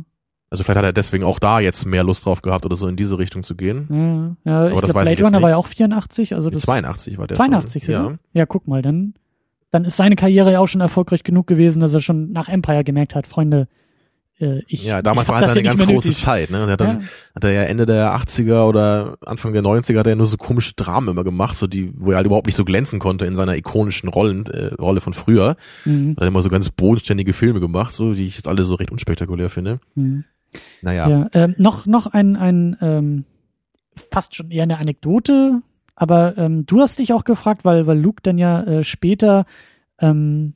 Also 0.51 0.63
vielleicht 0.63 0.77
hat 0.79 0.85
er 0.85 0.93
deswegen 0.93 1.23
auch 1.23 1.37
da 1.39 1.59
jetzt 1.59 1.85
mehr 1.85 2.03
Lust 2.03 2.25
drauf 2.25 2.41
gehabt 2.41 2.65
oder 2.65 2.75
so 2.75 2.87
in 2.87 2.95
diese 2.95 3.19
Richtung 3.19 3.43
zu 3.43 3.55
gehen. 3.55 4.35
ja, 4.45 4.51
ja. 4.51 4.67
Ich 4.69 4.79
das 4.81 4.91
glaube, 4.91 5.05
Blade 5.05 5.23
Runner 5.23 5.41
war 5.41 5.49
ja 5.51 5.57
auch 5.57 5.67
84, 5.67 6.33
also 6.33 6.49
das 6.49 6.63
82 6.63 7.17
war 7.17 7.27
der 7.27 7.37
82 7.37 7.83
schon. 7.85 7.93
Ja. 7.93 8.15
Ja, 8.33 8.45
guck 8.47 8.67
mal, 8.67 8.81
dann, 8.81 9.13
dann 9.71 9.85
ist 9.85 9.97
seine 9.97 10.15
Karriere 10.15 10.51
ja 10.51 10.59
auch 10.59 10.67
schon 10.67 10.81
erfolgreich 10.81 11.23
genug 11.23 11.45
gewesen, 11.47 11.79
dass 11.79 11.93
er 11.93 12.01
schon 12.01 12.31
nach 12.31 12.49
Empire 12.49 12.83
gemerkt 12.83 13.13
hat, 13.13 13.27
Freunde, 13.27 13.67
äh, 14.39 14.61
ich 14.67 14.83
Ja, 14.85 15.03
damals 15.03 15.27
war 15.27 15.39
das 15.39 15.51
eine 15.51 15.61
ganz 15.61 15.79
große 15.81 16.07
nötig. 16.07 16.17
Zeit, 16.17 16.49
ne? 16.49 16.63
Und 16.63 16.69
er 16.69 16.73
hat 16.73 16.81
dann 16.81 17.01
Ja. 17.01 17.07
hat 17.35 17.43
er 17.43 17.51
ja 17.51 17.61
Ende 17.63 17.85
der 17.85 18.13
80er 18.15 18.67
oder 18.67 19.17
Anfang 19.25 19.53
der 19.53 19.61
90er 19.61 19.99
hat 19.99 20.07
er 20.07 20.11
ja 20.11 20.15
nur 20.15 20.25
so 20.25 20.37
komische 20.37 20.73
Dramen 20.75 21.09
immer 21.09 21.23
gemacht, 21.23 21.57
so 21.57 21.67
die, 21.67 21.91
wo 21.95 22.09
er 22.11 22.17
halt 22.17 22.25
überhaupt 22.25 22.47
nicht 22.47 22.55
so 22.55 22.65
glänzen 22.65 22.97
konnte 22.99 23.25
in 23.27 23.35
seiner 23.35 23.55
ikonischen 23.55 24.09
Rollen, 24.09 24.47
äh, 24.47 24.73
Rolle 24.81 25.01
von 25.01 25.13
früher. 25.13 25.57
Mhm. 25.85 26.15
Er 26.17 26.21
hat 26.25 26.27
immer 26.29 26.41
so 26.41 26.49
ganz 26.49 26.69
bodenständige 26.69 27.33
Filme 27.33 27.59
gemacht, 27.59 27.93
so, 27.93 28.13
die 28.15 28.25
ich 28.25 28.37
jetzt 28.37 28.47
alle 28.47 28.63
so 28.63 28.73
recht 28.75 28.89
unspektakulär 28.91 29.51
finde. 29.51 29.79
Mhm. 29.93 30.23
Naja. 30.81 31.07
Ja, 31.09 31.27
ähm, 31.33 31.55
noch, 31.57 31.85
noch 31.85 32.07
ein, 32.07 32.35
ein 32.35 32.77
ähm, 32.81 33.25
fast 34.11 34.35
schon 34.35 34.51
eher 34.51 34.63
eine 34.63 34.77
Anekdote, 34.79 35.61
aber 35.95 36.37
ähm, 36.37 36.65
du 36.65 36.81
hast 36.81 36.99
dich 36.99 37.13
auch 37.13 37.23
gefragt, 37.23 37.65
weil, 37.65 37.87
weil 37.87 37.99
Luke 37.99 38.21
dann 38.23 38.37
ja 38.37 38.63
äh, 38.63 38.83
später 38.83 39.45
ähm, 39.99 40.53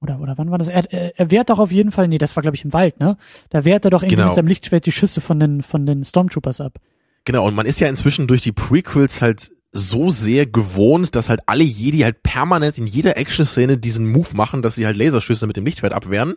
oder, 0.00 0.20
oder 0.20 0.36
wann 0.36 0.50
war 0.50 0.58
das? 0.58 0.68
Er, 0.68 0.92
er, 0.92 1.18
er 1.18 1.30
wehrt 1.30 1.50
doch 1.50 1.58
auf 1.58 1.72
jeden 1.72 1.90
Fall, 1.92 2.08
nee, 2.08 2.18
das 2.18 2.36
war 2.36 2.42
glaube 2.42 2.56
ich 2.56 2.64
im 2.64 2.72
Wald, 2.72 3.00
ne? 3.00 3.16
Da 3.50 3.64
wehrt 3.64 3.84
er 3.84 3.90
doch 3.90 4.02
irgendwie 4.02 4.16
Genau. 4.16 4.28
mit 4.28 4.34
seinem 4.34 4.48
Lichtschwert 4.48 4.84
die 4.86 4.92
Schüsse 4.92 5.20
von 5.20 5.40
den, 5.40 5.62
von 5.62 5.86
den 5.86 6.04
Stormtroopers 6.04 6.60
ab. 6.60 6.78
Genau, 7.24 7.46
und 7.46 7.54
man 7.54 7.66
ist 7.66 7.80
ja 7.80 7.88
inzwischen 7.88 8.26
durch 8.26 8.40
die 8.42 8.52
Prequels 8.52 9.22
halt 9.22 9.50
so 9.72 10.10
sehr 10.10 10.46
gewohnt, 10.46 11.16
dass 11.16 11.28
halt 11.28 11.40
alle 11.46 11.64
Jedi 11.64 11.98
halt 12.00 12.22
permanent 12.22 12.78
in 12.78 12.86
jeder 12.86 13.16
Action-Szene 13.16 13.78
diesen 13.78 14.10
Move 14.10 14.34
machen, 14.34 14.62
dass 14.62 14.74
sie 14.76 14.86
halt 14.86 14.96
Laserschüsse 14.96 15.46
mit 15.46 15.56
dem 15.56 15.64
Lichtschwert 15.64 15.92
abwehren, 15.92 16.34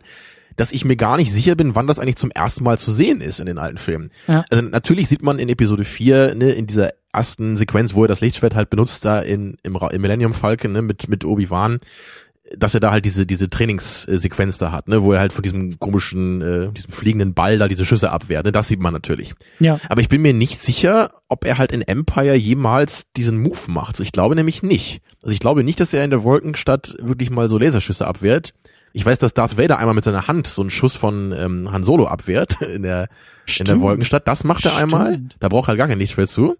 dass 0.56 0.72
ich 0.72 0.84
mir 0.84 0.96
gar 0.96 1.16
nicht 1.16 1.32
sicher 1.32 1.54
bin, 1.54 1.74
wann 1.74 1.86
das 1.86 1.98
eigentlich 1.98 2.16
zum 2.16 2.30
ersten 2.30 2.64
Mal 2.64 2.78
zu 2.78 2.92
sehen 2.92 3.20
ist 3.20 3.40
in 3.40 3.46
den 3.46 3.58
alten 3.58 3.78
Filmen. 3.78 4.10
Ja. 4.26 4.44
Also 4.50 4.64
natürlich 4.64 5.08
sieht 5.08 5.22
man 5.22 5.38
in 5.38 5.48
Episode 5.48 5.84
4, 5.84 6.34
ne, 6.34 6.50
in 6.50 6.66
dieser 6.66 6.90
ersten 7.12 7.56
Sequenz, 7.56 7.94
wo 7.94 8.04
er 8.04 8.08
das 8.08 8.20
Lichtschwert 8.20 8.54
halt 8.54 8.70
benutzt, 8.70 9.04
da 9.04 9.20
in, 9.20 9.56
im, 9.62 9.76
im 9.76 10.00
Millennium 10.00 10.34
Falcon, 10.34 10.72
ne, 10.72 10.82
mit, 10.82 11.08
mit 11.08 11.24
Obi-Wan, 11.24 11.80
dass 12.56 12.74
er 12.74 12.80
da 12.80 12.90
halt 12.90 13.04
diese, 13.04 13.26
diese 13.26 13.48
Trainingssequenz 13.48 14.58
da 14.58 14.72
hat, 14.72 14.88
ne, 14.88 15.02
wo 15.02 15.12
er 15.12 15.20
halt 15.20 15.32
von 15.32 15.42
diesem 15.42 15.78
komischen, 15.78 16.42
äh, 16.42 16.72
diesem 16.72 16.90
fliegenden 16.90 17.34
Ball 17.34 17.58
da 17.58 17.68
diese 17.68 17.84
Schüsse 17.84 18.10
abwehrt, 18.10 18.44
ne, 18.44 18.52
das 18.52 18.68
sieht 18.68 18.80
man 18.80 18.92
natürlich. 18.92 19.34
Ja, 19.60 19.78
Aber 19.88 20.00
ich 20.00 20.08
bin 20.08 20.22
mir 20.22 20.34
nicht 20.34 20.60
sicher, 20.60 21.12
ob 21.28 21.44
er 21.44 21.58
halt 21.58 21.72
in 21.72 21.82
Empire 21.82 22.34
jemals 22.34 23.04
diesen 23.16 23.40
Move 23.40 23.58
macht. 23.68 23.94
Also 23.94 24.02
ich 24.02 24.12
glaube 24.12 24.34
nämlich 24.34 24.62
nicht. 24.62 25.00
Also 25.22 25.32
ich 25.32 25.40
glaube 25.40 25.62
nicht, 25.62 25.78
dass 25.80 25.94
er 25.94 26.04
in 26.04 26.10
der 26.10 26.24
Wolkenstadt 26.24 26.96
wirklich 27.00 27.30
mal 27.30 27.48
so 27.48 27.58
Laserschüsse 27.58 28.06
abwehrt. 28.06 28.52
Ich 28.92 29.06
weiß, 29.06 29.18
dass 29.18 29.34
Darth 29.34 29.56
Vader 29.56 29.78
einmal 29.78 29.94
mit 29.94 30.04
seiner 30.04 30.26
Hand 30.28 30.46
so 30.46 30.62
einen 30.62 30.70
Schuss 30.70 30.96
von 30.96 31.32
ähm, 31.32 31.70
Han 31.72 31.84
Solo 31.84 32.06
abwehrt 32.06 32.60
in 32.74 32.82
der, 32.82 33.08
in 33.58 33.64
der. 33.66 33.80
Wolkenstadt. 33.80 34.26
Das 34.26 34.44
macht 34.44 34.64
er 34.64 34.76
einmal. 34.76 35.14
Stimmt. 35.14 35.36
Da 35.40 35.48
braucht 35.48 35.66
er 35.66 35.68
halt 35.68 35.78
gar 35.78 35.88
kein 35.88 35.98
Lichtschwert 35.98 36.28
zu. 36.28 36.56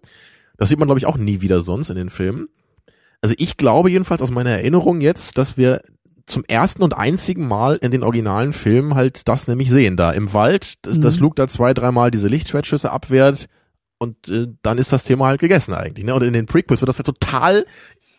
Das 0.57 0.69
sieht 0.69 0.79
man, 0.79 0.87
glaube 0.87 0.99
ich, 0.99 1.05
auch 1.05 1.17
nie 1.17 1.41
wieder 1.41 1.61
sonst 1.61 1.89
in 1.89 1.95
den 1.95 2.09
Filmen. 2.09 2.47
Also 3.21 3.35
ich 3.37 3.57
glaube 3.57 3.89
jedenfalls 3.91 4.21
aus 4.21 4.31
meiner 4.31 4.51
Erinnerung 4.51 5.01
jetzt, 5.01 5.37
dass 5.37 5.57
wir 5.57 5.81
zum 6.27 6.43
ersten 6.47 6.83
und 6.83 6.93
einzigen 6.95 7.47
Mal 7.47 7.75
in 7.81 7.91
den 7.91 8.03
originalen 8.03 8.53
Filmen 8.53 8.95
halt 8.95 9.27
das 9.27 9.47
nämlich 9.47 9.69
sehen 9.69 9.97
da 9.97 10.11
im 10.11 10.33
Wald, 10.33 10.75
dass, 10.85 10.97
Mhm. 10.97 11.01
dass 11.01 11.19
Luke 11.19 11.35
da 11.35 11.47
zwei, 11.47 11.73
dreimal 11.73 12.09
diese 12.11 12.27
Lichtschwertschüsse 12.27 12.91
abwehrt 12.91 13.47
und 13.97 14.29
äh, 14.29 14.47
dann 14.61 14.77
ist 14.77 14.93
das 14.93 15.03
Thema 15.03 15.25
halt 15.27 15.41
gegessen 15.41 15.73
eigentlich. 15.73 16.05
Ne? 16.05 16.13
Und 16.15 16.23
in 16.23 16.33
den 16.33 16.45
Prequels 16.45 16.79
wird 16.79 16.89
das 16.89 16.97
halt 16.99 17.07
total 17.07 17.65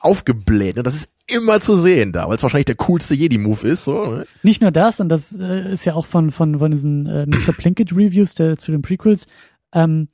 aufgebläht. 0.00 0.76
Ne? 0.76 0.82
Das 0.82 0.94
ist 0.94 1.08
immer 1.26 1.60
zu 1.60 1.76
sehen 1.76 2.12
da, 2.12 2.28
weil 2.28 2.36
es 2.36 2.42
wahrscheinlich 2.42 2.66
der 2.66 2.76
coolste 2.76 3.14
Jedi-Move 3.14 3.66
ist. 3.66 3.84
So, 3.84 4.04
ne? 4.06 4.26
Nicht 4.42 4.60
nur 4.62 4.70
das, 4.70 5.00
und 5.00 5.08
das 5.08 5.38
äh, 5.38 5.72
ist 5.72 5.84
ja 5.84 5.94
auch 5.94 6.06
von, 6.06 6.30
von, 6.30 6.58
von 6.58 6.70
diesen 6.70 7.06
äh, 7.06 7.26
Mr. 7.26 7.52
Plinkett 7.52 7.92
Reviews 7.92 8.34
der, 8.34 8.58
zu 8.58 8.72
den 8.72 8.82
Prequels, 8.82 9.26
ähm, 9.72 10.08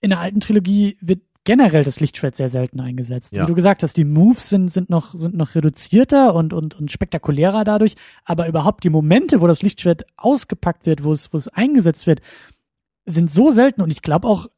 in 0.00 0.10
der 0.10 0.20
alten 0.20 0.40
Trilogie 0.40 0.98
wird 1.00 1.20
generell 1.44 1.84
das 1.84 2.00
Lichtschwert 2.00 2.36
sehr 2.36 2.48
selten 2.48 2.80
eingesetzt. 2.80 3.32
Ja. 3.32 3.42
Wie 3.42 3.46
du 3.46 3.54
gesagt 3.54 3.82
hast, 3.82 3.96
die 3.96 4.04
Moves 4.04 4.48
sind, 4.48 4.70
sind 4.70 4.90
noch, 4.90 5.14
sind 5.14 5.34
noch 5.34 5.54
reduzierter 5.54 6.34
und, 6.34 6.52
und, 6.52 6.78
und 6.78 6.90
spektakulärer 6.90 7.64
dadurch, 7.64 7.94
aber 8.24 8.48
überhaupt 8.48 8.84
die 8.84 8.90
Momente, 8.90 9.40
wo 9.40 9.46
das 9.46 9.62
Lichtschwert 9.62 10.04
ausgepackt 10.16 10.86
wird, 10.86 11.04
wo 11.04 11.12
es, 11.12 11.32
wo 11.32 11.36
es 11.36 11.48
eingesetzt 11.48 12.06
wird, 12.06 12.20
sind 13.06 13.30
so 13.30 13.50
selten 13.50 13.82
und 13.82 13.90
ich 13.92 14.02
glaube 14.02 14.26
auch 14.26 14.48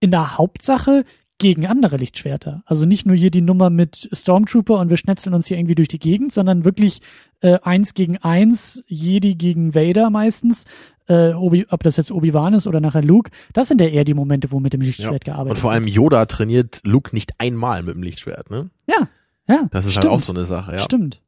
in 0.00 0.10
der 0.10 0.38
Hauptsache 0.38 1.04
gegen 1.38 1.66
andere 1.66 1.96
Lichtschwerter. 1.96 2.62
Also 2.66 2.84
nicht 2.84 3.06
nur 3.06 3.16
hier 3.16 3.30
die 3.30 3.40
Nummer 3.40 3.70
mit 3.70 4.08
Stormtrooper 4.12 4.78
und 4.78 4.90
wir 4.90 4.96
schnetzeln 4.96 5.34
uns 5.34 5.46
hier 5.46 5.56
irgendwie 5.56 5.76
durch 5.76 5.88
die 5.88 5.98
Gegend, 5.98 6.32
sondern 6.32 6.64
wirklich 6.64 7.00
äh, 7.40 7.58
eins 7.62 7.94
gegen 7.94 8.18
eins, 8.18 8.82
Jedi 8.86 9.36
gegen 9.36 9.74
Vader 9.74 10.10
meistens. 10.10 10.64
Äh, 11.06 11.32
Obi, 11.32 11.66
ob 11.70 11.82
das 11.84 11.96
jetzt 11.96 12.10
Obi-Wan 12.10 12.54
ist 12.54 12.66
oder 12.66 12.80
nachher 12.80 13.02
Luke, 13.02 13.30
das 13.54 13.68
sind 13.68 13.80
ja 13.80 13.86
eher 13.86 14.04
die 14.04 14.14
Momente, 14.14 14.50
wo 14.50 14.60
mit 14.60 14.72
dem 14.74 14.82
Lichtschwert 14.82 15.24
gearbeitet 15.24 15.52
Und 15.52 15.60
vor 15.60 15.70
allem 15.70 15.86
Yoda 15.86 16.26
trainiert 16.26 16.80
Luke 16.84 17.14
nicht 17.14 17.32
einmal 17.38 17.82
mit 17.82 17.94
dem 17.94 18.02
Lichtschwert. 18.02 18.50
Ne? 18.50 18.70
wird. 18.86 18.98
Ja, 18.98 19.08
ja. 19.48 19.68
Das 19.70 19.86
ist 19.86 19.92
stimmt, 19.92 20.06
halt 20.06 20.14
auch 20.14 20.20
so 20.20 20.32
eine 20.32 20.44
Sache. 20.44 20.72
Ja. 20.72 20.78
Stimmt. 20.80 21.22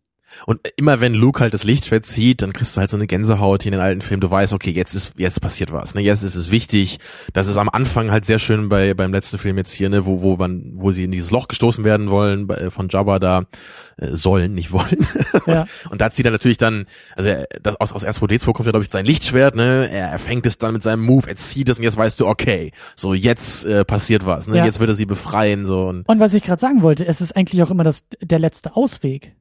Und 0.46 0.60
immer 0.76 1.00
wenn 1.00 1.14
Luke 1.14 1.40
halt 1.40 1.54
das 1.54 1.64
Lichtschwert 1.64 2.06
zieht, 2.06 2.42
dann 2.42 2.52
kriegst 2.52 2.76
du 2.76 2.80
halt 2.80 2.90
so 2.90 2.96
eine 2.96 3.06
Gänsehaut 3.06 3.62
hier 3.62 3.72
in 3.72 3.78
den 3.78 3.84
alten 3.84 4.00
Filmen. 4.00 4.20
Du 4.20 4.30
weißt, 4.30 4.52
okay, 4.52 4.70
jetzt 4.70 4.94
ist 4.94 5.12
jetzt 5.16 5.40
passiert 5.40 5.72
was. 5.72 5.94
Ne, 5.94 6.02
jetzt 6.02 6.22
ist 6.22 6.34
es 6.34 6.50
wichtig. 6.50 6.98
Das 7.32 7.46
ist 7.46 7.56
am 7.56 7.68
Anfang 7.68 8.10
halt 8.10 8.24
sehr 8.24 8.38
schön 8.38 8.68
bei 8.68 8.94
beim 8.94 9.12
letzten 9.12 9.38
Film 9.38 9.56
jetzt 9.56 9.72
hier, 9.72 9.88
ne, 9.88 10.06
wo 10.06 10.22
wo 10.22 10.36
man 10.36 10.72
wo 10.74 10.92
sie 10.92 11.04
in 11.04 11.10
dieses 11.10 11.30
Loch 11.30 11.48
gestoßen 11.48 11.84
werden 11.84 12.10
wollen 12.10 12.48
von 12.70 12.88
Jabba 12.88 13.18
da 13.18 13.44
äh, 14.00 14.16
sollen, 14.16 14.54
nicht 14.54 14.72
wollen. 14.72 15.06
Ja. 15.46 15.64
Und 15.90 16.00
da 16.00 16.10
zieht 16.10 16.26
er 16.26 16.30
natürlich 16.30 16.58
dann, 16.58 16.86
also 17.16 17.30
er, 17.30 17.46
das, 17.62 17.76
aus, 17.76 17.92
aus 17.92 18.04
R2D2 18.04 18.52
kommt 18.52 18.66
ja, 18.66 18.72
glaube 18.72 18.84
ich, 18.84 18.90
sein 18.90 19.06
Lichtschwert, 19.06 19.56
ne? 19.56 19.88
Er, 19.90 20.08
er 20.10 20.18
fängt 20.18 20.46
es 20.46 20.58
dann 20.58 20.74
mit 20.74 20.82
seinem 20.82 21.02
Move, 21.02 21.28
er 21.28 21.36
zieht 21.36 21.68
es 21.68 21.78
und 21.78 21.84
jetzt 21.84 21.96
weißt 21.96 22.20
du, 22.20 22.26
okay, 22.26 22.72
so 22.94 23.14
jetzt 23.14 23.64
äh, 23.64 23.84
passiert 23.84 24.26
was, 24.26 24.46
ne? 24.46 24.58
Ja. 24.58 24.64
Jetzt 24.64 24.80
wird 24.80 24.90
er 24.90 24.94
sie 24.94 25.06
befreien, 25.06 25.66
so 25.66 25.86
und 25.86 26.08
Und 26.08 26.20
was 26.20 26.34
ich 26.34 26.42
gerade 26.42 26.60
sagen 26.60 26.82
wollte, 26.82 27.06
es 27.06 27.20
ist 27.20 27.34
eigentlich 27.36 27.62
auch 27.62 27.70
immer 27.70 27.84
das, 27.84 28.04
der 28.20 28.38
letzte 28.38 28.76
Ausweg. 28.76 29.34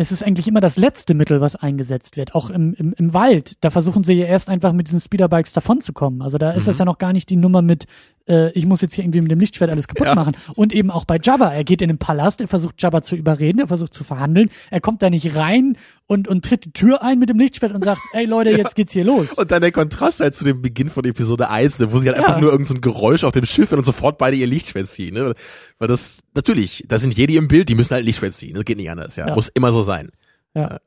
Es 0.00 0.12
ist 0.12 0.22
eigentlich 0.22 0.46
immer 0.46 0.60
das 0.60 0.76
letzte 0.76 1.12
Mittel, 1.12 1.40
was 1.40 1.56
eingesetzt 1.56 2.16
wird. 2.16 2.34
Auch 2.34 2.50
im, 2.50 2.72
im, 2.74 2.92
im 2.96 3.12
Wald. 3.14 3.56
Da 3.62 3.70
versuchen 3.70 4.04
sie 4.04 4.12
ja 4.14 4.26
erst 4.26 4.48
einfach 4.48 4.72
mit 4.72 4.86
diesen 4.86 5.00
Speederbikes 5.00 5.52
davonzukommen. 5.52 6.22
Also 6.22 6.38
da 6.38 6.52
ist 6.52 6.64
Mhm. 6.64 6.70
das 6.70 6.78
ja 6.78 6.84
noch 6.84 6.98
gar 6.98 7.12
nicht 7.12 7.28
die 7.30 7.36
Nummer 7.36 7.62
mit, 7.62 7.86
äh, 8.28 8.50
ich 8.52 8.66
muss 8.66 8.80
jetzt 8.80 8.94
hier 8.94 9.04
irgendwie 9.04 9.20
mit 9.20 9.30
dem 9.30 9.40
Lichtschwert 9.40 9.70
alles 9.70 9.88
kaputt 9.88 10.06
Ja. 10.06 10.14
machen. 10.14 10.36
Und 10.54 10.72
eben 10.72 10.90
auch 10.90 11.04
bei 11.04 11.18
Jabba. 11.22 11.52
Er 11.52 11.64
geht 11.64 11.82
in 11.82 11.88
den 11.88 11.98
Palast, 11.98 12.40
er 12.40 12.48
versucht 12.48 12.80
Jabba 12.82 13.02
zu 13.02 13.16
überreden, 13.16 13.58
er 13.60 13.68
versucht 13.68 13.94
zu 13.94 14.04
verhandeln. 14.04 14.50
Er 14.70 14.80
kommt 14.80 15.02
da 15.02 15.10
nicht 15.10 15.34
rein 15.36 15.76
und, 16.06 16.28
und 16.28 16.44
tritt 16.44 16.64
die 16.64 16.72
Tür 16.72 17.02
ein 17.02 17.18
mit 17.18 17.28
dem 17.28 17.38
Lichtschwert 17.38 17.72
und 17.72 17.84
sagt, 17.84 18.00
ey 18.12 18.24
Leute, 18.26 18.50
jetzt 18.56 18.74
geht's 18.76 18.92
hier 18.92 19.04
los. 19.04 19.32
Und 19.32 19.50
dann 19.50 19.60
der 19.62 19.72
Kontrast 19.72 20.20
halt 20.20 20.34
zu 20.34 20.44
dem 20.44 20.62
Beginn 20.62 20.90
von 20.90 21.04
Episode 21.04 21.50
1, 21.50 21.78
ne, 21.78 21.92
wo 21.92 21.98
sie 21.98 22.08
halt 22.08 22.18
Ja. 22.18 22.24
einfach 22.26 22.40
nur 22.40 22.50
irgendein 22.52 22.76
so 22.76 22.80
Geräusch 22.80 23.24
auf 23.24 23.32
dem 23.32 23.46
Schiff 23.46 23.72
und 23.72 23.84
sofort 23.84 24.18
beide 24.18 24.36
ihr 24.36 24.46
Lichtschwert 24.46 24.88
ziehen. 24.88 25.14
Ne? 25.14 25.34
Weil 25.78 25.88
das, 25.88 26.20
natürlich, 26.34 26.84
da 26.88 26.98
sind 26.98 27.14
Jedi 27.16 27.36
im 27.36 27.48
Bild, 27.48 27.68
die 27.68 27.74
müssen 27.74 27.94
halt 27.94 28.04
Lichtschwert 28.04 28.34
ziehen. 28.34 28.54
Das 28.54 28.64
geht 28.64 28.76
nicht 28.76 28.90
anders, 28.90 29.16
ja. 29.16 29.26
Ja. 29.28 29.34
Muss 29.34 29.48
immer 29.48 29.72
so 29.72 29.82
sein. 29.82 30.10
Ja. 30.54 30.78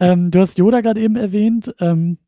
ähm, 0.00 0.30
du 0.30 0.40
hast 0.40 0.58
Yoda 0.58 0.80
gerade 0.80 1.00
eben 1.00 1.16
erwähnt. 1.16 1.74
Ähm, 1.80 2.18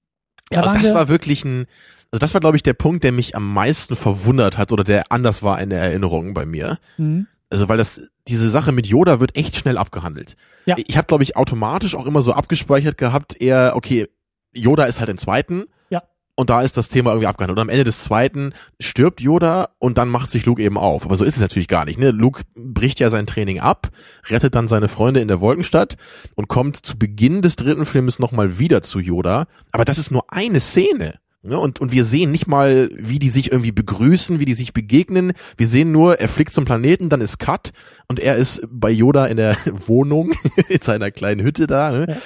da 0.51 0.61
und 0.61 0.67
waren 0.67 0.75
das 0.75 0.85
wir, 0.85 0.95
war 0.95 1.09
wirklich 1.09 1.45
ein, 1.45 1.67
Also 2.13 2.21
das 2.21 2.35
war, 2.35 2.43
glaube 2.43 2.57
ich, 2.57 2.63
der 2.63 2.75
Punkt, 2.75 3.05
der 3.05 3.13
mich 3.13 3.35
am 3.35 3.53
meisten 3.55 3.97
verwundert 3.97 4.59
hat 4.59 4.71
oder 4.71 4.85
der 4.85 5.11
anders 5.11 5.43
war 5.43 5.61
in 5.61 5.71
der 5.71 5.81
Erinnerung 5.81 6.35
bei 6.35 6.45
mir. 6.45 6.79
Mhm. 6.99 7.27
Also 7.49 7.69
weil 7.69 7.79
das 7.79 8.11
diese 8.29 8.51
Sache 8.51 8.71
mit 8.71 8.87
Yoda 8.87 9.19
wird 9.19 9.35
echt 9.35 9.57
schnell 9.57 9.79
abgehandelt. 9.79 10.37
Ja. 10.67 10.77
Ich 10.79 10.97
habe 10.97 11.07
glaube 11.07 11.25
ich 11.25 11.37
automatisch 11.37 11.95
auch 11.95 12.07
immer 12.07 12.21
so 12.23 12.35
abgespeichert 12.35 12.99
gehabt, 12.99 13.41
eher 13.41 13.73
okay, 13.75 14.09
Yoda 14.53 14.85
ist 14.85 15.01
halt 15.01 15.09
im 15.09 15.17
zweiten. 15.17 15.65
Ja. 15.89 16.03
Und 16.35 16.51
da 16.51 16.61
ist 16.61 16.77
das 16.77 16.91
Thema 16.91 17.11
irgendwie 17.13 17.27
abgehandelt. 17.29 17.59
Und 17.59 17.63
am 17.63 17.69
Ende 17.71 17.85
des 17.85 18.01
zweiten 18.01 18.53
stirbt 18.79 19.23
Yoda 19.23 19.71
und 19.79 19.97
dann 19.97 20.11
macht 20.11 20.31
sich 20.31 20.45
Luke 20.45 20.63
eben 20.63 20.77
auf. 20.77 21.07
Aber 21.07 21.17
so 21.17 21.25
ist 21.25 21.37
es 21.37 21.43
natürlich 21.43 21.69
gar 21.69 21.87
nicht. 21.87 21.99
Ne? 21.99 22.11
Luke 22.11 22.43
bricht 22.55 23.01
ja 23.01 23.09
sein 23.09 23.27
Training 23.27 23.61
ab, 23.61 23.89
rettet 24.29 24.55
dann 24.55 24.69
seine 24.69 24.89
Freunde 24.89 25.21
in 25.21 25.29
der 25.29 25.41
Wolkenstadt 25.41 25.97
und 26.35 26.49
kommt 26.49 26.77
zu 26.77 26.99
Beginn 26.99 27.41
des 27.41 27.57
dritten 27.57 27.87
Films 27.87 28.19
nochmal 28.19 28.59
wieder 28.59 28.83
zu 28.83 28.99
Yoda. 28.99 29.47
Aber 29.73 29.87
das 29.87 29.97
ist 29.97 30.11
nur 30.11 30.31
eine 30.31 30.61
Szene. 30.61 31.22
Ne? 31.43 31.59
Und, 31.59 31.81
und 31.81 31.91
wir 31.93 32.05
sehen 32.05 32.31
nicht 32.31 32.47
mal, 32.47 32.89
wie 32.97 33.19
die 33.19 33.31
sich 33.31 33.51
irgendwie 33.51 33.73
begrüßen, 33.73 34.39
wie 34.39 34.45
die 34.45 34.55
sich 34.55 34.73
begegnen. 34.73 35.33
Wir 35.57 35.67
sehen 35.67 35.91
nur, 35.91 36.21
er 36.21 36.29
fliegt 36.29 36.53
zum 36.53 36.65
Planeten, 36.65 37.09
dann 37.09 37.21
ist 37.21 37.39
Cut 37.39 37.73
und 38.09 38.21
er 38.21 38.37
ist 38.37 38.63
bei 38.71 38.91
Yoda 38.91 39.27
in 39.27 39.37
der 39.37 39.57
Wohnung, 39.87 40.33
in 40.69 40.81
seiner 40.81 41.11
kleinen 41.11 41.43
Hütte 41.45 41.67
da. 41.67 41.91
Ne? 41.91 42.07
Ja. 42.09 42.17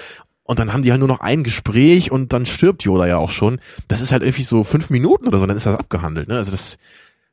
Und 0.42 0.58
dann 0.58 0.72
haben 0.72 0.82
die 0.82 0.90
halt 0.92 1.00
nur 1.00 1.08
noch 1.08 1.20
ein 1.20 1.42
Gespräch 1.42 2.12
und 2.12 2.32
dann 2.32 2.46
stirbt 2.46 2.84
Yoda 2.84 3.06
ja 3.06 3.16
auch 3.16 3.30
schon. 3.30 3.58
Das 3.88 4.00
ist 4.00 4.12
halt 4.12 4.22
irgendwie 4.22 4.44
so 4.44 4.62
fünf 4.64 4.90
Minuten 4.90 5.26
oder 5.26 5.38
so, 5.38 5.46
dann 5.46 5.56
ist 5.56 5.66
das 5.66 5.76
abgehandelt. 5.76 6.28
Ne? 6.28 6.36
Also 6.36 6.50
das 6.52 6.76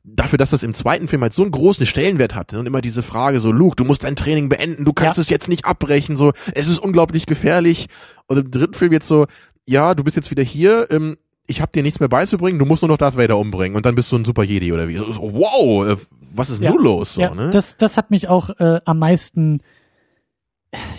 dafür, 0.04 0.36
dass 0.36 0.50
das 0.50 0.62
im 0.62 0.74
zweiten 0.74 1.08
Film 1.08 1.22
halt 1.22 1.32
so 1.32 1.42
einen 1.42 1.50
großen 1.50 1.86
Stellenwert 1.86 2.34
hatte 2.34 2.58
und 2.58 2.66
immer 2.66 2.80
diese 2.82 3.02
Frage 3.02 3.40
so, 3.40 3.52
Luke, 3.52 3.76
du 3.76 3.84
musst 3.84 4.04
dein 4.04 4.16
Training 4.16 4.48
beenden, 4.50 4.84
du 4.84 4.92
kannst 4.92 5.16
Ja. 5.16 5.22
es 5.22 5.30
jetzt 5.30 5.48
nicht 5.48 5.64
abbrechen, 5.64 6.16
so, 6.16 6.32
es 6.54 6.68
ist 6.68 6.78
unglaublich 6.78 7.24
gefährlich. 7.26 7.86
Und 8.26 8.38
im 8.38 8.50
dritten 8.50 8.74
Film 8.74 8.92
jetzt 8.92 9.08
so, 9.08 9.26
ja, 9.66 9.94
du 9.94 10.04
bist 10.04 10.16
jetzt 10.16 10.30
wieder 10.30 10.42
hier, 10.42 10.88
ähm, 10.90 11.16
ich 11.46 11.60
habe 11.60 11.72
dir 11.72 11.82
nichts 11.82 12.00
mehr 12.00 12.08
beizubringen, 12.08 12.58
du 12.58 12.64
musst 12.64 12.82
nur 12.82 12.88
noch 12.88 12.96
Darth 12.96 13.16
Vader 13.16 13.38
umbringen 13.38 13.76
und 13.76 13.84
dann 13.86 13.94
bist 13.94 14.10
du 14.10 14.16
ein 14.16 14.24
Super 14.24 14.44
Jedi 14.44 14.72
oder 14.72 14.88
wie. 14.88 14.96
So, 14.96 15.06
wow, 15.06 15.86
äh, 15.86 15.96
was 16.34 16.50
ist 16.50 16.62
Ja. 16.62 16.70
nun 16.70 16.82
los? 16.82 17.14
So, 17.14 17.20
ja, 17.20 17.34
ne? 17.34 17.50
das, 17.50 17.76
das 17.76 17.96
hat 17.96 18.10
mich 18.10 18.28
auch 18.28 18.50
äh, 18.58 18.80
am 18.84 18.98
meisten 18.98 19.60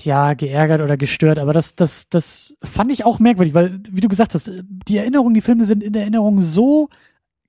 ja 0.03 0.33
geärgert 0.35 0.81
oder 0.81 0.95
gestört, 0.97 1.37
aber 1.39 1.51
das, 1.51 1.75
das, 1.75 2.07
das 2.09 2.55
fand 2.63 2.91
ich 2.91 3.03
auch 3.05 3.19
merkwürdig, 3.19 3.53
weil, 3.53 3.79
wie 3.91 4.01
du 4.01 4.07
gesagt 4.07 4.33
hast, 4.33 4.49
die 4.87 4.97
Erinnerungen, 4.97 5.33
die 5.33 5.41
Filme 5.41 5.65
sind 5.65 5.83
in 5.83 5.91
der 5.93 6.03
Erinnerung 6.03 6.41
so 6.41 6.87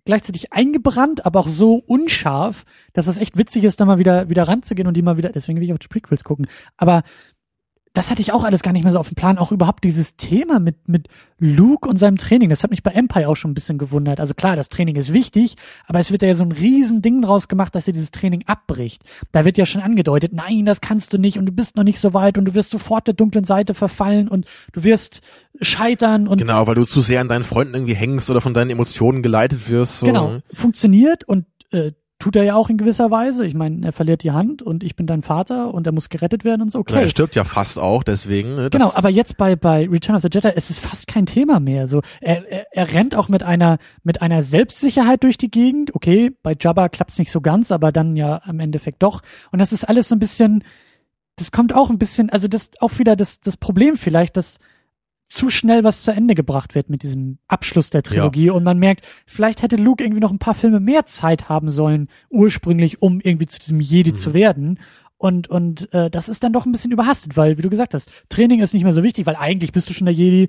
gleichzeitig 0.04 0.52
eingebrannt, 0.52 1.26
aber 1.26 1.40
auch 1.40 1.48
so 1.48 1.76
unscharf, 1.86 2.64
dass 2.94 3.06
es 3.06 3.18
echt 3.18 3.36
witzig 3.36 3.64
ist, 3.64 3.80
da 3.80 3.84
mal 3.84 3.98
wieder, 3.98 4.28
wieder 4.28 4.44
ranzugehen 4.48 4.88
und 4.88 4.96
die 4.96 5.02
mal 5.02 5.16
wieder, 5.16 5.30
deswegen 5.30 5.58
will 5.60 5.66
ich 5.68 5.74
auch 5.74 5.78
die 5.78 5.88
Prequels 5.88 6.24
gucken. 6.24 6.46
Aber 6.76 7.02
das 7.96 8.10
hatte 8.10 8.20
ich 8.20 8.30
auch 8.30 8.44
alles 8.44 8.62
gar 8.62 8.72
nicht 8.72 8.82
mehr 8.82 8.92
so 8.92 8.98
auf 8.98 9.08
dem 9.08 9.14
Plan. 9.14 9.38
Auch 9.38 9.52
überhaupt 9.52 9.82
dieses 9.82 10.16
Thema 10.16 10.60
mit, 10.60 10.86
mit 10.86 11.08
Luke 11.38 11.88
und 11.88 11.96
seinem 11.96 12.18
Training. 12.18 12.50
Das 12.50 12.62
hat 12.62 12.70
mich 12.70 12.82
bei 12.82 12.90
Empire 12.90 13.26
auch 13.26 13.36
schon 13.36 13.52
ein 13.52 13.54
bisschen 13.54 13.78
gewundert. 13.78 14.20
Also 14.20 14.34
klar, 14.34 14.54
das 14.54 14.68
Training 14.68 14.96
ist 14.96 15.14
wichtig, 15.14 15.56
aber 15.86 15.98
es 15.98 16.10
wird 16.10 16.20
ja 16.20 16.34
so 16.34 16.44
ein 16.44 16.52
riesen 16.52 17.00
Ding 17.00 17.22
draus 17.22 17.48
gemacht, 17.48 17.74
dass 17.74 17.86
er 17.86 17.94
dieses 17.94 18.10
Training 18.10 18.42
abbricht. 18.46 19.02
Da 19.32 19.46
wird 19.46 19.56
ja 19.56 19.64
schon 19.64 19.80
angedeutet, 19.80 20.34
nein, 20.34 20.66
das 20.66 20.82
kannst 20.82 21.14
du 21.14 21.18
nicht 21.18 21.38
und 21.38 21.46
du 21.46 21.52
bist 21.52 21.76
noch 21.76 21.84
nicht 21.84 21.98
so 21.98 22.12
weit 22.12 22.36
und 22.36 22.44
du 22.44 22.54
wirst 22.54 22.68
sofort 22.68 23.06
der 23.06 23.14
dunklen 23.14 23.44
Seite 23.44 23.72
verfallen 23.72 24.28
und 24.28 24.46
du 24.72 24.84
wirst 24.84 25.22
scheitern 25.62 26.28
und 26.28 26.36
Genau, 26.36 26.66
weil 26.66 26.74
du 26.74 26.84
zu 26.84 27.00
sehr 27.00 27.22
an 27.22 27.28
deinen 27.28 27.44
Freunden 27.44 27.74
irgendwie 27.74 27.94
hängst 27.94 28.28
oder 28.28 28.42
von 28.42 28.52
deinen 28.52 28.68
Emotionen 28.68 29.22
geleitet 29.22 29.70
wirst. 29.70 30.00
So, 30.00 30.06
genau, 30.06 30.32
ne? 30.32 30.42
funktioniert 30.52 31.24
und 31.24 31.46
äh, 31.70 31.92
tut 32.18 32.34
er 32.34 32.44
ja 32.44 32.54
auch 32.54 32.70
in 32.70 32.78
gewisser 32.78 33.10
Weise. 33.10 33.44
Ich 33.44 33.52
meine, 33.54 33.84
er 33.86 33.92
verliert 33.92 34.22
die 34.22 34.30
Hand 34.30 34.62
und 34.62 34.82
ich 34.82 34.96
bin 34.96 35.06
dein 35.06 35.20
Vater 35.22 35.74
und 35.74 35.86
er 35.86 35.92
muss 35.92 36.08
gerettet 36.08 36.44
werden 36.44 36.62
und 36.62 36.72
so. 36.72 36.78
Ja, 36.78 36.80
Okay. 36.80 37.02
er 37.02 37.08
stirbt 37.10 37.36
ja 37.36 37.44
fast 37.44 37.78
auch, 37.78 38.02
deswegen. 38.02 38.56
Ne, 38.56 38.70
Genau, 38.70 38.90
aber 38.94 39.10
jetzt 39.10 39.36
bei, 39.36 39.54
bei 39.54 39.86
Return 39.86 40.16
of 40.16 40.22
the 40.22 40.28
Jedi 40.32 40.48
ist 40.48 40.70
es 40.70 40.78
fast 40.78 41.08
kein 41.08 41.26
Thema 41.26 41.60
mehr. 41.60 41.86
So, 41.88 42.00
er, 42.22 42.50
er, 42.50 42.66
er 42.72 42.92
rennt 42.94 43.14
auch 43.14 43.28
mit 43.28 43.42
einer, 43.42 43.76
mit 44.02 44.22
einer 44.22 44.42
Selbstsicherheit 44.42 45.22
durch 45.24 45.36
die 45.36 45.50
Gegend. 45.50 45.94
Okay, 45.94 46.32
bei 46.42 46.54
Jabba 46.58 46.88
klappt's 46.88 47.18
nicht 47.18 47.30
so 47.30 47.40
ganz, 47.42 47.70
aber 47.70 47.92
dann 47.92 48.16
ja 48.16 48.40
im 48.48 48.60
Endeffekt 48.60 49.02
doch. 49.02 49.20
Und 49.52 49.58
das 49.58 49.72
ist 49.74 49.84
alles 49.84 50.08
so 50.08 50.14
ein 50.14 50.18
bisschen, 50.18 50.64
das 51.36 51.52
kommt 51.52 51.74
auch 51.74 51.90
ein 51.90 51.98
bisschen, 51.98 52.30
also 52.30 52.48
das 52.48 52.70
auch 52.80 52.98
wieder 52.98 53.14
das, 53.14 53.40
das 53.40 53.58
Problem 53.58 53.98
vielleicht, 53.98 54.38
dass 54.38 54.58
zu 55.28 55.50
schnell 55.50 55.82
was 55.84 56.02
zu 56.02 56.12
Ende 56.12 56.34
gebracht 56.34 56.74
wird 56.74 56.88
mit 56.88 57.02
diesem 57.02 57.38
Abschluss 57.48 57.90
der 57.90 58.02
Trilogie 58.02 58.50
und 58.50 58.62
man 58.64 58.78
merkt, 58.78 59.06
vielleicht 59.26 59.62
hätte 59.62 59.76
Luke 59.76 60.02
irgendwie 60.04 60.20
noch 60.20 60.30
ein 60.30 60.38
paar 60.38 60.54
Filme 60.54 60.78
mehr 60.80 61.04
Zeit 61.06 61.48
haben 61.48 61.68
sollen, 61.68 62.08
ursprünglich, 62.30 63.02
um 63.02 63.20
irgendwie 63.20 63.46
zu 63.46 63.58
diesem 63.58 63.80
Jedi 63.80 64.12
Mhm. 64.12 64.16
zu 64.16 64.34
werden. 64.34 64.78
Und, 65.18 65.48
und 65.48 65.92
äh, 65.94 66.10
das 66.10 66.28
ist 66.28 66.44
dann 66.44 66.52
doch 66.52 66.66
ein 66.66 66.72
bisschen 66.72 66.92
überhastet, 66.92 67.36
weil, 67.36 67.56
wie 67.58 67.62
du 67.62 67.70
gesagt 67.70 67.94
hast, 67.94 68.10
Training 68.28 68.60
ist 68.60 68.74
nicht 68.74 68.84
mehr 68.84 68.92
so 68.92 69.02
wichtig, 69.02 69.26
weil 69.26 69.36
eigentlich 69.36 69.72
bist 69.72 69.88
du 69.88 69.94
schon 69.94 70.04
der 70.04 70.14
Jedi, 70.14 70.48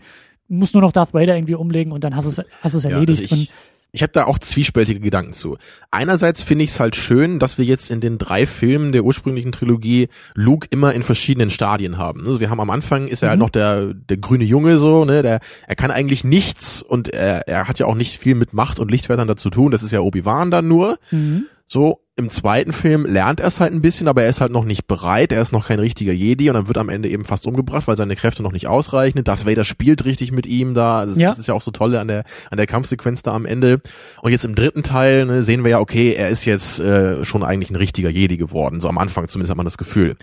musst 0.49 0.73
nur 0.73 0.81
noch 0.81 0.91
Darth 0.91 1.13
Vader 1.13 1.35
irgendwie 1.35 1.55
umlegen 1.55 1.91
und 1.91 2.03
dann 2.03 2.15
hast 2.15 2.25
du 2.25 2.29
es 2.29 2.41
hast 2.61 2.73
du 2.73 2.77
es 2.77 2.83
Ja, 2.83 2.91
erledigt. 2.91 3.21
also 3.31 3.35
ich, 3.35 3.53
ich 3.97 4.03
habe 4.03 4.13
da 4.13 4.25
auch 4.25 4.37
zwiespältige 4.39 4.99
Gedanken 4.99 5.33
zu. 5.33 5.57
Einerseits 5.91 6.43
finde 6.43 6.63
ich 6.63 6.69
es 6.69 6.79
halt 6.79 6.95
schön, 6.95 7.39
dass 7.39 7.57
wir 7.57 7.65
jetzt 7.65 7.89
in 7.89 7.99
den 7.99 8.17
drei 8.19 8.45
Filmen 8.45 8.91
der 8.91 9.03
ursprünglichen 9.03 9.51
Trilogie 9.51 10.07
Luke 10.35 10.67
immer 10.69 10.93
in 10.93 11.01
verschiedenen 11.03 11.49
Stadien 11.49 11.97
haben. 11.97 12.25
Also 12.25 12.39
wir 12.39 12.49
haben 12.51 12.59
am 12.59 12.69
Anfang 12.69 13.07
ist 13.07 13.23
er 13.23 13.29
halt 13.29 13.39
Mhm. 13.39 13.43
noch 13.45 13.49
der 13.49 13.93
der 13.95 14.17
grüne 14.17 14.43
Junge 14.43 14.77
so, 14.77 15.03
ne, 15.03 15.23
der 15.23 15.39
er 15.67 15.75
kann 15.75 15.89
eigentlich 15.91 16.23
nichts 16.23 16.81
und 16.83 17.07
er, 17.09 17.47
er 17.47 17.67
hat 17.67 17.79
ja 17.79 17.87
auch 17.87 17.95
nicht 17.95 18.17
viel 18.19 18.35
mit 18.35 18.53
Macht 18.53 18.79
und 18.79 18.91
Lichtwertern 18.91 19.27
da 19.27 19.35
zu 19.35 19.49
tun. 19.49 19.71
Das 19.71 19.81
ist 19.83 19.91
ja 19.91 19.99
Obi-Wan 20.01 20.51
dann 20.51 20.67
nur. 20.67 20.97
mhm. 21.11 21.47
So, 21.65 21.99
im 22.17 22.31
zweiten 22.31 22.73
Film 22.73 23.05
lernt 23.05 23.39
er 23.39 23.47
es 23.47 23.59
halt 23.59 23.71
ein 23.73 23.81
bisschen, 23.81 24.07
aber 24.07 24.23
er 24.23 24.29
ist 24.29 24.41
halt 24.41 24.51
noch 24.51 24.65
nicht 24.65 24.87
bereit, 24.87 25.31
er 25.31 25.41
ist 25.41 25.51
noch 25.51 25.67
kein 25.67 25.79
richtiger 25.79 26.11
Jedi 26.11 26.49
und 26.49 26.55
dann 26.55 26.67
wird 26.67 26.79
am 26.79 26.89
Ende 26.89 27.09
eben 27.09 27.23
fast 27.25 27.45
umgebracht, 27.45 27.87
weil 27.87 27.95
seine 27.95 28.15
Kräfte 28.15 28.41
noch 28.41 28.51
nicht 28.51 28.67
ausreichen. 28.67 29.23
Darth 29.23 29.45
Vader 29.45 29.63
spielt 29.63 30.03
richtig 30.03 30.31
mit 30.31 30.47
ihm 30.47 30.73
da, 30.73 31.05
das, 31.05 31.19
Ja. 31.19 31.29
das 31.29 31.37
ist 31.37 31.47
ja 31.47 31.53
auch 31.53 31.61
so 31.61 31.69
toll 31.69 31.95
an 31.95 32.07
der, 32.07 32.23
an 32.49 32.57
der 32.57 32.65
Kampfsequenz 32.65 33.21
da 33.21 33.33
am 33.33 33.45
Ende. 33.45 33.81
Und 34.21 34.31
jetzt 34.31 34.45
im 34.45 34.55
dritten 34.55 34.81
Teil 34.81 35.25
ne, 35.27 35.43
sehen 35.43 35.63
wir 35.63 35.69
ja, 35.71 35.79
okay, 35.79 36.13
er 36.13 36.29
ist 36.29 36.45
jetzt 36.45 36.79
äh, 36.79 37.23
schon 37.23 37.43
eigentlich 37.43 37.69
ein 37.69 37.75
richtiger 37.75 38.09
Jedi 38.09 38.37
geworden, 38.37 38.79
so 38.79 38.89
am 38.89 38.97
Anfang 38.97 39.27
zumindest 39.27 39.51
hat 39.51 39.57
man 39.57 39.65
das 39.67 39.77
Gefühl. 39.77 40.15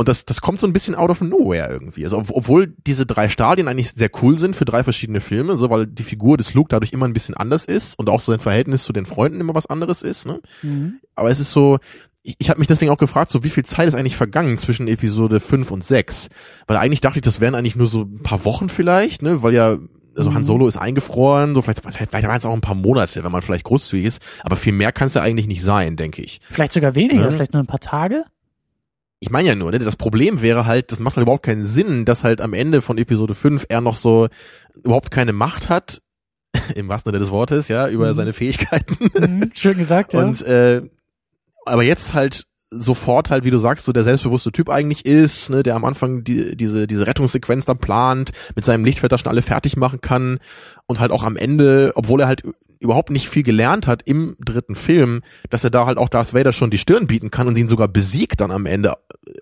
Und 0.00 0.08
das, 0.08 0.24
das 0.24 0.40
kommt 0.40 0.60
so 0.60 0.66
ein 0.66 0.72
bisschen 0.72 0.94
out 0.94 1.10
of 1.10 1.20
nowhere 1.20 1.68
irgendwie. 1.70 2.04
Also, 2.04 2.16
ob- 2.16 2.30
obwohl 2.30 2.74
diese 2.86 3.04
drei 3.04 3.28
Stadien 3.28 3.68
eigentlich 3.68 3.90
sehr 3.90 4.08
cool 4.22 4.38
sind 4.38 4.56
für 4.56 4.64
drei 4.64 4.82
verschiedene 4.82 5.20
Filme, 5.20 5.58
so 5.58 5.68
weil 5.68 5.86
die 5.86 6.02
Figur 6.04 6.38
des 6.38 6.54
Luke 6.54 6.68
dadurch 6.70 6.94
immer 6.94 7.06
ein 7.06 7.12
bisschen 7.12 7.34
anders 7.36 7.66
ist 7.66 7.98
und 7.98 8.08
auch 8.08 8.18
so 8.20 8.32
sein 8.32 8.40
Verhältnis 8.40 8.84
zu 8.84 8.94
den 8.94 9.04
Freunden 9.04 9.40
immer 9.40 9.54
was 9.54 9.66
anderes 9.66 10.00
ist. 10.00 10.24
Ne? 10.24 10.40
Mhm. 10.62 11.00
Aber 11.14 11.28
es 11.28 11.38
ist 11.38 11.52
so, 11.52 11.76
ich, 12.22 12.34
ich 12.38 12.48
habe 12.48 12.58
mich 12.60 12.66
deswegen 12.68 12.90
auch 12.90 12.96
gefragt, 12.96 13.30
so 13.30 13.44
wie 13.44 13.50
viel 13.50 13.62
Zeit 13.66 13.88
ist 13.88 13.94
eigentlich 13.94 14.16
vergangen 14.16 14.56
zwischen 14.56 14.88
Episode 14.88 15.38
5 15.38 15.70
und 15.70 15.84
6? 15.84 16.28
Weil 16.66 16.78
eigentlich 16.78 17.02
dachte 17.02 17.18
ich, 17.18 17.22
das 17.24 17.42
wären 17.42 17.54
eigentlich 17.54 17.76
nur 17.76 17.86
so 17.86 18.04
ein 18.04 18.22
paar 18.22 18.42
Wochen 18.46 18.70
vielleicht, 18.70 19.20
ne? 19.20 19.42
Weil 19.42 19.52
ja, 19.52 19.76
also 20.16 20.32
Han 20.32 20.40
Mhm. 20.42 20.46
Solo 20.46 20.66
ist 20.66 20.78
eingefroren, 20.78 21.54
so 21.54 21.60
vielleicht, 21.60 21.80
vielleicht, 21.82 21.98
vielleicht 22.10 22.26
waren 22.26 22.38
es 22.38 22.46
auch 22.46 22.54
ein 22.54 22.62
paar 22.62 22.74
Monate, 22.74 23.22
wenn 23.22 23.32
man 23.32 23.42
vielleicht 23.42 23.64
großzügig 23.64 24.06
ist, 24.06 24.22
aber 24.44 24.56
viel 24.56 24.72
mehr 24.72 24.92
kann 24.92 25.08
es 25.08 25.14
ja 25.14 25.20
eigentlich 25.20 25.46
nicht 25.46 25.62
sein, 25.62 25.96
denke 25.96 26.22
ich. 26.22 26.40
Vielleicht 26.50 26.72
sogar 26.72 26.94
weniger, 26.94 27.26
Ja. 27.26 27.30
vielleicht 27.30 27.52
nur 27.52 27.62
ein 27.62 27.66
paar 27.66 27.80
Tage. 27.80 28.24
Ich 29.22 29.30
meine 29.30 29.48
ja 29.48 29.54
nur, 29.54 29.70
ne, 29.70 29.78
das 29.78 29.96
Problem 29.96 30.40
wäre 30.40 30.64
halt, 30.66 30.92
das 30.92 30.98
macht 30.98 31.16
halt 31.16 31.22
überhaupt 31.24 31.44
keinen 31.44 31.66
Sinn, 31.66 32.04
dass 32.06 32.24
halt 32.24 32.40
am 32.40 32.54
Ende 32.54 32.80
von 32.80 32.96
Episode 32.98 33.34
5 33.34 33.66
er 33.68 33.80
noch 33.82 33.96
so 33.96 34.28
überhaupt 34.82 35.10
keine 35.10 35.32
Macht 35.34 35.68
hat, 35.68 36.00
im 36.74 36.88
wahrsten 36.88 37.10
Sinne 37.12 37.20
des 37.20 37.30
Wortes, 37.30 37.68
ja, 37.68 37.88
über 37.88 38.10
Mhm. 38.10 38.14
seine 38.14 38.32
Fähigkeiten. 38.32 38.96
Mhm. 39.14 39.50
Schön 39.54 39.76
gesagt, 39.76 40.12
ja. 40.14 40.22
Und 40.22 40.40
äh, 40.42 40.82
aber 41.66 41.82
jetzt 41.82 42.14
halt 42.14 42.44
sofort 42.70 43.30
halt, 43.30 43.44
wie 43.44 43.50
du 43.50 43.58
sagst, 43.58 43.84
so 43.84 43.92
der 43.92 44.04
selbstbewusste 44.04 44.52
Typ 44.52 44.70
eigentlich 44.70 45.04
ist, 45.04 45.50
ne, 45.50 45.62
der 45.62 45.74
am 45.74 45.84
Anfang 45.84 46.24
die, 46.24 46.56
diese, 46.56 46.86
diese 46.86 47.06
Rettungssequenz 47.06 47.66
dann 47.66 47.78
plant, 47.78 48.30
mit 48.54 48.64
seinem 48.64 48.84
Lichtschwerter 48.84 49.18
schon 49.18 49.28
alle 49.30 49.42
fertig 49.42 49.76
machen 49.76 50.00
kann 50.00 50.38
und 50.86 50.98
halt 51.00 51.10
auch 51.10 51.24
am 51.24 51.36
Ende, 51.36 51.92
obwohl 51.96 52.20
er 52.20 52.28
halt 52.28 52.42
überhaupt 52.80 53.10
nicht 53.10 53.28
viel 53.28 53.42
gelernt 53.42 53.86
hat 53.86 54.02
im 54.06 54.36
dritten 54.44 54.74
Film, 54.74 55.22
dass 55.50 55.64
er 55.64 55.70
da 55.70 55.86
halt 55.86 55.98
auch 55.98 56.08
Darth 56.08 56.32
Vader 56.34 56.52
schon 56.52 56.70
die 56.70 56.78
Stirn 56.78 57.06
bieten 57.06 57.30
kann 57.30 57.46
und 57.46 57.56
ihn 57.58 57.68
sogar 57.68 57.88
besiegt 57.88 58.40
dann 58.40 58.50
am 58.50 58.66
Ende. 58.66 58.94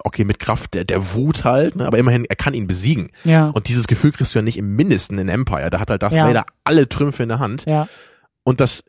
Okay, 0.05 0.25
mit 0.25 0.39
Kraft 0.39 0.75
der, 0.75 0.85
der 0.85 1.15
Wut 1.15 1.45
halt, 1.45 1.77
ne, 1.77 1.87
aber 1.87 1.99
immerhin, 1.99 2.25
er 2.25 2.37
kann 2.37 2.53
ihn 2.53 2.67
besiegen. 2.67 3.11
ja, 3.25 3.49
Und 3.49 3.69
dieses 3.69 3.87
Gefühl 3.87 4.13
kriegst 4.13 4.35
du 4.35 4.41
ja 4.41 4.43
nicht 4.43 4.59
im 4.59 4.75
Mindesten 4.77 5.19
in 5.19 5.29
Empire. 5.29 5.71
Da 5.71 5.81
hat 5.81 5.89
halt 5.91 6.03
Darth 6.03 6.13
Ja. 6.13 6.27
Vader 6.27 6.45
alle 6.65 6.89
Trümpfe 6.89 7.23
in 7.23 7.29
der 7.29 7.39
Hand. 7.39 7.65
ja. 7.67 7.89
Und 8.45 8.61
das, 8.61 8.83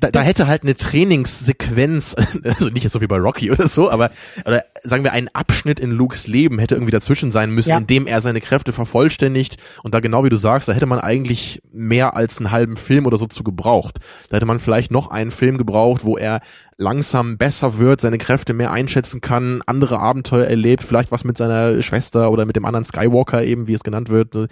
da, 0.00 0.10
da 0.10 0.20
hätte 0.22 0.46
halt 0.46 0.62
eine 0.62 0.76
Trainingssequenz, 0.76 2.14
also 2.44 2.68
nicht 2.68 2.84
jetzt 2.84 2.92
so 2.92 3.00
wie 3.00 3.06
bei 3.06 3.18
Rocky 3.18 3.50
oder 3.50 3.66
so, 3.68 3.90
aber 3.90 4.10
oder 4.46 4.64
sagen 4.82 5.04
wir 5.04 5.12
ein 5.12 5.28
Abschnitt 5.32 5.80
in 5.80 5.90
Lukes 5.90 6.26
Leben 6.26 6.58
hätte 6.58 6.74
irgendwie 6.74 6.92
dazwischen 6.92 7.30
sein 7.30 7.54
müssen, 7.54 7.70
Ja. 7.70 7.78
in 7.78 7.86
dem 7.86 8.06
er 8.06 8.20
seine 8.20 8.40
Kräfte 8.40 8.72
vervollständigt. 8.72 9.56
Und 9.82 9.94
da 9.94 10.00
genau 10.00 10.24
wie 10.24 10.28
du 10.28 10.36
sagst, 10.36 10.68
da 10.68 10.72
hätte 10.72 10.86
man 10.86 10.98
eigentlich 10.98 11.62
mehr 11.72 12.16
als 12.16 12.38
einen 12.38 12.50
halben 12.50 12.76
Film 12.76 13.06
oder 13.06 13.16
so 13.16 13.26
zu 13.26 13.42
gebraucht. 13.44 13.98
Da 14.28 14.36
hätte 14.36 14.46
man 14.46 14.60
vielleicht 14.60 14.90
noch 14.90 15.10
einen 15.10 15.30
Film 15.30 15.58
gebraucht, 15.58 16.04
wo 16.04 16.16
er 16.16 16.40
langsam 16.76 17.38
besser 17.38 17.78
wird, 17.78 18.00
seine 18.00 18.18
Kräfte 18.18 18.54
mehr 18.54 18.72
einschätzen 18.72 19.20
kann, 19.20 19.62
andere 19.66 19.98
Abenteuer 19.98 20.46
erlebt, 20.46 20.82
vielleicht 20.82 21.10
was 21.10 21.24
mit 21.24 21.36
seiner 21.36 21.82
Schwester 21.82 22.30
oder 22.30 22.46
mit 22.46 22.56
dem 22.56 22.64
anderen 22.64 22.84
Skywalker 22.84 23.44
eben, 23.44 23.66
wie 23.66 23.74
es 23.74 23.84
genannt 23.84 24.08
wird. 24.08 24.34
ne, 24.34 24.48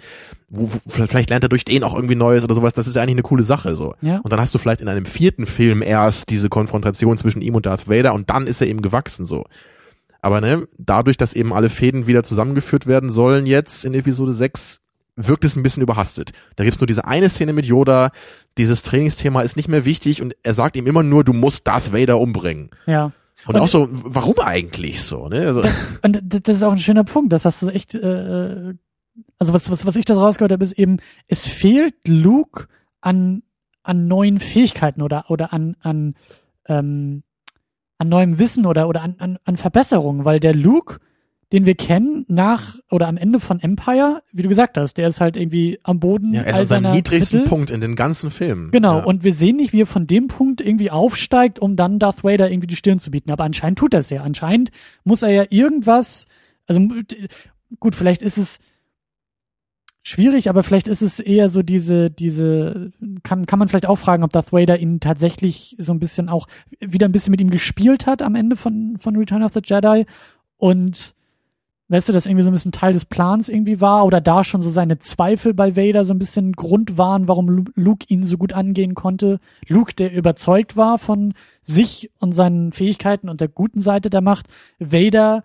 Wo, 0.49 0.69
wo, 0.85 1.05
vielleicht 1.07 1.29
lernt 1.29 1.43
er 1.43 1.49
durch 1.49 1.65
den 1.65 1.83
auch 1.83 1.95
irgendwie 1.95 2.15
Neues 2.15 2.43
oder 2.43 2.55
sowas. 2.55 2.73
Das 2.73 2.87
ist 2.87 2.95
ja 2.95 3.01
eigentlich 3.01 3.15
eine 3.15 3.23
coole 3.23 3.43
Sache 3.43 3.75
so. 3.75 3.95
Ja. 4.01 4.19
Und 4.19 4.31
dann 4.31 4.39
hast 4.39 4.53
du 4.53 4.59
vielleicht 4.59 4.81
in 4.81 4.87
einem 4.87 5.05
vierten 5.05 5.45
Film 5.45 5.81
erst 5.81 6.29
diese 6.29 6.49
Konfrontation 6.49 7.17
zwischen 7.17 7.41
ihm 7.41 7.55
und 7.55 7.65
Darth 7.65 7.89
Vader 7.89 8.13
und 8.13 8.29
dann 8.29 8.47
ist 8.47 8.61
er 8.61 8.67
eben 8.67 8.81
gewachsen 8.81 9.25
so. 9.25 9.45
Aber 10.21 10.39
ne, 10.39 10.67
dadurch, 10.77 11.17
dass 11.17 11.33
eben 11.33 11.51
alle 11.51 11.69
Fäden 11.69 12.05
wieder 12.05 12.23
zusammengeführt 12.23 12.85
werden 12.85 13.09
sollen 13.09 13.45
jetzt 13.45 13.85
in 13.85 13.93
Episode 13.93 14.33
6, 14.33 14.79
wirkt 15.27 15.45
es 15.45 15.55
ein 15.55 15.63
bisschen 15.63 15.83
überhastet. 15.83 16.31
Da 16.55 16.63
gibt's 16.63 16.79
nur 16.79 16.87
diese 16.87 17.05
eine 17.05 17.29
Szene 17.29 17.53
mit 17.53 17.65
Yoda, 17.65 18.11
dieses 18.57 18.83
Trainingsthema 18.83 19.41
ist 19.41 19.55
nicht 19.55 19.69
mehr 19.69 19.85
wichtig 19.85 20.21
und 20.21 20.35
er 20.43 20.53
sagt 20.53 20.75
ihm 20.75 20.87
immer 20.87 21.03
nur, 21.03 21.23
du 21.23 21.33
musst 21.33 21.67
Darth 21.67 21.93
Vader 21.93 22.19
umbringen. 22.19 22.69
Ja. 22.85 23.11
Und, 23.45 23.55
und 23.55 23.61
auch 23.61 23.67
so, 23.67 23.87
warum 23.89 24.39
eigentlich 24.39 25.03
so? 25.03 25.27
Ne? 25.27 25.47
Also, 25.47 25.61
das, 25.61 25.73
und 26.03 26.21
das 26.23 26.57
ist 26.57 26.63
auch 26.63 26.71
ein 26.71 26.79
schöner 26.79 27.03
Punkt. 27.03 27.33
Das 27.33 27.45
hast 27.45 27.61
du 27.61 27.69
echt, 27.69 27.95
äh, 27.95 28.73
also 29.39 29.53
was, 29.53 29.69
was, 29.71 29.85
was 29.85 29.95
ich 29.95 30.05
da 30.05 30.15
rausgehört 30.15 30.51
habe, 30.51 30.63
ist 30.63 30.73
eben, 30.73 30.97
es 31.27 31.47
fehlt 31.47 31.95
Luke 32.07 32.67
an, 33.01 33.43
an 33.83 34.07
neuen 34.07 34.39
Fähigkeiten 34.39 35.01
oder, 35.01 35.25
oder 35.29 35.53
an, 35.53 35.75
an, 35.81 36.15
ähm, 36.67 37.23
an 37.97 38.09
neuem 38.09 38.37
Wissen 38.37 38.65
oder, 38.65 38.87
oder 38.87 39.01
an, 39.01 39.15
an, 39.17 39.39
an 39.43 39.57
Verbesserungen, 39.57 40.25
weil 40.25 40.39
der 40.39 40.53
Luke, 40.53 40.99
den 41.51 41.65
wir 41.65 41.75
kennen, 41.75 42.25
nach 42.29 42.77
oder 42.89 43.07
am 43.07 43.17
Ende 43.17 43.39
von 43.39 43.59
Empire, 43.59 44.23
wie 44.31 44.41
du 44.41 44.49
gesagt 44.49 44.77
hast, 44.77 44.97
der 44.97 45.07
ist 45.07 45.19
halt 45.19 45.35
irgendwie 45.35 45.79
am 45.83 45.99
Boden. 45.99 46.33
Ja, 46.33 46.41
er 46.43 46.53
ist 46.53 46.59
an 46.59 46.67
seinem 46.67 46.91
niedrigsten 46.93 47.39
Mittel. 47.39 47.49
Punkt 47.49 47.71
in 47.71 47.81
den 47.81 47.95
ganzen 47.95 48.31
Filmen. 48.31 48.71
Genau, 48.71 48.99
ja. 48.99 49.03
und 49.03 49.23
wir 49.23 49.33
sehen 49.33 49.57
nicht, 49.57 49.73
wie 49.73 49.81
er 49.81 49.87
von 49.87 50.07
dem 50.07 50.27
Punkt 50.27 50.61
irgendwie 50.61 50.91
aufsteigt, 50.91 51.59
um 51.59 51.75
dann 51.75 51.99
Darth 51.99 52.23
Vader 52.23 52.49
irgendwie 52.49 52.67
die 52.67 52.77
Stirn 52.77 52.99
zu 52.99 53.11
bieten. 53.11 53.31
Aber 53.31 53.43
anscheinend 53.43 53.79
tut 53.79 53.93
er 53.93 53.99
es 53.99 54.09
ja. 54.09 54.21
Anscheinend 54.21 54.71
muss 55.03 55.23
er 55.23 55.29
ja 55.29 55.45
irgendwas, 55.49 56.25
also 56.67 56.81
gut, 57.79 57.95
vielleicht 57.95 58.21
ist 58.21 58.37
es 58.37 58.59
schwierig, 60.03 60.49
aber 60.49 60.63
vielleicht 60.63 60.87
ist 60.87 61.01
es 61.01 61.19
eher 61.19 61.49
so 61.49 61.63
diese, 61.63 62.09
diese, 62.09 62.91
kann, 63.23 63.45
kann 63.45 63.59
man 63.59 63.67
vielleicht 63.67 63.87
auch 63.87 63.97
fragen, 63.97 64.23
ob 64.23 64.31
Darth 64.31 64.53
Vader 64.53 64.79
ihn 64.79 65.01
tatsächlich 65.01 65.75
so 65.79 65.91
ein 65.91 65.99
bisschen 65.99 66.29
auch 66.29 66.47
wieder 66.79 67.07
ein 67.07 67.11
bisschen 67.11 67.31
mit 67.31 67.41
ihm 67.41 67.49
gespielt 67.49 68.07
hat 68.07 68.21
am 68.21 68.35
Ende 68.35 68.55
von, 68.55 68.97
von 68.97 69.17
Return 69.17 69.43
of 69.43 69.53
the 69.53 69.61
Jedi 69.63 70.05
und 70.57 71.13
weißt 71.91 72.09
du, 72.09 72.13
dass 72.13 72.25
irgendwie 72.25 72.43
so 72.43 72.49
ein 72.49 72.53
bisschen 72.53 72.71
Teil 72.71 72.93
des 72.93 73.05
Plans 73.05 73.49
irgendwie 73.49 73.81
war 73.81 74.05
oder 74.05 74.21
da 74.21 74.43
schon 74.43 74.61
so 74.61 74.69
seine 74.69 74.99
Zweifel 74.99 75.53
bei 75.53 75.75
Vader 75.75 76.05
so 76.05 76.13
ein 76.13 76.19
bisschen 76.19 76.53
Grund 76.53 76.97
waren, 76.97 77.27
warum 77.27 77.65
Luke 77.75 78.05
ihn 78.07 78.25
so 78.25 78.37
gut 78.37 78.53
angehen 78.53 78.95
konnte. 78.95 79.39
Luke, 79.67 79.93
der 79.93 80.13
überzeugt 80.13 80.77
war 80.77 80.97
von 80.97 81.33
sich 81.63 82.09
und 82.19 82.33
seinen 82.33 82.71
Fähigkeiten 82.71 83.27
und 83.27 83.41
der 83.41 83.49
guten 83.49 83.81
Seite 83.81 84.09
der 84.09 84.21
Macht. 84.21 84.47
Vader, 84.79 85.43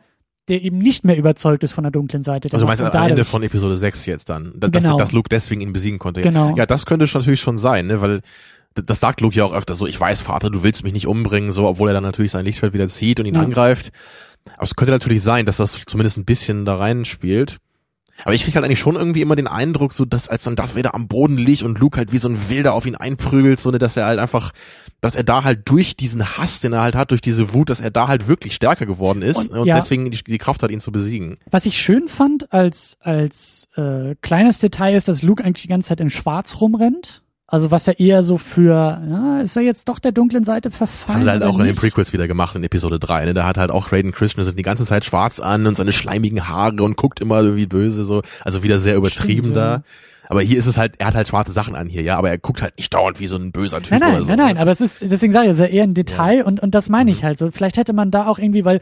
der 0.48 0.62
eben 0.62 0.78
nicht 0.78 1.05
mehr 1.05 1.16
überzeugt 1.18 1.64
ist 1.64 1.73
von 1.73 1.82
der 1.82 1.90
dunklen 1.90 2.23
Seite. 2.23 2.48
Der 2.48 2.55
also 2.55 2.66
meinst 2.66 2.81
du 2.81 2.93
am 2.93 3.09
Ende 3.09 3.24
von 3.24 3.43
Episode 3.43 3.77
6 3.77 4.06
jetzt 4.06 4.28
dann, 4.28 4.52
dass, 4.56 4.70
genau. 4.70 4.97
dass 4.97 5.10
Luke 5.10 5.28
deswegen 5.28 5.60
ihn 5.60 5.73
besiegen 5.73 5.98
konnte. 5.98 6.23
Genau. 6.23 6.55
Ja, 6.56 6.64
das 6.64 6.86
könnte 6.86 7.09
schon 7.09 7.23
natürlich 7.23 7.40
schon 7.40 7.59
sein, 7.59 7.89
ne, 7.89 8.01
weil 8.01 8.20
das 8.74 9.01
sagt 9.01 9.20
Luke 9.20 9.35
ja 9.35 9.44
auch 9.44 9.55
öfter 9.55 9.74
so, 9.74 9.86
ich 9.86 9.98
weiß, 9.98 10.20
Vater, 10.20 10.51
du 10.51 10.62
willst 10.62 10.85
mich 10.85 10.93
nicht 10.93 11.06
umbringen, 11.06 11.51
so, 11.51 11.66
obwohl 11.66 11.89
er 11.89 11.94
dann 11.94 12.05
natürlich 12.05 12.32
sein 12.32 12.44
Lichtschwert 12.44 12.74
wieder 12.74 12.89
zieht 12.89 13.18
und 13.18 13.27
ihn 13.27 13.35
ja. 13.35 13.40
angreift. 13.40 13.90
Aber 14.55 14.64
es 14.64 14.77
könnte 14.77 14.93
natürlich 14.93 15.23
sein, 15.23 15.47
dass 15.47 15.59
das 15.59 15.82
zumindest 15.86 16.18
ein 16.18 16.24
bisschen 16.24 16.64
da 16.64 16.77
reinspielt. 16.77 17.59
Aber 18.24 18.35
ich 18.35 18.44
krieg 18.44 18.55
halt 18.55 18.64
eigentlich 18.64 18.81
schon 18.81 18.97
irgendwie 18.97 19.20
immer 19.20 19.36
den 19.36 19.47
Eindruck, 19.47 19.93
so 19.93 20.05
dass 20.05 20.28
als 20.28 20.44
dann 20.44 20.56
Darth 20.56 20.77
Vader 20.77 20.94
am 20.94 21.09
Boden 21.09 21.36
liegt 21.36 21.62
und 21.62 21.78
Luke 21.78 21.98
halt 21.98 22.12
wie 22.12 22.18
so 22.18 22.28
ein 22.28 22.48
Wilder 22.48 22.73
auf 22.73 22.86
ihn 22.86 22.97
einprügelt, 22.97 23.60
so 23.60 23.70
ne, 23.70 23.78
dass 23.78 23.97
er 23.97 24.06
halt 24.06 24.18
einfach, 24.18 24.52
dass 25.01 25.14
er 25.14 25.24
da 25.24 25.44
halt 25.44 25.68
durch 25.68 25.97
diesen 25.97 26.36
Hass, 26.36 26.60
den 26.60 26.73
er 26.73 26.82
halt 26.82 26.94
hat, 26.94 27.10
durch 27.10 27.20
diese 27.20 27.52
Wut, 27.52 27.68
dass 27.68 27.81
er 27.81 27.90
da 27.90 28.09
halt 28.09 28.27
wirklich 28.28 28.55
stärker 28.55 28.86
geworden 28.86 29.23
ist 29.23 29.36
und, 29.36 29.51
und 29.51 29.66
ja, 29.66 29.77
deswegen 29.77 30.10
die, 30.10 30.23
die, 30.24 30.39
Kraft 30.39 30.62
hat, 30.62 30.70
ihn 30.70 30.81
zu 30.81 30.93
besiegen. 30.93 31.39
Was 31.51 31.66
ich 31.66 31.78
schön 31.78 32.09
fand 32.09 32.52
als 32.52 32.97
als 33.01 33.68
äh, 33.77 34.14
kleines 34.23 34.59
Detail 34.59 34.97
ist, 34.97 35.09
dass 35.09 35.23
Luke 35.23 35.44
eigentlich 35.44 35.62
die 35.62 35.68
ganze 35.68 35.89
Zeit 35.89 36.01
in 36.01 36.10
Schwarz 36.10 36.60
rumrennt. 36.60 37.23
Also 37.48 37.70
was 37.70 37.86
ja 37.86 37.93
eher 37.93 38.24
so 38.24 38.39
für, 38.39 38.73
ja, 39.09 39.40
ist 39.40 39.56
er 39.56 39.62
jetzt 39.62 39.89
doch 39.89 40.01
der 40.01 40.10
dunklen 40.10 40.43
Seite 40.43 40.73
verfallen? 40.73 41.06
Das 41.06 41.14
haben 41.14 41.23
sie 41.23 41.31
halt 41.31 41.43
auch 41.44 41.60
in 41.60 41.66
den 41.66 41.77
Prequels 41.77 42.12
wieder 42.12 42.27
gemacht 42.27 42.56
in 42.56 42.64
Episode 42.64 42.98
3. 42.98 43.27
Ne? 43.27 43.35
Da 43.35 43.47
hat 43.47 43.56
halt 43.56 43.70
auch 43.70 43.93
Raiden 43.93 44.10
Christensen 44.10 44.56
die 44.56 44.64
ganze 44.64 44.85
Zeit 44.85 45.05
schwarz 45.05 45.39
an 45.39 45.64
und 45.66 45.77
seine 45.77 45.93
schleimigen 45.93 46.48
Haare 46.48 46.82
und 46.82 46.97
guckt 46.97 47.20
immer 47.20 47.40
irgendwie 47.40 47.66
böse 47.66 48.05
so. 48.05 48.23
Also 48.44 48.64
wieder 48.64 48.81
sehr 48.81 48.97
übertrieben 48.97 49.44
Stimmt, 49.44 49.56
da. 49.56 49.70
Ja. 49.70 49.82
Aber 50.28 50.43
hier 50.43 50.59
ist 50.59 50.66
es 50.66 50.77
halt, 50.77 50.94
er 50.98 51.06
hat 51.06 51.14
halt 51.14 51.28
schwarze 51.28 51.52
Sachen 51.52 51.77
an 51.77 51.89
hier, 51.89 52.02
ja, 52.02 52.16
aber 52.16 52.31
er 52.31 52.39
guckt 52.39 52.62
halt 52.62 52.77
nicht 52.78 52.93
dauernd 52.93 53.20
wie 53.20 53.28
so 53.28 53.36
ein 53.36 53.52
böser 53.52 53.81
Typ 53.81 53.93
nein, 53.93 54.01
nein, 54.01 54.10
oder 54.14 54.23
so. 54.23 54.28
Nein, 54.28 54.39
nein, 54.39 54.47
nein, 54.48 54.59
aber 54.59 54.73
es 54.73 54.81
ist, 54.81 55.02
deswegen 55.02 55.32
sage 55.32 55.47
ich, 55.47 55.52
es 55.52 55.60
ist 55.60 55.68
eher 55.68 55.85
ein 55.85 55.94
Detail 55.94 56.39
ja. 56.39 56.44
und, 56.44 56.59
und 56.59 56.74
das 56.74 56.89
meine 56.89 57.12
ich 57.12 57.23
mhm. 57.23 57.27
halt 57.27 57.39
so. 57.39 57.48
Vielleicht 57.52 57.77
hätte 57.77 57.93
man 57.93 58.10
da 58.10 58.27
auch 58.27 58.40
irgendwie, 58.40 58.64
weil 58.64 58.81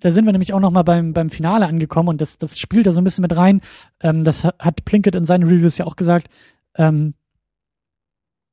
da 0.00 0.10
sind 0.10 0.24
wir 0.24 0.32
nämlich 0.32 0.54
auch 0.54 0.60
nochmal 0.60 0.84
beim, 0.84 1.12
beim 1.12 1.28
Finale 1.28 1.66
angekommen 1.66 2.08
und 2.08 2.20
das, 2.22 2.38
das 2.38 2.58
spielt 2.58 2.86
da 2.86 2.92
so 2.92 3.00
ein 3.00 3.04
bisschen 3.04 3.22
mit 3.22 3.36
rein. 3.36 3.60
Ähm, 4.00 4.24
das 4.24 4.44
hat 4.44 4.84
Plinkett 4.86 5.14
in 5.14 5.26
seinen 5.26 5.42
Reviews 5.42 5.76
ja 5.76 5.84
auch 5.84 5.96
gesagt. 5.96 6.28
Ähm, 6.76 7.14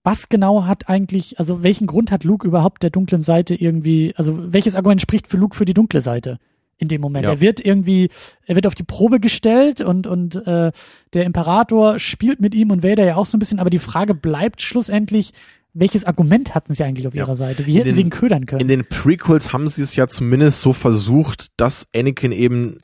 was 0.03 0.30
genau 0.30 0.65
hat 0.65 0.89
eigentlich, 0.89 1.39
also 1.39 1.63
welchen 1.63 1.88
Grund 1.88 2.11
hat 2.11 2.23
Luke 2.23 2.45
überhaupt 2.45 2.84
der 2.84 2.89
dunklen 2.89 3.21
Seite 3.21 3.55
irgendwie, 3.55 4.13
also 4.17 4.53
welches 4.53 4.75
Argument 4.75 5.01
spricht 5.01 5.27
für 5.27 5.38
Luke 5.38 5.55
für 5.55 5.65
die 5.65 5.73
dunkle 5.73 6.01
Seite 6.01 6.39
in 6.77 6.89
dem 6.89 6.99
Moment? 6.99 7.23
Ja. 7.23 7.31
Er 7.31 7.41
wird 7.41 7.65
irgendwie, 7.65 8.09
er 8.45 8.55
wird 8.55 8.67
auf 8.67 8.75
die 8.75 8.84
Probe 8.84 9.21
gestellt 9.21 9.80
und, 9.80 10.05
und 10.05 10.35
äh, 10.45 10.71
der 11.13 11.23
Imperator 11.23 11.99
spielt 11.99 12.41
mit 12.41 12.53
ihm 12.53 12.71
und 12.71 12.84
Vader 12.84 13.05
ja 13.05 13.15
auch 13.15 13.25
so 13.25 13.38
ein 13.38 13.39
bisschen, 13.39 13.59
aber 13.59 13.69
die 13.69 13.80
Frage 13.80 14.13
bleibt 14.13 14.61
schlussendlich, 14.61 15.31
welches 15.73 16.03
Argument 16.03 16.53
hatten 16.53 16.73
sie 16.73 16.84
eigentlich 16.84 17.07
auf 17.07 17.15
ihrer 17.15 17.35
Seite? 17.35 17.65
Wie 17.65 17.75
hätten 17.75 17.85
den, 17.85 17.95
sie 17.95 18.01
ihn 18.01 18.09
ködern 18.09 18.45
können? 18.45 18.61
In 18.61 18.67
den 18.67 18.85
Prequels 18.85 19.53
haben 19.53 19.67
sie 19.67 19.81
es 19.81 19.95
ja 19.95 20.07
zumindest 20.07 20.61
so 20.61 20.73
versucht, 20.73 21.47
dass 21.57 21.88
Anakin 21.95 22.31
eben 22.31 22.80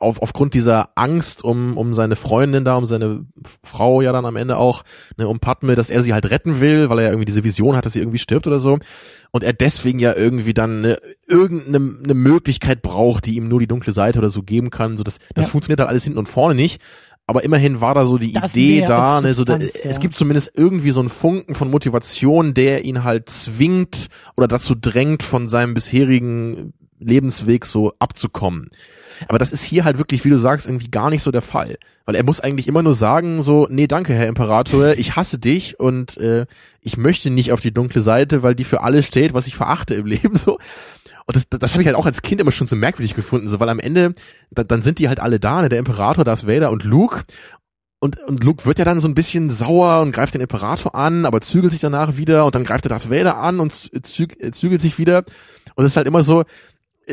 auf, 0.00 0.22
aufgrund 0.22 0.54
dieser 0.54 0.90
Angst 0.94 1.42
um, 1.42 1.76
um 1.76 1.94
seine 1.94 2.16
Freundin 2.16 2.64
da, 2.64 2.76
um 2.76 2.86
seine 2.86 3.26
Frau 3.62 4.00
ja 4.00 4.12
dann 4.12 4.24
am 4.24 4.36
Ende 4.36 4.56
auch, 4.56 4.84
ne, 5.16 5.26
um 5.28 5.40
Padme, 5.40 5.74
dass 5.74 5.90
er 5.90 6.02
sie 6.02 6.12
halt 6.12 6.30
retten 6.30 6.60
will, 6.60 6.88
weil 6.88 6.98
er 6.98 7.04
ja 7.04 7.10
irgendwie 7.10 7.26
diese 7.26 7.44
Vision 7.44 7.76
hat, 7.76 7.84
dass 7.84 7.94
sie 7.94 8.00
irgendwie 8.00 8.18
stirbt 8.18 8.46
oder 8.46 8.60
so. 8.60 8.78
Und 9.30 9.44
er 9.44 9.52
deswegen 9.52 9.98
ja 9.98 10.14
irgendwie 10.14 10.54
dann 10.54 10.80
ne, 10.80 10.98
irgendeine 11.26 11.98
eine 12.02 12.14
Möglichkeit 12.14 12.82
braucht, 12.82 13.26
die 13.26 13.36
ihm 13.36 13.48
nur 13.48 13.60
die 13.60 13.66
dunkle 13.66 13.92
Seite 13.92 14.18
oder 14.18 14.30
so 14.30 14.42
geben 14.42 14.70
kann. 14.70 14.96
So 14.96 15.04
das, 15.04 15.18
das 15.34 15.46
ja. 15.46 15.50
funktioniert 15.50 15.80
halt 15.80 15.90
alles 15.90 16.04
hinten 16.04 16.18
und 16.18 16.28
vorne 16.28 16.54
nicht. 16.54 16.80
Aber 17.26 17.44
immerhin 17.44 17.82
war 17.82 17.94
da 17.94 18.06
so 18.06 18.16
die 18.16 18.32
das 18.32 18.56
Idee 18.56 18.86
da, 18.86 19.20
ne, 19.20 19.34
so 19.34 19.44
da, 19.44 19.58
ja. 19.58 19.66
es 19.84 20.00
gibt 20.00 20.14
zumindest 20.14 20.52
irgendwie 20.54 20.92
so 20.92 21.00
einen 21.00 21.10
Funken 21.10 21.54
von 21.54 21.70
Motivation, 21.70 22.54
der 22.54 22.86
ihn 22.86 23.04
halt 23.04 23.28
zwingt 23.28 24.06
oder 24.34 24.48
dazu 24.48 24.74
drängt, 24.74 25.22
von 25.22 25.46
seinem 25.46 25.74
bisherigen 25.74 26.72
Lebensweg 26.98 27.66
so 27.66 27.92
abzukommen. 27.98 28.70
Aber 29.26 29.38
das 29.38 29.52
ist 29.52 29.64
hier 29.64 29.84
halt 29.84 29.98
wirklich, 29.98 30.24
wie 30.24 30.30
du 30.30 30.38
sagst, 30.38 30.66
irgendwie 30.66 30.90
gar 30.90 31.10
nicht 31.10 31.22
so 31.22 31.30
der 31.30 31.42
Fall. 31.42 31.76
Weil 32.04 32.14
er 32.14 32.24
muss 32.24 32.40
eigentlich 32.40 32.68
immer 32.68 32.82
nur 32.82 32.94
sagen, 32.94 33.42
so, 33.42 33.66
nee, 33.70 33.86
danke, 33.86 34.14
Herr 34.14 34.28
Imperator, 34.28 34.92
ich 34.92 35.16
hasse 35.16 35.38
dich 35.38 35.80
und 35.80 36.16
äh, 36.18 36.46
ich 36.80 36.96
möchte 36.96 37.30
nicht 37.30 37.52
auf 37.52 37.60
die 37.60 37.74
dunkle 37.74 38.00
Seite, 38.00 38.42
weil 38.42 38.54
die 38.54 38.64
für 38.64 38.82
alles 38.82 39.06
steht, 39.06 39.34
was 39.34 39.46
ich 39.46 39.56
verachte 39.56 39.94
im 39.94 40.06
Leben. 40.06 40.36
so. 40.36 40.58
Und 41.26 41.36
das, 41.36 41.46
das 41.50 41.72
habe 41.72 41.82
ich 41.82 41.86
halt 41.86 41.96
auch 41.96 42.06
als 42.06 42.22
Kind 42.22 42.40
immer 42.40 42.52
schon 42.52 42.66
so 42.66 42.76
merkwürdig 42.76 43.14
gefunden, 43.14 43.48
so, 43.48 43.60
weil 43.60 43.68
am 43.68 43.80
Ende, 43.80 44.14
da, 44.50 44.64
dann 44.64 44.80
sind 44.80 44.98
die 44.98 45.08
halt 45.08 45.20
alle 45.20 45.38
da, 45.38 45.60
ne, 45.60 45.68
der 45.68 45.78
Imperator, 45.78 46.24
Darth 46.24 46.46
Vader 46.46 46.70
und 46.70 46.84
Luke. 46.84 47.24
Und, 48.00 48.18
und 48.20 48.42
Luke 48.44 48.64
wird 48.64 48.78
ja 48.78 48.86
dann 48.86 49.00
so 49.00 49.08
ein 49.08 49.14
bisschen 49.14 49.50
sauer 49.50 50.00
und 50.00 50.12
greift 50.12 50.32
den 50.32 50.40
Imperator 50.40 50.94
an, 50.94 51.26
aber 51.26 51.42
zügelt 51.42 51.72
sich 51.72 51.80
danach 51.80 52.16
wieder 52.16 52.46
und 52.46 52.54
dann 52.54 52.64
greift 52.64 52.86
er 52.86 52.90
Darth 52.90 53.10
Vader 53.10 53.36
an 53.36 53.60
und 53.60 53.72
zügelt 53.72 54.80
sich 54.80 54.98
wieder. 54.98 55.24
Und 55.74 55.84
es 55.84 55.92
ist 55.92 55.96
halt 55.98 56.06
immer 56.06 56.22
so, 56.22 56.44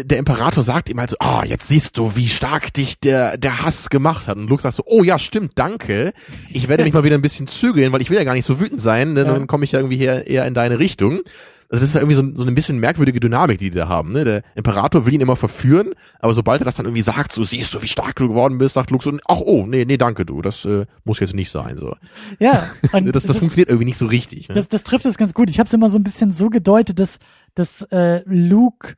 der 0.03 0.17
Imperator 0.17 0.63
sagt 0.63 0.89
ihm 0.89 0.99
halt 0.99 1.11
so, 1.11 1.17
ah, 1.19 1.39
oh, 1.39 1.45
jetzt 1.45 1.67
siehst 1.67 1.97
du, 1.97 2.15
wie 2.15 2.27
stark 2.27 2.73
dich 2.73 2.99
der, 2.99 3.38
der 3.38 3.63
Hass 3.63 3.89
gemacht 3.89 4.27
hat. 4.27 4.38
Und 4.38 4.49
Luke 4.49 4.61
sagt 4.61 4.76
so, 4.76 4.84
oh 4.85 5.03
ja, 5.03 5.17
stimmt, 5.19 5.53
danke. 5.55 6.13
Ich 6.51 6.67
werde 6.67 6.84
mich 6.84 6.93
mal 6.93 7.03
wieder 7.03 7.15
ein 7.15 7.22
bisschen 7.22 7.47
zügeln, 7.47 7.91
weil 7.91 8.01
ich 8.01 8.09
will 8.09 8.17
ja 8.17 8.23
gar 8.23 8.34
nicht 8.34 8.45
so 8.45 8.59
wütend 8.59 8.81
sein, 8.81 9.15
denn 9.15 9.27
ja. 9.27 9.34
dann 9.34 9.47
komme 9.47 9.63
ich 9.63 9.72
ja 9.72 9.80
irgendwie 9.80 9.97
hier 9.97 10.27
eher 10.27 10.45
in 10.45 10.53
deine 10.53 10.80
Richtung. 10.80 11.22
Also 11.69 11.81
das 11.81 11.89
ist 11.89 11.95
ja 11.95 12.01
irgendwie 12.01 12.15
so, 12.15 12.35
so 12.35 12.43
eine 12.43 12.51
bisschen 12.51 12.77
merkwürdige 12.77 13.19
Dynamik, 13.19 13.57
die 13.57 13.72
die 13.72 13.77
da 13.77 13.88
haben. 13.88 14.11
Ne? 14.11 14.23
Der 14.23 14.43
Imperator 14.53 15.05
will 15.05 15.13
ihn 15.13 15.22
immer 15.22 15.35
verführen, 15.35 15.93
aber 16.19 16.34
sobald 16.34 16.61
er 16.61 16.65
das 16.65 16.76
dann 16.76 16.85
irgendwie 16.85 17.01
sagt, 17.01 17.31
so 17.31 17.43
siehst 17.43 17.73
du, 17.73 17.81
wie 17.81 17.88
stark 17.88 18.15
du 18.17 18.27
geworden 18.27 18.59
bist, 18.59 18.76
sagt 18.76 18.91
Luke 18.91 19.03
so, 19.03 19.17
ach 19.27 19.39
oh, 19.39 19.65
nee, 19.65 19.84
nee, 19.84 19.97
danke 19.97 20.26
du, 20.26 20.41
das 20.41 20.65
äh, 20.65 20.85
muss 21.05 21.19
jetzt 21.19 21.34
nicht 21.34 21.49
sein. 21.49 21.77
so. 21.77 21.95
Ja. 22.38 22.67
das, 22.91 23.03
das, 23.05 23.23
das 23.23 23.39
funktioniert 23.39 23.69
irgendwie 23.69 23.85
nicht 23.85 23.97
so 23.97 24.05
richtig. 24.05 24.49
Ne? 24.49 24.55
Das, 24.55 24.67
das 24.67 24.84
trifft 24.84 25.05
es 25.05 25.17
ganz 25.17 25.34
gut. 25.34 25.49
Ich 25.49 25.57
habe 25.57 25.65
es 25.65 25.73
immer 25.73 25.89
so 25.89 25.97
ein 25.97 26.03
bisschen 26.03 26.34
so 26.34 26.49
gedeutet, 26.49 26.99
dass, 26.99 27.17
dass 27.55 27.81
äh, 27.91 28.22
Luke 28.26 28.95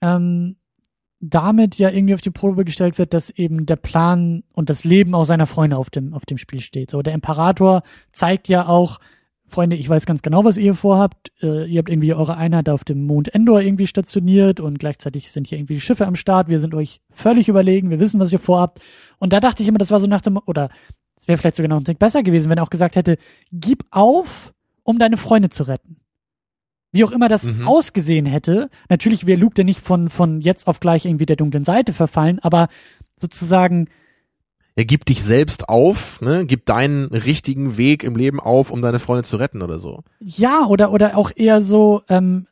ähm, 0.00 0.56
damit 1.20 1.78
ja 1.78 1.90
irgendwie 1.90 2.14
auf 2.14 2.20
die 2.20 2.30
Probe 2.30 2.64
gestellt 2.64 2.98
wird, 2.98 3.14
dass 3.14 3.30
eben 3.30 3.66
der 3.66 3.76
Plan 3.76 4.42
und 4.52 4.68
das 4.68 4.84
Leben 4.84 5.14
auch 5.14 5.24
seiner 5.24 5.46
Freunde 5.46 5.76
auf 5.76 5.90
dem, 5.90 6.12
auf 6.12 6.26
dem 6.26 6.38
Spiel 6.38 6.60
steht. 6.60 6.90
So, 6.90 7.02
der 7.02 7.14
Imperator 7.14 7.82
zeigt 8.12 8.48
ja 8.48 8.66
auch, 8.66 8.98
Freunde, 9.48 9.76
ich 9.76 9.88
weiß 9.88 10.06
ganz 10.06 10.22
genau, 10.22 10.44
was 10.44 10.56
ihr 10.56 10.74
vorhabt. 10.74 11.30
Äh, 11.40 11.66
ihr 11.70 11.78
habt 11.78 11.88
irgendwie 11.88 12.12
eure 12.12 12.36
Einheit 12.36 12.68
auf 12.68 12.82
dem 12.82 13.06
Mond 13.06 13.32
Endor 13.32 13.60
irgendwie 13.60 13.86
stationiert 13.86 14.58
und 14.58 14.78
gleichzeitig 14.78 15.30
sind 15.30 15.46
hier 15.46 15.58
irgendwie 15.58 15.80
Schiffe 15.80 16.06
am 16.06 16.16
Start. 16.16 16.48
Wir 16.48 16.58
sind 16.58 16.74
euch 16.74 17.00
völlig 17.12 17.48
überlegen. 17.48 17.90
Wir 17.90 18.00
wissen, 18.00 18.18
was 18.18 18.32
ihr 18.32 18.40
vorhabt. 18.40 18.80
Und 19.18 19.32
da 19.32 19.38
dachte 19.38 19.62
ich 19.62 19.68
immer, 19.68 19.78
das 19.78 19.92
war 19.92 20.00
so 20.00 20.08
nach 20.08 20.20
dem, 20.20 20.38
oder 20.46 20.68
es 21.20 21.28
wäre 21.28 21.38
vielleicht 21.38 21.56
sogar 21.56 21.68
noch 21.68 21.78
ein 21.78 21.84
Tick 21.84 21.98
besser 21.98 22.24
gewesen, 22.24 22.50
wenn 22.50 22.58
er 22.58 22.64
auch 22.64 22.70
gesagt 22.70 22.96
hätte, 22.96 23.18
gib 23.52 23.84
auf, 23.90 24.52
um 24.82 24.98
deine 24.98 25.16
Freunde 25.16 25.48
zu 25.48 25.62
retten 25.62 25.96
wie 26.92 27.04
auch 27.04 27.10
immer 27.10 27.28
das 27.28 27.54
mhm. 27.54 27.66
ausgesehen 27.66 28.26
hätte. 28.26 28.70
Natürlich 28.88 29.26
wäre 29.26 29.38
Luke 29.38 29.54
dann 29.54 29.66
nicht 29.66 29.80
von, 29.80 30.08
von 30.08 30.40
jetzt 30.40 30.66
auf 30.66 30.80
gleich 30.80 31.04
irgendwie 31.04 31.26
der 31.26 31.36
dunklen 31.36 31.64
Seite 31.64 31.92
verfallen, 31.92 32.38
aber 32.40 32.68
sozusagen. 33.16 33.88
Er 34.74 34.84
gibt 34.84 35.08
dich 35.08 35.22
selbst 35.22 35.68
auf, 35.68 36.20
ne? 36.20 36.44
Gib 36.46 36.66
deinen 36.66 37.06
richtigen 37.06 37.78
Weg 37.78 38.04
im 38.04 38.14
Leben 38.14 38.40
auf, 38.40 38.70
um 38.70 38.82
deine 38.82 38.98
Freunde 38.98 39.24
zu 39.24 39.36
retten 39.36 39.62
oder 39.62 39.78
so. 39.78 40.02
Ja, 40.20 40.66
oder, 40.66 40.92
oder 40.92 41.16
auch 41.16 41.30
eher 41.34 41.62
so, 41.62 42.02
ähm, 42.08 42.46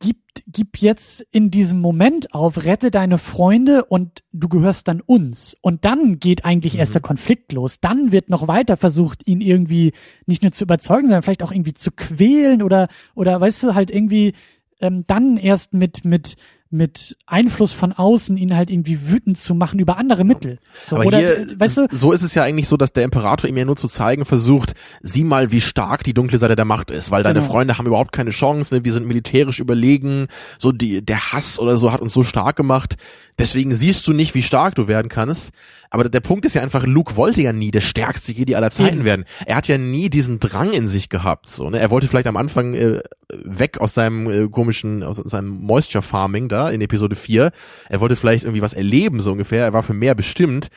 gib, 0.00 0.16
gib 0.46 0.78
jetzt 0.78 1.20
in 1.30 1.50
diesem 1.50 1.80
Moment 1.80 2.34
auf, 2.34 2.64
rette 2.64 2.90
deine 2.90 3.18
Freunde 3.18 3.84
und 3.84 4.22
du 4.32 4.48
gehörst 4.48 4.88
dann 4.88 5.00
uns. 5.00 5.56
Und 5.60 5.84
dann 5.84 6.18
geht 6.18 6.44
eigentlich 6.44 6.74
mhm. 6.74 6.80
erst 6.80 6.94
der 6.94 7.02
Konflikt 7.02 7.52
los. 7.52 7.80
Dann 7.80 8.12
wird 8.12 8.30
noch 8.30 8.48
weiter 8.48 8.76
versucht, 8.76 9.26
ihn 9.26 9.40
irgendwie 9.40 9.92
nicht 10.26 10.42
nur 10.42 10.52
zu 10.52 10.64
überzeugen, 10.64 11.06
sondern 11.06 11.22
vielleicht 11.22 11.42
auch 11.42 11.52
irgendwie 11.52 11.74
zu 11.74 11.90
quälen 11.90 12.62
oder, 12.62 12.88
oder 13.14 13.40
weißt 13.40 13.62
du, 13.62 13.74
halt 13.74 13.90
irgendwie 13.90 14.32
ähm, 14.80 15.04
dann 15.06 15.36
erst 15.36 15.74
mit, 15.74 16.04
mit, 16.04 16.36
mit 16.70 17.16
Einfluss 17.26 17.70
von 17.70 17.92
außen 17.92 18.36
ihn 18.36 18.56
halt 18.56 18.68
irgendwie 18.68 19.08
wütend 19.08 19.38
zu 19.38 19.54
machen 19.54 19.78
über 19.78 19.96
andere 19.96 20.24
Mittel. 20.24 20.58
So, 20.86 20.96
Aber 20.96 21.06
oder, 21.06 21.18
hier, 21.18 21.46
weißt 21.56 21.76
du, 21.76 21.86
so 21.92 22.10
ist 22.10 22.22
es 22.22 22.34
ja 22.34 22.42
eigentlich 22.42 22.66
so, 22.66 22.76
dass 22.76 22.92
der 22.92 23.04
Imperator 23.04 23.48
ihm 23.48 23.56
ja 23.56 23.64
nur 23.64 23.76
zu 23.76 23.86
zeigen 23.86 24.24
versucht, 24.24 24.74
sieh 25.00 25.22
mal, 25.22 25.52
wie 25.52 25.60
stark 25.60 26.02
die 26.02 26.14
dunkle 26.14 26.38
Seite 26.38 26.56
der 26.56 26.64
Macht 26.64 26.90
ist, 26.90 27.12
weil 27.12 27.22
deine 27.22 27.40
genau. 27.40 27.52
Freunde 27.52 27.78
haben 27.78 27.86
überhaupt 27.86 28.10
keine 28.12 28.30
Chance, 28.30 28.74
ne? 28.74 28.84
wir 28.84 28.92
sind 28.92 29.06
militärisch 29.06 29.60
überlegen, 29.60 30.26
so 30.58 30.72
die, 30.72 31.04
der 31.04 31.32
Hass 31.32 31.60
oder 31.60 31.76
so 31.76 31.92
hat 31.92 32.00
uns 32.00 32.12
so 32.12 32.24
stark 32.24 32.56
gemacht, 32.56 32.96
deswegen 33.38 33.72
siehst 33.74 34.06
du 34.08 34.12
nicht, 34.12 34.34
wie 34.34 34.42
stark 34.42 34.74
du 34.74 34.88
werden 34.88 35.08
kannst. 35.08 35.50
Aber 35.90 36.08
der 36.08 36.20
Punkt 36.20 36.44
ist 36.44 36.54
ja 36.54 36.62
einfach, 36.62 36.84
Luke 36.84 37.14
wollte 37.14 37.40
ja 37.40 37.52
nie 37.52 37.70
der 37.70 37.80
stärkste 37.80 38.32
Jedi 38.32 38.56
aller 38.56 38.72
Zeiten 38.72 39.04
werden. 39.04 39.24
Er 39.46 39.54
hat 39.54 39.68
ja 39.68 39.78
nie 39.78 40.10
diesen 40.10 40.40
Drang 40.40 40.72
in 40.72 40.88
sich 40.88 41.08
gehabt. 41.08 41.48
So, 41.48 41.70
ne? 41.70 41.78
Er 41.78 41.88
wollte 41.90 42.08
vielleicht 42.08 42.26
am 42.26 42.36
Anfang 42.36 42.74
äh, 42.74 42.98
weg 43.44 43.78
aus 43.78 43.94
seinem 43.94 44.30
äh, 44.30 44.48
komischen, 44.48 45.02
aus 45.02 45.16
seinem 45.16 45.48
Moisture 45.48 46.02
Farming 46.02 46.48
da 46.48 46.70
in 46.70 46.80
Episode 46.80 47.16
4. 47.16 47.50
Er 47.88 48.00
wollte 48.00 48.16
vielleicht 48.16 48.44
irgendwie 48.44 48.62
was 48.62 48.74
erleben, 48.74 49.20
so 49.20 49.32
ungefähr. 49.32 49.64
Er 49.64 49.72
war 49.72 49.82
für 49.82 49.94
mehr 49.94 50.14
bestimmt 50.14 50.70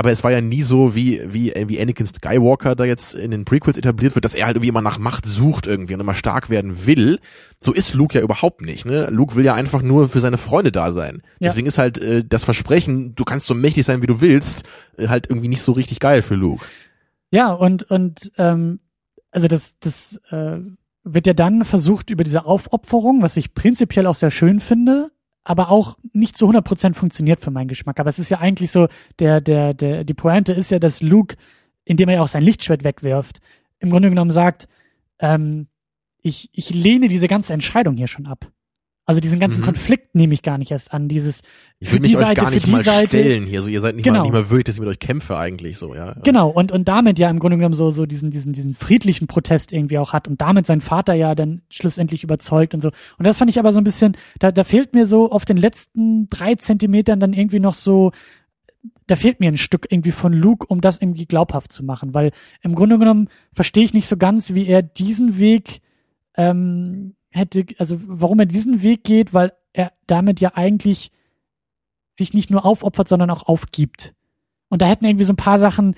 aber 0.00 0.10
es 0.10 0.24
war 0.24 0.30
ja 0.30 0.40
nie 0.40 0.62
so, 0.62 0.94
wie, 0.94 1.20
wie, 1.26 1.52
wie 1.66 1.78
Anakin 1.78 2.06
Skywalker 2.06 2.74
da 2.74 2.84
jetzt 2.84 3.14
in 3.14 3.30
den 3.30 3.44
Prequels 3.44 3.76
etabliert 3.76 4.14
wird, 4.14 4.24
dass 4.24 4.32
er 4.32 4.46
halt 4.46 4.56
irgendwie 4.56 4.70
immer 4.70 4.80
nach 4.80 4.98
Macht 4.98 5.26
sucht 5.26 5.66
irgendwie 5.66 5.92
und 5.92 6.00
immer 6.00 6.14
stark 6.14 6.48
werden 6.48 6.86
will. 6.86 7.18
So 7.60 7.74
ist 7.74 7.92
Luke 7.92 8.16
ja 8.16 8.24
überhaupt 8.24 8.62
nicht, 8.62 8.86
ne? 8.86 9.08
Luke 9.10 9.34
will 9.34 9.44
ja 9.44 9.52
einfach 9.52 9.82
nur 9.82 10.08
für 10.08 10.20
seine 10.20 10.38
Freunde 10.38 10.72
da 10.72 10.92
sein. 10.92 11.20
Ja. 11.38 11.48
Deswegen 11.48 11.66
ist 11.66 11.76
halt 11.76 11.98
äh, 11.98 12.24
das 12.24 12.44
Versprechen, 12.44 13.14
du 13.14 13.24
kannst 13.24 13.46
so 13.46 13.54
mächtig 13.54 13.84
sein, 13.84 14.00
wie 14.00 14.06
du 14.06 14.22
willst, 14.22 14.64
äh, 14.96 15.08
halt 15.08 15.28
irgendwie 15.28 15.48
nicht 15.48 15.62
so 15.62 15.72
richtig 15.72 16.00
geil 16.00 16.22
für 16.22 16.34
Luke. 16.34 16.64
Ja, 17.30 17.52
und, 17.52 17.82
und, 17.90 18.32
ähm, 18.38 18.80
also 19.32 19.48
das, 19.48 19.78
das, 19.80 20.18
äh, 20.30 20.60
wird 21.04 21.26
ja 21.26 21.32
dann 21.32 21.64
versucht 21.64 22.10
über 22.10 22.24
diese 22.24 22.44
Aufopferung, 22.44 23.22
was 23.22 23.36
ich 23.36 23.54
prinzipiell 23.54 24.06
auch 24.06 24.14
sehr 24.14 24.30
schön 24.30 24.60
finde, 24.60 25.10
aber 25.44 25.70
auch 25.70 25.96
nicht 26.12 26.36
zu 26.36 26.48
100% 26.48 26.94
funktioniert 26.94 27.40
für 27.40 27.50
meinen 27.50 27.68
Geschmack. 27.68 27.98
Aber 27.98 28.08
es 28.08 28.18
ist 28.18 28.30
ja 28.30 28.38
eigentlich 28.38 28.70
so, 28.70 28.88
der, 29.18 29.40
der, 29.40 29.74
der, 29.74 30.04
die 30.04 30.14
Pointe 30.14 30.52
ist 30.52 30.70
ja, 30.70 30.78
dass 30.78 31.00
Luke, 31.00 31.36
indem 31.84 32.08
er 32.08 32.16
ja 32.16 32.22
auch 32.22 32.28
sein 32.28 32.42
Lichtschwert 32.42 32.84
wegwirft, 32.84 33.40
im 33.78 33.90
Grunde 33.90 34.10
genommen 34.10 34.30
sagt, 34.30 34.68
ähm, 35.18 35.68
ich, 36.22 36.50
ich 36.52 36.70
lehne 36.74 37.08
diese 37.08 37.28
ganze 37.28 37.54
Entscheidung 37.54 37.96
hier 37.96 38.06
schon 38.06 38.26
ab. 38.26 38.50
Also 39.06 39.20
diesen 39.20 39.40
ganzen 39.40 39.62
mhm. 39.62 39.64
Konflikt 39.64 40.14
nehme 40.14 40.34
ich 40.34 40.42
gar 40.42 40.56
nicht 40.56 40.70
erst 40.70 40.92
an. 40.92 41.08
Dieses 41.08 41.42
ich 41.80 41.92
will 41.92 42.00
mich 42.00 42.16
euch 42.16 42.22
Seite, 42.22 42.40
gar 42.40 42.50
nicht 42.50 42.68
mal 42.68 42.84
Seite. 42.84 43.08
stellen 43.08 43.44
hier. 43.44 43.60
So 43.60 43.68
ihr 43.68 43.80
seid 43.80 43.96
nicht 43.96 44.04
genau. 44.04 44.18
mal 44.18 44.22
nicht 44.22 44.32
mal 44.32 44.50
würdig, 44.50 44.66
dass 44.66 44.76
ich 44.76 44.80
mit 44.80 44.88
euch 44.88 44.98
kämpfe 45.00 45.36
eigentlich 45.36 45.78
so 45.78 45.94
ja. 45.94 46.14
Genau 46.22 46.48
und 46.48 46.70
und 46.70 46.86
damit 46.86 47.18
ja 47.18 47.28
im 47.28 47.40
Grunde 47.40 47.56
genommen 47.56 47.74
so 47.74 47.90
so 47.90 48.06
diesen 48.06 48.30
diesen 48.30 48.52
diesen 48.52 48.74
friedlichen 48.74 49.26
Protest 49.26 49.72
irgendwie 49.72 49.98
auch 49.98 50.12
hat 50.12 50.28
und 50.28 50.40
damit 50.40 50.66
sein 50.66 50.80
Vater 50.80 51.14
ja 51.14 51.34
dann 51.34 51.62
schlussendlich 51.70 52.22
überzeugt 52.22 52.72
und 52.74 52.82
so. 52.82 52.90
Und 53.18 53.26
das 53.26 53.36
fand 53.36 53.50
ich 53.50 53.58
aber 53.58 53.72
so 53.72 53.78
ein 53.78 53.84
bisschen. 53.84 54.16
Da 54.38 54.52
da 54.52 54.62
fehlt 54.62 54.94
mir 54.94 55.06
so 55.06 55.32
auf 55.32 55.44
den 55.44 55.56
letzten 55.56 56.28
drei 56.28 56.54
Zentimetern 56.54 57.18
dann 57.18 57.32
irgendwie 57.32 57.60
noch 57.60 57.74
so 57.74 58.12
da 59.06 59.16
fehlt 59.16 59.40
mir 59.40 59.48
ein 59.48 59.56
Stück 59.56 59.86
irgendwie 59.90 60.12
von 60.12 60.32
Luke, 60.32 60.66
um 60.66 60.80
das 60.80 60.98
irgendwie 60.98 61.26
glaubhaft 61.26 61.72
zu 61.72 61.84
machen, 61.84 62.14
weil 62.14 62.30
im 62.62 62.76
Grunde 62.76 62.98
genommen 62.98 63.28
verstehe 63.52 63.82
ich 63.84 63.92
nicht 63.92 64.06
so 64.06 64.16
ganz, 64.16 64.54
wie 64.54 64.66
er 64.66 64.82
diesen 64.82 65.40
Weg 65.40 65.80
ähm, 66.36 67.16
hätte, 67.30 67.64
also 67.78 68.00
warum 68.06 68.40
er 68.40 68.46
diesen 68.46 68.82
Weg 68.82 69.04
geht, 69.04 69.32
weil 69.34 69.52
er 69.72 69.92
damit 70.06 70.40
ja 70.40 70.52
eigentlich 70.54 71.10
sich 72.18 72.34
nicht 72.34 72.50
nur 72.50 72.64
aufopfert, 72.64 73.08
sondern 73.08 73.30
auch 73.30 73.44
aufgibt. 73.44 74.14
Und 74.68 74.82
da 74.82 74.86
hätten 74.86 75.04
irgendwie 75.04 75.24
so 75.24 75.32
ein 75.32 75.36
paar 75.36 75.58
Sachen, 75.58 75.96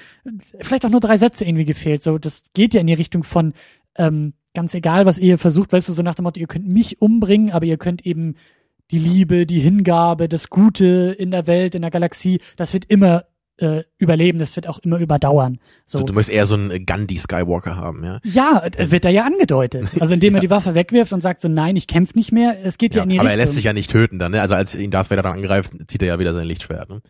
vielleicht 0.60 0.86
auch 0.86 0.90
nur 0.90 1.00
drei 1.00 1.16
Sätze 1.16 1.44
irgendwie 1.44 1.64
gefehlt. 1.64 2.02
So, 2.02 2.18
das 2.18 2.44
geht 2.54 2.74
ja 2.74 2.80
in 2.80 2.86
die 2.86 2.94
Richtung 2.94 3.24
von 3.24 3.54
ähm, 3.96 4.32
ganz 4.54 4.74
egal, 4.74 5.06
was 5.06 5.18
ihr 5.18 5.38
versucht, 5.38 5.72
weißt 5.72 5.88
du, 5.88 5.92
so 5.92 6.02
nach 6.02 6.14
dem 6.14 6.24
Motto, 6.24 6.40
ihr 6.40 6.46
könnt 6.46 6.66
mich 6.66 7.00
umbringen, 7.00 7.50
aber 7.52 7.66
ihr 7.66 7.76
könnt 7.76 8.06
eben 8.06 8.36
die 8.90 8.98
Liebe, 8.98 9.46
die 9.46 9.60
Hingabe, 9.60 10.28
das 10.28 10.50
Gute 10.50 11.16
in 11.18 11.30
der 11.30 11.46
Welt, 11.46 11.74
in 11.74 11.82
der 11.82 11.90
Galaxie, 11.90 12.40
das 12.56 12.72
wird 12.74 12.84
immer 12.86 13.24
äh, 13.58 13.82
überleben, 13.98 14.38
das 14.38 14.56
wird 14.56 14.66
auch 14.66 14.78
immer 14.78 14.98
überdauern. 14.98 15.58
So. 15.84 16.00
Du, 16.00 16.06
du 16.06 16.12
möchtest 16.14 16.34
eher 16.34 16.46
so 16.46 16.54
einen 16.54 16.86
Gandhi 16.86 17.18
Skywalker 17.18 17.76
haben, 17.76 18.04
ja? 18.04 18.20
Ja, 18.24 18.62
wird 18.78 19.04
da 19.04 19.08
ja 19.08 19.24
angedeutet. 19.24 19.88
Also 20.00 20.14
indem 20.14 20.34
ja. 20.34 20.38
er 20.38 20.40
die 20.40 20.50
Waffe 20.50 20.74
wegwirft 20.74 21.12
und 21.12 21.20
sagt 21.20 21.40
so, 21.40 21.48
nein, 21.48 21.76
ich 21.76 21.86
kämpfe 21.86 22.16
nicht 22.16 22.32
mehr. 22.32 22.56
Es 22.64 22.76
geht 22.76 22.94
ja, 22.94 23.00
ja 23.00 23.02
in 23.04 23.10
die 23.10 23.18
aber 23.18 23.28
Richtung. 23.28 23.40
er 23.40 23.44
lässt 23.44 23.54
sich 23.54 23.64
ja 23.64 23.72
nicht 23.72 23.90
töten 23.90 24.18
dann, 24.18 24.32
ne? 24.32 24.40
Also 24.40 24.54
als 24.54 24.74
ihn 24.74 24.90
Darth 24.90 25.10
Vader 25.10 25.22
dann 25.22 25.34
angreift, 25.34 25.72
zieht 25.86 26.02
er 26.02 26.08
ja 26.08 26.18
wieder 26.18 26.32
sein 26.32 26.46
Lichtschwert, 26.46 26.88
ne? 26.88 27.02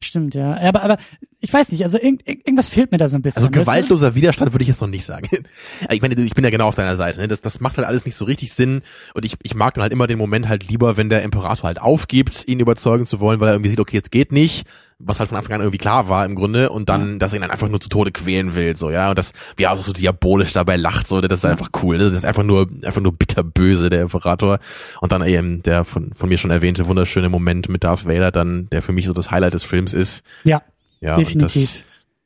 Stimmt, 0.00 0.36
ja. 0.36 0.56
Aber, 0.58 0.84
aber 0.84 0.96
ich 1.40 1.52
weiß 1.52 1.72
nicht, 1.72 1.82
also 1.82 1.98
irgend, 1.98 2.22
irgendwas 2.24 2.68
fehlt 2.68 2.92
mir 2.92 2.98
da 2.98 3.08
so 3.08 3.16
ein 3.18 3.22
bisschen. 3.22 3.42
Also 3.42 3.50
gewaltloser 3.50 4.14
Widerstand 4.14 4.52
würde 4.52 4.62
ich 4.62 4.68
jetzt 4.68 4.80
noch 4.80 4.88
nicht 4.88 5.04
sagen. 5.04 5.28
ich 5.90 6.02
meine, 6.02 6.14
ich 6.22 6.34
bin 6.34 6.44
ja 6.44 6.50
genau 6.50 6.68
auf 6.68 6.76
deiner 6.76 6.94
Seite. 6.94 7.18
Ne? 7.18 7.26
Das, 7.26 7.40
das 7.40 7.58
macht 7.58 7.78
halt 7.78 7.86
alles 7.86 8.04
nicht 8.04 8.16
so 8.16 8.24
richtig 8.24 8.52
Sinn. 8.52 8.82
Und 9.14 9.24
ich, 9.24 9.34
ich 9.42 9.56
mag 9.56 9.74
dann 9.74 9.82
halt 9.82 9.92
immer 9.92 10.06
den 10.06 10.18
Moment 10.18 10.48
halt 10.48 10.68
lieber, 10.68 10.96
wenn 10.96 11.08
der 11.08 11.22
Imperator 11.22 11.66
halt 11.66 11.80
aufgibt, 11.80 12.46
ihn 12.46 12.60
überzeugen 12.60 13.06
zu 13.06 13.18
wollen, 13.18 13.40
weil 13.40 13.48
er 13.48 13.54
irgendwie 13.54 13.70
sieht, 13.70 13.80
okay, 13.80 13.96
jetzt 13.96 14.12
geht 14.12 14.30
nicht 14.30 14.68
was 15.00 15.20
halt 15.20 15.28
von 15.28 15.38
Anfang 15.38 15.54
an 15.54 15.60
irgendwie 15.60 15.78
klar 15.78 16.08
war 16.08 16.24
im 16.24 16.34
Grunde 16.34 16.70
und 16.70 16.88
dann, 16.88 17.12
ja. 17.12 17.18
dass 17.18 17.32
er 17.32 17.38
ihn 17.38 17.42
dann 17.42 17.52
einfach 17.52 17.68
nur 17.68 17.80
zu 17.80 17.88
Tode 17.88 18.10
quälen 18.10 18.56
will, 18.56 18.76
so, 18.76 18.90
ja, 18.90 19.10
und 19.10 19.18
das, 19.18 19.32
wie 19.56 19.62
er 19.62 19.72
auch 19.72 19.76
so 19.76 19.92
diabolisch 19.92 20.52
dabei 20.52 20.76
lacht, 20.76 21.06
so, 21.06 21.20
das 21.20 21.38
ist 21.38 21.44
ja. 21.44 21.50
einfach 21.50 21.70
cool, 21.82 21.98
ne? 21.98 22.04
das 22.04 22.12
ist 22.12 22.24
einfach 22.24 22.42
nur, 22.42 22.68
einfach 22.84 23.00
nur 23.00 23.12
bitterböse, 23.12 23.90
der 23.90 24.02
Imperator 24.02 24.58
und 25.00 25.12
dann 25.12 25.24
eben 25.24 25.62
der 25.62 25.84
von, 25.84 26.12
von 26.14 26.28
mir 26.28 26.36
schon 26.36 26.50
erwähnte 26.50 26.86
wunderschöne 26.86 27.28
Moment 27.28 27.68
mit 27.68 27.84
Darth 27.84 28.06
Vader 28.06 28.32
dann, 28.32 28.68
der 28.70 28.82
für 28.82 28.92
mich 28.92 29.06
so 29.06 29.12
das 29.12 29.30
Highlight 29.30 29.54
des 29.54 29.62
Films 29.62 29.94
ist. 29.94 30.24
Ja, 30.42 30.62
ja 31.00 31.16
definitiv. 31.16 31.72
Das, 31.72 31.82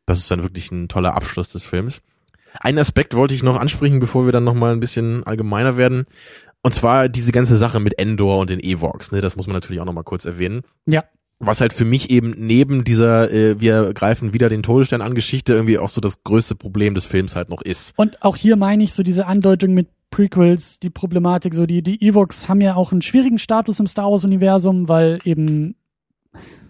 das 0.06 0.18
ist 0.18 0.30
dann 0.30 0.42
wirklich 0.42 0.70
ein 0.72 0.88
toller 0.88 1.14
Abschluss 1.14 1.50
des 1.50 1.66
Films. 1.66 2.00
Einen 2.60 2.78
Aspekt 2.78 3.14
wollte 3.14 3.34
ich 3.34 3.42
noch 3.42 3.58
ansprechen, 3.58 4.00
bevor 4.00 4.24
wir 4.24 4.32
dann 4.32 4.44
nochmal 4.44 4.72
ein 4.72 4.80
bisschen 4.80 5.24
allgemeiner 5.24 5.76
werden. 5.76 6.06
Und 6.62 6.74
zwar 6.74 7.08
diese 7.08 7.32
ganze 7.32 7.56
Sache 7.56 7.80
mit 7.80 7.98
Endor 7.98 8.38
und 8.38 8.50
den 8.50 8.60
Evox, 8.60 9.10
ne? 9.10 9.20
Das 9.20 9.36
muss 9.36 9.46
man 9.46 9.54
natürlich 9.54 9.80
auch 9.80 9.86
nochmal 9.86 10.04
kurz 10.04 10.24
erwähnen. 10.24 10.62
Ja 10.86 11.04
was 11.44 11.60
halt 11.60 11.72
für 11.72 11.84
mich 11.84 12.10
eben 12.10 12.34
neben 12.38 12.84
dieser 12.84 13.30
äh, 13.32 13.60
wir 13.60 13.92
greifen 13.94 14.32
wieder 14.32 14.48
den 14.48 14.62
Todesstern 14.62 15.02
an 15.02 15.14
Geschichte 15.14 15.52
irgendwie 15.52 15.78
auch 15.78 15.88
so 15.88 16.00
das 16.00 16.22
größte 16.22 16.54
Problem 16.54 16.94
des 16.94 17.04
Films 17.04 17.34
halt 17.34 17.48
noch 17.48 17.62
ist. 17.62 17.92
Und 17.96 18.22
auch 18.22 18.36
hier 18.36 18.56
meine 18.56 18.84
ich 18.84 18.92
so 18.92 19.02
diese 19.02 19.26
Andeutung 19.26 19.74
mit 19.74 19.88
Prequels, 20.10 20.78
die 20.78 20.90
Problematik, 20.90 21.54
so 21.54 21.66
die, 21.66 21.82
die 21.82 22.00
Evox 22.06 22.48
haben 22.48 22.60
ja 22.60 22.76
auch 22.76 22.92
einen 22.92 23.02
schwierigen 23.02 23.38
Status 23.38 23.80
im 23.80 23.86
Star 23.86 24.10
Wars 24.10 24.24
Universum, 24.24 24.88
weil 24.88 25.18
eben 25.24 25.74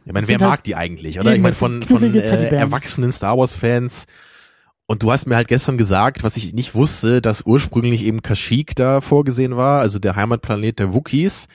ich 0.04 0.12
meine, 0.12 0.26
wer 0.26 0.40
mag 0.40 0.50
halt 0.50 0.66
die 0.66 0.74
eigentlich, 0.74 1.20
oder? 1.20 1.34
Ich 1.34 1.40
meine, 1.40 1.54
von, 1.54 1.82
von 1.82 2.02
äh, 2.14 2.48
erwachsenen 2.48 3.12
Star 3.12 3.36
Wars 3.38 3.52
Fans 3.52 4.06
und 4.86 5.02
du 5.02 5.12
hast 5.12 5.26
mir 5.26 5.36
halt 5.36 5.48
gestern 5.48 5.78
gesagt, 5.78 6.24
was 6.24 6.36
ich 6.36 6.54
nicht 6.54 6.74
wusste, 6.74 7.20
dass 7.20 7.42
ursprünglich 7.46 8.04
eben 8.04 8.22
Kashyyyk 8.22 8.74
da 8.74 9.00
vorgesehen 9.00 9.56
war, 9.56 9.80
also 9.80 9.98
der 9.98 10.16
Heimatplanet 10.16 10.78
der 10.78 10.92
Wookiees. 10.92 11.46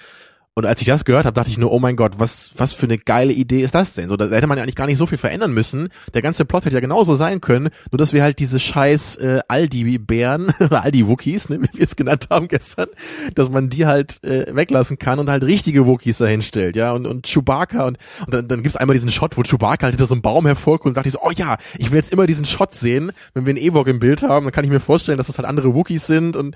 Und 0.58 0.66
als 0.66 0.82
ich 0.82 0.88
das 0.88 1.06
gehört 1.06 1.28
habe, 1.28 1.36
dachte 1.36 1.52
ich 1.52 1.60
nur, 1.60 1.72
oh 1.72 1.78
mein 1.78 1.96
Gott, 1.96 2.14
was, 2.18 2.50
was 2.58 2.74
für 2.74 2.88
eine 2.88 2.98
geile 2.98 3.32
Idee 3.32 3.62
ist 3.62 3.76
das 3.76 3.94
denn? 3.94 4.10
So, 4.10 4.18
da 4.18 4.26
hätte 4.28 4.48
man 4.48 4.58
ja 4.58 4.64
eigentlich 4.64 4.76
gar 4.76 4.88
nicht 4.88 4.98
so 4.98 5.06
viel 5.06 5.20
verändern 5.20 5.54
müssen. 5.54 5.90
Der 6.16 6.24
ganze 6.24 6.46
Plot 6.46 6.66
hätte 6.66 6.74
ja 6.74 6.80
genauso 6.80 7.14
sein 7.14 7.42
können, 7.42 7.70
nur 7.92 8.00
dass 8.00 8.12
wir 8.12 8.24
halt 8.24 8.40
diese 8.40 8.60
scheiß 8.60 9.18
äh, 9.18 9.42
Aldi-Bären 9.48 10.52
oder 10.60 10.84
Aldi-Wookies, 10.84 11.50
ne, 11.50 11.62
wie 11.62 11.78
wir 11.78 11.84
es 11.84 11.96
genannt 11.96 12.30
haben 12.32 12.48
gestern, 12.48 12.88
dass 13.36 13.52
man 13.52 13.70
die 13.70 13.86
halt 13.86 14.24
äh, 14.24 14.48
weglassen 14.56 14.98
kann 14.98 15.20
und 15.20 15.30
halt 15.30 15.44
richtige 15.44 15.86
Wookies 15.86 16.18
dahinstellt, 16.18 16.76
ja, 16.76 16.92
und, 16.92 17.06
und 17.06 17.28
Chewbacca 17.28 17.86
und, 17.86 18.00
und 18.26 18.34
dann, 18.34 18.48
dann 18.48 18.64
gibt's 18.64 18.78
einmal 18.78 18.96
diesen 18.96 19.12
Shot, 19.12 19.38
wo 19.38 19.44
Chewbacca 19.44 19.84
halt 19.84 19.94
hinter 19.94 20.08
so 20.08 20.16
einem 20.16 20.24
Baum 20.24 20.48
hervorkommt 20.48 20.94
und 20.94 20.98
dachte 20.98 21.10
ich 21.10 21.14
so, 21.14 21.20
oh 21.22 21.34
ja, 21.36 21.58
ich 21.78 21.92
will 21.92 21.98
jetzt 21.98 22.12
immer 22.12 22.26
diesen 22.26 22.46
Shot 22.46 22.74
sehen, 22.74 23.12
wenn 23.36 23.46
wir 23.46 23.52
einen 23.52 23.62
Ewok 23.62 23.86
im 23.86 24.00
Bild 24.00 24.24
haben, 24.24 24.48
dann 24.48 24.54
kann 24.54 24.64
ich 24.64 24.72
mir 24.72 24.80
vorstellen, 24.80 25.20
dass 25.20 25.28
das 25.28 25.38
halt 25.38 25.48
andere 25.48 25.76
Wookies 25.76 26.08
sind 26.08 26.36
und 26.36 26.56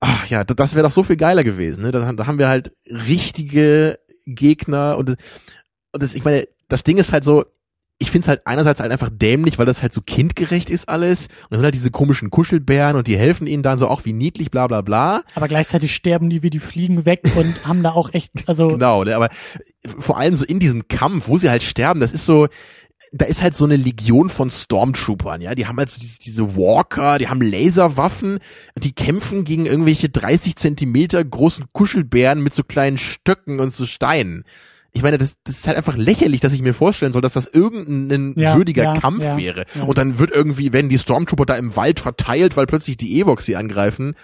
ach 0.00 0.26
ja, 0.26 0.44
das 0.44 0.74
wäre 0.74 0.84
doch 0.84 0.90
so 0.92 1.02
viel 1.02 1.16
geiler 1.16 1.44
gewesen. 1.44 1.82
Ne? 1.82 1.92
Da, 1.92 2.12
da 2.12 2.26
haben 2.26 2.38
wir 2.38 2.48
halt 2.48 2.72
richtige 2.86 3.98
Gegner 4.26 4.96
und, 4.98 5.10
und 5.10 6.02
das, 6.02 6.14
ich 6.14 6.24
meine, 6.24 6.46
das 6.68 6.84
Ding 6.84 6.98
ist 6.98 7.12
halt 7.12 7.24
so, 7.24 7.44
ich 8.02 8.10
find's 8.10 8.28
halt 8.28 8.46
einerseits 8.46 8.80
halt 8.80 8.90
einfach 8.90 9.10
dämlich, 9.12 9.58
weil 9.58 9.66
das 9.66 9.82
halt 9.82 9.92
so 9.92 10.00
kindgerecht 10.00 10.70
ist 10.70 10.88
alles. 10.88 11.26
Und 11.26 11.50
dann 11.50 11.58
sind 11.58 11.64
halt 11.64 11.74
diese 11.74 11.90
komischen 11.90 12.30
Kuschelbären 12.30 12.96
und 12.96 13.06
die 13.06 13.18
helfen 13.18 13.46
ihnen 13.46 13.62
dann 13.62 13.78
so 13.78 13.88
auch 13.88 14.06
wie 14.06 14.14
niedlich, 14.14 14.50
bla 14.50 14.66
bla 14.66 14.80
bla. 14.80 15.22
Aber 15.34 15.48
gleichzeitig 15.48 15.94
sterben 15.94 16.30
die 16.30 16.42
wie 16.42 16.48
die 16.48 16.60
fliegen 16.60 17.04
weg 17.04 17.20
und 17.36 17.66
haben 17.66 17.82
da 17.82 17.90
auch 17.92 18.14
echt, 18.14 18.32
also. 18.46 18.68
Genau, 18.80 19.04
ne, 19.04 19.14
aber 19.14 19.28
vor 19.84 20.16
allem 20.16 20.34
so 20.34 20.46
in 20.46 20.58
diesem 20.58 20.88
Kampf, 20.88 21.28
wo 21.28 21.36
sie 21.36 21.50
halt 21.50 21.62
sterben, 21.62 22.00
das 22.00 22.12
ist 22.12 22.24
so, 22.24 22.48
da 23.12 23.24
ist 23.24 23.42
halt 23.42 23.56
so 23.56 23.64
eine 23.64 23.76
Legion 23.76 24.30
von 24.30 24.50
Stormtroopern, 24.50 25.40
ja, 25.40 25.54
die 25.54 25.66
haben 25.66 25.78
halt 25.78 25.90
so 25.90 25.98
diese, 26.00 26.18
diese 26.20 26.56
Walker, 26.56 27.18
die 27.18 27.28
haben 27.28 27.42
Laserwaffen, 27.42 28.38
die 28.76 28.92
kämpfen 28.92 29.44
gegen 29.44 29.66
irgendwelche 29.66 30.08
30 30.08 30.56
Zentimeter 30.56 31.24
großen 31.24 31.66
Kuschelbären 31.72 32.42
mit 32.42 32.54
so 32.54 32.62
kleinen 32.62 32.98
Stöcken 32.98 33.58
und 33.58 33.74
so 33.74 33.86
Steinen. 33.86 34.44
Ich 34.92 35.02
meine, 35.02 35.18
das, 35.18 35.34
das 35.44 35.58
ist 35.58 35.66
halt 35.68 35.76
einfach 35.76 35.96
lächerlich, 35.96 36.40
dass 36.40 36.52
ich 36.52 36.62
mir 36.62 36.74
vorstellen 36.74 37.12
soll, 37.12 37.22
dass 37.22 37.34
das 37.34 37.46
irgendein 37.46 38.34
ja, 38.36 38.56
würdiger 38.56 38.82
ja, 38.84 38.94
Kampf 38.94 39.22
ja, 39.22 39.36
wäre. 39.36 39.64
Und 39.86 39.98
dann 39.98 40.18
wird 40.18 40.32
irgendwie, 40.32 40.72
werden 40.72 40.88
die 40.88 40.98
Stormtrooper 40.98 41.46
da 41.46 41.54
im 41.54 41.76
Wald 41.76 42.00
verteilt, 42.00 42.56
weil 42.56 42.66
plötzlich 42.66 42.96
die 42.96 43.20
Evox 43.20 43.44
sie 43.44 43.54
angreifen 43.54 44.14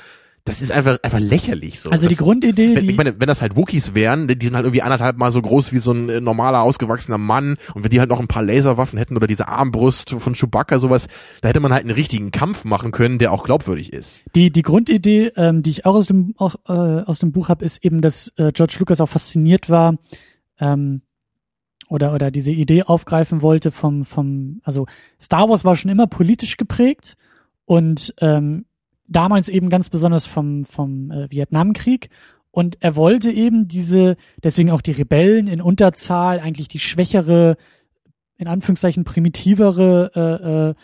das 0.47 0.63
ist 0.63 0.71
einfach, 0.71 0.99
einfach 1.03 1.19
lächerlich 1.19 1.81
so. 1.81 1.91
Also 1.91 2.07
das, 2.07 2.17
die 2.17 2.23
Grundidee, 2.23 2.77
wenn, 2.77 2.89
ich 2.89 2.97
meine, 2.97 3.21
wenn 3.21 3.27
das 3.27 3.43
halt 3.43 3.57
Wookies 3.57 3.95
wären, 3.95 4.29
die 4.29 4.47
sind 4.47 4.55
halt 4.55 4.65
irgendwie 4.65 4.83
anderthalb 4.83 5.19
Mal 5.19 5.33
so 5.33 5.43
groß 5.43 5.73
wie 5.73 5.79
so 5.79 5.93
ein 5.93 6.09
äh, 6.09 6.21
normaler, 6.21 6.63
ausgewachsener 6.63 7.19
Mann 7.19 7.57
und 7.75 7.83
wenn 7.83 7.91
die 7.91 7.99
halt 7.99 8.09
noch 8.09 8.21
ein 8.21 8.29
paar 8.29 8.45
Laserwaffen 8.45 8.99
hätten 8.99 9.17
oder 9.17 9.27
diese 9.27 9.49
Armbrust 9.49 10.11
von 10.11 10.35
Chewbacca, 10.35 10.79
sowas, 10.79 11.09
da 11.41 11.49
hätte 11.49 11.61
man 11.61 11.73
halt 11.73 11.83
einen 11.83 11.91
richtigen 11.91 12.31
Kampf 12.31 12.65
machen 12.65 12.93
können, 12.93 13.19
der 13.19 13.33
auch 13.33 13.45
glaubwürdig 13.45 13.93
ist. 13.93 14.23
die, 14.35 14.51
die 14.51 14.63
Grundidee, 14.63 15.33
ähm, 15.37 15.63
die 15.63 15.71
ich 15.71 15.85
auch 15.85 15.97
aus 15.97 16.07
dem, 16.07 16.35
auch, 16.39 16.55
äh, 16.69 16.73
aus 16.73 17.19
dem 17.19 17.33
Buch 17.33 17.49
habe, 17.49 17.65
ist 17.65 17.85
eben, 17.85 18.01
dass 18.01 18.33
äh, 18.37 18.53
George 18.53 18.77
Lucas 18.79 19.01
auch 19.01 19.09
fasziniert 19.09 19.69
war, 19.69 19.97
ähm, 20.61 21.03
oder, 21.89 22.15
oder 22.15 22.31
diese 22.31 22.53
Idee 22.53 22.85
aufgreifen 22.85 23.43
wollte 23.43 23.71
vom, 23.71 24.05
vom, 24.05 24.61
also 24.65 24.87
Star 25.21 25.49
Wars 25.49 25.65
war 25.65 25.77
schon 25.77 25.91
immer 25.91 26.07
politisch 26.07 26.57
geprägt 26.57 27.17
und 27.65 28.15
ähm, 28.21 28.65
damals 29.09 29.49
eben 29.49 29.71
ganz 29.71 29.91
besonders 29.91 30.27
vom, 30.27 30.65
vom 30.65 31.11
äh, 31.11 31.31
Vietnamkrieg. 31.31 32.11
Und 32.51 32.79
er 32.81 32.97
wollte 32.97 33.31
eben 33.31 33.69
diese, 33.69 34.17
deswegen 34.43 34.71
auch 34.71 34.81
die 34.81 34.93
Rebellen 34.93 35.47
in 35.47 35.61
Unterzahl, 35.61 36.41
eigentlich 36.41 36.69
die 36.69 36.79
schwächere, 36.79 37.57
in 38.39 38.49
Anführungszeichen 38.49 39.05
primitivere 39.05 40.11
äh, 40.15 40.71
äh, 40.71 40.75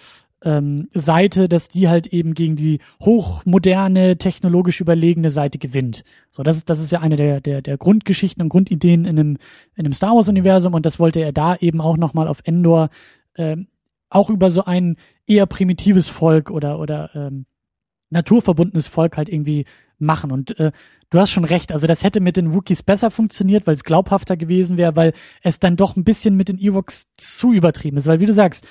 ähm, 0.45 0.89
Seite, 0.93 1.49
dass 1.49 1.69
die 1.69 1.89
halt 1.89 2.09
eben 2.09 2.35
gegen 2.35 2.57
die 2.57 2.81
hochmoderne, 3.01 4.19
technologisch 4.19 4.81
überlegene 4.81 5.31
Seite 5.31 5.59
gewinnt. 5.59 6.05
So, 6.31 6.43
das 6.43 6.57
ist, 6.57 6.71
das 6.71 6.81
ist 6.81 6.93
ja 6.93 7.01
eine 7.01 7.17
der, 7.17 7.41
der, 7.41 7.63
der 7.63 7.79
Grundgeschichten 7.79 8.43
und 8.43 8.49
Grundideen 8.49 9.05
in 9.05 9.19
einem, 9.19 9.39
in 9.75 9.87
einem 9.87 9.93
Star 9.93 10.15
Wars-Universum 10.15 10.75
und 10.75 10.85
das 10.85 10.99
wollte 10.99 11.21
er 11.21 11.33
da 11.33 11.57
eben 11.57 11.81
auch 11.81 11.97
nochmal 11.97 12.29
auf 12.29 12.41
Endor 12.45 12.91
ähm, 13.37 13.69
auch 14.11 14.29
über 14.29 14.51
so 14.51 14.65
ein 14.65 14.97
eher 15.27 15.47
primitives 15.47 16.09
Volk 16.09 16.51
oder, 16.51 16.79
oder 16.79 17.11
ähm, 17.15 17.47
naturverbundenes 18.13 18.87
Volk 18.87 19.17
halt 19.17 19.29
irgendwie 19.29 19.65
machen. 19.99 20.31
Und 20.31 20.59
äh, 20.59 20.73
du 21.11 21.19
hast 21.19 21.31
schon 21.31 21.45
recht, 21.45 21.73
also 21.73 21.87
das 21.87 22.05
hätte 22.05 22.21
mit 22.21 22.37
den 22.37 22.55
Wookies 22.55 22.83
besser 22.83 23.11
funktioniert, 23.11 23.67
weil 23.67 23.75
es 23.75 23.85
glaubhafter 23.85 24.37
gewesen 24.37 24.77
wäre, 24.77 24.97
weil 24.97 25.13
es 25.43 25.59
dann 25.59 25.77
doch 25.77 25.97
ein 25.97 26.05
bisschen 26.05 26.37
mit 26.37 26.49
den 26.49 26.59
Ewoks 26.59 27.07
zu 27.17 27.53
übertrieben 27.53 27.97
ist. 27.97 28.07
Weil 28.07 28.21
wie 28.21 28.27
du 28.27 28.35
sagst, 28.35 28.67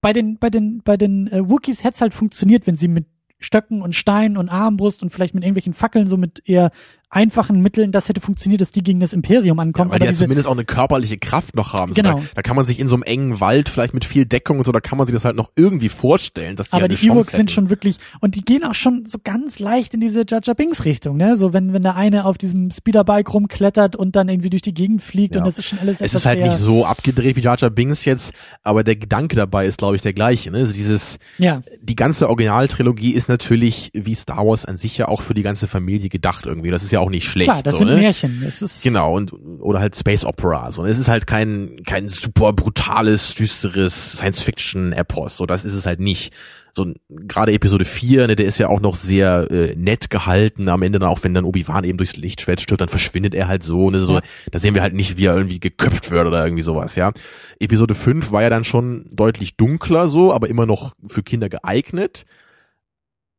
bei 0.00 0.12
den, 0.12 0.38
bei 0.38 0.50
den, 0.50 0.82
bei 0.82 0.96
den 0.96 1.26
äh, 1.28 1.48
Wookies 1.48 1.84
hätte 1.84 1.94
es 1.94 2.00
halt 2.00 2.14
funktioniert, 2.14 2.66
wenn 2.66 2.76
sie 2.76 2.88
mit 2.88 3.06
Stöcken 3.38 3.82
und 3.82 3.94
Steinen 3.94 4.36
und 4.36 4.48
Armbrust 4.48 5.02
und 5.02 5.10
vielleicht 5.10 5.34
mit 5.34 5.44
irgendwelchen 5.44 5.74
Fackeln 5.74 6.06
so 6.06 6.16
mit 6.16 6.48
eher 6.48 6.70
einfachen 7.08 7.60
Mitteln, 7.62 7.92
das 7.92 8.08
hätte 8.08 8.20
funktioniert, 8.20 8.60
dass 8.60 8.72
die 8.72 8.82
gegen 8.82 8.98
das 9.00 9.12
Imperium 9.12 9.58
ankommen. 9.60 9.90
Ja, 9.90 9.92
weil 9.92 10.00
die 10.00 10.06
ja 10.06 10.12
zumindest 10.12 10.48
auch 10.48 10.52
eine 10.52 10.64
körperliche 10.64 11.18
Kraft 11.18 11.54
noch 11.54 11.72
haben. 11.72 11.92
So, 11.94 12.02
Genau. 12.02 12.18
da, 12.18 12.24
da 12.34 12.42
kann 12.42 12.56
man 12.56 12.64
sich 12.64 12.80
in 12.80 12.88
so 12.88 12.96
einem 12.96 13.04
engen 13.04 13.40
Wald, 13.40 13.68
vielleicht 13.68 13.94
mit 13.94 14.04
viel 14.04 14.26
Deckung 14.26 14.58
und 14.58 14.64
so, 14.66 14.72
da 14.72 14.80
kann 14.80 14.98
man 14.98 15.06
sich 15.06 15.14
das 15.14 15.24
halt 15.24 15.36
noch 15.36 15.50
irgendwie 15.56 15.88
vorstellen, 15.88 16.56
dass 16.56 16.70
die 16.70 16.74
aber 16.74 16.88
halt 16.88 17.00
die 17.00 17.06
Ewoks 17.06 17.32
sind 17.32 17.50
schon 17.50 17.70
wirklich, 17.70 17.98
und 18.20 18.34
die 18.34 18.44
gehen 18.44 18.64
auch 18.64 18.74
schon 18.74 19.06
so 19.06 19.18
ganz 19.22 19.58
leicht 19.60 19.94
in 19.94 20.00
diese 20.00 20.24
Jar 20.28 20.40
Jar 20.42 20.56
Binks 20.56 20.84
Richtung, 20.84 21.16
ne? 21.16 21.36
So 21.36 21.52
wenn, 21.52 21.72
wenn 21.72 21.82
der 21.82 21.94
eine 21.94 22.24
auf 22.24 22.38
diesem 22.38 22.70
Speederbike 22.72 23.32
rumklettert 23.32 23.94
und 23.94 24.16
dann 24.16 24.28
irgendwie 24.28 24.50
durch 24.50 24.62
die 24.62 24.74
Gegend 24.74 25.00
fliegt 25.02 25.34
Ja. 25.34 25.40
und 25.40 25.46
das 25.46 25.58
ist 25.58 25.66
schon 25.66 25.78
alles 25.78 26.00
Es 26.00 26.12
ist 26.12 26.26
halt 26.26 26.40
nicht 26.42 26.54
so 26.56 26.84
abgedreht 26.84 27.36
wie 27.36 27.40
Jar 27.40 27.56
Jar 27.58 27.70
Binks 27.70 28.04
jetzt, 28.04 28.32
aber 28.64 28.82
der 28.82 28.96
Gedanke 28.96 29.36
dabei 29.36 29.66
ist, 29.66 29.78
glaube 29.78 29.94
ich, 29.96 30.02
der 30.02 30.12
gleiche. 30.12 30.50
Ne? 30.50 30.58
Also 30.58 30.72
dieses, 30.72 31.18
Ja, 31.38 31.62
die 31.80 31.96
ganze 31.96 32.28
Originaltrilogie 32.28 33.12
ist 33.12 33.28
natürlich 33.28 33.90
wie 33.94 34.14
Star 34.14 34.44
Wars 34.46 34.64
an 34.64 34.76
sich 34.76 34.98
ja 34.98 35.08
auch 35.08 35.22
für 35.22 35.34
die 35.34 35.42
ganze 35.42 35.68
Familie 35.68 36.08
gedacht 36.08 36.46
irgendwie. 36.46 36.70
Das 36.70 36.82
ist 36.82 36.90
ja 36.96 37.00
auch 37.00 37.10
nicht 37.10 37.28
schlecht. 37.28 37.50
klar, 37.50 37.62
das 37.62 37.74
so, 37.74 37.78
sind 37.78 37.88
ne? 37.88 37.96
Märchen. 37.96 38.40
Das 38.44 38.62
ist, 38.62 38.82
Genau, 38.82 39.14
und 39.14 39.32
oder 39.60 39.80
halt 39.80 39.94
Space 39.94 40.24
Opera. 40.24 40.70
So. 40.72 40.82
Und 40.82 40.88
es 40.88 40.98
ist 40.98 41.08
halt 41.08 41.26
kein, 41.26 41.82
kein 41.86 42.08
super 42.08 42.52
brutales, 42.52 43.34
düsteres 43.34 44.12
Science-Fiction-Epos. 44.12 45.36
So, 45.36 45.46
das 45.46 45.64
ist 45.64 45.74
es 45.74 45.86
halt 45.86 46.00
nicht. 46.00 46.32
So 46.74 46.92
gerade 47.08 47.52
Episode 47.52 47.86
4, 47.86 48.26
ne, 48.26 48.36
der 48.36 48.44
ist 48.44 48.58
ja 48.58 48.68
auch 48.68 48.80
noch 48.80 48.96
sehr 48.96 49.50
äh, 49.50 49.74
nett 49.76 50.10
gehalten. 50.10 50.68
Am 50.68 50.82
Ende 50.82 50.98
dann 50.98 51.08
auch, 51.08 51.20
wenn 51.22 51.32
dann 51.32 51.44
Obi-Wan 51.44 51.84
eben 51.84 51.96
durchs 51.96 52.16
Lichtschwert 52.16 52.60
stirbt, 52.60 52.82
dann 52.82 52.90
verschwindet 52.90 53.34
er 53.34 53.48
halt 53.48 53.62
so. 53.62 53.90
Ne, 53.90 54.00
so 54.00 54.14
Ja. 54.14 54.20
Da 54.50 54.58
sehen 54.58 54.74
wir 54.74 54.82
halt 54.82 54.92
nicht, 54.92 55.16
wie 55.16 55.24
er 55.24 55.36
irgendwie 55.36 55.60
geköpft 55.60 56.10
wird 56.10 56.26
oder 56.26 56.44
irgendwie 56.44 56.62
sowas, 56.62 56.94
ja. 56.96 57.12
Episode 57.60 57.94
5 57.94 58.30
war 58.30 58.42
ja 58.42 58.50
dann 58.50 58.64
schon 58.64 59.06
deutlich 59.10 59.56
dunkler 59.56 60.06
so, 60.06 60.34
aber 60.34 60.48
immer 60.48 60.66
noch 60.66 60.94
für 61.06 61.22
Kinder 61.22 61.48
geeignet. 61.48 62.26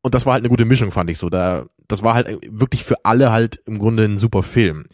Und 0.02 0.16
das 0.16 0.26
war 0.26 0.34
halt 0.34 0.42
eine 0.42 0.50
gute 0.50 0.66
Mischung, 0.66 0.92
fand 0.92 1.10
ich 1.10 1.18
so. 1.18 1.30
Da, 1.30 1.66
das 1.88 2.04
war 2.04 2.16
halt 2.16 2.28
wirklich 2.50 2.84
für 2.84 3.06
alle 3.06 3.32
halt 3.32 3.62
im 3.66 3.80
Grunde 3.80 4.04
ein 4.04 4.18
super 4.18 4.44
Film. 4.44 4.88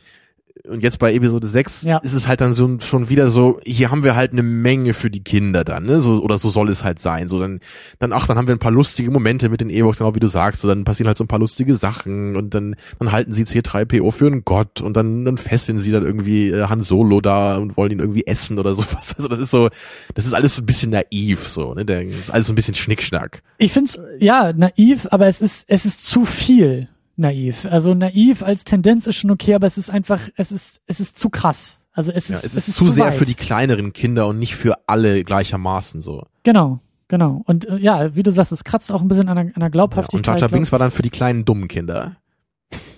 Und 0.65 0.81
jetzt 0.81 0.97
bei 0.99 1.13
Episode 1.13 1.45
6 1.45 1.83
Ja. 1.83 1.97
ist 1.97 2.13
es 2.13 2.25
halt 2.27 2.39
dann 2.39 2.53
so 2.53 2.79
schon 2.79 3.09
wieder 3.09 3.27
so, 3.27 3.59
hier 3.65 3.91
haben 3.91 4.03
wir 4.03 4.15
halt 4.15 4.31
eine 4.31 4.43
Menge 4.43 4.93
für 4.93 5.09
die 5.11 5.21
Kinder 5.21 5.65
dann, 5.65 5.83
ne? 5.83 5.99
So, 5.99 6.21
oder 6.23 6.37
so 6.37 6.49
soll 6.49 6.69
es 6.69 6.85
halt 6.85 6.99
sein. 6.99 7.27
So, 7.27 7.37
dann, 7.41 7.59
dann, 7.99 8.13
ach, 8.13 8.27
dann 8.27 8.37
haben 8.37 8.47
wir 8.47 8.55
ein 8.55 8.59
paar 8.59 8.71
lustige 8.71 9.11
Momente 9.11 9.49
mit 9.49 9.59
den 9.59 9.69
Ewoks, 9.69 9.97
genau 9.97 10.15
wie 10.15 10.21
du 10.21 10.27
sagst. 10.27 10.61
So, 10.61 10.69
dann 10.69 10.85
passieren 10.85 11.07
halt 11.07 11.17
so 11.17 11.25
ein 11.25 11.27
paar 11.27 11.39
lustige 11.39 11.75
Sachen 11.75 12.37
und 12.37 12.53
dann, 12.53 12.77
dann 12.99 13.11
halten 13.11 13.33
sie 13.33 13.43
C3PO 13.43 14.09
für 14.13 14.27
einen 14.27 14.45
Gott 14.45 14.79
und 14.79 14.95
dann, 14.95 15.25
dann 15.25 15.37
fesseln 15.37 15.79
sie 15.79 15.91
dann 15.91 16.03
irgendwie 16.03 16.49
äh, 16.51 16.67
Han 16.67 16.81
Solo 16.81 17.19
da 17.19 17.57
und 17.57 17.75
wollen 17.75 17.91
ihn 17.91 17.99
irgendwie 17.99 18.25
essen 18.25 18.57
oder 18.57 18.73
sowas. 18.75 19.15
Also 19.17 19.27
das 19.27 19.39
ist 19.39 19.51
so, 19.51 19.69
das 20.15 20.25
ist 20.25 20.33
alles 20.33 20.55
so 20.55 20.61
ein 20.61 20.65
bisschen 20.65 20.91
naiv, 20.91 21.45
so, 21.45 21.73
ne? 21.73 21.83
Das 21.85 22.03
ist 22.03 22.29
alles 22.31 22.47
so 22.47 22.53
ein 22.53 22.55
bisschen 22.55 22.75
Schnickschnack. 22.75 23.41
Ich 23.57 23.73
find's 23.73 23.99
ja 24.17 24.53
naiv, 24.53 25.07
aber 25.11 25.27
es 25.27 25.41
ist 25.41 25.65
es 25.67 25.85
ist 25.85 26.07
zu 26.07 26.23
viel 26.25 26.87
naiv. 27.15 27.65
Also 27.69 27.93
naiv 27.93 28.43
als 28.43 28.63
Tendenz 28.63 29.07
ist 29.07 29.17
schon 29.17 29.31
okay, 29.31 29.53
aber 29.55 29.67
es 29.67 29.77
ist 29.77 29.89
einfach 29.89 30.21
es 30.35 30.51
ist 30.51 30.81
es 30.87 30.99
ist 30.99 31.17
zu 31.17 31.29
krass. 31.29 31.77
Also 31.91 32.11
es 32.11 32.27
Ja, 32.29 32.37
ist 32.37 32.43
es 32.45 32.67
ist, 32.67 32.75
zu, 32.75 32.85
zu 32.85 32.89
sehr 32.91 33.05
weit. 33.05 33.15
für 33.15 33.25
die 33.25 33.35
kleineren 33.35 33.93
Kinder 33.93 34.27
und 34.27 34.39
nicht 34.39 34.55
für 34.55 34.75
alle 34.87 35.23
gleichermaßen 35.23 36.01
so. 36.01 36.25
Genau, 36.43 36.79
genau. 37.07 37.43
Und 37.45 37.67
äh, 37.69 37.77
ja, 37.77 38.15
wie 38.15 38.23
du 38.23 38.31
sagst, 38.31 38.51
es 38.51 38.63
kratzt 38.63 38.91
auch 38.91 39.01
ein 39.01 39.07
bisschen 39.07 39.29
an 39.29 39.37
an 39.37 39.51
der 39.55 39.61
Ja, 39.61 39.67
Glaubhaftigkeit. 39.69 40.33
und 40.33 40.37
glaub- 40.39 40.51
Binks 40.51 40.71
war 40.71 40.79
dann 40.79 40.89
für 40.91 41.03
die 41.03 41.11
kleinen 41.11 41.45
dummen 41.45 41.67
Kinder. 41.67 42.15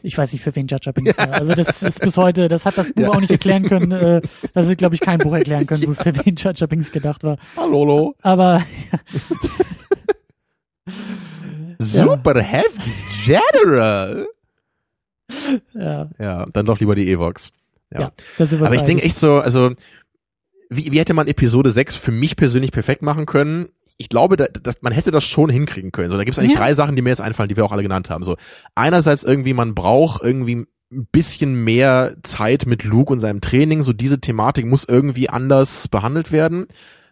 ich 0.01 0.17
weiß 0.17 0.31
nicht, 0.31 0.41
für 0.43 0.55
wen 0.55 0.67
Jar 0.67 0.79
Binks 0.93 1.17
war. 1.17 1.33
Also 1.33 1.53
das 1.53 1.83
ist 1.83 1.99
bis 1.99 2.15
heute, 2.15 2.47
das 2.47 2.65
hat 2.65 2.77
das 2.77 2.93
Buch 2.93 3.09
auch 3.09 3.19
nicht 3.19 3.31
erklären 3.31 3.63
können. 3.63 3.91
Äh, 3.91 4.21
das 4.53 4.67
wird, 4.69 4.77
glaube 4.77 4.95
ich, 4.95 5.01
kein 5.01 5.19
Buch 5.19 5.33
erklären 5.33 5.67
können, 5.67 5.83
wo 5.87 5.93
für 5.93 6.15
wen 6.25 6.35
Jar 6.37 6.53
Binks 6.69 6.93
gedacht 6.93 7.25
war. 7.25 7.37
Hallo. 7.57 8.15
Aber 8.21 8.61
Super 11.79 12.41
heftig, 12.41 12.93
General. 13.25 14.27
ja, 15.73 16.09
Ja, 16.19 16.45
dann 16.53 16.65
doch 16.65 16.79
lieber 16.79 16.95
die 16.95 17.09
Evox. 17.11 17.51
ja. 17.93 18.11
Ja. 18.39 18.45
Aber 18.61 18.75
ich 18.75 18.83
denke 18.83 19.03
echt 19.03 19.17
so, 19.17 19.37
also 19.39 19.71
wie, 20.69 20.91
wie 20.91 20.99
hätte 20.99 21.13
man 21.13 21.27
Episode 21.27 21.71
6 21.71 21.95
für 21.95 22.11
mich 22.11 22.35
persönlich 22.35 22.71
perfekt 22.71 23.01
machen 23.01 23.25
können? 23.25 23.69
Ich 23.97 24.09
glaube, 24.09 24.35
da, 24.35 24.45
dass 24.45 24.81
man 24.81 24.91
hätte 24.91 25.11
das 25.11 25.23
schon 25.23 25.49
hinkriegen 25.49 25.91
können. 25.91 26.09
So, 26.09 26.17
da 26.17 26.23
gibt 26.23 26.35
es 26.35 26.39
eigentlich 26.39 26.53
Ja. 26.53 26.59
drei 26.59 26.73
Sachen, 26.73 26.95
die 26.95 27.01
mir 27.01 27.09
jetzt 27.09 27.21
einfallen, 27.21 27.47
die 27.49 27.55
wir 27.55 27.63
auch 27.65 27.71
alle 27.71 27.83
genannt 27.83 28.09
haben. 28.09 28.23
So, 28.23 28.35
einerseits 28.73 29.23
irgendwie, 29.23 29.53
man 29.53 29.73
braucht 29.75 30.21
irgendwie 30.23 30.65
ein 30.91 31.07
bisschen 31.11 31.63
mehr 31.63 32.15
Zeit 32.23 32.65
mit 32.65 32.83
Luke 32.83 33.11
und 33.13 33.19
seinem 33.19 33.41
Training. 33.41 33.83
So 33.83 33.93
diese 33.93 34.19
Thematik 34.19 34.65
muss 34.65 34.83
irgendwie 34.85 35.29
anders 35.29 35.87
behandelt 35.87 36.31
werden. 36.31 36.67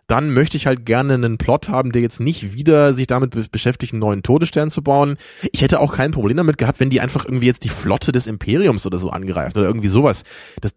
Dann 0.07 0.33
möchte 0.33 0.57
ich 0.57 0.67
halt 0.67 0.85
gerne 0.85 1.13
einen 1.13 1.37
Plot 1.37 1.69
haben, 1.69 1.91
der 1.91 2.01
jetzt 2.01 2.19
nicht 2.19 2.53
wieder 2.55 2.93
sich 2.93 3.07
damit 3.07 3.31
be 3.31 3.45
beschäftigt, 3.51 3.93
einen 3.93 3.99
neuen 3.99 4.23
Todesstern 4.23 4.69
zu 4.69 4.81
bauen. 4.81 5.17
Ich 5.51 5.61
hätte 5.61 5.79
auch 5.79 5.93
kein 5.93 6.11
Problem 6.11 6.37
damit 6.37 6.57
gehabt, 6.57 6.79
wenn 6.79 6.89
die 6.89 7.01
einfach 7.01 7.25
irgendwie 7.25 7.47
jetzt 7.47 7.63
die 7.63 7.69
Flotte 7.69 8.11
des 8.11 8.27
Imperiums 8.27 8.85
oder 8.85 8.97
so 8.97 9.09
angreifen 9.09 9.57
oder 9.57 9.67
irgendwie 9.67 9.89
sowas. 9.89 10.23
Das, 10.61 10.73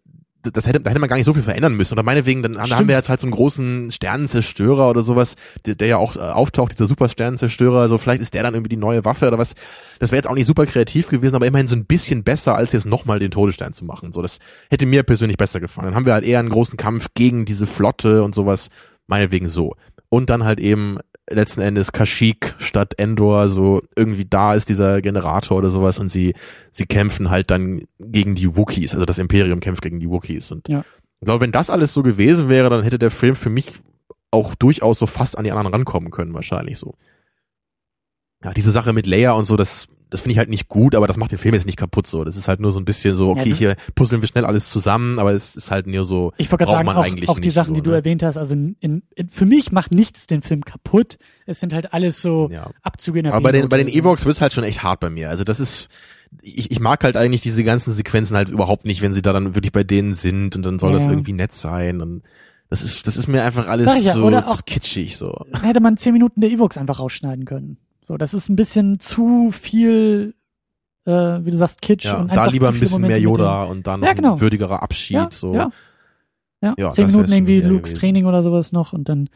das 0.53 0.67
hätte, 0.67 0.81
da 0.81 0.91
hätte 0.91 1.01
man 1.01 1.09
gar 1.09 1.17
nicht 1.17 1.27
so 1.27 1.33
viel 1.33 1.43
verändern 1.43 1.77
müssen. 1.77 1.95
Oder 1.95 2.03
meinetwegen, 2.03 2.43
dann 2.43 2.59
haben 2.59 2.67
Stimmt. 2.67 2.89
wir 2.89 2.97
jetzt 2.97 3.09
halt 3.09 3.21
so 3.21 3.27
einen 3.27 3.35
großen 3.35 3.91
Sternenzerstörer 3.91 4.89
oder 4.89 5.03
sowas, 5.03 5.35
der, 5.65 5.75
der 5.75 5.89
ja 5.89 5.97
auch 5.97 6.17
äh, 6.17 6.21
auftaucht, 6.21 6.73
dieser 6.73 6.87
Supersternenzerstörer. 6.87 7.81
Also 7.81 7.99
vielleicht 7.99 8.23
ist 8.23 8.35
der 8.35 8.43
dann 8.43 8.55
irgendwie 8.55 8.69
die 8.69 8.77
neue 8.77 9.05
Waffe 9.05 9.27
oder 9.27 9.39
was. 9.39 9.55
Das 9.99 10.11
wäre 10.11 10.19
jetzt 10.19 10.29
auch 10.29 10.35
nicht 10.35 10.47
super 10.47 10.67
kreativ 10.67 11.09
gewesen, 11.09 11.35
aber 11.35 11.47
immerhin 11.47 11.69
so 11.69 11.77
ein 11.77 11.87
bisschen 11.87 12.23
besser, 12.25 12.55
als 12.55 12.73
jetzt 12.73 12.87
nochmal 12.87 13.19
den 13.19 13.31
Todesstern 13.31 13.73
zu 13.73 13.85
machen. 13.85 14.13
So, 14.13 14.23
das 14.23 14.39
hätte 14.71 14.87
mir 14.87 15.03
persönlich 15.03 15.37
besser 15.37 15.61
gefallen. 15.61 15.89
Dann 15.89 15.95
haben 15.95 16.07
wir 16.07 16.13
halt 16.13 16.25
eher 16.25 16.39
einen 16.39 16.51
großen 16.51 16.77
Kampf 16.77 17.09
gegen 17.15 17.45
diese 17.45 17.67
Flotte 17.67 18.23
und 18.23 18.35
sowas. 18.35 18.69
Meinetwegen 19.07 19.49
so. 19.49 19.75
Und 20.09 20.31
dann 20.31 20.45
halt 20.45 20.61
eben 20.61 20.99
letzten 21.29 21.61
Endes 21.61 21.93
Kashyyyk 21.93 22.55
statt 22.59 22.95
Endor, 22.99 23.49
so 23.49 23.83
irgendwie 23.97 24.25
da 24.25 24.55
ist 24.55 24.69
dieser 24.69 25.03
Generator 25.03 25.59
oder 25.59 25.71
sowas 25.71 25.99
und 25.99 26.09
sie, 26.09 26.35
sie 26.71 26.87
kämpfen 26.87 27.31
halt 27.31 27.51
dann 27.51 27.83
gegen 27.99 28.37
die 28.37 28.57
Wookiees, 28.57 28.95
also 28.95 29.07
das 29.07 29.19
Imperium 29.19 29.59
kämpft 29.59 29.83
gegen 29.83 29.99
die 29.99 30.09
Wookiees 30.09 30.53
und 30.53 30.69
Ja. 30.69 30.85
ich 31.21 31.27
glaube, 31.27 31.41
wenn 31.41 31.51
das 31.51 31.69
alles 31.69 31.93
so 31.93 32.05
gewesen 32.05 32.49
wäre, 32.49 32.71
dann 32.71 32.85
hätte 32.85 33.01
der 33.01 33.11
Film 33.11 33.35
für 33.35 33.51
mich 33.51 33.81
auch 34.31 34.55
durchaus 34.55 35.01
so 35.01 35.07
fast 35.07 35.37
an 35.37 35.43
die 35.43 35.51
anderen 35.51 35.73
rankommen 35.75 36.13
können, 36.13 36.33
wahrscheinlich 36.33 36.79
so. 36.79 36.95
Ja, 38.45 38.53
diese 38.53 38.71
Sache 38.71 38.93
mit 38.93 39.07
Leia 39.07 39.33
und 39.33 39.45
so, 39.45 39.57
das, 39.57 39.89
das 40.17 40.23
finde 40.23 40.33
ich 40.33 40.39
halt 40.39 40.49
nicht 40.49 40.69
gut, 40.69 40.95
aber 40.95 41.07
das 41.07 41.17
macht 41.17 41.31
den 41.33 41.39
Film 41.39 41.55
jetzt 41.55 41.67
nicht 41.67 41.77
kaputt 41.79 42.07
so. 42.07 42.25
Das 42.25 42.37
ist 42.37 42.49
halt 42.49 42.59
nur 42.61 42.73
so 42.73 42.81
ein 42.81 42.85
bisschen 42.85 43.15
so, 43.17 43.31
okay, 43.31 43.51
das- 43.51 43.59
hier 43.59 43.77
puzzeln 43.95 44.21
wir 44.23 44.29
schnell 44.29 44.45
alles 44.45 44.71
zusammen, 44.71 45.19
aber 45.19 45.33
es 45.33 45.55
ist 45.57 45.71
halt 45.71 45.87
nur 45.87 46.05
so, 46.05 46.33
Ich 46.39 46.51
wollte 46.51 46.65
braucht 46.65 46.75
gerade 46.75 46.79
sagen, 46.79 46.87
man 46.87 46.97
auch, 46.97 47.05
eigentlich 47.05 47.29
auch 47.29 47.39
die 47.39 47.49
nicht 47.49 47.55
Sachen, 47.55 47.75
so, 47.75 47.81
die 47.81 47.83
du 47.83 47.91
ne? 47.91 47.97
erwähnt 47.97 48.23
hast, 48.23 48.37
also 48.37 48.55
in, 48.55 48.77
in, 48.81 49.03
für 49.29 49.47
mich 49.47 49.73
macht 49.73 49.93
nichts 49.93 50.27
den 50.27 50.43
Film 50.43 50.65
kaputt. 50.65 51.19
Es 51.47 51.61
sind 51.61 51.73
halt 51.73 51.93
alles 51.93 52.21
so 52.23 52.49
ja. 52.51 52.71
Abzüge 52.83 53.19
in 53.21 53.25
der 53.27 53.35
Aber 53.35 53.43
bei 53.43 53.53
den, 53.53 53.69
bei 53.69 53.77
den 53.79 53.89
Evox 53.89 54.25
wird's 54.25 54.41
halt 54.41 54.53
schon 54.53 54.65
echt 54.65 54.83
hart 54.83 55.01
bei 55.01 55.11
mir. 55.11 55.31
Also 55.31 55.45
das 55.45 55.61
ist, 55.61 55.89
ich, 56.43 56.71
ich 56.71 56.81
mag 56.81 57.05
halt 57.05 57.17
eigentlich 57.17 57.41
diese 57.41 57.63
ganzen 57.63 57.93
Sequenzen 57.93 58.37
halt 58.37 58.49
überhaupt 58.49 58.85
nicht, 58.85 59.03
wenn 59.03 59.13
sie 59.13 59.23
da 59.23 59.33
dann 59.33 59.55
wirklich 59.55 59.73
bei 59.73 59.85
denen 59.85 60.15
sind 60.15 60.57
und 60.57 60.67
dann 60.67 60.79
soll 60.79 60.93
das 60.93 61.05
Ja. 61.05 61.11
irgendwie 61.11 61.33
nett 61.35 61.53
sein 61.53 62.01
und 62.01 62.23
das 62.69 62.83
ist, 62.83 63.07
das 63.07 63.17
ist 63.17 63.29
mir 63.29 63.45
einfach 63.45 63.69
alles 63.69 63.87
ja, 64.05 64.15
so 64.15 64.27
auch- 64.29 64.65
kitschig 64.65 65.17
so. 65.17 65.45
Hätte 65.63 65.79
man 65.81 65.97
zehn 65.97 66.13
Minuten 66.13 66.41
der 66.41 66.51
Evox 66.51 66.77
einfach 66.77 66.99
rausschneiden 66.99 67.45
können. 67.45 67.77
So, 68.07 68.17
das 68.17 68.35
ist 68.35 68.49
ein 68.49 68.57
bisschen 68.57 69.01
zu 69.01 69.51
viel 69.51 70.35
äh, 71.07 71.11
wie 71.45 71.51
du 71.51 71.57
sagst, 71.57 71.83
Kitsch 71.83 72.05
Ja, 72.05 72.19
und 72.19 72.33
da 72.35 72.47
lieber 72.47 72.69
ein 72.69 72.79
bisschen 72.81 73.01
mehr 73.01 73.11
Momente 73.11 73.29
mit 73.29 73.39
Yoda 73.39 73.65
und 73.65 73.87
dann 73.87 74.01
noch 74.01 74.07
Ja, 74.09 74.13
genau. 74.13 74.35
ein 74.35 74.41
würdigerer 74.41 74.83
Abschied. 74.83 75.15
Ja, 75.17 75.29
so. 75.31 75.55
ja. 75.55 75.71
Ja, 76.63 76.75
Ja, 76.79 76.91
zehn 76.91 77.07
Minuten 77.07 77.33
irgendwie 77.33 77.61
Lukes 77.61 77.91
gewesen. 77.91 77.99
Training 78.01 78.27
oder 78.27 78.43
sowas 78.43 78.73
noch 78.73 78.93
und 78.93 79.09
dann 79.09 79.29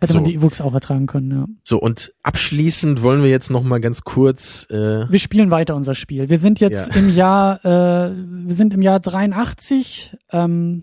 hätte 0.00 0.12
So. 0.12 0.18
man 0.20 0.24
die 0.28 0.34
Ewoks 0.34 0.60
auch 0.60 0.74
ertragen 0.74 1.06
können, 1.06 1.30
ja. 1.30 1.46
So, 1.64 1.78
und 1.80 2.12
abschließend 2.22 3.02
wollen 3.02 3.22
wir 3.22 3.30
jetzt 3.30 3.50
noch 3.50 3.62
mal 3.62 3.80
ganz 3.80 4.02
kurz, 4.02 4.66
äh, 4.70 5.10
Wir 5.10 5.18
spielen 5.18 5.50
weiter 5.50 5.74
unser 5.74 5.94
Spiel. 5.94 6.28
Wir 6.28 6.38
sind 6.38 6.60
jetzt 6.60 6.94
im 6.96 7.14
Jahr, 7.14 7.64
äh, 7.64 8.12
wir 8.14 8.54
sind 8.54 8.74
im 8.74 8.82
Jahr 8.82 9.00
83 9.00 10.16
ähm, 10.32 10.82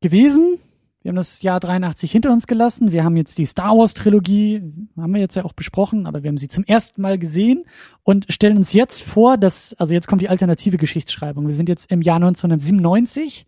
gewesen. 0.00 0.58
Wir 1.02 1.10
haben 1.10 1.16
das 1.16 1.42
Jahr 1.42 1.60
83 1.60 2.10
hinter 2.10 2.32
uns 2.32 2.46
gelassen. 2.46 2.90
Wir 2.90 3.04
haben 3.04 3.16
jetzt 3.16 3.38
die 3.38 3.46
Star 3.46 3.78
Wars 3.78 3.94
Trilogie, 3.94 4.62
haben 4.96 5.14
wir 5.14 5.20
jetzt 5.20 5.36
ja 5.36 5.44
auch 5.44 5.52
besprochen, 5.52 6.06
aber 6.06 6.22
wir 6.22 6.28
haben 6.28 6.38
sie 6.38 6.48
zum 6.48 6.64
ersten 6.64 7.00
Mal 7.00 7.18
gesehen 7.18 7.64
und 8.02 8.26
stellen 8.28 8.56
uns 8.56 8.72
jetzt 8.72 9.02
vor, 9.02 9.36
dass, 9.36 9.74
also 9.74 9.94
jetzt 9.94 10.08
kommt 10.08 10.22
die 10.22 10.28
alternative 10.28 10.76
Geschichtsschreibung. 10.76 11.46
Wir 11.46 11.54
sind 11.54 11.68
jetzt 11.68 11.90
im 11.92 12.02
Jahr 12.02 12.16
1997 12.16 13.46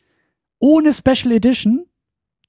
ohne 0.60 0.92
Special 0.92 1.32
Edition. 1.32 1.86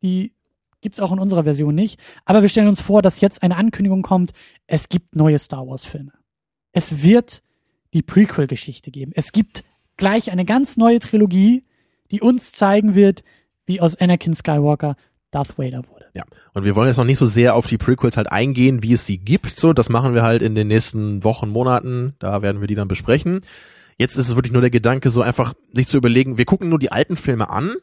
Die 0.04 0.34
gibt's 0.82 1.00
auch 1.00 1.12
in 1.12 1.20
unserer 1.20 1.44
Version 1.44 1.74
nicht. 1.74 2.00
Aber 2.26 2.44
wir 2.44 2.50
stellen 2.50 2.68
uns 2.68 2.82
vor, 2.82 3.02
dass 3.02 3.22
jetzt 3.22 3.42
eine 3.42 3.56
Ankündigung 3.56 4.04
kommt, 4.04 4.32
es 4.68 4.88
gibt 4.88 5.16
neue 5.16 5.40
Star 5.40 5.68
Wars 5.68 5.84
Filme. 5.84 6.14
Es 6.74 7.04
wird 7.04 7.42
die 7.94 8.04
Prequel-Geschichte 8.04 8.92
geben. 8.92 9.12
Es 9.16 9.32
gibt 9.32 9.64
gleich 9.98 10.32
eine 10.32 10.46
ganz 10.46 10.78
neue 10.78 11.00
Trilogie, 11.00 11.66
die 12.12 12.22
uns 12.22 12.52
zeigen 12.52 12.96
wird, 12.96 13.24
wie 13.66 13.82
aus 13.82 13.96
Anakin 13.96 14.34
Skywalker 14.36 14.96
Darth 15.32 15.58
Vader 15.58 15.84
wurde. 15.90 16.06
ja. 16.14 16.24
Und 16.54 16.66
wir 16.66 16.76
wollen 16.76 16.88
jetzt 16.88 16.98
noch 16.98 17.06
nicht 17.06 17.20
so 17.20 17.26
sehr 17.26 17.56
auf 17.56 17.68
die 17.68 17.78
Prequels 17.78 18.18
halt 18.18 18.32
eingehen, 18.32 18.84
wie 18.84 18.92
es 18.94 19.06
sie 19.06 19.18
gibt. 19.18 19.58
So, 19.58 19.72
das 19.72 19.88
machen 19.88 20.14
wir 20.14 20.24
halt 20.24 20.42
in 20.42 20.56
den 20.56 20.68
nächsten 20.68 21.24
Wochen, 21.24 21.50
Monaten. 21.50 22.16
Da 22.20 22.42
werden 22.42 22.60
wir 22.60 22.68
die 22.68 22.76
dann 22.76 22.90
besprechen. 22.90 23.40
Jetzt 23.98 24.18
ist 24.18 24.28
es 24.30 24.36
wirklich 24.36 24.52
nur 24.52 24.62
der 24.62 24.72
Gedanke, 24.72 25.10
so 25.10 25.22
einfach 25.22 25.54
sich 25.74 25.88
zu 25.88 25.96
überlegen, 25.96 26.38
wir 26.38 26.46
gucken 26.46 26.68
nur 26.68 26.80
die 26.80 26.92
alten 26.92 27.16
Filme 27.16 27.50
an. 27.50 27.76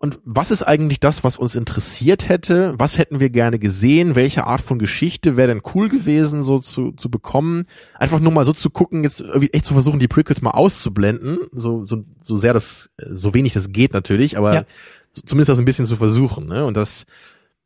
Und 0.00 0.18
was 0.24 0.52
ist 0.52 0.62
eigentlich 0.62 1.00
das, 1.00 1.24
was 1.24 1.36
uns 1.36 1.56
interessiert 1.56 2.28
hätte? 2.28 2.72
Was 2.78 2.98
hätten 2.98 3.18
wir 3.18 3.30
gerne 3.30 3.58
gesehen? 3.58 4.14
Welche 4.14 4.46
Art 4.46 4.60
von 4.60 4.78
Geschichte 4.78 5.36
wäre 5.36 5.48
denn 5.48 5.62
cool 5.74 5.88
gewesen, 5.88 6.44
so 6.44 6.60
zu, 6.60 6.92
zu 6.92 7.10
bekommen? 7.10 7.66
Einfach 7.94 8.20
nur 8.20 8.30
mal 8.30 8.44
so 8.44 8.52
zu 8.52 8.70
gucken, 8.70 9.02
jetzt 9.02 9.20
irgendwie 9.20 9.52
echt 9.52 9.66
zu 9.66 9.74
versuchen, 9.74 9.98
die 9.98 10.06
Prequels 10.06 10.40
mal 10.40 10.52
auszublenden. 10.52 11.38
So, 11.52 11.84
so, 11.84 12.04
so 12.22 12.36
sehr 12.36 12.54
das, 12.54 12.90
so 12.96 13.34
wenig 13.34 13.54
das 13.54 13.70
geht 13.70 13.92
natürlich, 13.92 14.38
aber 14.38 14.54
Ja. 14.54 14.64
Zumindest 15.12 15.48
das 15.48 15.58
ein 15.58 15.64
bisschen 15.64 15.86
zu 15.86 15.96
versuchen, 15.96 16.46
ne? 16.46 16.64
Und 16.64 16.76
das, 16.76 17.04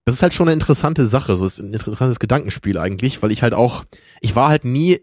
das 0.05 0.17
ist 0.17 0.23
halt 0.23 0.35
schon 0.35 0.49
eine 0.49 0.55
interessante 0.55 1.07
Sache, 1.07 1.37
so 1.37 1.47
ist 1.47 1.59
ein 1.59 1.73
interessantes 1.73 2.19
Gedankenspiel 2.19 2.79
eigentlich, 2.79 3.23
weil 3.23 3.33
ich 3.33 3.43
halt 3.43 3.55
auch, 3.55 3.85
ich 4.21 4.35
war 4.35 4.49
halt 4.49 4.65
nie 4.65 5.01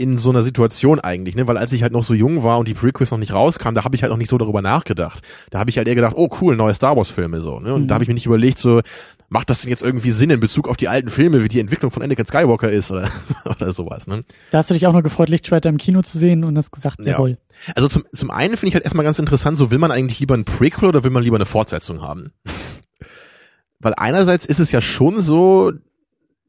in 0.00 0.16
so 0.16 0.30
einer 0.30 0.42
Situation 0.42 1.00
eigentlich, 1.00 1.34
ne, 1.34 1.48
weil 1.48 1.56
als 1.56 1.72
ich 1.72 1.82
halt 1.82 1.92
noch 1.92 2.04
so 2.04 2.14
jung 2.14 2.44
war 2.44 2.60
und 2.60 2.68
die 2.68 2.74
Prequels 2.74 3.10
noch 3.10 3.18
nicht 3.18 3.34
rauskamen, 3.34 3.74
da 3.74 3.82
habe 3.82 3.96
ich 3.96 4.02
halt 4.02 4.10
noch 4.12 4.16
nicht 4.16 4.30
so 4.30 4.38
darüber 4.38 4.62
nachgedacht. 4.62 5.24
Da 5.50 5.58
habe 5.58 5.70
ich 5.70 5.76
halt 5.76 5.88
eher 5.88 5.96
gedacht, 5.96 6.14
oh 6.16 6.28
cool, 6.40 6.54
neue 6.54 6.72
Star 6.72 6.96
Wars 6.96 7.10
Filme 7.10 7.40
so, 7.40 7.58
ne? 7.58 7.74
Und 7.74 7.82
Mhm. 7.82 7.88
da 7.88 7.94
habe 7.94 8.04
ich 8.04 8.08
mir 8.08 8.14
nicht 8.14 8.26
überlegt 8.26 8.58
so, 8.58 8.80
macht 9.28 9.50
das 9.50 9.62
denn 9.62 9.70
jetzt 9.70 9.82
irgendwie 9.82 10.12
Sinn 10.12 10.30
in 10.30 10.38
Bezug 10.38 10.68
auf 10.68 10.76
die 10.76 10.86
alten 10.86 11.10
Filme, 11.10 11.42
wie 11.42 11.48
die 11.48 11.58
Entwicklung 11.58 11.90
von 11.90 12.00
Anakin 12.04 12.26
Skywalker 12.26 12.70
ist 12.70 12.92
oder 12.92 13.10
oder 13.44 13.72
sowas, 13.72 14.06
ne? 14.06 14.22
Da 14.52 14.58
hast 14.58 14.70
du 14.70 14.74
dich 14.74 14.86
auch 14.86 14.92
noch 14.92 15.02
gefreut, 15.02 15.28
Lichtschwerter 15.30 15.68
im 15.68 15.78
Kino 15.78 16.00
zu 16.02 16.16
sehen 16.16 16.44
und 16.44 16.56
hast 16.56 16.70
gesagt, 16.70 17.00
Ja. 17.00 17.12
jawohl. 17.14 17.36
Also 17.74 17.88
zum 17.88 18.04
zum 18.14 18.30
einen 18.30 18.56
finde 18.56 18.68
ich 18.68 18.74
halt 18.74 18.84
erstmal 18.84 19.04
ganz 19.04 19.18
interessant, 19.18 19.56
so 19.58 19.72
will 19.72 19.78
man 19.78 19.90
eigentlich 19.90 20.20
lieber 20.20 20.34
ein 20.34 20.44
Prequel 20.44 20.88
oder 20.90 21.02
will 21.02 21.10
man 21.10 21.24
lieber 21.24 21.36
eine 21.38 21.44
Fortsetzung 21.44 22.02
haben? 22.02 22.30
Weil 23.80 23.94
einerseits 23.96 24.46
ist 24.46 24.60
es 24.60 24.70
ja 24.72 24.80
schon 24.80 25.20
so, 25.20 25.72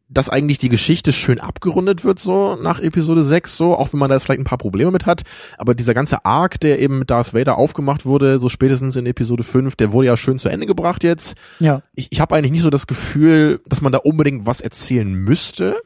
dass 0.10 0.28
eigentlich 0.28 0.58
die 0.58 0.70
Geschichte 0.70 1.12
schön 1.12 1.40
abgerundet 1.40 2.04
wird, 2.04 2.20
so 2.20 2.56
nach 2.56 2.80
Episode 2.80 3.24
6, 3.24 3.56
so, 3.56 3.78
auch 3.78 3.94
wenn 3.94 4.00
man 4.00 4.10
da 4.10 4.16
jetzt 4.16 4.24
vielleicht 4.24 4.42
ein 4.42 4.46
paar 4.46 4.58
Probleme 4.58 4.92
mit 4.92 5.06
hat. 5.06 5.22
Aber 5.58 5.76
dieser 5.76 5.94
ganze 5.94 6.26
Arc, 6.26 6.60
der 6.60 6.80
eben 6.80 7.00
mit 7.00 7.10
Darth 7.12 7.34
Vader 7.34 7.58
aufgemacht 7.58 8.06
wurde, 8.06 8.40
so 8.40 8.50
spätestens 8.50 8.96
in 8.96 9.06
Episode 9.06 9.44
5, 9.44 9.76
der 9.76 9.92
wurde 9.92 10.08
ja 10.08 10.18
schön 10.18 10.40
zu 10.40 10.50
Ende 10.50 10.66
gebracht 10.66 11.04
jetzt. 11.04 11.36
Ja. 11.60 11.84
Ich, 11.94 12.12
ich 12.12 12.20
habe 12.20 12.36
eigentlich 12.36 12.52
nicht 12.52 12.64
so 12.64 12.72
das 12.72 12.88
Gefühl, 12.88 13.62
dass 13.68 13.82
man 13.82 13.92
da 13.92 14.00
unbedingt 14.00 14.48
was 14.48 14.62
erzählen 14.62 15.14
müsste. 15.14 15.80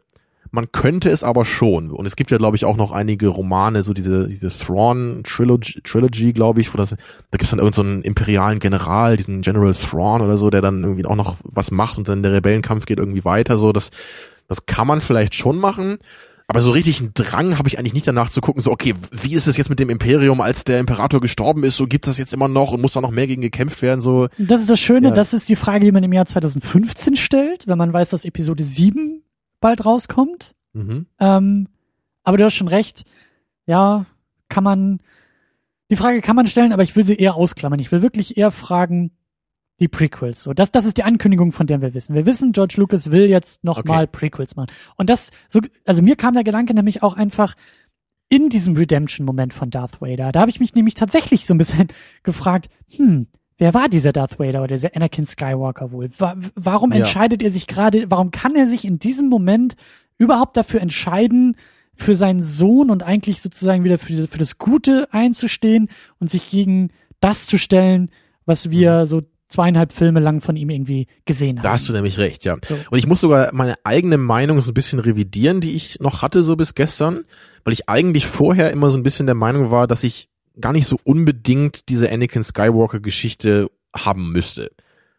Man 0.56 0.72
könnte 0.72 1.10
es 1.10 1.24
aber 1.24 1.46
schon. 1.46 1.90
Und 1.90 2.06
es 2.06 2.16
gibt 2.16 2.30
ja, 2.30 2.38
glaube 2.38 2.56
ich, 2.56 2.64
auch 2.64 2.78
noch 2.78 2.92
einige 2.92 3.28
Romane, 3.28 3.82
so 3.82 3.92
diese, 3.92 4.28
diese 4.28 4.50
Thrawn 4.50 5.24
Trilogy, 5.24 5.82
Trilogy 5.84 6.32
glaube 6.32 6.62
ich, 6.62 6.72
wo 6.72 6.78
das, 6.78 6.92
da 6.92 6.98
gibt's 7.32 7.50
dann 7.50 7.58
irgendeinen 7.58 7.74
so 7.74 7.82
einen 7.94 8.02
imperialen 8.04 8.60
General, 8.60 9.18
diesen 9.18 9.42
General 9.42 9.74
Thrawn 9.74 10.22
oder 10.22 10.38
so, 10.38 10.52
der 10.52 10.62
dann 10.62 10.84
irgendwie 10.84 11.06
auch 11.08 11.16
noch 11.16 11.38
was 11.44 11.72
macht 11.72 11.98
und 11.98 12.08
dann 12.08 12.22
der 12.22 12.34
Rebellenkampf 12.34 12.86
geht 12.86 13.00
irgendwie 13.00 13.26
weiter. 13.26 13.58
So, 13.58 13.74
das, 13.74 13.90
das 14.48 14.68
kann 14.68 14.86
man 14.86 15.02
vielleicht 15.02 15.34
schon 15.34 15.58
machen. 15.58 15.98
Aber 16.46 16.62
so 16.62 16.70
richtig 16.70 17.00
einen 17.00 17.16
Drang 17.16 17.58
habe 17.58 17.68
ich 17.68 17.80
eigentlich 17.80 17.96
nicht 17.96 18.06
danach 18.06 18.30
zu 18.30 18.40
gucken, 18.40 18.62
so, 18.62 18.70
okay, 18.70 18.94
wie 19.12 19.34
ist 19.34 19.48
es 19.48 19.58
jetzt 19.58 19.72
mit 19.72 19.80
dem 19.80 19.90
Imperium, 19.90 20.40
als 20.40 20.66
der 20.66 20.80
Imperator 20.80 21.20
gestorben 21.20 21.64
ist, 21.64 21.78
so 21.78 21.88
gibt 21.88 22.06
es 22.06 22.12
das 22.12 22.18
jetzt 22.20 22.32
immer 22.34 22.48
noch 22.48 22.74
und 22.74 22.82
muss 22.82 22.94
da 22.94 23.02
noch 23.02 23.10
mehr 23.10 23.26
gegen 23.26 23.42
gekämpft 23.42 23.82
werden, 23.82 24.02
so. 24.02 24.28
Das 24.38 24.62
ist 24.62 24.70
das 24.70 24.80
Schöne, 24.80 25.08
Ja. 25.08 25.14
das 25.16 25.34
ist 25.34 25.50
die 25.50 25.56
Frage, 25.56 25.86
die 25.86 25.92
man 25.92 26.04
im 26.04 26.14
Jahr 26.14 26.28
2015 26.28 27.16
stellt, 27.16 27.66
wenn 27.66 27.80
man 27.80 27.92
weiß, 27.92 28.12
dass 28.12 28.24
Episode 28.24 28.64
7 28.64 29.23
bald 29.64 29.86
rauskommt. 29.86 30.54
Mhm. 30.74 31.08
Ähm, 31.20 31.68
aber 32.24 32.38
du 32.38 32.46
hast 32.46 32.54
schon 32.54 32.68
recht. 32.68 33.04
Ja, 33.66 34.06
kann 34.50 34.64
man, 34.64 35.00
die 35.90 35.96
Frage 35.96 36.22
kann 36.22 36.36
man 36.36 36.48
stellen, 36.48 36.74
aber 36.74 36.84
ich 36.84 36.96
will 36.96 37.06
sie 37.06 37.16
eher 37.16 37.36
ausklammern. 37.36 37.80
Ich 37.80 37.92
will 37.92 38.02
wirklich 38.02 38.38
eher 38.38 38.52
fragen, 38.52 39.12
die 39.80 39.88
Prequels. 39.88 40.44
So, 40.44 40.54
das, 40.54 40.72
das 40.72 40.86
ist 40.86 40.98
die 40.98 41.04
Ankündigung, 41.04 41.52
von 41.52 41.66
der 41.66 41.82
wir 41.82 41.94
wissen. 41.94 42.14
Wir 42.14 42.26
wissen, 42.26 42.52
George 42.52 42.76
Lucas 42.78 43.12
will 43.12 43.30
jetzt 43.30 43.64
noch 43.64 43.80
Okay. 43.80 44.08
Prequels 44.08 44.56
machen. 44.56 44.72
Und 44.98 45.10
das, 45.10 45.32
so, 45.48 45.62
also 45.86 46.02
mir 46.02 46.16
kam 46.16 46.36
der 46.36 46.44
Gedanke 46.44 46.74
nämlich 46.74 47.02
auch 47.02 47.16
einfach 47.16 47.56
in 48.30 48.50
diesem 48.50 48.76
Redemption-Moment 48.76 49.54
von 49.54 49.70
Darth 49.70 50.02
Vader. 50.02 50.32
Da 50.32 50.42
habe 50.42 50.52
ich 50.52 50.60
mich 50.60 50.76
nämlich 50.76 50.96
tatsächlich 50.96 51.46
so 51.46 51.54
ein 51.54 51.58
bisschen 51.58 51.88
gefragt, 52.24 52.70
hm, 52.96 53.28
wer 53.58 53.74
war 53.74 53.90
dieser 53.90 54.12
Darth 54.14 54.40
Vader 54.40 54.60
oder 54.64 54.76
dieser 54.76 54.96
Anakin 54.96 55.26
Skywalker 55.26 55.92
wohl? 55.92 56.10
Wa 56.18 56.36
warum 56.56 56.92
Ja. 56.92 57.00
entscheidet 57.00 57.42
er 57.42 57.52
sich 57.52 57.68
gerade, 57.68 58.10
warum 58.10 58.32
kann 58.32 58.56
er 58.56 58.68
sich 58.68 58.86
in 58.86 59.00
diesem 59.00 59.30
Moment 59.30 59.76
überhaupt 60.18 60.58
dafür 60.58 60.82
entscheiden, 60.82 61.56
für 61.96 62.16
seinen 62.16 62.42
Sohn 62.42 62.90
und 62.90 63.04
eigentlich 63.04 63.42
sozusagen 63.42 63.84
wieder 63.84 64.00
für, 64.00 64.28
für 64.28 64.40
das 64.40 64.58
Gute 64.58 65.08
einzustehen 65.12 65.90
und 66.20 66.32
sich 66.32 66.50
gegen 66.50 66.90
das 67.20 67.46
zu 67.46 67.58
stellen, 67.60 68.10
was 68.46 68.72
wir 68.72 69.06
so 69.06 69.22
zweieinhalb 69.48 69.92
Filme 69.94 70.20
lang 70.20 70.42
von 70.42 70.56
ihm 70.56 70.72
irgendwie 70.72 71.06
gesehen 71.26 71.58
haben. 71.60 71.64
Da 71.64 71.74
hast 71.74 71.88
du 71.88 71.94
nämlich 71.94 72.18
recht, 72.18 72.44
ja. 72.46 72.58
So. 72.64 72.76
Und 72.90 72.98
ich 72.98 73.06
muss 73.06 73.22
sogar 73.22 73.54
meine 73.54 73.76
eigene 73.84 74.18
Meinung 74.18 74.60
so 74.64 74.72
ein 74.72 74.74
bisschen 74.74 75.00
revidieren, 75.00 75.62
die 75.62 75.76
ich 75.76 76.00
noch 76.00 76.24
hatte 76.24 76.42
so 76.42 76.56
bis 76.56 76.74
gestern, 76.74 77.24
weil 77.64 77.74
ich 77.74 77.88
eigentlich 77.88 78.26
vorher 78.26 78.72
immer 78.72 78.90
so 78.90 78.98
ein 78.98 79.04
bisschen 79.04 79.28
der 79.28 79.36
Meinung 79.36 79.70
war, 79.70 79.86
dass 79.86 80.04
ich 80.04 80.30
gar 80.60 80.74
nicht 80.74 80.88
so 80.88 81.00
unbedingt 81.04 81.90
diese 81.90 82.12
Anakin 82.12 82.44
Skywalker 82.44 83.00
Geschichte 83.00 83.70
haben 83.96 84.32
müsste. 84.32 84.72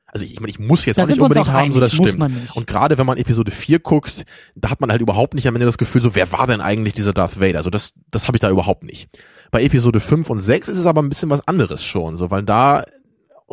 Also 0.06 0.24
ich, 0.24 0.38
meine, 0.38 0.50
ich 0.50 0.60
muss 0.60 0.84
jetzt 0.84 0.96
Da 0.96 1.02
auch 1.02 1.08
nicht 1.08 1.20
unbedingt 1.20 1.48
auch 1.48 1.52
haben, 1.52 1.72
so 1.72 1.80
einig, 1.80 1.90
das 1.90 1.98
muss 1.98 2.08
stimmt. 2.08 2.30
Und 2.54 2.68
gerade 2.68 2.98
wenn 2.98 3.06
man 3.06 3.18
Episode 3.18 3.50
4 3.50 3.80
guckt, 3.80 4.24
da 4.54 4.70
hat 4.70 4.80
man 4.80 4.92
halt 4.92 5.00
überhaupt 5.00 5.34
nicht 5.34 5.48
am 5.48 5.56
Ende 5.56 5.66
das 5.66 5.76
Gefühl, 5.76 6.02
so 6.02 6.14
wer 6.14 6.30
war 6.30 6.46
denn 6.46 6.60
eigentlich 6.60 6.92
dieser 6.92 7.12
Darth 7.12 7.40
Vader? 7.40 7.58
Also 7.58 7.68
das, 7.68 7.94
das 8.12 8.28
habe 8.28 8.36
ich 8.36 8.40
da 8.40 8.48
überhaupt 8.48 8.84
nicht. 8.84 9.08
Bei 9.50 9.62
Episode 9.62 9.98
5 9.98 10.30
und 10.30 10.40
6 10.40 10.68
ist 10.68 10.78
es 10.78 10.86
aber 10.86 11.02
ein 11.02 11.08
bisschen 11.08 11.30
was 11.30 11.46
anderes 11.48 11.84
schon, 11.84 12.16
so 12.16 12.30
weil 12.30 12.44
da 12.44 12.84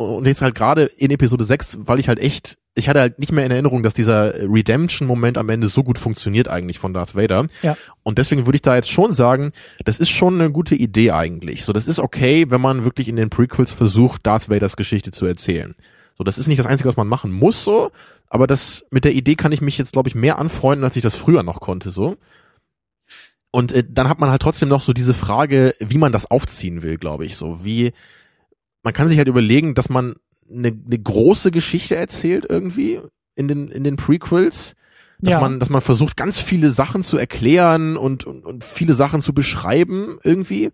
und 0.02 0.26
jetzt 0.26 0.42
halt 0.42 0.54
gerade 0.54 0.84
in 0.84 1.10
Episode 1.10 1.44
6, 1.44 1.78
weil 1.80 1.98
ich 1.98 2.08
halt 2.08 2.18
echt, 2.18 2.58
ich 2.74 2.88
hatte 2.88 3.00
halt 3.00 3.18
nicht 3.18 3.32
mehr 3.32 3.44
in 3.44 3.50
Erinnerung, 3.50 3.82
dass 3.82 3.94
dieser 3.94 4.34
Redemption-Moment 4.34 5.38
am 5.38 5.48
Ende 5.48 5.68
so 5.68 5.82
gut 5.82 5.98
funktioniert 5.98 6.48
eigentlich 6.48 6.78
von 6.78 6.94
Darth 6.94 7.14
Vader. 7.14 7.46
Ja. 7.62 7.76
Und 8.02 8.18
deswegen 8.18 8.46
würde 8.46 8.56
ich 8.56 8.62
da 8.62 8.76
jetzt 8.76 8.90
schon 8.90 9.12
sagen, 9.14 9.52
das 9.84 9.98
ist 9.98 10.10
schon 10.10 10.40
eine 10.40 10.50
gute 10.50 10.74
Idee 10.74 11.10
eigentlich. 11.12 11.64
So, 11.64 11.72
das 11.72 11.88
ist 11.88 11.98
okay, 11.98 12.50
wenn 12.50 12.60
man 12.60 12.84
wirklich 12.84 13.08
in 13.08 13.16
den 13.16 13.30
Prequels 13.30 13.72
versucht, 13.72 14.26
Darth 14.26 14.48
Vaders 14.48 14.76
Geschichte 14.76 15.10
zu 15.10 15.26
erzählen. 15.26 15.74
So, 16.18 16.24
das 16.24 16.38
ist 16.38 16.46
nicht 16.46 16.58
das 16.58 16.66
Einzige, 16.66 16.88
was 16.88 16.96
man 16.96 17.08
machen 17.08 17.32
muss, 17.32 17.64
so. 17.64 17.90
Aber 18.28 18.46
das, 18.46 18.86
mit 18.90 19.04
der 19.04 19.12
Idee 19.12 19.34
kann 19.34 19.52
ich 19.52 19.60
mich 19.60 19.76
jetzt, 19.76 19.92
glaube 19.92 20.08
ich, 20.08 20.14
mehr 20.14 20.38
anfreunden, 20.38 20.84
als 20.84 20.96
ich 20.96 21.02
das 21.02 21.14
früher 21.14 21.42
noch 21.42 21.60
konnte, 21.60 21.90
so. 21.90 22.16
Und 23.50 23.72
äh, 23.72 23.84
dann 23.86 24.08
hat 24.08 24.18
man 24.18 24.30
halt 24.30 24.40
trotzdem 24.40 24.70
noch 24.70 24.80
so 24.80 24.92
diese 24.94 25.14
Frage, 25.14 25.74
wie 25.78 25.98
man 25.98 26.12
das 26.12 26.30
aufziehen 26.30 26.82
will, 26.82 26.96
glaube 26.96 27.26
ich, 27.26 27.36
so. 27.36 27.64
Wie, 27.64 27.92
man 28.82 28.92
kann 28.92 29.08
sich 29.08 29.18
halt 29.18 29.28
überlegen, 29.28 29.74
dass 29.74 29.88
man 29.88 30.16
eine, 30.50 30.68
eine 30.68 30.98
große 30.98 31.50
Geschichte 31.50 31.96
erzählt 31.96 32.46
irgendwie 32.48 33.00
in 33.34 33.48
den, 33.48 33.68
in 33.68 33.84
den 33.84 33.96
Prequels. 33.96 34.74
Dass 35.20 35.34
Ja. 35.34 35.40
man, 35.40 35.60
dass 35.60 35.70
man 35.70 35.80
versucht, 35.82 36.16
ganz 36.16 36.40
viele 36.40 36.70
Sachen 36.70 37.02
zu 37.04 37.16
erklären 37.16 37.96
und, 37.96 38.24
und, 38.24 38.44
und 38.44 38.64
viele 38.64 38.92
Sachen 38.92 39.20
zu 39.22 39.32
beschreiben 39.32 40.18
irgendwie. 40.24 40.70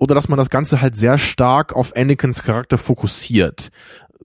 Oder 0.00 0.16
dass 0.16 0.28
man 0.28 0.36
das 0.36 0.50
Ganze 0.50 0.80
halt 0.80 0.96
sehr 0.96 1.16
stark 1.18 1.72
auf 1.74 1.94
Anakins 1.96 2.42
Charakter 2.42 2.76
fokussiert. 2.76 3.70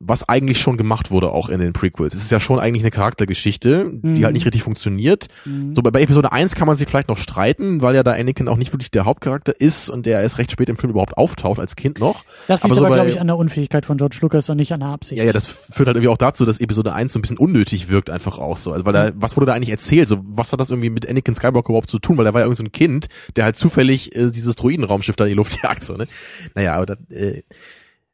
Was 0.02 0.28
eigentlich 0.30 0.60
schon 0.62 0.78
gemacht 0.78 1.12
wurde 1.12 1.32
auch 1.32 1.50
in 1.50 1.60
den 1.60 1.74
Prequels. 1.74 2.14
Es 2.14 2.22
ist 2.24 2.32
ja 2.32 2.40
schon 2.40 2.58
eigentlich 2.58 2.84
eine 2.84 2.92
Charaktergeschichte, 2.92 3.92
die 4.02 4.08
Mhm. 4.08 4.24
halt 4.24 4.34
nicht 4.34 4.46
richtig 4.46 4.64
funktioniert. 4.64 5.28
Mhm. 5.46 5.76
So 5.76 5.82
bei, 5.82 5.92
bei 5.92 6.02
Episode 6.02 6.32
1 6.32 6.56
kann 6.56 6.68
man 6.68 6.78
sich 6.78 6.88
vielleicht 6.88 7.10
noch 7.10 7.18
streiten, 7.18 7.82
weil 7.82 7.96
ja 7.96 8.04
da 8.04 8.14
Anakin 8.14 8.48
auch 8.48 8.56
nicht 8.56 8.72
wirklich 8.72 8.92
der 8.92 9.04
Hauptcharakter 9.06 9.60
ist 9.60 9.90
und 9.90 10.06
der 10.06 10.22
erst 10.22 10.38
recht 10.38 10.52
spät 10.52 10.70
im 10.70 10.78
Film 10.78 10.92
überhaupt 10.92 11.18
auftaucht 11.18 11.60
als 11.60 11.76
Kind 11.76 12.00
noch. 12.00 12.24
Das 12.48 12.62
aber 12.62 12.70
liegt 12.70 12.80
so 12.80 12.86
aber, 12.86 12.96
glaube 12.96 13.10
ich, 13.12 13.20
an 13.20 13.28
der 13.28 13.36
Unfähigkeit 13.36 13.86
von 13.86 13.98
George 13.98 14.18
Lucas 14.22 14.50
und 14.50 14.58
nicht 14.58 14.72
an 14.72 14.80
der 14.80 14.90
Absicht. 14.90 15.20
Ja, 15.20 15.26
ja, 15.26 15.34
das 15.34 15.48
führt 15.48 15.88
halt 15.88 15.98
irgendwie 15.98 16.08
auch 16.08 16.18
dazu, 16.18 16.46
dass 16.46 16.60
Episode 16.62 16.94
1 16.94 17.12
so 17.12 17.20
ein 17.20 17.22
bisschen 17.22 17.38
unnötig 17.38 17.90
wirkt 17.90 18.10
einfach 18.10 18.38
auch 18.38 18.56
so. 18.58 18.72
Also 18.72 18.86
weil 18.86 18.94
da, 18.94 19.12
was 19.16 19.36
wurde 19.36 19.48
da 19.48 19.54
eigentlich 19.54 19.70
erzählt? 19.70 20.08
So, 20.08 20.20
was 20.24 20.54
hat 20.54 20.62
das 20.62 20.70
irgendwie 20.70 20.90
mit 20.90 21.10
Anakin 21.10 21.36
Skywalker 21.36 21.70
überhaupt 21.72 21.90
zu 21.90 22.00
tun? 22.00 22.18
Weil 22.18 22.24
da 22.26 22.34
war 22.34 22.40
ja 22.42 22.46
irgend 22.46 22.58
so 22.58 22.64
ein 22.64 22.72
Kind, 22.72 23.08
der 23.36 23.44
halt 23.44 23.58
zufällig 23.58 24.16
äh, 24.16 24.32
dieses 24.32 24.56
Droidenraumschiff 24.56 25.18
da 25.18 25.26
in 25.26 25.32
die 25.32 25.36
Luft 25.36 25.58
jagt, 25.64 25.84
so, 25.84 25.96
ne? 25.98 26.08
Naja, 26.56 26.76
aber 26.76 26.86
das, 26.86 26.98
äh, 27.10 27.44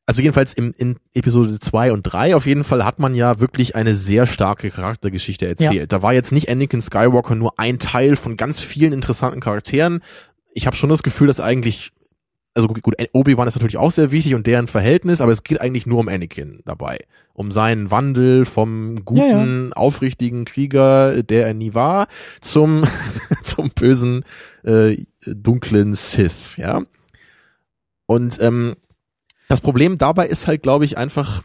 also 0.05 0.21
jedenfalls 0.21 0.53
im, 0.53 0.73
in 0.77 0.97
Episode 1.13 1.59
2 1.59 1.91
und 1.91 2.03
3 2.03 2.35
auf 2.35 2.45
jeden 2.45 2.63
Fall 2.63 2.85
hat 2.85 2.99
man 2.99 3.15
ja 3.15 3.39
wirklich 3.39 3.75
eine 3.75 3.95
sehr 3.95 4.27
starke 4.27 4.69
Charaktergeschichte 4.69 5.47
erzählt. 5.47 5.91
Da 5.91 6.01
war 6.01 6.13
jetzt 6.13 6.31
nicht 6.31 6.49
Anakin 6.49 6.81
Skywalker 6.81 7.35
nur 7.35 7.59
ein 7.59 7.79
Teil 7.79 8.15
von 8.15 8.37
ganz 8.37 8.59
vielen 8.59 8.93
interessanten 8.93 9.39
Charakteren. 9.39 10.01
Ich 10.53 10.67
habe 10.67 10.75
schon 10.75 10.89
das 10.89 11.03
Gefühl, 11.03 11.27
dass 11.27 11.39
eigentlich 11.39 11.91
also 12.55 12.69
gut, 12.69 12.95
Obi-Wan 13.11 13.49
ist 13.49 13.55
natürlich 13.55 13.77
auch 13.77 13.91
sehr 13.91 14.11
wichtig 14.11 14.33
und 14.33 14.47
deren 14.47 14.67
Verhältnis, 14.67 15.19
aber 15.19 15.33
es 15.33 15.43
geht 15.43 15.59
eigentlich 15.59 15.85
nur 15.85 15.99
um 15.99 16.07
Anakin 16.07 16.61
dabei. 16.65 16.99
Um 17.33 17.51
seinen 17.51 17.91
Wandel 17.91 18.45
vom 18.45 19.03
guten, 19.03 19.73
aufrichtigen 19.73 20.45
Krieger, 20.45 21.21
der 21.21 21.47
er 21.47 21.53
nie 21.53 21.73
war, 21.73 22.07
zum, 22.39 22.85
zum 23.43 23.71
bösen, 23.71 24.23
äh, 24.63 24.95
dunklen 25.25 25.95
Sith, 25.95 26.55
ja. 26.55 26.83
Und 28.05 28.39
ähm, 28.41 28.75
das 29.47 29.61
Problem 29.61 29.97
dabei 29.97 30.27
ist 30.27 30.47
halt, 30.47 30.63
glaube 30.63 30.85
ich, 30.85 30.97
einfach, 30.97 31.43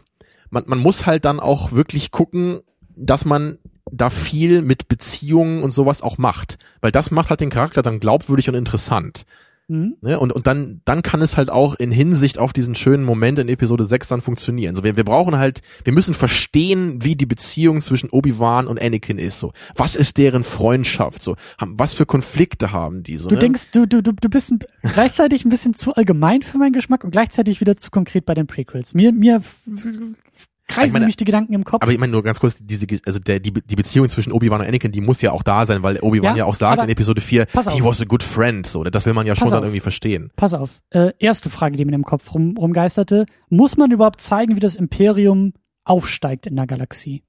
man, 0.49 0.63
man 0.67 0.79
muss 0.79 1.05
halt 1.05 1.25
dann 1.25 1.39
auch 1.39 1.71
wirklich 1.71 2.11
gucken, 2.11 2.61
dass 2.95 3.25
man 3.25 3.57
da 3.91 4.09
viel 4.09 4.61
mit 4.61 4.87
Beziehungen 4.87 5.63
und 5.63 5.71
sowas 5.71 6.01
auch 6.01 6.17
macht. 6.17 6.57
Weil 6.81 6.91
das 6.91 7.11
macht 7.11 7.29
halt 7.29 7.41
den 7.41 7.49
Charakter 7.49 7.81
dann 7.81 7.99
glaubwürdig 7.99 8.49
und 8.49 8.55
interessant. 8.55 9.25
Mhm. 9.71 9.95
Ne? 10.01 10.19
Und, 10.19 10.33
und 10.33 10.47
dann, 10.47 10.81
dann 10.83 11.01
kann 11.01 11.21
es 11.21 11.37
halt 11.37 11.49
auch 11.49 11.75
in 11.75 11.91
Hinsicht 11.91 12.39
auf 12.39 12.51
diesen 12.51 12.75
schönen 12.75 13.05
Moment 13.05 13.39
in 13.39 13.47
Episode 13.47 13.85
6 13.85 14.09
dann 14.09 14.21
funktionieren. 14.21 14.75
So, 14.75 14.83
wir, 14.83 14.97
wir 14.97 15.05
brauchen 15.05 15.37
halt, 15.37 15.61
wir 15.85 15.93
müssen 15.93 16.13
verstehen, 16.13 17.01
wie 17.03 17.15
die 17.15 17.25
Beziehung 17.25 17.79
zwischen 17.79 18.09
Obi-Wan 18.09 18.67
und 18.67 18.81
Anakin 18.81 19.17
ist. 19.17 19.39
So, 19.39 19.53
was 19.75 19.95
ist 19.95 20.17
deren 20.17 20.43
Freundschaft? 20.43 21.23
So, 21.23 21.37
haben, 21.57 21.79
was 21.79 21.93
für 21.93 22.05
Konflikte 22.05 22.73
haben 22.73 23.03
die? 23.03 23.15
So, 23.15 23.29
Du 23.29 23.35
ne? 23.35 23.41
denkst, 23.41 23.71
du, 23.71 23.87
du, 23.87 24.03
du, 24.03 24.11
du 24.11 24.29
bist 24.29 24.51
ein, 24.51 24.59
gleichzeitig 24.93 25.45
ein 25.45 25.49
bisschen 25.49 25.73
zu 25.73 25.95
allgemein 25.95 26.41
für 26.41 26.57
meinen 26.57 26.73
Geschmack 26.73 27.05
und 27.05 27.11
gleichzeitig 27.11 27.61
wieder 27.61 27.77
zu 27.77 27.91
konkret 27.91 28.25
bei 28.25 28.33
den 28.33 28.47
Prequels. 28.47 28.93
Mir, 28.93 29.13
mir 29.13 29.41
kreisen 30.71 30.87
Ich 30.87 30.93
meine, 30.93 31.03
nämlich 31.05 31.17
die 31.17 31.25
Gedanken 31.25 31.53
im 31.53 31.63
Kopf. 31.63 31.81
aber 31.83 31.91
ich 31.91 31.99
meine 31.99 32.11
nur 32.11 32.23
ganz 32.23 32.39
kurz, 32.39 32.59
diese, 32.63 32.87
also 33.05 33.19
der, 33.19 33.39
die, 33.39 33.51
die 33.53 33.75
Beziehung 33.75 34.09
zwischen 34.09 34.31
Obi-Wan 34.33 34.61
und 34.61 34.67
Anakin, 34.67 34.91
die 34.91 35.01
muss 35.01 35.21
ja 35.21 35.31
auch 35.31 35.43
da 35.43 35.65
sein, 35.65 35.83
weil 35.83 35.99
Obi-Wan 35.99 36.31
Ja, 36.35 36.39
ja, 36.39 36.45
auch 36.45 36.55
sagt 36.55 36.81
in 36.83 36.89
Episode 36.89 37.21
4, 37.21 37.45
pass 37.45 37.67
auf. 37.67 37.73
he 37.75 37.83
was 37.83 38.01
a 38.01 38.05
good 38.05 38.23
friend. 38.23 38.65
So, 38.65 38.83
das 38.83 39.05
will 39.05 39.13
man 39.13 39.27
ja 39.27 39.33
Pass 39.33 39.39
schon 39.39 39.49
dann 39.51 39.59
auf. 39.59 39.65
irgendwie 39.65 39.79
verstehen. 39.81 40.31
Pass 40.35 40.53
auf. 40.53 40.81
Äh, 40.89 41.11
erste 41.19 41.49
Frage, 41.49 41.77
die 41.77 41.85
mir 41.85 41.93
im 41.93 42.03
Kopf 42.03 42.33
rum, 42.33 42.55
rumgeisterte. 42.57 43.25
Muss 43.49 43.77
man 43.77 43.91
überhaupt 43.91 44.21
zeigen, 44.21 44.55
wie 44.55 44.59
das 44.61 44.75
Imperium 44.75 45.53
aufsteigt 45.83 46.47
in 46.47 46.55
der 46.55 46.67
Galaxie? 46.67 47.23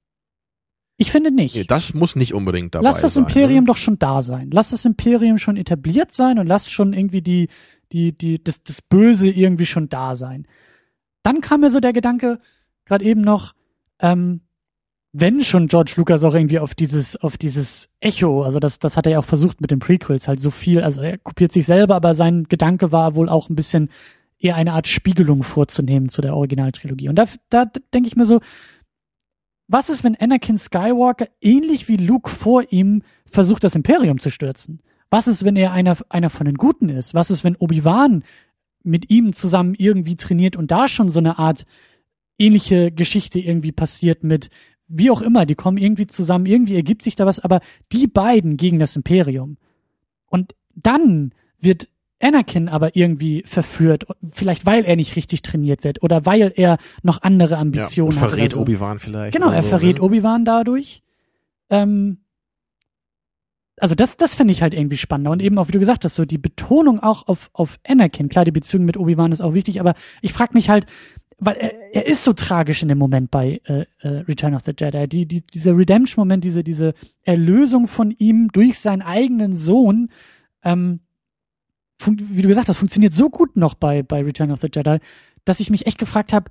Ich 0.97 1.11
finde 1.11 1.31
nicht. 1.31 1.55
Nee, 1.55 1.63
das 1.63 1.93
muss 1.95 2.15
nicht 2.15 2.33
unbedingt 2.35 2.75
dabei 2.75 2.83
Lass 2.85 3.01
das 3.01 3.15
sein. 3.15 3.23
Imperium 3.23 3.63
ne? 3.63 3.67
doch 3.67 3.77
schon 3.77 3.97
da 3.97 4.21
sein. 4.21 4.51
Lass 4.53 4.69
das 4.69 4.85
Imperium 4.85 5.37
schon 5.39 5.57
etabliert 5.57 6.13
sein 6.13 6.37
und 6.37 6.45
lass 6.47 6.69
schon 6.71 6.93
irgendwie 6.93 7.21
die, 7.23 7.49
die, 7.91 8.15
die, 8.15 8.41
das, 8.43 8.63
das 8.63 8.81
Böse 8.81 9.27
irgendwie 9.29 9.65
schon 9.65 9.89
da 9.89 10.15
sein. 10.15 10.47
Dann 11.23 11.41
kam 11.41 11.61
mir 11.61 11.71
so 11.71 11.79
der 11.79 11.93
Gedanke, 11.93 12.39
gerade 12.85 13.05
eben 13.05 13.21
noch, 13.21 13.53
ähm, 13.99 14.41
wenn 15.13 15.43
schon 15.43 15.67
George 15.67 15.93
Lucas 15.97 16.23
auch 16.23 16.33
irgendwie 16.33 16.59
auf 16.59 16.73
dieses, 16.73 17.15
auf 17.17 17.37
dieses 17.37 17.89
Echo, 17.99 18.41
also 18.41 18.59
das, 18.59 18.79
das 18.79 18.97
hat 18.97 19.05
er 19.05 19.13
ja 19.13 19.19
auch 19.19 19.25
versucht 19.25 19.61
mit 19.61 19.69
den 19.69 19.79
Prequels, 19.79 20.27
halt 20.27 20.41
so 20.41 20.49
viel, 20.49 20.81
also 20.81 21.01
er 21.01 21.19
kopiert 21.19 21.51
sich 21.51 21.65
selber, 21.65 21.95
aber 21.95 22.15
sein 22.15 22.45
Gedanke 22.49 22.91
war 22.91 23.13
wohl 23.15 23.29
auch 23.29 23.49
ein 23.49 23.55
bisschen 23.55 23.89
eher 24.39 24.55
eine 24.55 24.73
Art 24.73 24.87
Spiegelung 24.87 25.43
vorzunehmen 25.43 26.09
zu 26.09 26.21
der 26.21 26.35
Originaltrilogie. 26.35 27.09
Und 27.09 27.15
da, 27.15 27.25
da 27.49 27.65
denke 27.93 28.07
ich 28.07 28.15
mir 28.15 28.25
so, 28.25 28.41
was 29.67 29.89
ist, 29.89 30.03
wenn 30.03 30.15
Anakin 30.19 30.57
Skywalker 30.57 31.27
ähnlich 31.41 31.87
wie 31.87 31.95
Luke 31.95 32.29
vor 32.29 32.63
ihm 32.71 33.03
versucht, 33.25 33.63
das 33.63 33.75
Imperium 33.75 34.19
zu 34.19 34.29
stürzen? 34.29 34.81
Was 35.09 35.27
ist, 35.27 35.45
wenn 35.45 35.55
er 35.55 35.71
einer, 35.71 35.95
einer 36.09 36.29
von 36.29 36.45
den 36.45 36.55
Guten 36.55 36.89
ist? 36.89 37.13
Was 37.13 37.31
ist, 37.31 37.43
wenn 37.43 37.55
Obi-Wan 37.55 38.23
mit 38.83 39.09
ihm 39.09 39.33
zusammen 39.33 39.75
irgendwie 39.75 40.15
trainiert 40.15 40.57
und 40.57 40.71
da 40.71 40.87
schon 40.87 41.11
so 41.11 41.19
eine 41.19 41.39
Art 41.39 41.65
ähnliche 42.37 42.91
Geschichte 42.91 43.39
irgendwie 43.39 43.71
passiert 43.71 44.23
mit, 44.23 44.49
wie 44.87 45.11
auch 45.11 45.21
immer, 45.21 45.45
die 45.45 45.55
kommen 45.55 45.77
irgendwie 45.77 46.07
zusammen, 46.07 46.45
irgendwie 46.45 46.75
ergibt 46.75 47.03
sich 47.03 47.15
da 47.15 47.25
was, 47.25 47.39
aber 47.39 47.61
die 47.91 48.07
beiden 48.07 48.57
gegen 48.57 48.79
das 48.79 48.95
Imperium. 48.95 49.57
Und 50.27 50.55
dann 50.75 51.33
wird 51.59 51.87
Anakin 52.19 52.69
aber 52.69 52.95
irgendwie 52.95 53.43
verführt, 53.45 54.05
vielleicht 54.31 54.65
weil 54.65 54.85
er 54.85 54.95
nicht 54.95 55.15
richtig 55.15 55.41
trainiert 55.41 55.83
wird 55.83 56.01
oder 56.03 56.25
weil 56.25 56.53
er 56.55 56.77
noch 57.01 57.21
andere 57.21 57.55
Ja, 57.55 57.59
Ambitionen 57.59 58.13
und 58.15 58.21
hat. 58.21 58.29
verrät 58.29 58.51
so. 58.53 58.61
Obi-Wan 58.61 58.99
vielleicht. 58.99 59.33
Genau, 59.33 59.51
er 59.51 59.63
so, 59.63 59.69
verrät 59.69 59.97
ne? 59.97 60.01
Obi-Wan 60.03 60.45
dadurch. 60.45 61.01
Ähm, 61.69 62.19
also 63.77 63.95
das, 63.95 64.17
das 64.17 64.33
finde 64.33 64.53
ich 64.53 64.61
halt 64.61 64.73
irgendwie 64.73 64.97
spannender. 64.97 65.31
Und 65.31 65.41
eben 65.41 65.57
auch, 65.57 65.67
wie 65.67 65.71
du 65.73 65.79
gesagt 65.79 66.05
hast, 66.05 66.15
so 66.15 66.25
die 66.25 66.37
Betonung 66.37 66.99
auch 66.99 67.27
auf, 67.27 67.49
auf 67.53 67.79
Anakin. 67.85 68.29
Klar, 68.29 68.45
die 68.45 68.51
Beziehung 68.51 68.85
mit 68.85 68.97
Obi-Wan 68.97 69.31
ist 69.31 69.41
auch 69.41 69.53
wichtig, 69.53 69.79
aber 69.79 69.95
ich 70.21 70.31
frage 70.31 70.53
mich 70.53 70.69
halt, 70.69 70.85
weil 71.39 71.55
er, 71.55 71.95
er 71.95 72.05
ist 72.05 72.23
so 72.23 72.33
tragisch 72.33 72.81
in 72.81 72.89
dem 72.89 72.97
Moment 72.97 73.31
bei 73.31 73.61
äh, 73.65 73.85
äh, 73.99 74.07
Return 74.27 74.55
of 74.55 74.63
the 74.63 74.73
Jedi. 74.77 75.07
Die, 75.07 75.25
die, 75.25 75.41
dieser 75.41 75.77
Redemption-Moment, 75.77 76.43
diese, 76.43 76.63
diese 76.63 76.93
Erlösung 77.23 77.87
von 77.87 78.11
ihm 78.11 78.49
durch 78.51 78.79
seinen 78.79 79.01
eigenen 79.01 79.57
Sohn, 79.57 80.09
ähm, 80.63 80.99
wie 82.05 82.41
du 82.41 82.47
gesagt 82.47 82.67
hast, 82.67 82.77
funktioniert 82.77 83.13
so 83.13 83.29
gut 83.29 83.55
noch 83.55 83.73
bei, 83.75 84.03
bei 84.03 84.23
Return 84.23 84.51
of 84.51 84.61
the 84.61 84.69
Jedi, 84.73 84.97
dass 85.45 85.59
ich 85.59 85.69
mich 85.69 85.85
echt 85.87 85.97
gefragt 85.97 86.33
habe, 86.33 86.49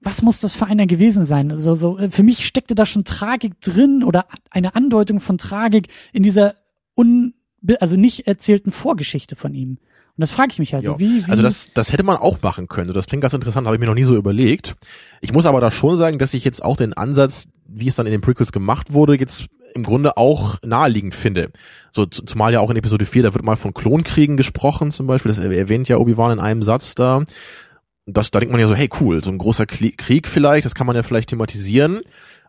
was 0.00 0.22
muss 0.22 0.40
das 0.40 0.54
für 0.54 0.66
einer 0.66 0.86
gewesen 0.86 1.24
sein? 1.26 1.50
Also, 1.50 1.74
so, 1.74 1.98
äh, 1.98 2.10
für 2.10 2.22
mich 2.22 2.46
steckte 2.46 2.74
da 2.74 2.86
schon 2.86 3.04
Tragik 3.04 3.60
drin 3.60 4.02
oder 4.02 4.26
eine 4.50 4.74
Andeutung 4.74 5.20
von 5.20 5.38
Tragik 5.38 5.88
in 6.12 6.22
dieser 6.22 6.54
un, 6.96 7.34
also 7.80 7.96
nicht 7.96 8.26
erzählten 8.26 8.72
Vorgeschichte 8.72 9.36
von 9.36 9.54
ihm. 9.54 9.78
Und 10.20 10.24
das 10.24 10.32
frage 10.32 10.50
ich 10.52 10.58
mich 10.58 10.74
also, 10.74 10.92
Ja. 10.92 10.98
wie, 10.98 11.24
wie 11.26 11.30
Also 11.30 11.42
das, 11.42 11.70
das 11.72 11.92
hätte 11.92 12.02
man 12.02 12.18
auch 12.18 12.42
machen 12.42 12.68
können. 12.68 12.92
Das 12.92 13.06
klingt 13.06 13.22
ganz 13.22 13.32
interessant, 13.32 13.66
habe 13.66 13.76
ich 13.76 13.80
mir 13.80 13.86
noch 13.86 13.94
nie 13.94 14.04
so 14.04 14.16
überlegt. 14.16 14.74
Ich 15.22 15.32
muss 15.32 15.46
aber 15.46 15.62
da 15.62 15.70
schon 15.70 15.96
sagen, 15.96 16.18
dass 16.18 16.34
ich 16.34 16.44
jetzt 16.44 16.62
auch 16.62 16.76
den 16.76 16.92
Ansatz, 16.92 17.48
wie 17.66 17.88
es 17.88 17.94
dann 17.94 18.04
in 18.04 18.12
den 18.12 18.20
Prequels 18.20 18.52
gemacht 18.52 18.92
wurde, 18.92 19.18
jetzt 19.18 19.46
im 19.74 19.82
Grunde 19.82 20.18
auch 20.18 20.58
naheliegend 20.62 21.14
finde. 21.14 21.48
So 21.92 22.04
zumal 22.04 22.52
ja 22.52 22.60
auch 22.60 22.68
in 22.70 22.76
Episode 22.76 23.06
4, 23.06 23.22
da 23.22 23.32
wird 23.32 23.46
mal 23.46 23.56
von 23.56 23.72
Klonkriegen 23.72 24.36
gesprochen 24.36 24.92
zum 24.92 25.06
Beispiel. 25.06 25.32
Das 25.32 25.42
erwähnt 25.42 25.88
ja 25.88 25.96
Obi-Wan 25.96 26.32
in 26.32 26.38
einem 26.38 26.62
Satz 26.64 26.94
da. 26.94 27.24
Das, 28.04 28.30
da 28.30 28.40
denkt 28.40 28.52
man 28.52 28.60
ja 28.60 28.68
so, 28.68 28.74
hey 28.74 28.90
cool, 29.00 29.24
so 29.24 29.30
ein 29.30 29.38
großer 29.38 29.64
Krieg 29.64 30.28
vielleicht, 30.28 30.66
das 30.66 30.74
kann 30.74 30.86
man 30.86 30.96
ja 30.96 31.02
vielleicht 31.02 31.30
thematisieren. 31.30 32.02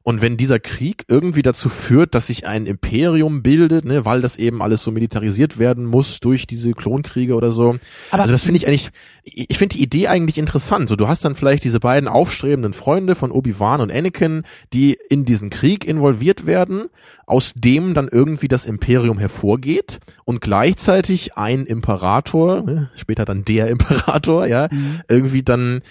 Und 0.04 0.22
wenn 0.22 0.36
dieser 0.36 0.60
Krieg 0.60 1.06
irgendwie 1.08 1.44
dazu 1.44 1.70
führt, 1.70 2.16
dass 2.16 2.28
sich 2.28 2.48
ein 2.48 2.66
Imperium 2.66 3.44
bildet, 3.44 3.86
ne, 3.86 4.04
weil 4.04 4.22
das 4.22 4.36
eben 4.38 4.62
alles 4.62 4.84
so 4.84 4.90
militarisiert 4.92 5.60
werden 5.60 5.86
muss 5.86 6.20
durch 6.20 6.48
diese 6.48 6.72
Klonkriege 6.74 7.36
oder 7.36 7.52
so. 7.52 7.78
Aber- 8.10 8.22
also 8.24 8.32
das 8.34 8.42
finde 8.44 8.58
ich 8.58 8.68
eigentlich, 8.68 8.90
ich 9.24 9.58
finde 9.58 9.76
die 9.78 9.84
Idee 9.84 10.08
eigentlich 10.08 10.38
interessant. 10.40 10.90
So, 10.90 10.96
du 10.96 11.08
hast 11.08 11.24
dann 11.24 11.36
vielleicht 11.36 11.64
diese 11.64 11.80
beiden 11.80 12.08
aufstrebenden 12.10 12.74
Freunde 12.74 13.14
von 13.16 13.32
Obi-Wan 13.32 13.82
und 13.82 13.92
Anakin, 13.92 14.44
die 14.74 14.98
in 15.10 15.26
diesen 15.26 15.50
Krieg 15.52 15.86
involviert 15.86 16.46
werden, 16.48 16.90
aus 17.28 17.54
dem 17.56 17.94
dann 17.94 18.08
irgendwie 18.12 18.48
das 18.48 18.66
Imperium 18.66 19.20
hervorgeht 19.20 20.00
und 20.26 20.42
gleichzeitig 20.42 21.38
ein 21.38 21.66
Imperator, 21.66 22.62
ne, 22.64 22.90
später 22.96 23.26
dann 23.26 23.46
der 23.46 23.68
Imperator, 23.70 24.48
ja, 24.48 24.68
irgendwie 25.08 25.44
dann, 25.44 25.82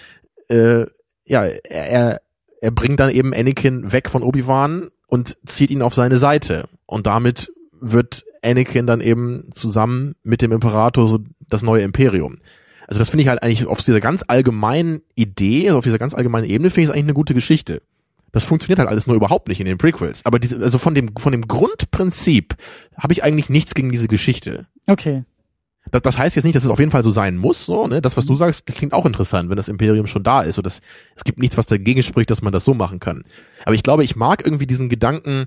äh, 0.49 0.85
ja, 1.25 1.45
er, 1.45 1.61
er 1.89 2.21
er 2.61 2.71
bringt 2.71 2.99
dann 2.99 3.09
eben 3.09 3.33
Anakin 3.33 3.91
weg 3.91 4.09
von 4.09 4.23
Obi-Wan 4.23 4.89
und 5.07 5.37
zieht 5.45 5.71
ihn 5.71 5.81
auf 5.81 5.93
seine 5.93 6.17
Seite. 6.17 6.69
Und 6.85 7.07
damit 7.07 7.51
wird 7.81 8.23
Anakin 8.43 8.87
dann 8.87 9.01
eben 9.01 9.49
zusammen 9.51 10.15
mit 10.23 10.41
dem 10.41 10.51
Imperator 10.51 11.07
so 11.07 11.19
das 11.49 11.63
neue 11.63 11.83
Imperium. 11.83 12.37
Also 12.87 12.99
das 12.99 13.09
finde 13.09 13.23
ich 13.23 13.29
halt 13.29 13.41
eigentlich 13.41 13.65
auf 13.65 13.81
dieser 13.81 13.99
ganz 13.99 14.23
allgemeinen 14.27 15.01
Idee, 15.15 15.67
also 15.67 15.79
auf 15.79 15.83
dieser 15.83 15.99
ganz 15.99 16.13
allgemeinen 16.13 16.49
Ebene 16.49 16.69
finde 16.69 16.81
ich 16.81 16.87
es 16.89 16.91
eigentlich 16.91 17.05
eine 17.05 17.13
gute 17.13 17.33
Geschichte. 17.33 17.81
Das 18.31 18.45
funktioniert 18.45 18.79
halt 18.79 18.89
alles 18.89 19.07
nur 19.07 19.15
überhaupt 19.15 19.49
nicht 19.49 19.59
in 19.59 19.65
den 19.65 19.77
Prequels. 19.77 20.25
Aber 20.25 20.39
diese, 20.39 20.57
also 20.57 20.77
von 20.77 20.95
dem, 20.95 21.09
von 21.17 21.31
dem 21.31 21.47
Grundprinzip 21.47 22.55
habe 22.97 23.13
ich 23.13 23.23
eigentlich 23.23 23.49
nichts 23.49 23.73
gegen 23.73 23.91
diese 23.91 24.07
Geschichte. 24.07 24.67
Okay. 24.87 25.23
Das, 25.89 26.01
das 26.01 26.17
heißt 26.17 26.35
jetzt 26.35 26.45
nicht, 26.45 26.55
dass 26.55 26.63
es 26.63 26.69
auf 26.69 26.79
jeden 26.79 26.91
Fall 26.91 27.03
so 27.03 27.11
sein 27.11 27.37
muss. 27.37 27.65
So, 27.65 27.87
ne? 27.87 28.01
Das, 28.01 28.17
was 28.17 28.25
du 28.25 28.35
sagst, 28.35 28.69
das 28.69 28.75
klingt 28.75 28.93
auch 28.93 29.05
interessant, 29.05 29.49
wenn 29.49 29.57
das 29.57 29.67
Imperium 29.67 30.07
schon 30.07 30.23
da 30.23 30.41
ist. 30.41 30.55
So, 30.55 30.61
das, 30.61 30.81
es 31.15 31.23
gibt 31.23 31.39
nichts, 31.39 31.57
was 31.57 31.65
dagegen 31.65 32.03
spricht, 32.03 32.29
dass 32.29 32.41
man 32.41 32.53
das 32.53 32.65
so 32.65 32.73
machen 32.73 32.99
kann. 32.99 33.23
Aber 33.65 33.75
ich 33.75 33.83
glaube, 33.83 34.03
ich 34.03 34.15
mag 34.15 34.45
irgendwie 34.45 34.67
diesen 34.67 34.89
Gedanken, 34.89 35.45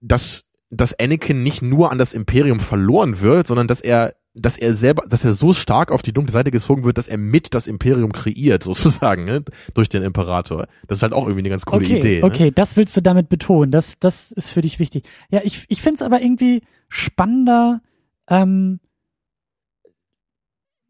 dass, 0.00 0.44
dass 0.70 0.98
Anakin 0.98 1.42
nicht 1.42 1.62
nur 1.62 1.90
an 1.90 1.98
das 1.98 2.14
Imperium 2.14 2.60
verloren 2.60 3.20
wird, 3.20 3.46
sondern 3.46 3.66
dass 3.66 3.80
er 3.80 4.14
dass 4.34 4.56
er 4.56 4.74
selber, 4.74 5.04
dass 5.06 5.24
er 5.24 5.34
so 5.34 5.52
stark 5.52 5.92
auf 5.92 6.00
die 6.00 6.12
dunkle 6.12 6.32
Seite 6.32 6.50
gezogen 6.50 6.84
wird, 6.84 6.96
dass 6.96 7.08
er 7.08 7.18
mit 7.18 7.52
das 7.54 7.66
Imperium 7.66 8.12
kreiert, 8.12 8.62
sozusagen, 8.64 9.24
ne? 9.24 9.42
durch 9.74 9.88
den 9.88 10.02
Imperator. 10.02 10.66
Das 10.88 10.98
ist 10.98 11.02
halt 11.02 11.12
auch 11.12 11.24
irgendwie 11.24 11.40
eine 11.40 11.50
ganz 11.50 11.66
coole 11.66 11.84
okay, 11.84 11.98
Idee. 11.98 12.20
Ne? 12.20 12.24
Okay, 12.24 12.50
das 12.50 12.76
willst 12.76 12.96
du 12.96 13.02
damit 13.02 13.28
betonen. 13.28 13.70
Das, 13.70 13.98
das 14.00 14.32
ist 14.32 14.48
für 14.48 14.62
dich 14.62 14.78
wichtig. 14.78 15.04
Ja, 15.30 15.40
ich, 15.44 15.66
ich 15.68 15.82
finde 15.82 15.96
es 15.96 16.02
aber 16.02 16.22
irgendwie 16.22 16.62
spannender. 16.88 17.82
Ähm, 18.28 18.80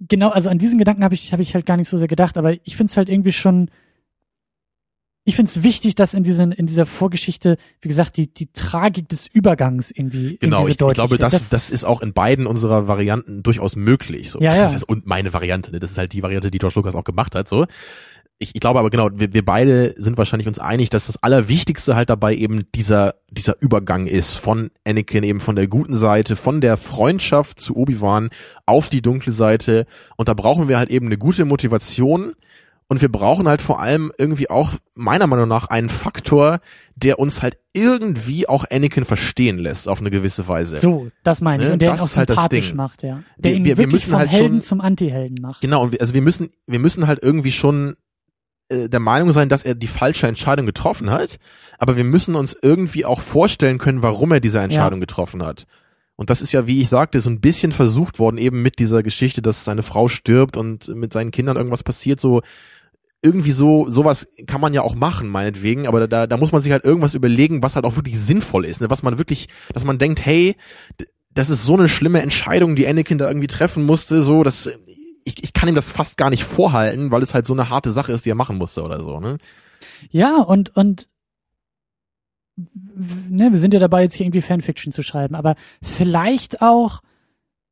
genau, 0.09 0.31
also 0.31 0.49
an 0.49 0.59
diesen 0.59 0.79
Gedanken 0.79 1.05
habe 1.05 1.15
ich, 1.15 1.33
hab 1.33 1.41
ich 1.41 1.55
halt 1.55 1.67
gar 1.67 1.77
nicht 1.77 1.89
so 1.89 1.99
sehr 1.99 2.09
gedacht, 2.09 2.37
aber 2.39 2.53
ich 2.65 2.77
finde 2.77 2.91
es 2.91 2.97
halt 2.97 3.09
irgendwie 3.09 3.33
schon 3.33 3.71
ich 5.25 5.37
finde 5.37 5.51
es 5.51 5.63
wichtig, 5.63 5.95
dass 5.95 6.15
in, 6.15 6.25
diesen, 6.25 6.51
in 6.51 6.67
dieser 6.67 6.85
Vorgeschichte, 6.85 7.57
wie 7.81 7.89
gesagt, 7.89 8.17
die, 8.17 8.33
die 8.33 8.51
Tragik 8.53 9.09
des 9.09 9.29
Übergangs 9.29 9.93
irgendwie. 9.93 10.37
Genau, 10.39 10.67
irgendwie 10.67 10.77
so 10.79 10.87
ich, 10.87 10.91
ich 10.91 10.95
glaube, 10.95 11.19
das, 11.19 11.33
das, 11.33 11.49
das 11.49 11.71
ist 11.71 11.85
auch 11.85 12.01
in 12.01 12.13
beiden 12.13 12.47
unserer 12.47 12.89
Varianten 12.89 13.45
durchaus 13.45 13.77
möglich. 13.77 14.31
So. 14.31 14.41
Ja, 14.41 14.57
ja. 14.57 14.63
Das 14.65 14.75
heißt, 14.75 14.89
und 14.89 15.07
meine 15.07 15.33
Variante, 15.33 15.71
ne? 15.71 15.79
das 15.79 15.93
ist 15.93 15.99
halt 15.99 16.13
die 16.13 16.25
Variante, 16.25 16.51
die 16.51 16.59
George 16.59 16.75
Lucas 16.77 16.97
auch 16.97 17.05
gemacht 17.05 17.37
hat. 17.37 17.49
So. 17.49 17.67
Ich, 18.43 18.55
ich 18.55 18.61
glaube 18.61 18.79
aber 18.81 18.91
genau, 18.91 19.09
wir, 19.15 19.33
wir 19.33 19.45
beide 19.45 19.95
sind 19.97 20.19
wahrscheinlich 20.19 20.49
uns 20.49 20.59
einig, 20.59 20.91
dass 20.91 21.07
das 21.07 21.23
Allerwichtigste 21.23 21.95
halt 21.95 22.11
dabei 22.11 22.35
eben 22.35 22.65
dieser, 22.75 23.15
dieser 23.31 23.55
Übergang 23.61 24.07
ist 24.07 24.35
von 24.37 24.71
Anakin, 24.85 25.23
eben 25.23 25.41
von 25.41 25.55
der 25.57 25.69
guten 25.69 25.95
Seite, 25.95 26.35
von 26.37 26.61
der 26.61 26.77
Freundschaft 26.77 27.61
zu 27.61 27.77
Obi-Wan 27.77 28.31
auf 28.67 28.89
die 28.89 29.01
dunkle 29.03 29.33
Seite. 29.33 29.87
Und 30.17 30.29
da 30.29 30.35
brauchen 30.35 30.69
wir 30.69 30.79
halt 30.79 30.91
eben 30.91 31.07
eine 31.07 31.19
gute 31.19 31.45
Motivation 31.45 32.33
und 32.89 33.01
wir 33.01 33.11
brauchen 33.11 33.49
halt 33.49 33.63
vor 33.63 33.81
allem 33.81 34.13
irgendwie 34.19 34.51
auch, 34.51 34.75
meiner 34.95 35.27
Meinung 35.27 35.49
nach, 35.49 35.69
einen 35.69 35.89
Faktor, 35.89 36.59
der 36.95 37.19
uns 37.19 37.41
halt 37.41 37.57
irgendwie 37.73 38.47
auch 38.49 38.67
Anakin 38.71 39.07
verstehen 39.07 39.57
lässt, 39.57 39.89
auf 39.89 40.01
eine 40.01 40.11
gewisse 40.11 40.47
Weise. 40.47 40.77
So, 40.77 41.09
das 41.25 41.41
meine 41.41 41.63
ich. 41.63 41.69
Ne? 41.69 41.73
Und 41.75 41.79
der 41.81 41.91
Das 41.93 42.01
ihn 42.01 42.05
auch 42.05 42.17
halt 42.17 42.29
sympathisch 42.29 42.67
Ding. 42.69 42.77
macht, 42.77 43.03
ja. 43.03 43.23
Der 43.39 43.53
Wir- 43.53 43.57
ihn 43.57 43.65
wir- 43.65 43.79
wir 43.79 43.85
wirklich 43.87 44.05
vom 44.07 44.19
halt 44.19 44.31
Helden 44.31 44.49
schon- 44.57 44.63
zum 44.63 44.81
Anti-Helden 44.83 45.39
macht. 45.41 45.63
Genau, 45.63 45.85
und 45.85 45.93
wir, 45.93 46.01
also 46.03 46.13
wir 46.13 46.21
müssen, 46.21 46.51
wir 46.67 46.81
müssen 46.81 47.07
halt 47.07 47.21
irgendwie 47.23 47.53
schon 47.53 47.95
der 48.89 49.01
Meinung 49.01 49.33
sein, 49.33 49.49
dass 49.49 49.65
er 49.65 49.75
die 49.75 49.87
falsche 49.87 50.27
Entscheidung 50.27 50.67
getroffen 50.67 51.11
hat, 51.11 51.39
aber 51.79 51.97
wir 51.97 52.05
müssen 52.05 52.35
uns 52.35 52.57
irgendwie 52.61 53.05
auch 53.05 53.21
vorstellen 53.21 53.79
können, 53.79 54.03
warum 54.03 54.33
er 54.33 54.41
diese 54.41 54.61
Entscheidung 54.61 55.01
getroffen 55.01 55.45
hat. 55.45 55.67
Und 56.17 56.31
das 56.31 56.43
ist 56.43 56.53
ja, 56.53 56.67
wie 56.67 56.81
ich 56.81 56.89
sagte, 56.89 57.21
so 57.21 57.31
ein 57.31 57.41
bisschen 57.41 57.73
versucht 57.73 58.19
worden, 58.19 58.39
eben 58.39 58.63
mit 58.63 58.79
dieser 58.79 59.03
Geschichte, 59.03 59.43
dass 59.43 59.65
seine 59.65 59.83
Frau 59.83 60.09
stirbt 60.09 60.57
und 60.57 60.89
mit 60.89 61.13
seinen 61.13 61.31
Kindern 61.31 61.57
irgendwas 61.57 61.83
passiert, 61.83 62.21
so 62.21 62.43
irgendwie 63.23 63.53
so, 63.53 63.89
sowas 63.89 64.29
kann 64.47 64.61
man 64.61 64.75
ja 64.75 64.83
auch 64.83 64.97
machen, 64.97 65.29
meinetwegen, 65.29 65.87
aber 65.87 66.07
da, 66.09 66.27
da 66.27 66.37
muss 66.37 66.53
man 66.53 66.61
sich 66.61 66.73
halt 66.73 66.85
irgendwas 66.85 67.15
überlegen, 67.15 67.63
was 67.63 67.77
halt 67.77 67.85
auch 67.85 67.97
wirklich 67.97 68.19
sinnvoll 68.19 68.65
ist, 68.65 68.81
ne? 68.81 68.91
was 68.91 69.03
man 69.03 69.17
wirklich, 69.17 69.49
dass 69.73 69.85
man 69.85 69.99
denkt, 69.99 70.25
hey, 70.27 70.57
das 71.31 71.49
ist 71.49 71.65
so 71.65 71.75
eine 71.75 71.89
schlimme 71.89 72.21
Entscheidung, 72.21 72.75
die 72.77 72.87
Anakin 72.87 73.19
da 73.19 73.29
irgendwie 73.29 73.47
treffen 73.47 73.87
musste, 73.87 74.23
so, 74.23 74.43
dass 74.43 74.71
ich, 75.25 75.43
ich 75.43 75.53
kann 75.53 75.69
ihm 75.69 75.75
das 75.75 75.89
fast 75.89 76.17
gar 76.17 76.31
nicht 76.31 76.45
vorhalten, 76.45 77.11
weil 77.11 77.23
es 77.23 77.35
halt 77.35 77.47
so 77.47 77.53
eine 77.53 77.69
harte 77.71 77.93
Sache 77.93 78.13
ist, 78.13 78.25
die 78.25 78.31
er 78.31 78.37
machen 78.37 78.59
musste 78.59 78.83
oder 78.83 79.01
so, 79.01 79.21
ne? 79.21 79.39
Ja, 80.11 80.37
und, 80.37 80.77
und 80.77 81.09
ne, 82.57 83.53
wir 83.53 83.59
sind 83.59 83.75
ja 83.75 83.81
dabei, 83.81 84.03
jetzt 84.03 84.15
hier 84.15 84.27
irgendwie 84.27 84.43
Fanfiction 84.43 84.93
zu 84.93 85.03
schreiben, 85.03 85.35
aber 85.35 85.57
vielleicht 85.83 86.63
auch, 86.63 87.01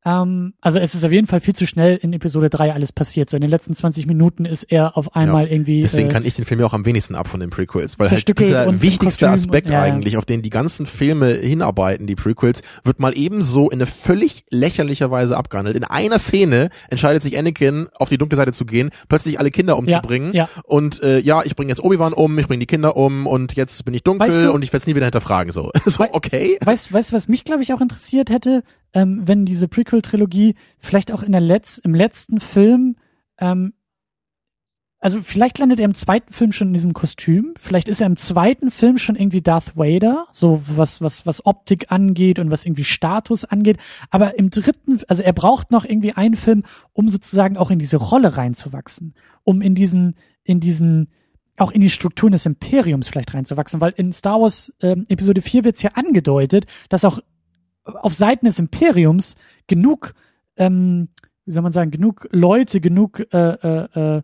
ähm, 0.05 0.53
also 0.61 0.79
es 0.79 0.95
ist 0.95 1.05
auf 1.05 1.11
jeden 1.11 1.27
Fall 1.27 1.41
viel 1.41 1.55
zu 1.55 1.67
schnell 1.67 1.97
in 1.97 2.13
Episode 2.13 2.49
3 2.49 2.73
alles 2.73 2.91
passiert. 2.91 3.29
So 3.29 3.37
in 3.37 3.41
den 3.41 3.49
letzten 3.49 3.75
20 3.75 4.07
Minuten 4.07 4.45
ist 4.45 4.63
er 4.63 4.97
auf 4.97 5.15
einmal 5.15 5.47
irgendwie. 5.47 5.81
Deswegen 5.81 6.09
äh, 6.09 6.13
kann 6.13 6.25
ich 6.25 6.33
den 6.35 6.45
Film 6.45 6.59
ja 6.59 6.65
auch 6.65 6.73
am 6.73 6.85
wenigsten 6.85 7.15
ab 7.15 7.27
von 7.27 7.39
den 7.39 7.49
Prequels, 7.49 7.99
weil 7.99 8.09
halt 8.09 8.39
dieser 8.39 8.81
wichtigste 8.81 9.25
Kostüm 9.25 9.29
Aspekt 9.29 9.67
und- 9.67 9.73
ja, 9.73 9.85
ja. 9.85 9.93
eigentlich, 9.93 10.17
auf 10.17 10.25
den 10.25 10.41
die 10.41 10.49
ganzen 10.49 10.85
Filme 10.85 11.33
hinarbeiten, 11.33 12.07
die 12.07 12.15
Prequels, 12.15 12.61
wird 12.83 12.99
mal 12.99 13.15
ebenso 13.15 13.69
in 13.69 13.79
eine 13.79 13.85
völlig 13.85 14.43
lächerlicher 14.49 15.11
Weise 15.11 15.37
abgehandelt. 15.37 15.75
In 15.75 15.83
einer 15.83 16.19
Szene 16.19 16.69
entscheidet 16.89 17.23
sich 17.23 17.37
Anakin, 17.37 17.87
auf 17.97 18.09
die 18.09 18.17
dunkle 18.17 18.37
Seite 18.37 18.51
zu 18.53 18.65
gehen, 18.65 18.89
plötzlich 19.09 19.39
alle 19.39 19.51
Kinder 19.51 19.77
umzubringen 19.77 20.33
ja. 20.33 20.49
und 20.63 21.01
äh, 21.03 21.19
ja, 21.19 21.43
ich 21.43 21.55
bringe 21.55 21.69
jetzt 21.69 21.83
Obi-Wan 21.83 22.13
um, 22.13 22.37
ich 22.39 22.47
bringe 22.47 22.59
die 22.59 22.65
Kinder 22.65 22.95
um 22.97 23.27
und 23.27 23.55
jetzt 23.55 23.85
bin 23.85 23.93
ich 23.93 24.03
dunkel 24.03 24.27
Weißt 24.27 24.43
du- 24.43 24.51
und 24.51 24.63
ich 24.63 24.73
werde 24.73 24.81
es 24.81 24.87
nie 24.87 24.95
wieder 24.95 25.05
hinterfragen. 25.05 25.51
So, 25.51 25.71
so 25.85 26.05
okay. 26.11 26.57
Weißt 26.63 26.91
weißt 26.91 27.11
du, 27.11 27.15
was 27.15 27.27
mich, 27.27 27.43
glaube 27.43 27.63
ich, 27.63 27.73
auch 27.73 27.81
interessiert 27.81 28.29
hätte, 28.29 28.63
ähm, 28.93 29.21
wenn 29.25 29.45
diese 29.45 29.67
Prequel-Trilogie 29.67 30.55
vielleicht 30.79 31.11
auch 31.11 31.23
in 31.23 31.31
der 31.31 31.41
Letz 31.41 31.77
im 31.77 31.95
letzten 31.95 32.39
Film, 32.39 32.95
ähm, 33.39 33.73
also 35.03 35.23
vielleicht 35.23 35.57
landet 35.57 35.79
er 35.79 35.85
im 35.85 35.95
zweiten 35.95 36.31
Film 36.31 36.51
schon 36.51 36.67
in 36.67 36.73
diesem 36.75 36.93
Kostüm, 36.93 37.55
vielleicht 37.57 37.87
ist 37.87 38.01
er 38.01 38.07
im 38.07 38.17
zweiten 38.17 38.69
Film 38.69 38.99
schon 38.99 39.15
irgendwie 39.15 39.41
Darth 39.41 39.75
Vader, 39.75 40.27
so 40.31 40.61
was, 40.67 41.01
was, 41.01 41.25
was 41.25 41.43
Optik 41.43 41.91
angeht 41.91 42.37
und 42.37 42.51
was 42.51 42.65
irgendwie 42.65 42.83
Status 42.83 43.43
angeht, 43.43 43.77
aber 44.11 44.37
im 44.37 44.51
dritten, 44.51 45.01
also 45.07 45.23
er 45.23 45.33
braucht 45.33 45.71
noch 45.71 45.85
irgendwie 45.85 46.13
einen 46.13 46.35
Film, 46.35 46.63
um 46.93 47.09
sozusagen 47.09 47.57
auch 47.57 47.71
in 47.71 47.79
diese 47.79 47.97
Rolle 47.97 48.37
reinzuwachsen, 48.37 49.15
um 49.43 49.61
in 49.61 49.73
diesen, 49.73 50.15
in 50.43 50.59
diesen, 50.59 51.09
auch 51.57 51.71
in 51.71 51.81
die 51.81 51.89
Strukturen 51.89 52.31
des 52.31 52.45
Imperiums 52.45 53.07
vielleicht 53.07 53.33
reinzuwachsen, 53.33 53.81
weil 53.81 53.93
in 53.97 54.13
Star 54.13 54.39
Wars 54.39 54.71
ähm, 54.83 55.07
Episode 55.09 55.41
4 55.41 55.63
wird 55.63 55.77
es 55.77 55.81
ja 55.81 55.91
angedeutet, 55.95 56.67
dass 56.89 57.05
auch 57.05 57.19
auf 57.83 58.15
Seiten 58.15 58.45
des 58.45 58.59
Imperiums 58.59 59.35
genug, 59.67 60.13
ähm, 60.57 61.09
wie 61.45 61.51
soll 61.51 61.63
man 61.63 61.73
sagen, 61.73 61.91
genug 61.91 62.27
Leute, 62.31 62.81
genug 62.81 63.19
äh, 63.33 63.37
äh, 63.37 64.17
äh, 64.17 64.21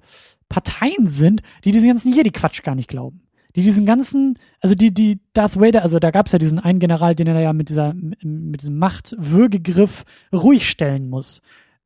Parteien 0.49 1.07
sind, 1.07 1.41
die 1.65 1.71
diesen 1.71 1.89
ganzen 1.89 2.13
Jedi-Quatsch 2.13 2.63
gar 2.63 2.75
nicht 2.75 2.87
glauben. 2.87 3.21
Die 3.55 3.63
diesen 3.63 3.85
ganzen, 3.85 4.37
also 4.61 4.75
die, 4.75 4.93
die 4.93 5.19
Darth 5.33 5.59
Vader, 5.59 5.81
also 5.81 5.99
da 5.99 6.11
gab's 6.11 6.31
ja 6.31 6.39
diesen 6.39 6.59
einen 6.59 6.79
General, 6.79 7.15
den 7.15 7.27
er 7.27 7.39
ja 7.39 7.53
mit 7.53 7.69
dieser, 7.69 7.93
mit 7.93 8.61
diesem 8.61 8.77
Machtwürgegriff 8.77 10.05
ruhig 10.31 10.69
stellen 10.69 11.09
muss. 11.09 11.41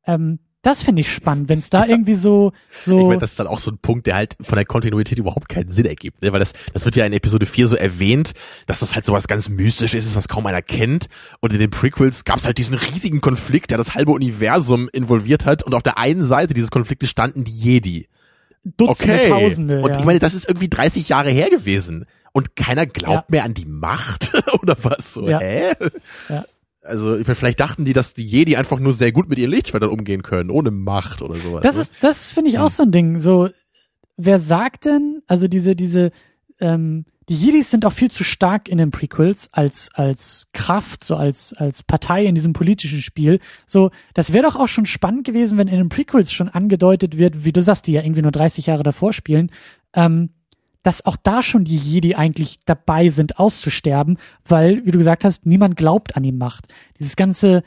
Ähm, 0.06 0.38
das 0.62 0.80
finde 0.80 1.00
ich 1.00 1.12
spannend, 1.12 1.48
wenn 1.48 1.58
es 1.58 1.70
da 1.70 1.84
irgendwie 1.86 2.14
so, 2.14 2.52
so. 2.84 2.96
Ich 2.98 3.04
meine, 3.04 3.18
das 3.18 3.32
ist 3.32 3.38
dann 3.40 3.48
auch 3.48 3.58
so 3.58 3.70
ein 3.72 3.78
Punkt, 3.78 4.06
der 4.06 4.14
halt 4.14 4.36
von 4.40 4.56
der 4.56 4.64
Kontinuität 4.64 5.18
überhaupt 5.18 5.48
keinen 5.48 5.70
Sinn 5.72 5.86
ergibt, 5.86 6.22
ne? 6.22 6.32
weil 6.32 6.38
das, 6.38 6.52
das 6.72 6.84
wird 6.84 6.94
ja 6.96 7.04
in 7.04 7.12
Episode 7.12 7.46
4 7.46 7.68
so 7.68 7.76
erwähnt, 7.76 8.32
dass 8.66 8.80
das 8.80 8.94
halt 8.94 9.04
sowas 9.04 9.26
ganz 9.26 9.48
Mystisches 9.48 10.06
ist, 10.06 10.14
was 10.16 10.28
kaum 10.28 10.46
einer 10.46 10.62
kennt. 10.62 11.08
Und 11.40 11.52
in 11.52 11.58
den 11.58 11.70
Prequels 11.70 12.24
gab 12.24 12.38
es 12.38 12.46
halt 12.46 12.58
diesen 12.58 12.74
riesigen 12.74 13.20
Konflikt, 13.20 13.70
der 13.70 13.78
das 13.78 13.94
halbe 13.94 14.12
Universum 14.12 14.88
involviert 14.92 15.44
hat. 15.44 15.62
Und 15.64 15.74
auf 15.74 15.82
der 15.82 15.98
einen 15.98 16.24
Seite 16.24 16.54
dieses 16.54 16.70
Konfliktes 16.70 17.10
standen 17.10 17.44
die 17.44 17.52
Jedi. 17.58 18.08
Dutzende, 18.64 19.14
Okay. 19.14 19.28
Tausende. 19.28 19.80
Und 19.82 19.90
ja. 19.94 19.98
ich 19.98 20.04
meine, 20.04 20.20
das 20.20 20.34
ist 20.34 20.48
irgendwie 20.48 20.68
30 20.68 21.08
Jahre 21.08 21.30
her 21.30 21.50
gewesen. 21.50 22.06
Und 22.32 22.54
keiner 22.56 22.86
glaubt 22.86 23.24
Ja. 23.24 23.24
mehr 23.28 23.44
an 23.44 23.54
die 23.54 23.66
Macht 23.66 24.30
oder 24.62 24.76
was 24.82 25.14
so. 25.14 25.28
Ja. 25.28 25.40
Hä? 25.40 25.72
Ja. 26.28 26.44
Also, 26.82 27.16
ich 27.16 27.26
meine, 27.26 27.36
vielleicht 27.36 27.60
dachten 27.60 27.84
die, 27.84 27.92
dass 27.92 28.12
die 28.14 28.24
Jedi 28.24 28.56
einfach 28.56 28.80
nur 28.80 28.92
sehr 28.92 29.12
gut 29.12 29.28
mit 29.28 29.38
ihren 29.38 29.50
Lichtschwertern 29.50 29.90
umgehen 29.90 30.22
können, 30.22 30.50
ohne 30.50 30.70
Macht 30.70 31.22
oder 31.22 31.36
sowas. 31.36 31.62
Das 31.62 31.76
ne? 31.76 31.82
ist, 31.82 31.92
das 32.00 32.30
finde 32.30 32.50
ich 32.50 32.58
auch 32.58 32.70
so 32.70 32.82
ein 32.82 32.90
Ding. 32.90 33.20
So, 33.20 33.48
wer 34.16 34.38
sagt 34.38 34.86
denn, 34.86 35.22
also 35.26 35.46
diese, 35.46 35.76
diese, 35.76 36.10
ähm, 36.60 37.04
die 37.28 37.36
Jedis 37.36 37.70
sind 37.70 37.86
auch 37.86 37.92
viel 37.92 38.10
zu 38.10 38.24
stark 38.24 38.68
in 38.68 38.78
den 38.78 38.90
Prequels 38.90 39.48
als, 39.52 39.90
als 39.94 40.48
Kraft, 40.52 41.04
so 41.04 41.14
als, 41.14 41.52
als 41.54 41.84
Partei 41.84 42.26
in 42.26 42.34
diesem 42.34 42.52
politischen 42.52 43.00
Spiel. 43.00 43.38
So, 43.64 43.90
das 44.14 44.32
wäre 44.32 44.44
doch 44.44 44.56
auch 44.56 44.68
schon 44.68 44.86
spannend 44.86 45.24
gewesen, 45.24 45.56
wenn 45.56 45.68
in 45.68 45.78
den 45.78 45.88
Prequels 45.88 46.32
schon 46.32 46.48
angedeutet 46.48 47.16
wird, 47.16 47.44
wie 47.44 47.52
du 47.52 47.62
sagst, 47.62 47.86
die 47.86 47.92
ja 47.92 48.02
irgendwie 48.02 48.22
nur 48.22 48.32
30 48.32 48.66
Jahre 48.66 48.82
davor 48.82 49.12
spielen, 49.12 49.50
ähm, 49.94 50.30
dass 50.82 51.04
auch 51.06 51.16
da 51.16 51.42
schon 51.42 51.64
die 51.64 51.76
Jedi 51.76 52.14
eigentlich 52.14 52.58
dabei 52.64 53.08
sind, 53.08 53.38
auszusterben, 53.38 54.18
weil, 54.46 54.84
wie 54.84 54.90
du 54.90 54.98
gesagt 54.98 55.24
hast, 55.24 55.46
niemand 55.46 55.76
glaubt 55.76 56.16
an 56.16 56.22
die 56.22 56.32
Macht. 56.32 56.68
Dieses 56.98 57.16
ganze, 57.16 57.62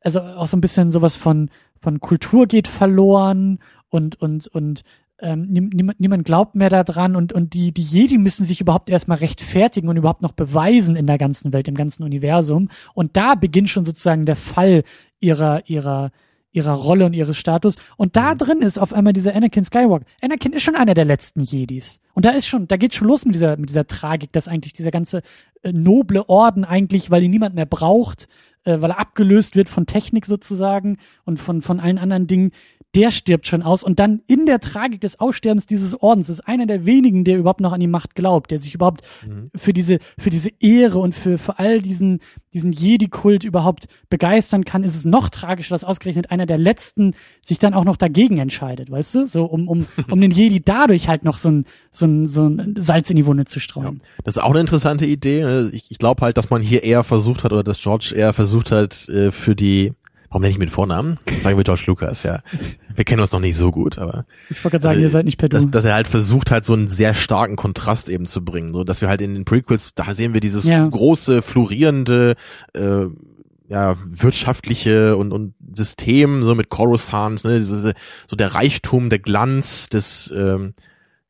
also 0.00 0.20
auch 0.20 0.46
so 0.46 0.56
ein 0.56 0.60
bisschen 0.60 0.90
sowas 0.90 1.16
von, 1.16 1.50
von 1.80 2.00
Kultur 2.00 2.46
geht 2.46 2.66
verloren 2.68 3.60
und, 3.88 4.20
und, 4.20 4.48
und 4.48 4.82
ähm, 5.20 5.48
niem- 5.50 5.70
niemand, 5.72 6.00
niemand 6.00 6.24
glaubt 6.24 6.54
mehr 6.54 6.68
daran 6.70 7.16
und, 7.16 7.32
und 7.32 7.54
die, 7.54 7.72
die 7.72 7.82
Jedi 7.82 8.18
müssen 8.18 8.44
sich 8.44 8.60
überhaupt 8.60 8.90
erstmal 8.90 9.18
rechtfertigen 9.18 9.88
und 9.88 9.96
überhaupt 9.96 10.22
noch 10.22 10.32
beweisen 10.32 10.96
in 10.96 11.06
der 11.06 11.18
ganzen 11.18 11.52
Welt, 11.52 11.68
im 11.68 11.74
ganzen 11.74 12.04
Universum. 12.04 12.68
Und 12.94 13.16
da 13.16 13.34
beginnt 13.34 13.68
schon 13.68 13.84
sozusagen 13.84 14.26
der 14.26 14.36
Fall 14.36 14.84
ihrer, 15.20 15.68
ihrer, 15.68 16.10
ihrer 16.58 16.74
Rolle 16.74 17.06
und 17.06 17.14
ihres 17.14 17.38
Status. 17.38 17.76
Und 17.96 18.16
da 18.16 18.34
drin 18.34 18.60
ist 18.60 18.78
auf 18.78 18.92
einmal 18.92 19.12
dieser 19.12 19.34
Anakin 19.34 19.64
Skywalker. 19.64 20.04
Anakin 20.20 20.52
ist 20.52 20.64
schon 20.64 20.74
einer 20.74 20.94
der 20.94 21.04
letzten 21.04 21.40
Jedis. 21.40 22.00
Und 22.14 22.24
da 22.24 22.30
ist 22.30 22.46
schon, 22.46 22.66
da 22.66 22.76
geht 22.76 22.94
schon 22.94 23.06
los 23.06 23.24
mit 23.24 23.36
dieser, 23.36 23.56
mit 23.56 23.70
dieser 23.70 23.86
Tragik, 23.86 24.32
dass 24.32 24.48
eigentlich 24.48 24.72
dieser 24.72 24.90
ganze 24.90 25.22
äh, 25.62 25.72
noble 25.72 26.28
Orden 26.28 26.64
eigentlich, 26.64 27.10
weil 27.10 27.22
ihn 27.22 27.30
niemand 27.30 27.54
mehr 27.54 27.66
braucht, 27.66 28.28
äh, 28.64 28.80
weil 28.80 28.90
er 28.90 28.98
abgelöst 28.98 29.54
wird 29.54 29.68
von 29.68 29.86
Technik 29.86 30.26
sozusagen 30.26 30.98
und 31.24 31.38
von, 31.38 31.62
von 31.62 31.78
allen 31.78 31.98
anderen 31.98 32.26
Dingen, 32.26 32.50
der 32.94 33.10
stirbt 33.10 33.46
schon 33.46 33.62
aus. 33.62 33.82
Und 33.82 33.98
dann 33.98 34.20
in 34.26 34.46
der 34.46 34.60
Tragik 34.60 35.00
des 35.00 35.20
Aussterbens 35.20 35.66
dieses 35.66 36.00
Ordens 36.00 36.28
ist 36.28 36.40
einer 36.40 36.66
der 36.66 36.86
wenigen, 36.86 37.24
der 37.24 37.38
überhaupt 37.38 37.60
noch 37.60 37.72
an 37.72 37.80
die 37.80 37.86
Macht 37.86 38.14
glaubt, 38.14 38.50
der 38.50 38.58
sich 38.58 38.74
überhaupt 38.74 39.02
für 39.54 39.72
diese, 39.72 39.98
für 40.18 40.30
diese 40.30 40.50
Ehre 40.58 40.98
und 40.98 41.14
für, 41.14 41.36
für 41.38 41.58
all 41.58 41.82
diesen, 41.82 42.20
diesen 42.54 42.72
Jedi-Kult 42.72 43.44
überhaupt 43.44 43.88
begeistern 44.08 44.64
kann, 44.64 44.82
ist 44.84 44.96
es 44.96 45.04
noch 45.04 45.28
tragischer, 45.28 45.74
dass 45.74 45.84
ausgerechnet 45.84 46.30
einer 46.30 46.46
der 46.46 46.58
letzten 46.58 47.14
sich 47.44 47.58
dann 47.58 47.74
auch 47.74 47.84
noch 47.84 47.96
dagegen 47.96 48.38
entscheidet, 48.38 48.90
weißt 48.90 49.14
du? 49.14 49.26
So, 49.26 49.44
um, 49.44 49.68
um, 49.68 49.86
um 50.10 50.20
den 50.20 50.30
Jedi 50.30 50.62
dadurch 50.64 51.08
halt 51.08 51.24
noch 51.24 51.38
so 51.38 51.50
ein, 51.50 51.66
so 51.90 52.06
ein, 52.06 52.26
so 52.26 52.48
ein 52.48 52.74
Salz 52.78 53.10
in 53.10 53.16
die 53.16 53.26
Wunde 53.26 53.44
zu 53.44 53.60
streuen. 53.60 54.00
Das 54.24 54.36
ist 54.36 54.42
auch 54.42 54.50
eine 54.50 54.60
interessante 54.60 55.04
Idee. 55.04 55.42
ne? 55.42 55.70
Ich, 55.72 55.90
ich 55.90 55.98
glaube 55.98 56.22
halt, 56.22 56.38
dass 56.38 56.48
man 56.48 56.62
hier 56.62 56.82
eher 56.84 57.04
versucht 57.04 57.44
hat 57.44 57.52
oder 57.52 57.62
dass 57.62 57.78
George 57.78 58.14
eher 58.16 58.32
versucht 58.32 58.72
hat, 58.72 59.08
äh, 59.08 59.30
für 59.30 59.54
die 59.54 59.92
Warum 60.28 60.42
nenne 60.42 60.50
ich 60.50 60.58
mir 60.58 60.66
den 60.66 60.72
Vornamen? 60.72 61.18
Sagen 61.42 61.56
wir 61.56 61.64
George 61.64 61.84
Lucas, 61.86 62.22
ja. 62.22 62.40
Wir 62.94 63.04
kennen 63.04 63.20
uns 63.20 63.32
noch 63.32 63.40
nicht 63.40 63.56
so 63.56 63.70
gut, 63.70 63.98
aber. 63.98 64.26
Ich 64.50 64.62
wollte 64.62 64.78
gerade 64.78 64.82
sagen, 64.82 64.96
also, 64.96 65.06
ihr 65.06 65.10
seid 65.10 65.24
nicht 65.24 65.38
per 65.38 65.48
Du. 65.48 65.56
Dass, 65.56 65.70
dass 65.70 65.84
er 65.84 65.94
halt 65.94 66.08
versucht 66.08 66.50
halt 66.50 66.64
so 66.64 66.74
einen 66.74 66.88
sehr 66.88 67.14
starken 67.14 67.56
Kontrast 67.56 68.08
eben 68.08 68.26
zu 68.26 68.44
bringen, 68.44 68.74
so 68.74 68.84
dass 68.84 69.00
wir 69.00 69.08
halt 69.08 69.22
in 69.22 69.34
den 69.34 69.44
Prequels, 69.44 69.94
da 69.94 70.12
sehen 70.12 70.34
wir 70.34 70.40
dieses 70.40 70.64
ja. 70.64 70.86
große, 70.86 71.40
florierende, 71.40 72.34
äh, 72.74 73.06
ja, 73.68 73.96
wirtschaftliche 74.04 75.16
und, 75.16 75.32
und 75.32 75.54
System, 75.74 76.42
so 76.42 76.54
mit 76.54 76.68
Coruscant, 76.68 77.44
ne, 77.44 77.60
so 77.60 78.36
der 78.36 78.54
Reichtum, 78.54 79.10
der 79.10 79.18
Glanz 79.18 79.88
des, 79.88 80.32
ähm, 80.34 80.74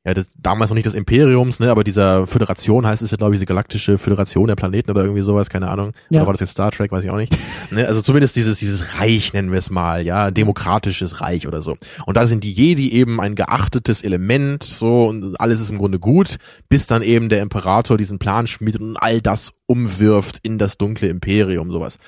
ja, 0.08 0.14
das, 0.14 0.30
damals 0.40 0.70
noch 0.70 0.74
nicht 0.74 0.86
des 0.86 0.94
Imperiums, 0.94 1.60
ne, 1.60 1.70
aber 1.70 1.84
dieser 1.84 2.26
Föderation 2.26 2.86
heißt 2.86 3.02
es 3.02 3.10
ja, 3.10 3.18
glaube 3.18 3.34
ich, 3.34 3.40
diese 3.40 3.46
galaktische 3.46 3.98
Föderation 3.98 4.46
der 4.46 4.56
Planeten 4.56 4.90
oder 4.90 5.02
irgendwie 5.02 5.20
sowas, 5.20 5.50
keine 5.50 5.68
Ahnung. 5.68 5.92
Ja. 6.08 6.20
Oder 6.20 6.28
war 6.28 6.32
das 6.32 6.40
jetzt 6.40 6.52
Star 6.52 6.70
Trek, 6.70 6.90
weiß 6.90 7.04
ich 7.04 7.10
auch 7.10 7.18
nicht. 7.18 7.36
ne, 7.70 7.86
also 7.86 8.00
zumindest 8.00 8.34
dieses, 8.34 8.58
dieses 8.58 8.98
Reich, 8.98 9.34
nennen 9.34 9.52
wir 9.52 9.58
es 9.58 9.70
mal, 9.70 10.06
ja, 10.06 10.30
demokratisches 10.30 11.20
Reich 11.20 11.46
oder 11.46 11.60
so. 11.60 11.76
Und 12.06 12.16
da 12.16 12.26
sind 12.26 12.42
die 12.42 12.52
Jedi 12.52 12.90
eben 12.90 13.20
ein 13.20 13.34
geachtetes 13.34 14.02
Element, 14.02 14.64
so, 14.64 15.08
und 15.08 15.38
alles 15.38 15.60
ist 15.60 15.70
im 15.70 15.76
Grunde 15.76 15.98
gut, 15.98 16.36
bis 16.70 16.86
dann 16.86 17.02
eben 17.02 17.28
der 17.28 17.42
Imperator 17.42 17.98
diesen 17.98 18.18
Plan 18.18 18.46
schmiedet 18.46 18.80
und 18.80 18.96
all 18.96 19.20
das 19.20 19.52
umwirft 19.66 20.38
in 20.42 20.56
das 20.56 20.78
dunkle 20.78 21.08
Imperium, 21.08 21.70
sowas. 21.70 21.98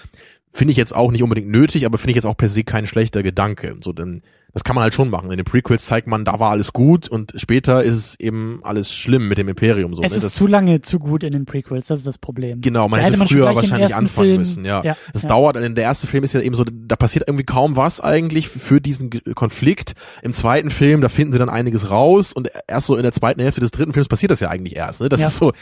Finde 0.54 0.72
ich 0.72 0.78
jetzt 0.78 0.96
auch 0.96 1.12
nicht 1.12 1.22
unbedingt 1.22 1.50
nötig, 1.50 1.84
aber 1.84 1.98
finde 1.98 2.12
ich 2.12 2.16
jetzt 2.16 2.24
auch 2.24 2.36
per 2.36 2.48
se 2.48 2.64
kein 2.64 2.86
schlechter 2.86 3.22
Gedanke. 3.22 3.76
So, 3.82 3.92
denn 3.92 4.22
das 4.52 4.64
kann 4.64 4.74
man 4.74 4.82
halt 4.82 4.94
schon 4.94 5.10
machen. 5.10 5.30
In 5.30 5.36
den 5.36 5.44
Prequels 5.44 5.84
zeigt 5.84 6.06
man, 6.06 6.24
da 6.24 6.40
war 6.40 6.50
alles 6.50 6.72
gut 6.72 7.08
und 7.08 7.32
später 7.36 7.82
ist 7.82 7.94
es 7.94 8.20
eben 8.20 8.60
alles 8.62 8.92
schlimm 8.92 9.28
mit 9.28 9.38
dem 9.38 9.48
Imperium. 9.48 9.94
So, 9.94 10.02
es 10.02 10.10
ne? 10.10 10.16
ist 10.16 10.24
das, 10.24 10.34
zu 10.34 10.46
lange 10.46 10.80
zu 10.80 10.98
gut 10.98 11.24
in 11.24 11.32
den 11.32 11.44
Prequels, 11.44 11.86
das 11.86 12.00
ist 12.00 12.06
das 12.06 12.18
Problem. 12.18 12.60
Genau, 12.60 12.88
man 12.88 12.98
da 12.98 13.06
hätte, 13.06 13.12
hätte 13.12 13.18
man 13.18 13.28
früher 13.28 13.54
wahrscheinlich 13.54 13.94
anfangen 13.94 14.26
Film, 14.26 14.38
müssen. 14.38 14.64
Ja, 14.64 14.82
ja 14.82 14.96
es 15.14 15.22
ja. 15.22 15.28
dauert. 15.28 15.56
Der 15.56 15.84
erste 15.84 16.06
Film 16.06 16.24
ist 16.24 16.32
ja 16.32 16.40
eben 16.40 16.54
so, 16.54 16.64
da 16.64 16.96
passiert 16.96 17.28
irgendwie 17.28 17.44
kaum 17.44 17.76
was 17.76 18.00
eigentlich 18.00 18.48
für 18.48 18.80
diesen 18.80 19.10
Konflikt. 19.34 19.94
Im 20.22 20.34
zweiten 20.34 20.70
Film, 20.70 21.00
da 21.00 21.08
finden 21.08 21.32
sie 21.32 21.38
dann 21.38 21.48
einiges 21.48 21.90
raus 21.90 22.32
und 22.32 22.50
erst 22.66 22.86
so 22.86 22.96
in 22.96 23.02
der 23.02 23.12
zweiten 23.12 23.40
Hälfte 23.40 23.60
des 23.60 23.70
dritten 23.70 23.92
Films 23.92 24.08
passiert 24.08 24.32
das 24.32 24.40
ja 24.40 24.48
eigentlich 24.48 24.76
erst. 24.76 25.00
Ne? 25.00 25.08
Das 25.08 25.20
ja. 25.20 25.28
ist 25.28 25.36
so, 25.36 25.52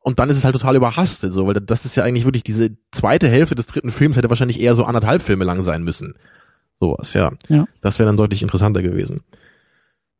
und 0.00 0.18
dann 0.18 0.30
ist 0.30 0.38
es 0.38 0.44
halt 0.44 0.54
total 0.54 0.76
überhastet, 0.76 1.34
so, 1.34 1.46
weil 1.46 1.54
das 1.54 1.84
ist 1.84 1.96
ja 1.96 2.04
eigentlich 2.04 2.24
wirklich 2.24 2.44
diese 2.44 2.70
zweite 2.92 3.28
Hälfte 3.28 3.54
des 3.54 3.66
dritten 3.66 3.90
Films 3.90 4.16
hätte 4.16 4.30
wahrscheinlich 4.30 4.60
eher 4.60 4.74
so 4.74 4.84
anderthalb 4.84 5.22
Filme 5.22 5.44
lang 5.44 5.62
sein 5.62 5.82
müssen. 5.82 6.14
Sowas, 6.80 7.12
ja. 7.14 7.32
ja. 7.48 7.66
Das 7.80 7.98
wäre 7.98 8.06
dann 8.06 8.16
deutlich 8.16 8.42
interessanter 8.42 8.82
gewesen. 8.82 9.22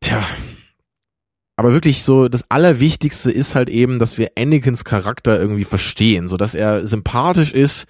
Tja. 0.00 0.24
Aber 1.56 1.72
wirklich 1.72 2.04
so, 2.04 2.28
das 2.28 2.50
Allerwichtigste 2.50 3.30
ist 3.30 3.54
halt 3.54 3.68
eben, 3.68 3.98
dass 3.98 4.16
wir 4.16 4.32
Anakins 4.38 4.84
Charakter 4.84 5.40
irgendwie 5.40 5.64
verstehen, 5.64 6.28
so 6.28 6.36
dass 6.36 6.54
er 6.54 6.86
sympathisch 6.86 7.52
ist 7.52 7.86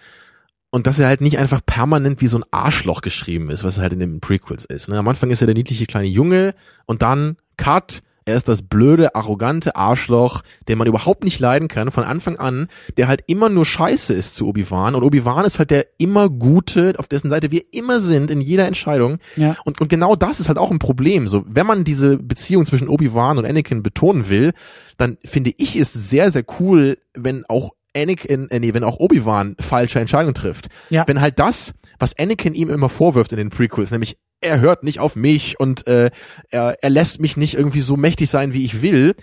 und 0.71 0.87
dass 0.87 0.99
er 0.99 1.09
halt 1.09 1.21
nicht 1.21 1.39
einfach 1.39 1.61
permanent 1.65 2.21
wie 2.21 2.29
so 2.29 2.39
ein 2.39 2.45
Arschloch 2.51 3.03
geschrieben 3.03 3.51
ist, 3.51 3.65
was 3.65 3.77
er 3.77 3.83
halt 3.83 3.93
in 3.93 4.01
den 4.01 4.21
Prequels 4.21 4.65
ist. 4.65 4.89
Ne? 4.89 4.99
Am 4.99 5.09
Anfang 5.09 5.31
ist 5.31 5.43
er 5.43 5.47
der 5.47 5.55
niedliche 5.55 5.87
kleine 5.87 6.09
Junge 6.09 6.55
und 6.87 7.03
dann 7.03 7.37
Cut, 7.57 8.01
er 8.29 8.37
ist 8.37 8.47
das 8.47 8.61
blöde, 8.61 9.15
arrogante 9.15 9.75
Arschloch, 9.75 10.43
den 10.69 10.77
man 10.77 10.87
überhaupt 10.87 11.25
nicht 11.25 11.41
leiden 11.41 11.67
kann 11.67 11.91
von 11.91 12.05
Anfang 12.05 12.37
an, 12.37 12.69
der 12.99 13.09
halt 13.09 13.23
immer 13.27 13.49
nur 13.49 13.65
scheiße 13.65 14.13
ist 14.13 14.35
zu 14.35 14.47
Obi-Wan. 14.47 14.95
Und 14.95 15.03
Obi-Wan 15.03 15.47
ist 15.47 15.59
halt 15.59 15.71
der 15.71 15.87
immer 15.97 16.29
Gute, 16.29 16.93
auf 16.99 17.09
dessen 17.09 17.31
Seite 17.31 17.51
wir 17.51 17.63
immer 17.73 18.03
sind 18.03 18.31
in 18.31 18.43
jeder 18.43 18.67
Entscheidung. 18.67 19.17
Ja. 19.37 19.57
Und, 19.65 19.81
und 19.81 19.89
genau 19.89 20.15
das 20.15 20.41
ist 20.41 20.49
halt 20.49 20.59
auch 20.59 20.71
ein 20.71 20.79
Problem. 20.79 21.27
So, 21.27 21.43
wenn 21.49 21.67
man 21.67 21.85
diese 21.85 22.19
Beziehung 22.19 22.67
zwischen 22.67 22.89
Obi-Wan 22.89 23.39
und 23.39 23.47
Anakin 23.47 23.83
betonen 23.83 24.29
will, 24.29 24.53
dann 24.99 25.17
finde 25.25 25.53
ich 25.57 25.75
es 25.77 25.95
sehr, 25.95 26.31
sehr 26.31 26.45
cool, 26.61 26.99
wenn 27.15 27.45
auch 27.49 27.73
Anakin, 27.97 28.51
äh, 28.51 28.61
nee, 28.61 28.75
wenn 28.75 28.85
auch 28.85 29.01
Obi-Wan 29.01 29.57
falsche 29.59 30.01
Entscheidungen 30.01 30.35
trifft. 30.35 30.67
Ja. 30.91 31.05
Wenn 31.07 31.23
halt 31.23 31.39
das, 31.39 31.73
was 31.99 32.19
Anakin 32.19 32.55
ihm 32.55 32.69
immer 32.69 32.91
vorwirft 32.91 33.33
in 33.33 33.39
den 33.39 33.49
Prequels, 33.49 33.91
nämlich 33.91 34.19
er 34.41 34.61
hört 34.61 34.85
nicht 34.85 35.01
auf 35.01 35.17
mich 35.17 35.59
und 35.59 35.87
äh, 35.87 36.11
er, 36.51 36.77
er 36.81 36.91
lässt 36.91 37.21
mich 37.21 37.37
nicht 37.37 37.55
irgendwie 37.55 37.81
so 37.81 37.97
mächtig 37.97 38.31
sein, 38.31 38.53
wie 38.53 38.65
ich 38.65 38.83
will. 38.83 39.15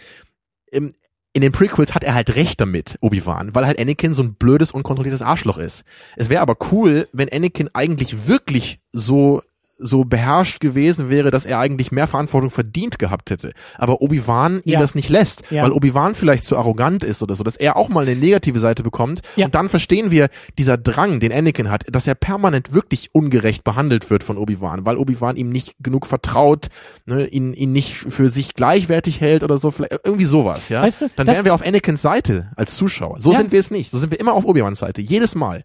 Im, 0.72 0.94
in 1.34 1.42
den 1.42 1.52
Prequels 1.52 1.94
hat 1.94 2.04
er 2.04 2.14
halt 2.14 2.36
recht 2.36 2.62
damit, 2.62 2.98
Obi-Wan, 3.02 3.54
weil 3.54 3.66
halt 3.66 3.80
Anakin 3.80 4.14
so 4.14 4.24
ein 4.24 4.36
blödes, 4.36 4.72
unkontrolliertes 4.72 5.22
Arschloch 5.22 5.58
ist. 5.58 5.84
Es 6.16 6.30
wäre 6.30 6.42
aber 6.42 6.56
cool, 6.72 7.10
wenn 7.12 7.32
Anakin 7.32 7.70
eigentlich 7.74 8.28
wirklich 8.28 8.80
so 8.92 9.42
so 9.77 10.06
beherrscht 10.06 10.60
gewesen 10.60 11.10
wäre, 11.10 11.31
dass 11.31 11.45
er 11.45 11.60
eigentlich 11.60 11.91
mehr 11.91 12.07
Verantwortung 12.07 12.49
verdient 12.49 12.99
gehabt 12.99 13.30
hätte. 13.30 13.52
Aber 13.77 14.02
Obi-Wan 14.02 14.61
ihm 14.64 14.73
ja. 14.73 14.80
das 14.80 14.95
nicht 14.95 15.10
lässt, 15.10 15.43
ja. 15.49 15.64
weil 15.64 15.72
Obi-Wan 15.72 16.15
vielleicht 16.15 16.45
zu 16.45 16.57
arrogant 16.57 17.03
ist 17.03 17.22
oder 17.22 17.35
so, 17.35 17.43
dass 17.43 17.57
er 17.57 17.76
auch 17.76 17.89
mal 17.89 18.06
eine 18.07 18.15
negative 18.15 18.60
Seite 18.60 18.84
bekommt. 18.84 19.22
Ja. 19.35 19.45
Und 19.45 19.56
dann 19.56 19.69
verstehen 19.69 20.11
wir 20.11 20.30
dieser 20.57 20.77
Drang, 20.77 21.19
den 21.19 21.34
Anakin 21.34 21.69
hat, 21.69 21.84
dass 21.91 22.07
er 22.07 22.15
permanent 22.15 22.73
wirklich 22.73 23.10
ungerecht 23.14 23.64
behandelt 23.64 24.10
wird 24.10 24.23
von 24.23 24.38
Obi-Wan, 24.38 24.85
weil 24.85 24.97
Obi-Wan 24.97 25.35
ihm 25.35 25.49
nicht 25.49 25.76
genug 25.80 26.06
vertraut, 26.06 26.68
ne, 27.06 27.27
ihn, 27.27 27.53
ihn 27.53 27.72
nicht 27.72 27.95
für 27.95 28.30
sich 28.30 28.53
gleichwertig 28.53 29.22
hält 29.22 29.43
oder 29.43 29.57
so, 29.57 29.72
vielleicht 29.72 29.99
irgendwie 30.03 30.26
sowas, 30.26 30.69
ja. 30.69 30.84
Weißt 30.84 31.02
du, 31.02 31.10
dann 31.15 31.27
wären 31.27 31.45
wir 31.45 31.53
auf 31.53 31.65
Anakins 31.65 32.02
Seite 32.02 32.52
als 32.56 32.76
Zuschauer. 32.76 33.19
So 33.19 33.34
sind 33.34 33.52
wir 33.52 33.60
es 33.60 33.72
nicht. 33.72 33.91
So 33.91 33.97
sind 33.97 34.11
wir 34.11 34.19
immer 34.19 34.34
auf 34.34 34.45
Obi-Wans 34.45 34.80
Seite. 34.80 35.02
Jedes 35.02 35.35
Mal 35.35 35.64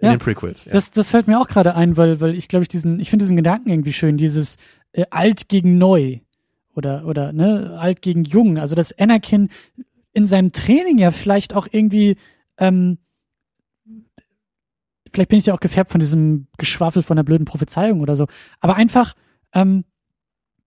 in 0.00 0.06
ja, 0.06 0.10
den 0.14 0.18
Prequels. 0.18 0.64
Ja. 0.64 0.72
Das, 0.72 0.90
das 0.90 1.10
fällt 1.10 1.26
mir 1.26 1.40
auch 1.40 1.48
gerade 1.48 1.74
ein, 1.74 1.96
weil, 1.96 2.20
weil 2.20 2.34
ich 2.34 2.48
glaube, 2.48 2.62
ich 2.62 2.68
diesen, 2.68 3.00
ich 3.00 3.10
finde 3.10 3.24
diesen 3.24 3.36
Gedanken 3.36 3.70
irgendwie 3.70 3.92
schön, 3.92 4.16
dieses 4.16 4.56
äh, 4.92 5.04
alt 5.10 5.48
gegen 5.48 5.78
neu 5.78 6.20
oder 6.74 7.04
oder 7.06 7.32
ne 7.32 7.76
alt 7.78 8.02
gegen 8.02 8.24
jung. 8.24 8.58
Also 8.58 8.74
dass 8.74 8.96
Anakin 8.98 9.50
in 10.12 10.26
seinem 10.28 10.52
Training 10.52 10.98
ja 10.98 11.10
vielleicht 11.10 11.54
auch 11.54 11.68
irgendwie 11.70 12.16
ähm, 12.58 12.98
vielleicht 15.12 15.30
bin 15.30 15.38
ich 15.38 15.46
ja 15.46 15.54
auch 15.54 15.60
gefärbt 15.60 15.90
von 15.90 16.00
diesem 16.00 16.46
Geschwafel 16.56 17.02
von 17.02 17.16
der 17.16 17.24
blöden 17.24 17.44
Prophezeiung 17.44 18.00
oder 18.00 18.16
so, 18.16 18.26
aber 18.60 18.76
einfach 18.76 19.14
ähm, 19.52 19.84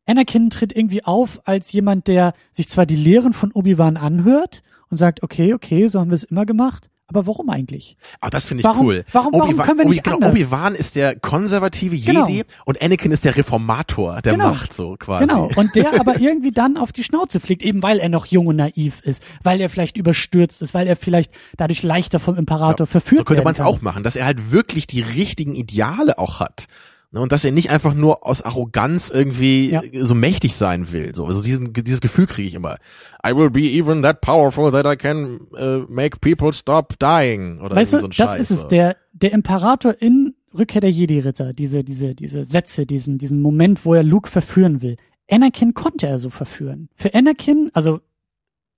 Anakin 0.05 0.49
tritt 0.49 0.75
irgendwie 0.75 1.05
auf 1.05 1.47
als 1.47 1.71
jemand, 1.71 2.07
der 2.07 2.33
sich 2.51 2.67
zwar 2.67 2.85
die 2.85 2.97
Lehren 2.97 3.31
von 3.31 3.53
Obi-Wan 3.53 3.95
anhört 3.95 4.61
und 4.89 4.97
sagt, 4.97 5.23
okay, 5.23 5.53
okay, 5.53 5.87
so 5.87 5.99
haben 5.99 6.09
wir 6.09 6.15
es 6.15 6.23
immer 6.23 6.45
gemacht, 6.45 6.89
aber 7.13 7.27
warum 7.27 7.49
eigentlich? 7.49 7.97
Ah, 8.21 8.29
das 8.29 8.45
finde 8.45 8.61
ich 8.61 8.65
warum, 8.65 8.85
cool. 8.85 9.05
Warum, 9.11 9.33
warum 9.33 9.57
können 9.57 9.79
wir 9.79 9.85
nicht 9.85 10.07
Obi, 10.07 10.17
genau, 10.17 10.29
Obi-Wan 10.29 10.75
ist 10.75 10.95
der 10.95 11.17
konservative 11.19 11.97
genau. 11.97 12.27
Jedi 12.27 12.43
und 12.65 12.81
Anakin 12.81 13.11
ist 13.11 13.25
der 13.25 13.37
Reformator 13.37 14.21
der 14.21 14.33
genau. 14.33 14.49
Macht, 14.49 14.73
so 14.73 14.95
quasi. 14.97 15.27
Genau, 15.27 15.49
und 15.55 15.75
der 15.75 15.99
aber 15.99 16.19
irgendwie 16.19 16.51
dann 16.51 16.77
auf 16.77 16.91
die 16.91 17.03
Schnauze 17.03 17.39
fliegt, 17.39 17.61
eben 17.63 17.83
weil 17.83 17.99
er 17.99 18.09
noch 18.09 18.25
jung 18.25 18.47
und 18.47 18.55
naiv 18.55 19.01
ist, 19.01 19.21
weil 19.43 19.61
er 19.61 19.69
vielleicht 19.69 19.97
überstürzt 19.97 20.61
ist, 20.61 20.73
weil 20.73 20.87
er 20.87 20.95
vielleicht 20.95 21.31
dadurch 21.57 21.83
leichter 21.83 22.19
vom 22.19 22.35
Imperator 22.35 22.87
ja, 22.87 22.91
verführt 22.91 23.19
wird. 23.19 23.27
So 23.27 23.33
könnte 23.33 23.43
man 23.43 23.53
es 23.53 23.61
auch 23.61 23.81
machen, 23.81 24.03
dass 24.03 24.15
er 24.15 24.25
halt 24.25 24.51
wirklich 24.51 24.87
die 24.87 25.01
richtigen 25.01 25.55
Ideale 25.55 26.17
auch 26.17 26.39
hat. 26.39 26.67
Ne, 27.13 27.21
und 27.21 27.31
dass 27.31 27.45
er 27.45 27.51
nicht 27.51 27.69
einfach 27.69 27.93
nur 27.93 28.25
aus 28.25 28.41
Arroganz 28.41 29.11
irgendwie 29.11 29.69
ja. 29.69 29.81
so 29.93 30.15
mächtig 30.15 30.55
sein 30.55 30.91
will. 30.91 31.13
So, 31.13 31.27
also 31.27 31.43
diesen, 31.43 31.71
dieses 31.71 32.01
Gefühl 32.01 32.25
kriege 32.25 32.47
ich 32.47 32.55
immer. 32.55 32.77
I 33.23 33.35
will 33.35 33.51
be 33.51 33.61
even 33.61 34.01
that 34.01 34.21
powerful 34.21 34.71
that 34.71 34.91
I 34.91 34.97
can 34.97 35.41
uh, 35.51 35.85
make 35.87 36.17
people 36.21 36.51
stop 36.51 36.97
dying. 36.97 37.61
Oder 37.61 37.75
weißt 37.75 37.93
du, 37.93 37.99
so 37.99 38.05
ein 38.07 38.09
das 38.09 38.17
Scheiß, 38.17 38.39
ist 38.39 38.49
es. 38.49 38.67
Der, 38.69 38.97
der 39.11 39.31
Imperator 39.31 39.93
in 39.99 40.33
Rückkehr 40.57 40.81
der 40.81 40.89
Jedi-Ritter, 40.89 41.53
diese, 41.53 41.83
diese, 41.83 42.15
diese 42.15 42.45
Sätze, 42.45 42.87
diesen, 42.87 43.19
diesen 43.19 43.43
Moment, 43.43 43.85
wo 43.85 43.93
er 43.93 44.01
Luke 44.01 44.27
verführen 44.27 44.81
will. 44.81 44.97
Anakin 45.29 45.75
konnte 45.75 46.07
er 46.07 46.17
so 46.17 46.31
verführen. 46.31 46.89
Für 46.95 47.13
Anakin, 47.13 47.69
also 47.73 47.99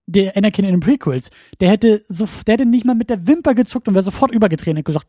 der 0.08 0.36
Anakin 0.36 0.66
in 0.66 0.72
den 0.72 0.80
Prequels, 0.82 1.30
der 1.62 1.70
hätte 1.70 2.02
so, 2.10 2.28
der 2.46 2.56
hätte 2.56 2.66
nicht 2.66 2.86
mal 2.86 2.96
mit 2.96 3.10
der 3.10 3.28
Wimper 3.28 3.56
gezuckt 3.56 3.88
und 3.88 3.94
wäre 3.94 4.04
sofort 4.04 4.32
übergetreten 4.32 4.78
und 4.78 4.84
gesagt, 4.86 5.08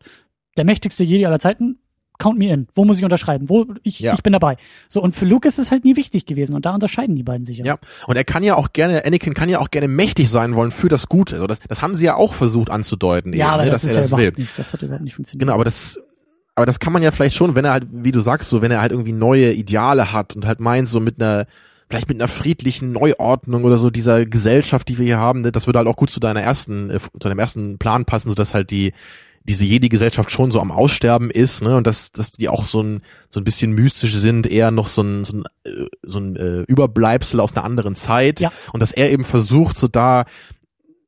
der 0.55 0.63
mächtigste 0.63 1.03
Jedi 1.03 1.25
aller 1.25 1.39
Zeiten, 1.39 1.79
count 2.17 2.37
me 2.37 2.49
in. 2.49 2.67
Wo 2.73 2.85
muss 2.85 2.97
ich 2.97 3.03
unterschreiben? 3.03 3.49
Wo 3.49 3.65
ich, 3.83 3.99
ja. 3.99 4.13
ich 4.13 4.23
bin 4.23 4.33
dabei. 4.33 4.57
So 4.89 5.01
und 5.01 5.15
für 5.15 5.25
Luke 5.25 5.47
ist 5.47 5.59
es 5.59 5.71
halt 5.71 5.85
nie 5.85 5.95
wichtig 5.95 6.25
gewesen 6.25 6.55
und 6.55 6.65
da 6.65 6.73
unterscheiden 6.73 7.15
die 7.15 7.23
beiden 7.23 7.45
sich 7.45 7.59
ja. 7.59 7.65
Ja, 7.65 7.77
und 8.07 8.15
er 8.15 8.23
kann 8.23 8.43
ja 8.43 8.55
auch 8.55 8.73
gerne 8.73 9.05
Anakin 9.05 9.33
kann 9.33 9.49
ja 9.49 9.59
auch 9.59 9.71
gerne 9.71 9.87
mächtig 9.87 10.29
sein 10.29 10.55
wollen 10.55 10.71
für 10.71 10.89
das 10.89 11.07
Gute. 11.07 11.35
Also 11.35 11.47
das, 11.47 11.59
das 11.59 11.81
haben 11.81 11.95
sie 11.95 12.05
ja 12.05 12.15
auch 12.15 12.33
versucht 12.33 12.69
anzudeuten, 12.69 13.33
ja, 13.33 13.45
eben, 13.45 13.53
aber 13.53 13.65
ne, 13.65 13.71
das 13.71 13.81
dass 13.81 13.91
ist 13.91 13.95
er 13.95 13.95
ja 13.95 14.01
das 14.01 14.09
überhaupt 14.09 14.37
will. 14.37 14.43
Nicht, 14.43 14.59
das 14.59 14.73
hat 14.73 14.81
überhaupt 14.81 15.03
nicht 15.03 15.15
funktioniert. 15.15 15.41
Genau, 15.41 15.53
aber 15.53 15.63
das 15.63 15.99
aber 16.55 16.65
das 16.65 16.79
kann 16.79 16.91
man 16.91 17.03
ja 17.03 17.11
vielleicht 17.11 17.35
schon, 17.35 17.53
wenn 17.53 17.65
er 17.65 17.71
halt 17.71 17.85
wie 17.91 18.11
du 18.11 18.21
sagst, 18.21 18.49
so 18.49 18.61
wenn 18.61 18.71
er 18.71 18.81
halt 18.81 18.91
irgendwie 18.91 19.11
neue 19.11 19.53
Ideale 19.53 20.11
hat 20.11 20.35
und 20.35 20.45
halt 20.45 20.59
meint 20.59 20.89
so 20.89 20.99
mit 20.99 21.21
einer 21.21 21.45
vielleicht 21.89 22.09
mit 22.09 22.19
einer 22.19 22.27
friedlichen 22.27 22.91
Neuordnung 22.91 23.63
oder 23.63 23.77
so 23.77 23.89
dieser 23.89 24.25
Gesellschaft, 24.25 24.89
die 24.89 24.97
wir 24.97 25.05
hier 25.05 25.19
haben, 25.19 25.41
ne, 25.41 25.51
das 25.51 25.67
würde 25.67 25.79
halt 25.79 25.87
auch 25.87 25.95
gut 25.95 26.09
zu 26.09 26.19
deiner 26.19 26.41
ersten, 26.41 26.89
äh, 26.89 26.99
zu 26.99 27.29
deinem 27.29 27.39
ersten 27.39 27.77
Plan 27.77 28.05
passen, 28.05 28.29
so 28.29 28.35
dass 28.35 28.53
halt 28.53 28.71
die 28.71 28.93
diese 29.47 29.65
Jedi-Gesellschaft 29.65 30.29
schon 30.29 30.51
so 30.51 30.59
am 30.59 30.71
Aussterben 30.71 31.31
ist, 31.31 31.61
ne, 31.63 31.77
und 31.77 31.87
dass, 31.87 32.11
dass 32.11 32.31
die 32.31 32.49
auch 32.49 32.67
so 32.67 32.81
ein, 32.81 33.01
so 33.29 33.39
ein 33.39 33.43
bisschen 33.43 33.71
mystisch 33.71 34.13
sind, 34.13 34.45
eher 34.45 34.71
noch 34.71 34.87
so 34.87 35.01
ein, 35.01 35.23
so 35.23 35.37
ein, 35.37 35.43
äh, 35.63 35.85
so 36.03 36.19
ein 36.19 36.35
äh, 36.35 36.61
Überbleibsel 36.67 37.39
aus 37.39 37.55
einer 37.55 37.63
anderen 37.63 37.95
Zeit. 37.95 38.41
Ja. 38.41 38.51
Und 38.73 38.81
dass 38.81 38.91
er 38.91 39.09
eben 39.09 39.23
versucht, 39.23 39.77
so 39.77 39.87
da 39.87 40.25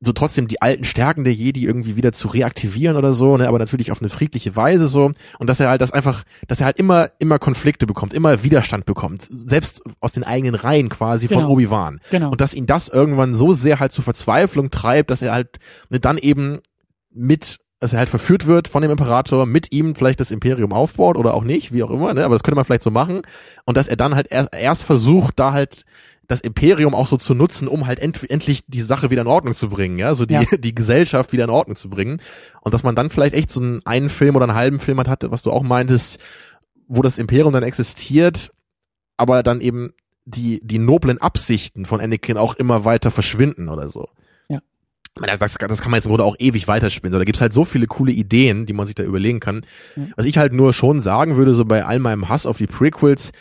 so 0.02 0.12
trotzdem 0.14 0.48
die 0.48 0.62
alten 0.62 0.84
Stärken 0.84 1.24
der 1.24 1.34
Jedi 1.34 1.66
irgendwie 1.66 1.94
wieder 1.94 2.12
zu 2.12 2.28
reaktivieren 2.28 2.96
oder 2.96 3.12
so, 3.12 3.36
ne, 3.36 3.46
aber 3.46 3.58
natürlich 3.58 3.92
auf 3.92 4.00
eine 4.00 4.08
friedliche 4.08 4.56
Weise 4.56 4.88
so 4.88 5.12
und 5.38 5.46
dass 5.46 5.60
er 5.60 5.68
halt 5.68 5.82
das 5.82 5.92
einfach, 5.92 6.22
dass 6.48 6.60
er 6.60 6.66
halt 6.66 6.78
immer 6.78 7.10
immer 7.18 7.38
Konflikte 7.38 7.86
bekommt, 7.86 8.14
immer 8.14 8.42
Widerstand 8.42 8.86
bekommt, 8.86 9.26
selbst 9.28 9.82
aus 10.00 10.12
den 10.12 10.24
eigenen 10.24 10.54
Reihen 10.54 10.88
quasi 10.88 11.26
genau. 11.26 11.42
von 11.42 11.50
Obi-Wan. 11.50 12.00
Genau. 12.10 12.30
Und 12.30 12.40
dass 12.40 12.54
ihn 12.54 12.64
das 12.64 12.88
irgendwann 12.88 13.34
so 13.34 13.52
sehr 13.52 13.78
halt 13.78 13.92
zur 13.92 14.04
Verzweiflung 14.04 14.70
treibt, 14.70 15.10
dass 15.10 15.20
er 15.20 15.34
halt 15.34 15.58
ne, 15.90 16.00
dann 16.00 16.16
eben 16.16 16.60
mit 17.10 17.58
dass 17.80 17.94
er 17.94 17.98
halt 17.98 18.10
verführt 18.10 18.46
wird 18.46 18.68
von 18.68 18.82
dem 18.82 18.90
Imperator, 18.90 19.46
mit 19.46 19.72
ihm 19.72 19.94
vielleicht 19.94 20.20
das 20.20 20.30
Imperium 20.30 20.72
aufbaut 20.72 21.16
oder 21.16 21.34
auch 21.34 21.44
nicht, 21.44 21.72
wie 21.72 21.82
auch 21.82 21.90
immer, 21.90 22.14
ne? 22.14 22.24
aber 22.24 22.34
das 22.34 22.42
könnte 22.42 22.56
man 22.56 22.64
vielleicht 22.64 22.82
so 22.82 22.90
machen 22.90 23.22
und 23.64 23.76
dass 23.76 23.88
er 23.88 23.96
dann 23.96 24.14
halt 24.14 24.28
erst, 24.30 24.50
erst 24.52 24.82
versucht, 24.84 25.38
da 25.38 25.52
halt 25.52 25.84
das 26.30 26.40
Imperium 26.40 26.94
auch 26.94 27.08
so 27.08 27.16
zu 27.16 27.34
nutzen, 27.34 27.66
um 27.66 27.86
halt 27.88 27.98
end, 27.98 28.30
endlich 28.30 28.62
die 28.68 28.82
Sache 28.82 29.10
wieder 29.10 29.22
in 29.22 29.28
Ordnung 29.28 29.52
zu 29.52 29.68
bringen, 29.68 29.98
ja, 29.98 30.14
so 30.14 30.26
die, 30.26 30.34
ja. 30.34 30.44
die 30.58 30.74
Gesellschaft 30.74 31.32
wieder 31.32 31.44
in 31.44 31.50
Ordnung 31.50 31.74
zu 31.74 31.90
bringen. 31.90 32.20
Und 32.60 32.72
dass 32.72 32.84
man 32.84 32.94
dann 32.94 33.10
vielleicht 33.10 33.34
echt 33.34 33.50
so 33.50 33.60
einen, 33.60 33.84
einen 33.84 34.10
Film 34.10 34.36
oder 34.36 34.44
einen 34.44 34.54
halben 34.54 34.78
Film 34.78 35.00
hat, 35.00 35.08
hatte, 35.08 35.32
was 35.32 35.42
du 35.42 35.50
auch 35.50 35.64
meintest, 35.64 36.20
wo 36.86 37.02
das 37.02 37.18
Imperium 37.18 37.52
dann 37.52 37.64
existiert, 37.64 38.52
aber 39.16 39.42
dann 39.42 39.60
eben 39.60 39.92
die, 40.24 40.60
die 40.62 40.78
noblen 40.78 41.18
Absichten 41.18 41.84
von 41.84 42.00
Anakin 42.00 42.36
auch 42.36 42.54
immer 42.54 42.84
weiter 42.84 43.10
verschwinden 43.10 43.68
oder 43.68 43.88
so. 43.88 44.08
Das, 45.14 45.58
kann 45.58 45.90
man 45.90 45.98
jetzt 45.98 46.06
im 46.06 46.10
Grunde 46.10 46.24
auch 46.24 46.36
ewig 46.38 46.68
weiterspinnen. 46.68 47.12
So, 47.12 47.18
da 47.18 47.24
gibt's 47.24 47.40
halt 47.40 47.52
so 47.52 47.64
viele 47.64 47.86
coole 47.86 48.12
Ideen, 48.12 48.66
die 48.66 48.72
man 48.72 48.86
sich 48.86 48.94
da 48.94 49.02
überlegen 49.02 49.40
kann. 49.40 49.66
Ja. 49.96 50.04
Was 50.16 50.24
ich 50.24 50.38
halt 50.38 50.52
nur 50.52 50.72
schon 50.72 51.00
sagen 51.00 51.36
würde, 51.36 51.52
so 51.52 51.64
bei 51.64 51.84
all 51.84 51.98
meinem 51.98 52.28
Hass 52.28 52.46
auf 52.46 52.58
die 52.58 52.66
Prequels, 52.66 53.32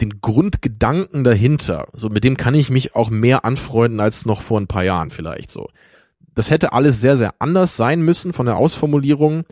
den 0.00 0.20
Grundgedanken 0.20 1.24
dahinter, 1.24 1.88
so 1.92 2.08
mit 2.08 2.24
dem 2.24 2.36
kann 2.36 2.54
ich 2.54 2.70
mich 2.70 2.94
auch 2.94 3.10
mehr 3.10 3.44
anfreunden 3.44 4.00
als 4.00 4.26
noch 4.26 4.42
vor 4.42 4.60
ein 4.60 4.66
paar 4.66 4.84
Jahren 4.84 5.10
vielleicht 5.10 5.50
so. 5.50 5.68
Das 6.34 6.50
hätte 6.50 6.72
alles 6.72 7.00
sehr, 7.00 7.16
sehr 7.16 7.34
anders 7.38 7.76
sein 7.76 8.02
müssen 8.02 8.32
von 8.32 8.46
der 8.46 8.56
Ausformulierung, 8.56 9.44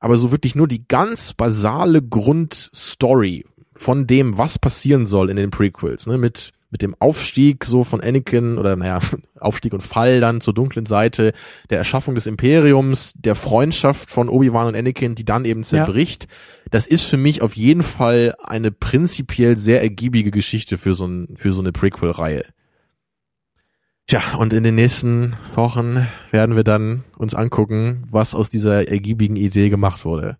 aber 0.00 0.16
so 0.16 0.32
wirklich 0.32 0.56
nur 0.56 0.66
die 0.66 0.86
ganz 0.88 1.32
basale 1.34 2.02
Grundstory 2.02 3.46
von 3.74 4.06
dem, 4.08 4.38
was 4.38 4.58
passieren 4.58 5.06
soll 5.06 5.30
in 5.30 5.36
den 5.36 5.50
Prequels, 5.50 6.06
ne, 6.06 6.18
mit 6.18 6.50
mit 6.72 6.82
dem 6.82 6.96
Aufstieg 6.98 7.64
so 7.64 7.84
von 7.84 8.00
Anakin 8.00 8.58
oder 8.58 8.74
naja, 8.76 8.98
Aufstieg 9.38 9.74
und 9.74 9.82
Fall 9.82 10.20
dann 10.20 10.40
zur 10.40 10.54
dunklen 10.54 10.86
Seite, 10.86 11.32
der 11.70 11.78
Erschaffung 11.78 12.14
des 12.14 12.26
Imperiums, 12.26 13.12
der 13.14 13.34
Freundschaft 13.36 14.10
von 14.10 14.28
Obi-Wan 14.28 14.68
und 14.68 14.74
Anakin, 14.74 15.14
die 15.14 15.24
dann 15.24 15.44
eben 15.44 15.62
zerbricht. 15.62 16.24
Ja. 16.24 16.30
Das 16.70 16.86
ist 16.86 17.04
für 17.04 17.18
mich 17.18 17.42
auf 17.42 17.54
jeden 17.54 17.82
Fall 17.82 18.34
eine 18.42 18.72
prinzipiell 18.72 19.58
sehr 19.58 19.82
ergiebige 19.82 20.30
Geschichte 20.30 20.78
für 20.78 20.94
so, 20.94 21.06
ein, 21.06 21.36
für 21.36 21.52
so 21.52 21.60
eine 21.60 21.72
Prequel-Reihe. 21.72 22.44
Tja, 24.06 24.22
und 24.38 24.52
in 24.52 24.64
den 24.64 24.74
nächsten 24.74 25.34
Wochen 25.54 26.08
werden 26.30 26.56
wir 26.56 26.64
dann 26.64 27.04
uns 27.16 27.34
angucken, 27.34 28.06
was 28.10 28.34
aus 28.34 28.48
dieser 28.48 28.88
ergiebigen 28.88 29.36
Idee 29.36 29.68
gemacht 29.68 30.04
wurde. 30.04 30.38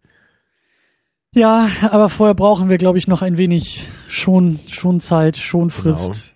Ja, 1.34 1.70
aber 1.90 2.08
vorher 2.08 2.34
brauchen 2.34 2.68
wir, 2.68 2.76
glaube 2.76 2.98
ich, 2.98 3.08
noch 3.08 3.22
ein 3.22 3.38
wenig 3.38 3.88
schon, 4.08 4.60
schon 4.68 5.00
Zeit, 5.00 5.38
schon 5.38 5.70
Frist. 5.70 6.34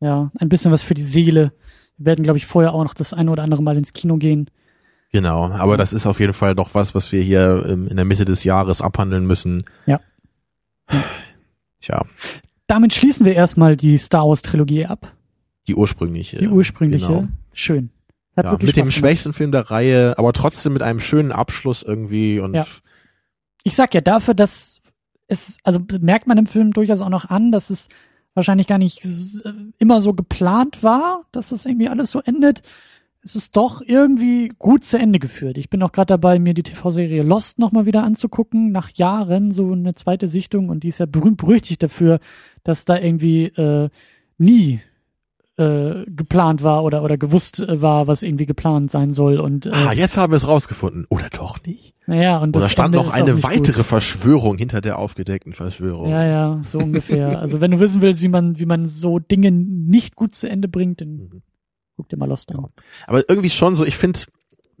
Genau. 0.00 0.12
Ja, 0.12 0.30
ein 0.38 0.48
bisschen 0.48 0.72
was 0.72 0.82
für 0.82 0.94
die 0.94 1.02
Seele. 1.02 1.52
Wir 1.96 2.06
werden, 2.06 2.24
glaube 2.24 2.38
ich, 2.38 2.46
vorher 2.46 2.74
auch 2.74 2.82
noch 2.82 2.94
das 2.94 3.14
eine 3.14 3.30
oder 3.30 3.44
andere 3.44 3.62
Mal 3.62 3.76
ins 3.76 3.92
Kino 3.92 4.16
gehen. 4.16 4.50
Genau, 5.12 5.50
aber 5.50 5.76
das 5.76 5.92
ist 5.92 6.06
auf 6.06 6.18
jeden 6.18 6.32
Fall 6.32 6.56
doch 6.56 6.74
was, 6.74 6.94
was 6.94 7.12
wir 7.12 7.22
hier 7.22 7.64
ähm, 7.68 7.86
in 7.86 7.96
der 7.96 8.04
Mitte 8.04 8.24
des 8.24 8.42
Jahres 8.42 8.80
abhandeln 8.80 9.26
müssen. 9.26 9.62
Ja. 9.86 10.00
Tja. 11.80 12.04
Damit 12.66 12.94
schließen 12.94 13.24
wir 13.24 13.34
erstmal 13.34 13.76
die 13.76 13.96
Star 13.98 14.26
Wars 14.26 14.42
Trilogie 14.42 14.86
ab. 14.86 15.12
Die 15.68 15.76
ursprüngliche. 15.76 16.38
Die 16.38 16.48
ursprüngliche. 16.48 17.06
Genau. 17.06 17.28
Schön. 17.52 17.90
Ja, 18.36 18.52
mit 18.52 18.62
Spaß 18.62 18.72
dem 18.72 18.74
gemacht. 18.74 18.92
schwächsten 18.94 19.32
Film 19.34 19.52
der 19.52 19.70
Reihe, 19.70 20.18
aber 20.18 20.32
trotzdem 20.32 20.72
mit 20.72 20.82
einem 20.82 20.98
schönen 20.98 21.30
Abschluss 21.30 21.82
irgendwie 21.82 22.40
und 22.40 22.54
ja 22.54 22.64
ich 23.64 23.74
sag 23.74 23.94
ja 23.94 24.00
dafür, 24.00 24.34
dass 24.34 24.80
es, 25.28 25.58
also 25.64 25.80
merkt 26.00 26.26
man 26.26 26.38
im 26.38 26.46
Film 26.46 26.72
durchaus 26.72 27.00
auch 27.00 27.08
noch 27.08 27.30
an, 27.30 27.52
dass 27.52 27.70
es 27.70 27.88
wahrscheinlich 28.34 28.66
gar 28.66 28.78
nicht 28.78 29.06
immer 29.78 30.00
so 30.00 30.14
geplant 30.14 30.82
war, 30.82 31.24
dass 31.32 31.50
das 31.50 31.66
irgendwie 31.66 31.88
alles 31.88 32.10
so 32.10 32.20
endet. 32.20 32.62
Es 33.24 33.36
ist 33.36 33.56
doch 33.56 33.82
irgendwie 33.84 34.48
gut 34.58 34.84
zu 34.84 34.98
Ende 34.98 35.20
geführt. 35.20 35.56
Ich 35.56 35.70
bin 35.70 35.82
auch 35.82 35.92
gerade 35.92 36.08
dabei, 36.08 36.38
mir 36.38 36.54
die 36.54 36.64
TV-Serie 36.64 37.22
Lost 37.22 37.58
nochmal 37.58 37.86
wieder 37.86 38.02
anzugucken, 38.02 38.72
nach 38.72 38.90
Jahren 38.94 39.52
so 39.52 39.72
eine 39.72 39.94
zweite 39.94 40.26
Sichtung 40.26 40.70
und 40.70 40.82
die 40.82 40.88
ist 40.88 40.98
ja 40.98 41.06
berühmt 41.06 41.36
berüchtigt 41.36 41.82
dafür, 41.82 42.18
dass 42.64 42.84
da 42.84 42.98
irgendwie 42.98 43.44
äh, 43.44 43.90
nie 44.38 44.80
äh, 45.56 46.04
geplant 46.06 46.62
war 46.62 46.84
oder 46.84 47.02
oder 47.02 47.18
gewusst 47.18 47.60
äh, 47.60 47.82
war, 47.82 48.06
was 48.06 48.22
irgendwie 48.22 48.46
geplant 48.46 48.90
sein 48.90 49.12
soll 49.12 49.38
und 49.38 49.66
äh, 49.66 49.72
ah, 49.72 49.92
jetzt 49.92 50.16
haben 50.16 50.32
wir 50.32 50.36
es 50.36 50.46
rausgefunden 50.46 51.06
oder 51.08 51.28
doch 51.30 51.62
nicht? 51.64 51.92
Naja, 52.06 52.38
und 52.38 52.56
Oder 52.56 52.68
stand 52.68 52.94
noch 52.94 53.12
eine 53.12 53.42
weitere 53.44 53.76
gut. 53.76 53.86
Verschwörung 53.86 54.58
hinter 54.58 54.80
der 54.80 54.98
aufgedeckten 54.98 55.52
Verschwörung? 55.52 56.10
Ja, 56.10 56.26
ja, 56.26 56.62
so 56.66 56.78
ungefähr. 56.78 57.38
also 57.40 57.60
wenn 57.60 57.70
du 57.70 57.78
wissen 57.78 58.02
willst, 58.02 58.22
wie 58.22 58.28
man, 58.28 58.58
wie 58.58 58.66
man 58.66 58.88
so 58.88 59.20
Dinge 59.20 59.52
nicht 59.52 60.16
gut 60.16 60.34
zu 60.34 60.48
Ende 60.48 60.66
bringt, 60.66 61.00
dann 61.00 61.08
mhm. 61.08 61.42
guck 61.96 62.08
dir 62.08 62.16
mal 62.16 62.28
Lost 62.28 62.50
an. 62.52 62.66
Aber 63.06 63.22
irgendwie 63.28 63.50
schon 63.50 63.76
so, 63.76 63.84
ich 63.84 63.96
finde, 63.96 64.18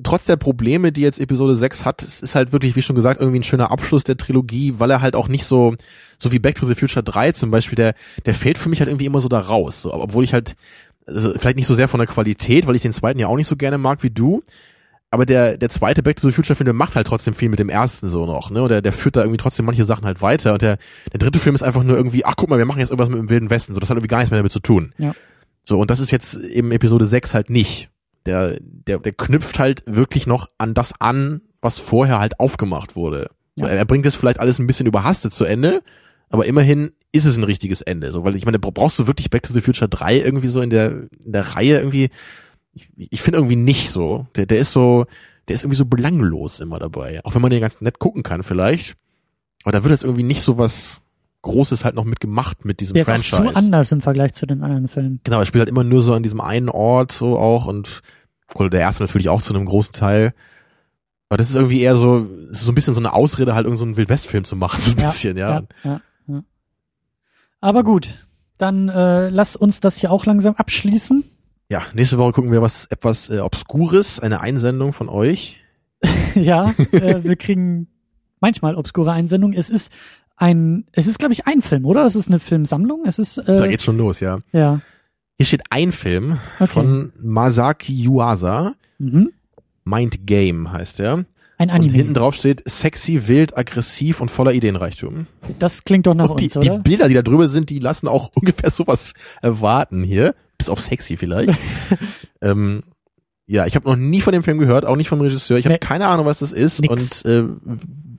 trotz 0.02 0.24
der 0.24 0.36
Probleme, 0.36 0.92
die 0.92 1.02
jetzt 1.02 1.20
Episode 1.20 1.54
6 1.54 1.84
hat, 1.84 2.02
es 2.02 2.22
ist 2.22 2.34
halt 2.34 2.52
wirklich, 2.52 2.76
wie 2.76 2.82
schon 2.82 2.96
gesagt, 2.96 3.20
irgendwie 3.20 3.40
ein 3.40 3.44
schöner 3.44 3.70
Abschluss 3.70 4.04
der 4.04 4.16
Trilogie, 4.16 4.74
weil 4.78 4.90
er 4.90 5.00
halt 5.00 5.16
auch 5.16 5.28
nicht 5.28 5.44
so, 5.44 5.74
so 6.18 6.32
wie 6.32 6.38
Back 6.38 6.56
to 6.56 6.66
the 6.66 6.74
Future 6.74 7.02
3 7.02 7.32
zum 7.32 7.50
Beispiel, 7.50 7.76
der, 7.76 7.94
der 8.26 8.34
fällt 8.34 8.58
für 8.58 8.68
mich 8.68 8.80
halt 8.80 8.88
irgendwie 8.88 9.06
immer 9.06 9.20
so 9.20 9.28
da 9.28 9.40
raus. 9.40 9.82
So, 9.82 9.92
obwohl 9.92 10.24
ich 10.24 10.32
halt, 10.32 10.54
also 11.06 11.32
vielleicht 11.32 11.56
nicht 11.56 11.66
so 11.66 11.74
sehr 11.74 11.88
von 11.88 11.98
der 11.98 12.06
Qualität, 12.06 12.66
weil 12.66 12.76
ich 12.76 12.82
den 12.82 12.92
zweiten 12.92 13.18
ja 13.18 13.26
auch 13.26 13.36
nicht 13.36 13.48
so 13.48 13.56
gerne 13.56 13.78
mag 13.78 14.02
wie 14.02 14.10
du, 14.10 14.42
aber 15.12 15.26
der, 15.26 15.58
der 15.58 15.68
zweite 15.68 16.02
Back 16.02 16.16
to 16.16 16.26
the 16.26 16.32
Future 16.32 16.56
Film, 16.56 16.64
der 16.64 16.74
macht 16.74 16.96
halt 16.96 17.06
trotzdem 17.06 17.34
viel 17.34 17.50
mit 17.50 17.58
dem 17.58 17.68
ersten 17.68 18.08
so 18.08 18.24
noch, 18.24 18.50
ne? 18.50 18.62
Oder 18.62 18.80
der 18.80 18.94
führt 18.94 19.16
da 19.16 19.20
irgendwie 19.20 19.36
trotzdem 19.36 19.66
manche 19.66 19.84
Sachen 19.84 20.06
halt 20.06 20.22
weiter. 20.22 20.54
Und 20.54 20.62
der, 20.62 20.78
der 21.12 21.18
dritte 21.18 21.38
Film 21.38 21.54
ist 21.54 21.62
einfach 21.62 21.82
nur 21.82 21.98
irgendwie, 21.98 22.24
ach 22.24 22.34
guck 22.34 22.48
mal, 22.48 22.56
wir 22.56 22.64
machen 22.64 22.78
jetzt 22.78 22.88
irgendwas 22.88 23.10
mit 23.10 23.18
dem 23.18 23.28
Wilden 23.28 23.50
Westen. 23.50 23.74
So, 23.74 23.80
das 23.80 23.90
hat 23.90 23.96
irgendwie 23.98 24.08
gar 24.08 24.18
nichts 24.18 24.30
mehr 24.30 24.38
damit 24.38 24.52
zu 24.52 24.60
tun. 24.60 24.94
Ja. 24.96 25.12
So, 25.64 25.78
und 25.78 25.90
das 25.90 26.00
ist 26.00 26.12
jetzt 26.12 26.36
eben 26.36 26.72
Episode 26.72 27.04
6 27.04 27.34
halt 27.34 27.50
nicht. 27.50 27.90
Der, 28.26 28.58
der, 28.60 28.98
der 28.98 29.12
knüpft 29.12 29.58
halt 29.58 29.82
wirklich 29.86 30.26
noch 30.26 30.48
an 30.58 30.74
das 30.74 30.94
an, 31.00 31.42
was 31.60 31.78
vorher 31.78 32.18
halt 32.18 32.38
aufgemacht 32.40 32.96
wurde. 32.96 33.30
Ja. 33.56 33.66
Er 33.66 33.84
bringt 33.84 34.06
es 34.06 34.14
vielleicht 34.14 34.40
alles 34.40 34.58
ein 34.58 34.66
bisschen 34.66 34.86
überhastet 34.86 35.32
zu 35.32 35.44
Ende, 35.44 35.82
aber 36.30 36.46
immerhin 36.46 36.92
ist 37.12 37.24
es 37.24 37.36
ein 37.36 37.44
richtiges 37.44 37.82
Ende. 37.82 38.10
So, 38.10 38.24
weil 38.24 38.36
ich 38.36 38.46
meine, 38.46 38.58
brauchst 38.58 38.98
du 38.98 39.06
wirklich 39.06 39.28
Back 39.28 39.42
to 39.42 39.52
the 39.52 39.60
Future 39.60 39.88
3 39.88 40.18
irgendwie 40.18 40.46
so 40.46 40.60
in 40.60 40.70
der, 40.70 40.92
in 41.24 41.32
der 41.32 41.54
Reihe 41.54 41.78
irgendwie 41.78 42.10
ich, 42.74 42.88
ich 42.96 43.22
finde 43.22 43.38
irgendwie 43.38 43.56
nicht 43.56 43.90
so. 43.90 44.26
Der, 44.36 44.46
der 44.46 44.58
ist 44.58 44.72
so, 44.72 45.06
der 45.48 45.54
ist 45.54 45.62
irgendwie 45.62 45.76
so 45.76 45.86
belanglos 45.86 46.60
immer 46.60 46.78
dabei. 46.78 47.24
Auch 47.24 47.34
wenn 47.34 47.42
man 47.42 47.50
den 47.50 47.60
ganz 47.60 47.80
nett 47.80 47.98
gucken 47.98 48.22
kann 48.22 48.42
vielleicht. 48.42 48.96
Aber 49.64 49.72
da 49.72 49.84
wird 49.84 49.92
jetzt 49.92 50.04
irgendwie 50.04 50.22
nicht 50.22 50.42
so 50.42 50.58
was 50.58 51.01
Großes 51.42 51.84
halt 51.84 51.96
noch 51.96 52.04
mitgemacht 52.04 52.64
mit 52.64 52.80
diesem 52.80 52.94
der 52.94 53.04
Franchise. 53.04 53.36
Ist 53.36 53.48
auch 53.48 53.52
zu 53.52 53.56
anders 53.56 53.92
im 53.92 54.00
Vergleich 54.00 54.32
zu 54.32 54.46
den 54.46 54.62
anderen 54.62 54.88
Filmen. 54.88 55.20
Genau, 55.24 55.40
er 55.40 55.46
spielt 55.46 55.60
halt 55.60 55.70
immer 55.70 55.84
nur 55.84 56.00
so 56.00 56.14
an 56.14 56.22
diesem 56.22 56.40
einen 56.40 56.68
Ort 56.68 57.12
so 57.12 57.38
auch 57.38 57.66
und 57.66 58.02
der 58.58 58.80
erste 58.80 59.02
natürlich 59.02 59.28
auch 59.28 59.42
zu 59.42 59.54
einem 59.54 59.66
großen 59.66 59.92
Teil. 59.92 60.34
Aber 61.28 61.38
das 61.38 61.48
ist 61.48 61.56
irgendwie 61.56 61.80
eher 61.80 61.96
so, 61.96 62.28
ist 62.50 62.60
so 62.60 62.70
ein 62.70 62.74
bisschen 62.74 62.94
so 62.94 63.00
eine 63.00 63.12
Ausrede, 63.12 63.54
halt 63.54 63.64
irgendeinen 63.64 63.94
so 63.94 63.96
Wildwest-Film 63.96 64.44
zu 64.44 64.54
machen, 64.54 64.80
so 64.82 64.92
ein 64.92 64.98
ja, 64.98 65.04
bisschen, 65.04 65.36
ja. 65.36 65.50
Ja, 65.50 65.64
ja, 65.82 66.00
ja. 66.28 66.44
Aber 67.60 67.82
gut, 67.84 68.26
dann 68.58 68.88
äh, 68.88 69.30
lass 69.30 69.56
uns 69.56 69.80
das 69.80 69.96
hier 69.96 70.12
auch 70.12 70.26
langsam 70.26 70.54
abschließen. 70.54 71.24
Ja, 71.70 71.82
nächste 71.94 72.18
Woche 72.18 72.32
gucken 72.32 72.52
wir 72.52 72.60
was 72.60 72.84
etwas 72.86 73.30
äh, 73.30 73.38
Obskures, 73.38 74.20
eine 74.20 74.40
Einsendung 74.40 74.92
von 74.92 75.08
euch. 75.08 75.58
ja, 76.34 76.74
äh, 76.92 77.24
wir 77.24 77.36
kriegen 77.36 77.88
manchmal 78.40 78.74
obskure 78.74 79.12
Einsendungen. 79.12 79.56
Es 79.58 79.70
ist 79.70 79.90
ein, 80.42 80.84
es 80.92 81.06
ist 81.06 81.18
glaube 81.18 81.32
ich 81.32 81.46
ein 81.46 81.62
Film, 81.62 81.86
oder? 81.86 82.04
Es 82.04 82.16
ist 82.16 82.28
eine 82.28 82.40
Filmsammlung. 82.40 83.04
Es 83.06 83.18
ist. 83.18 83.38
Äh, 83.38 83.56
da 83.56 83.66
geht's 83.66 83.84
schon 83.84 83.96
los, 83.96 84.20
ja. 84.20 84.38
Ja. 84.52 84.80
Hier 85.38 85.46
steht 85.46 85.62
ein 85.70 85.92
Film 85.92 86.38
okay. 86.56 86.66
von 86.66 87.12
Masaki 87.20 87.92
Yuasa. 88.06 88.74
Mhm. 88.98 89.30
Mind 89.84 90.26
Game 90.26 90.72
heißt 90.72 91.00
er. 91.00 91.24
Ein 91.58 91.70
Anime. 91.70 91.90
Und 91.90 91.94
hinten 91.94 92.14
drauf 92.14 92.34
steht 92.34 92.68
sexy, 92.68 93.28
wild, 93.28 93.56
aggressiv 93.56 94.20
und 94.20 94.30
voller 94.30 94.52
Ideenreichtum. 94.52 95.26
Das 95.60 95.84
klingt 95.84 96.06
doch 96.06 96.14
nach 96.14 96.28
und 96.28 96.42
uns, 96.42 96.52
die, 96.52 96.58
oder? 96.58 96.76
Die 96.78 96.82
Bilder, 96.82 97.08
die 97.08 97.14
da 97.14 97.22
drüber 97.22 97.46
sind, 97.48 97.70
die 97.70 97.78
lassen 97.78 98.08
auch 98.08 98.30
ungefähr 98.34 98.70
sowas 98.70 99.14
erwarten 99.42 100.02
hier 100.02 100.34
bis 100.58 100.68
auf 100.68 100.80
sexy 100.80 101.16
vielleicht. 101.16 101.56
ähm, 102.40 102.82
ja, 103.46 103.66
ich 103.66 103.76
habe 103.76 103.88
noch 103.88 103.96
nie 103.96 104.20
von 104.20 104.32
dem 104.32 104.42
Film 104.42 104.58
gehört, 104.58 104.86
auch 104.86 104.96
nicht 104.96 105.08
vom 105.08 105.20
Regisseur. 105.20 105.58
Ich 105.58 105.66
habe 105.66 105.74
nee. 105.74 105.78
keine 105.78 106.06
Ahnung, 106.06 106.26
was 106.26 106.40
das 106.40 106.52
ist. 106.52 106.80
Nix. 106.80 107.24
Und 107.24 107.30
äh, 107.30 107.44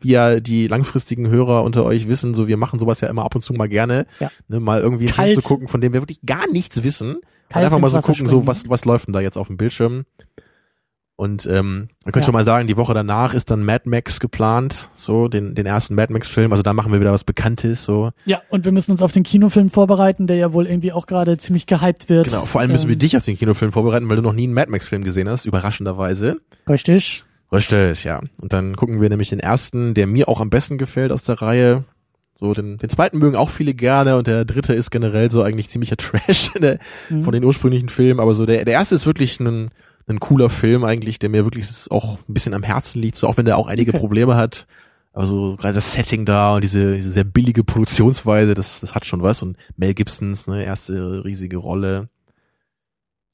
wie 0.04 0.12
ja 0.12 0.40
die 0.40 0.68
langfristigen 0.68 1.30
Hörer 1.30 1.64
unter 1.64 1.86
euch 1.86 2.08
wissen, 2.08 2.34
so 2.34 2.48
wir 2.48 2.58
machen 2.58 2.80
sowas 2.80 3.02
ja 3.02 3.10
immer 3.10 3.24
ab 3.24 3.36
und 3.36 3.42
zu 3.42 3.54
mal 3.54 3.70
gerne, 3.70 4.06
ja. 4.20 4.32
ne, 4.48 4.60
mal 4.60 4.82
irgendwie 4.82 5.06
einen 5.06 5.14
Film 5.14 5.42
zu 5.42 5.48
gucken, 5.48 5.68
von 5.68 5.82
dem 5.82 5.94
wir 5.94 6.02
wirklich 6.02 6.22
gar 6.26 6.48
nichts 6.50 6.84
wissen. 6.84 7.18
Kalt 7.50 7.66
einfach 7.66 7.80
mal 7.80 7.90
so 7.90 8.00
gucken, 8.00 8.28
so 8.28 8.48
was 8.48 8.70
was 8.70 8.86
läuft 8.86 9.08
denn 9.08 9.14
da 9.14 9.20
jetzt 9.20 9.38
auf 9.38 9.48
dem 9.48 9.58
Bildschirm. 9.58 10.06
Und 11.16 11.46
ähm, 11.46 11.90
man 12.04 12.12
könnte 12.12 12.20
ja. 12.20 12.24
schon 12.26 12.34
mal 12.34 12.44
sagen, 12.44 12.68
die 12.68 12.76
Woche 12.76 12.94
danach 12.96 13.36
ist 13.36 13.52
dann 13.52 13.64
Mad 13.64 13.88
Max 13.88 14.20
geplant, 14.20 14.90
so 14.96 15.28
den, 15.28 15.54
den 15.54 15.68
ersten 15.68 15.94
Mad 15.94 16.12
Max-Film. 16.12 16.52
Also 16.52 16.64
da 16.64 16.74
machen 16.74 16.92
wir 16.92 17.00
wieder 17.00 17.12
was 17.12 17.24
Bekanntes. 17.24 17.86
so. 17.86 18.12
Ja, 18.26 18.42
und 18.50 18.66
wir 18.66 18.72
müssen 18.72 18.92
uns 18.92 19.02
auf 19.02 19.12
den 19.12 19.22
Kinofilm 19.22 19.70
vorbereiten, 19.70 20.26
der 20.26 20.38
ja 20.38 20.54
wohl 20.54 20.66
irgendwie 20.66 20.92
auch 20.92 21.06
gerade 21.06 21.38
ziemlich 21.38 21.68
gehypt 21.68 22.10
wird. 22.10 22.26
Genau, 22.26 22.46
vor 22.46 22.62
allem 22.62 22.72
müssen 22.72 22.86
ähm, 22.86 22.90
wir 22.90 22.96
dich 22.96 23.16
auf 23.16 23.26
den 23.26 23.38
Kinofilm 23.38 23.72
vorbereiten, 23.72 24.10
weil 24.10 24.16
du 24.16 24.24
noch 24.24 24.34
nie 24.34 24.44
einen 24.44 24.54
Mad 24.54 24.72
Max-Film 24.72 25.04
gesehen 25.04 25.30
hast, 25.30 25.46
überraschenderweise. 25.46 26.42
Richtig. 26.68 27.24
Richtig, 27.54 28.04
ja. 28.04 28.22
Und 28.42 28.52
dann 28.52 28.76
gucken 28.76 29.00
wir 29.00 29.10
nämlich 29.10 29.30
den 29.30 29.40
ersten, 29.40 29.94
der 29.94 30.08
mir 30.08 30.28
auch 30.28 30.42
am 30.42 30.50
besten 30.50 30.78
gefällt 30.78 31.12
aus 31.12 31.24
der 31.24 31.42
Reihe. 31.42 31.84
So, 32.36 32.54
den, 32.54 32.78
den 32.78 32.90
zweiten 32.90 33.20
mögen 33.20 33.36
auch 33.36 33.50
viele 33.50 33.74
gerne 33.74 34.18
und 34.18 34.28
der 34.28 34.44
dritte 34.44 34.74
ist 34.74 34.90
generell 34.90 35.30
so 35.30 35.44
eigentlich 35.44 35.70
ziemlicher 35.70 35.96
Trash 35.98 36.52
der, 36.60 36.80
mhm. 37.10 37.24
von 37.24 37.34
den 37.34 37.44
ursprünglichen 37.44 37.90
Filmen. 37.90 38.20
Aber 38.20 38.34
so 38.34 38.46
der, 38.46 38.66
der 38.66 38.74
erste 38.74 38.96
ist 38.96 39.06
wirklich 39.06 39.40
ein 39.40 39.70
ein 40.08 40.20
cooler 40.20 40.50
Film 40.50 40.84
eigentlich, 40.84 41.20
der 41.20 41.30
mir 41.30 41.46
wirklich 41.46 41.68
auch 41.90 42.20
ein 42.28 42.34
bisschen 42.34 42.54
am 42.54 42.64
Herzen 42.64 43.02
liegt, 43.02 43.18
so 43.18 43.28
auch 43.28 43.38
wenn 43.38 43.46
der 43.46 43.58
auch 43.58 43.68
einige 43.68 43.92
Okay. 43.92 44.00
Probleme 44.00 44.36
hat. 44.36 44.68
Also 45.14 45.56
gerade 45.58 45.76
das 45.76 45.94
Setting 45.94 46.26
da 46.26 46.56
und 46.56 46.64
diese, 46.64 46.96
diese 46.96 47.12
sehr 47.12 47.24
billige 47.24 47.64
Produktionsweise, 47.64 48.56
das, 48.56 48.80
das 48.80 48.96
hat 48.96 49.06
schon 49.06 49.22
was. 49.22 49.44
Und 49.44 49.58
Mel 49.78 49.94
Gibsons, 49.94 50.48
ne, 50.48 50.64
erste 50.64 51.24
riesige 51.24 51.58
Rolle. 51.58 52.10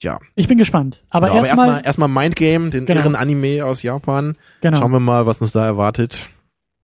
Ja, 0.02 0.20
Ich 0.36 0.48
bin 0.48 0.58
gespannt. 0.58 1.04
Aber 1.10 1.28
genau, 1.28 1.40
aber 1.40 1.48
erstmal, 1.48 1.68
erstmal 1.68 1.86
erstmal 1.86 2.24
Mind 2.24 2.36
Game, 2.36 2.72
den 2.72 2.86
Genau. 2.86 3.02
irren 3.02 3.16
Anime 3.16 3.66
aus 3.66 3.84
Japan. 3.84 4.36
genau. 4.62 4.78
Schauen 4.78 4.92
wir 4.92 5.00
mal, 5.00 5.26
was 5.26 5.40
uns 5.42 5.52
da 5.52 5.66
erwartet. 5.66 6.30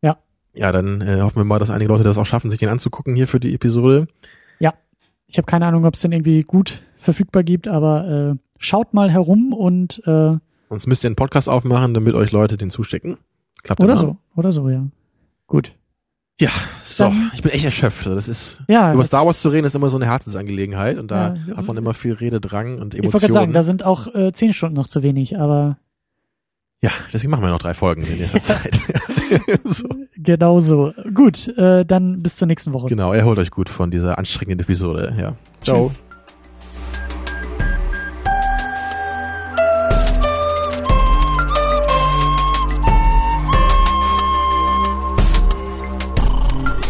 Ja. 0.01 0.17
Ja, 0.53 0.71
dann 0.71 1.01
äh, 1.01 1.21
hoffen 1.21 1.37
wir 1.37 1.45
mal, 1.45 1.59
dass 1.59 1.69
einige 1.69 1.91
Leute 1.91 2.03
das 2.03 2.17
auch 2.17 2.25
schaffen, 2.25 2.49
sich 2.49 2.59
den 2.59 2.69
anzugucken 2.69 3.15
hier 3.15 3.27
für 3.27 3.39
die 3.39 3.53
Episode. 3.53 4.07
Ich 5.27 5.37
habe 5.37 5.47
keine 5.47 5.65
Ahnung, 5.65 5.85
ob 5.85 5.95
es 5.95 6.01
den 6.01 6.11
irgendwie 6.11 6.41
gut 6.41 6.81
verfügbar 6.97 7.43
gibt, 7.43 7.67
aber 7.67 8.07
äh, 8.35 8.37
schaut 8.57 8.93
mal 8.93 9.11
herum 9.11 9.53
und 9.53 10.01
äh, 10.05 10.37
Sonst 10.69 10.87
müsst 10.87 11.03
ihr 11.03 11.09
einen 11.09 11.15
Podcast 11.15 11.49
aufmachen, 11.49 11.93
damit 11.93 12.13
euch 12.13 12.31
Leute 12.31 12.57
den 12.57 12.69
zustecken. 12.69 13.17
Klappt 13.63 13.81
oder 13.81 13.95
so, 13.97 14.17
oder 14.35 14.51
so, 14.51 14.69
ja. 14.69 14.85
Gut. 15.47 15.73
Ja, 16.39 16.49
so, 16.83 17.05
Dann- 17.05 17.31
ich 17.33 17.41
bin 17.41 17.51
echt 17.51 17.63
erschöpft. 17.65 18.05
Das 18.07 18.27
ist 18.27 18.61
Ja, 18.67 18.89
über 18.91 18.99
das- 19.03 19.07
Star 19.07 19.25
Wars 19.25 19.41
zu 19.41 19.49
reden 19.49 19.65
ist 19.65 19.75
immer 19.75 19.89
so 19.89 19.95
eine 19.97 20.05
Herzensangelegenheit 20.05 20.97
und 20.97 21.09
da 21.09 21.35
Ja, 21.47 21.55
hat 21.57 21.65
man 21.67 21.77
immer 21.77 21.93
viel 21.93 22.13
Rededrang 22.13 22.79
und 22.79 22.93
Ich 22.93 23.01
wollte 23.03 23.11
gerade 23.19 23.33
sagen, 23.33 23.51
Emotionen. 23.51 23.53
da 23.53 23.63
sind 23.63 23.83
auch 23.83 24.13
äh, 24.13 24.33
zehn 24.33 24.53
Stunden 24.53 24.75
noch 24.75 24.87
zu 24.87 25.01
wenig, 25.01 25.37
aber 25.39 25.77
ja, 26.83 26.91
deswegen 27.13 27.31
machen 27.31 27.43
wir 27.43 27.49
noch 27.49 27.59
drei 27.59 27.73
Folgen 27.73 28.03
in 28.03 28.17
nächster 28.17 28.39
Zeit. 28.41 28.79
so. 29.63 29.87
genau 30.17 30.59
so. 30.59 30.93
Gut, 31.13 31.47
äh, 31.57 31.85
dann 31.85 32.21
bis 32.21 32.35
zur 32.35 32.47
nächsten 32.49 32.73
Woche. 32.73 32.87
Genau, 32.87 33.13
erholt 33.13 33.39
euch 33.39 33.49
gut 33.49 33.69
von 33.69 33.89
dieser 33.89 34.17
anstrengenden 34.19 34.65
Episode. 34.65 35.15
Ja. 35.17 35.35
Ciao. 35.63 35.87
Tschüss. 35.87 36.03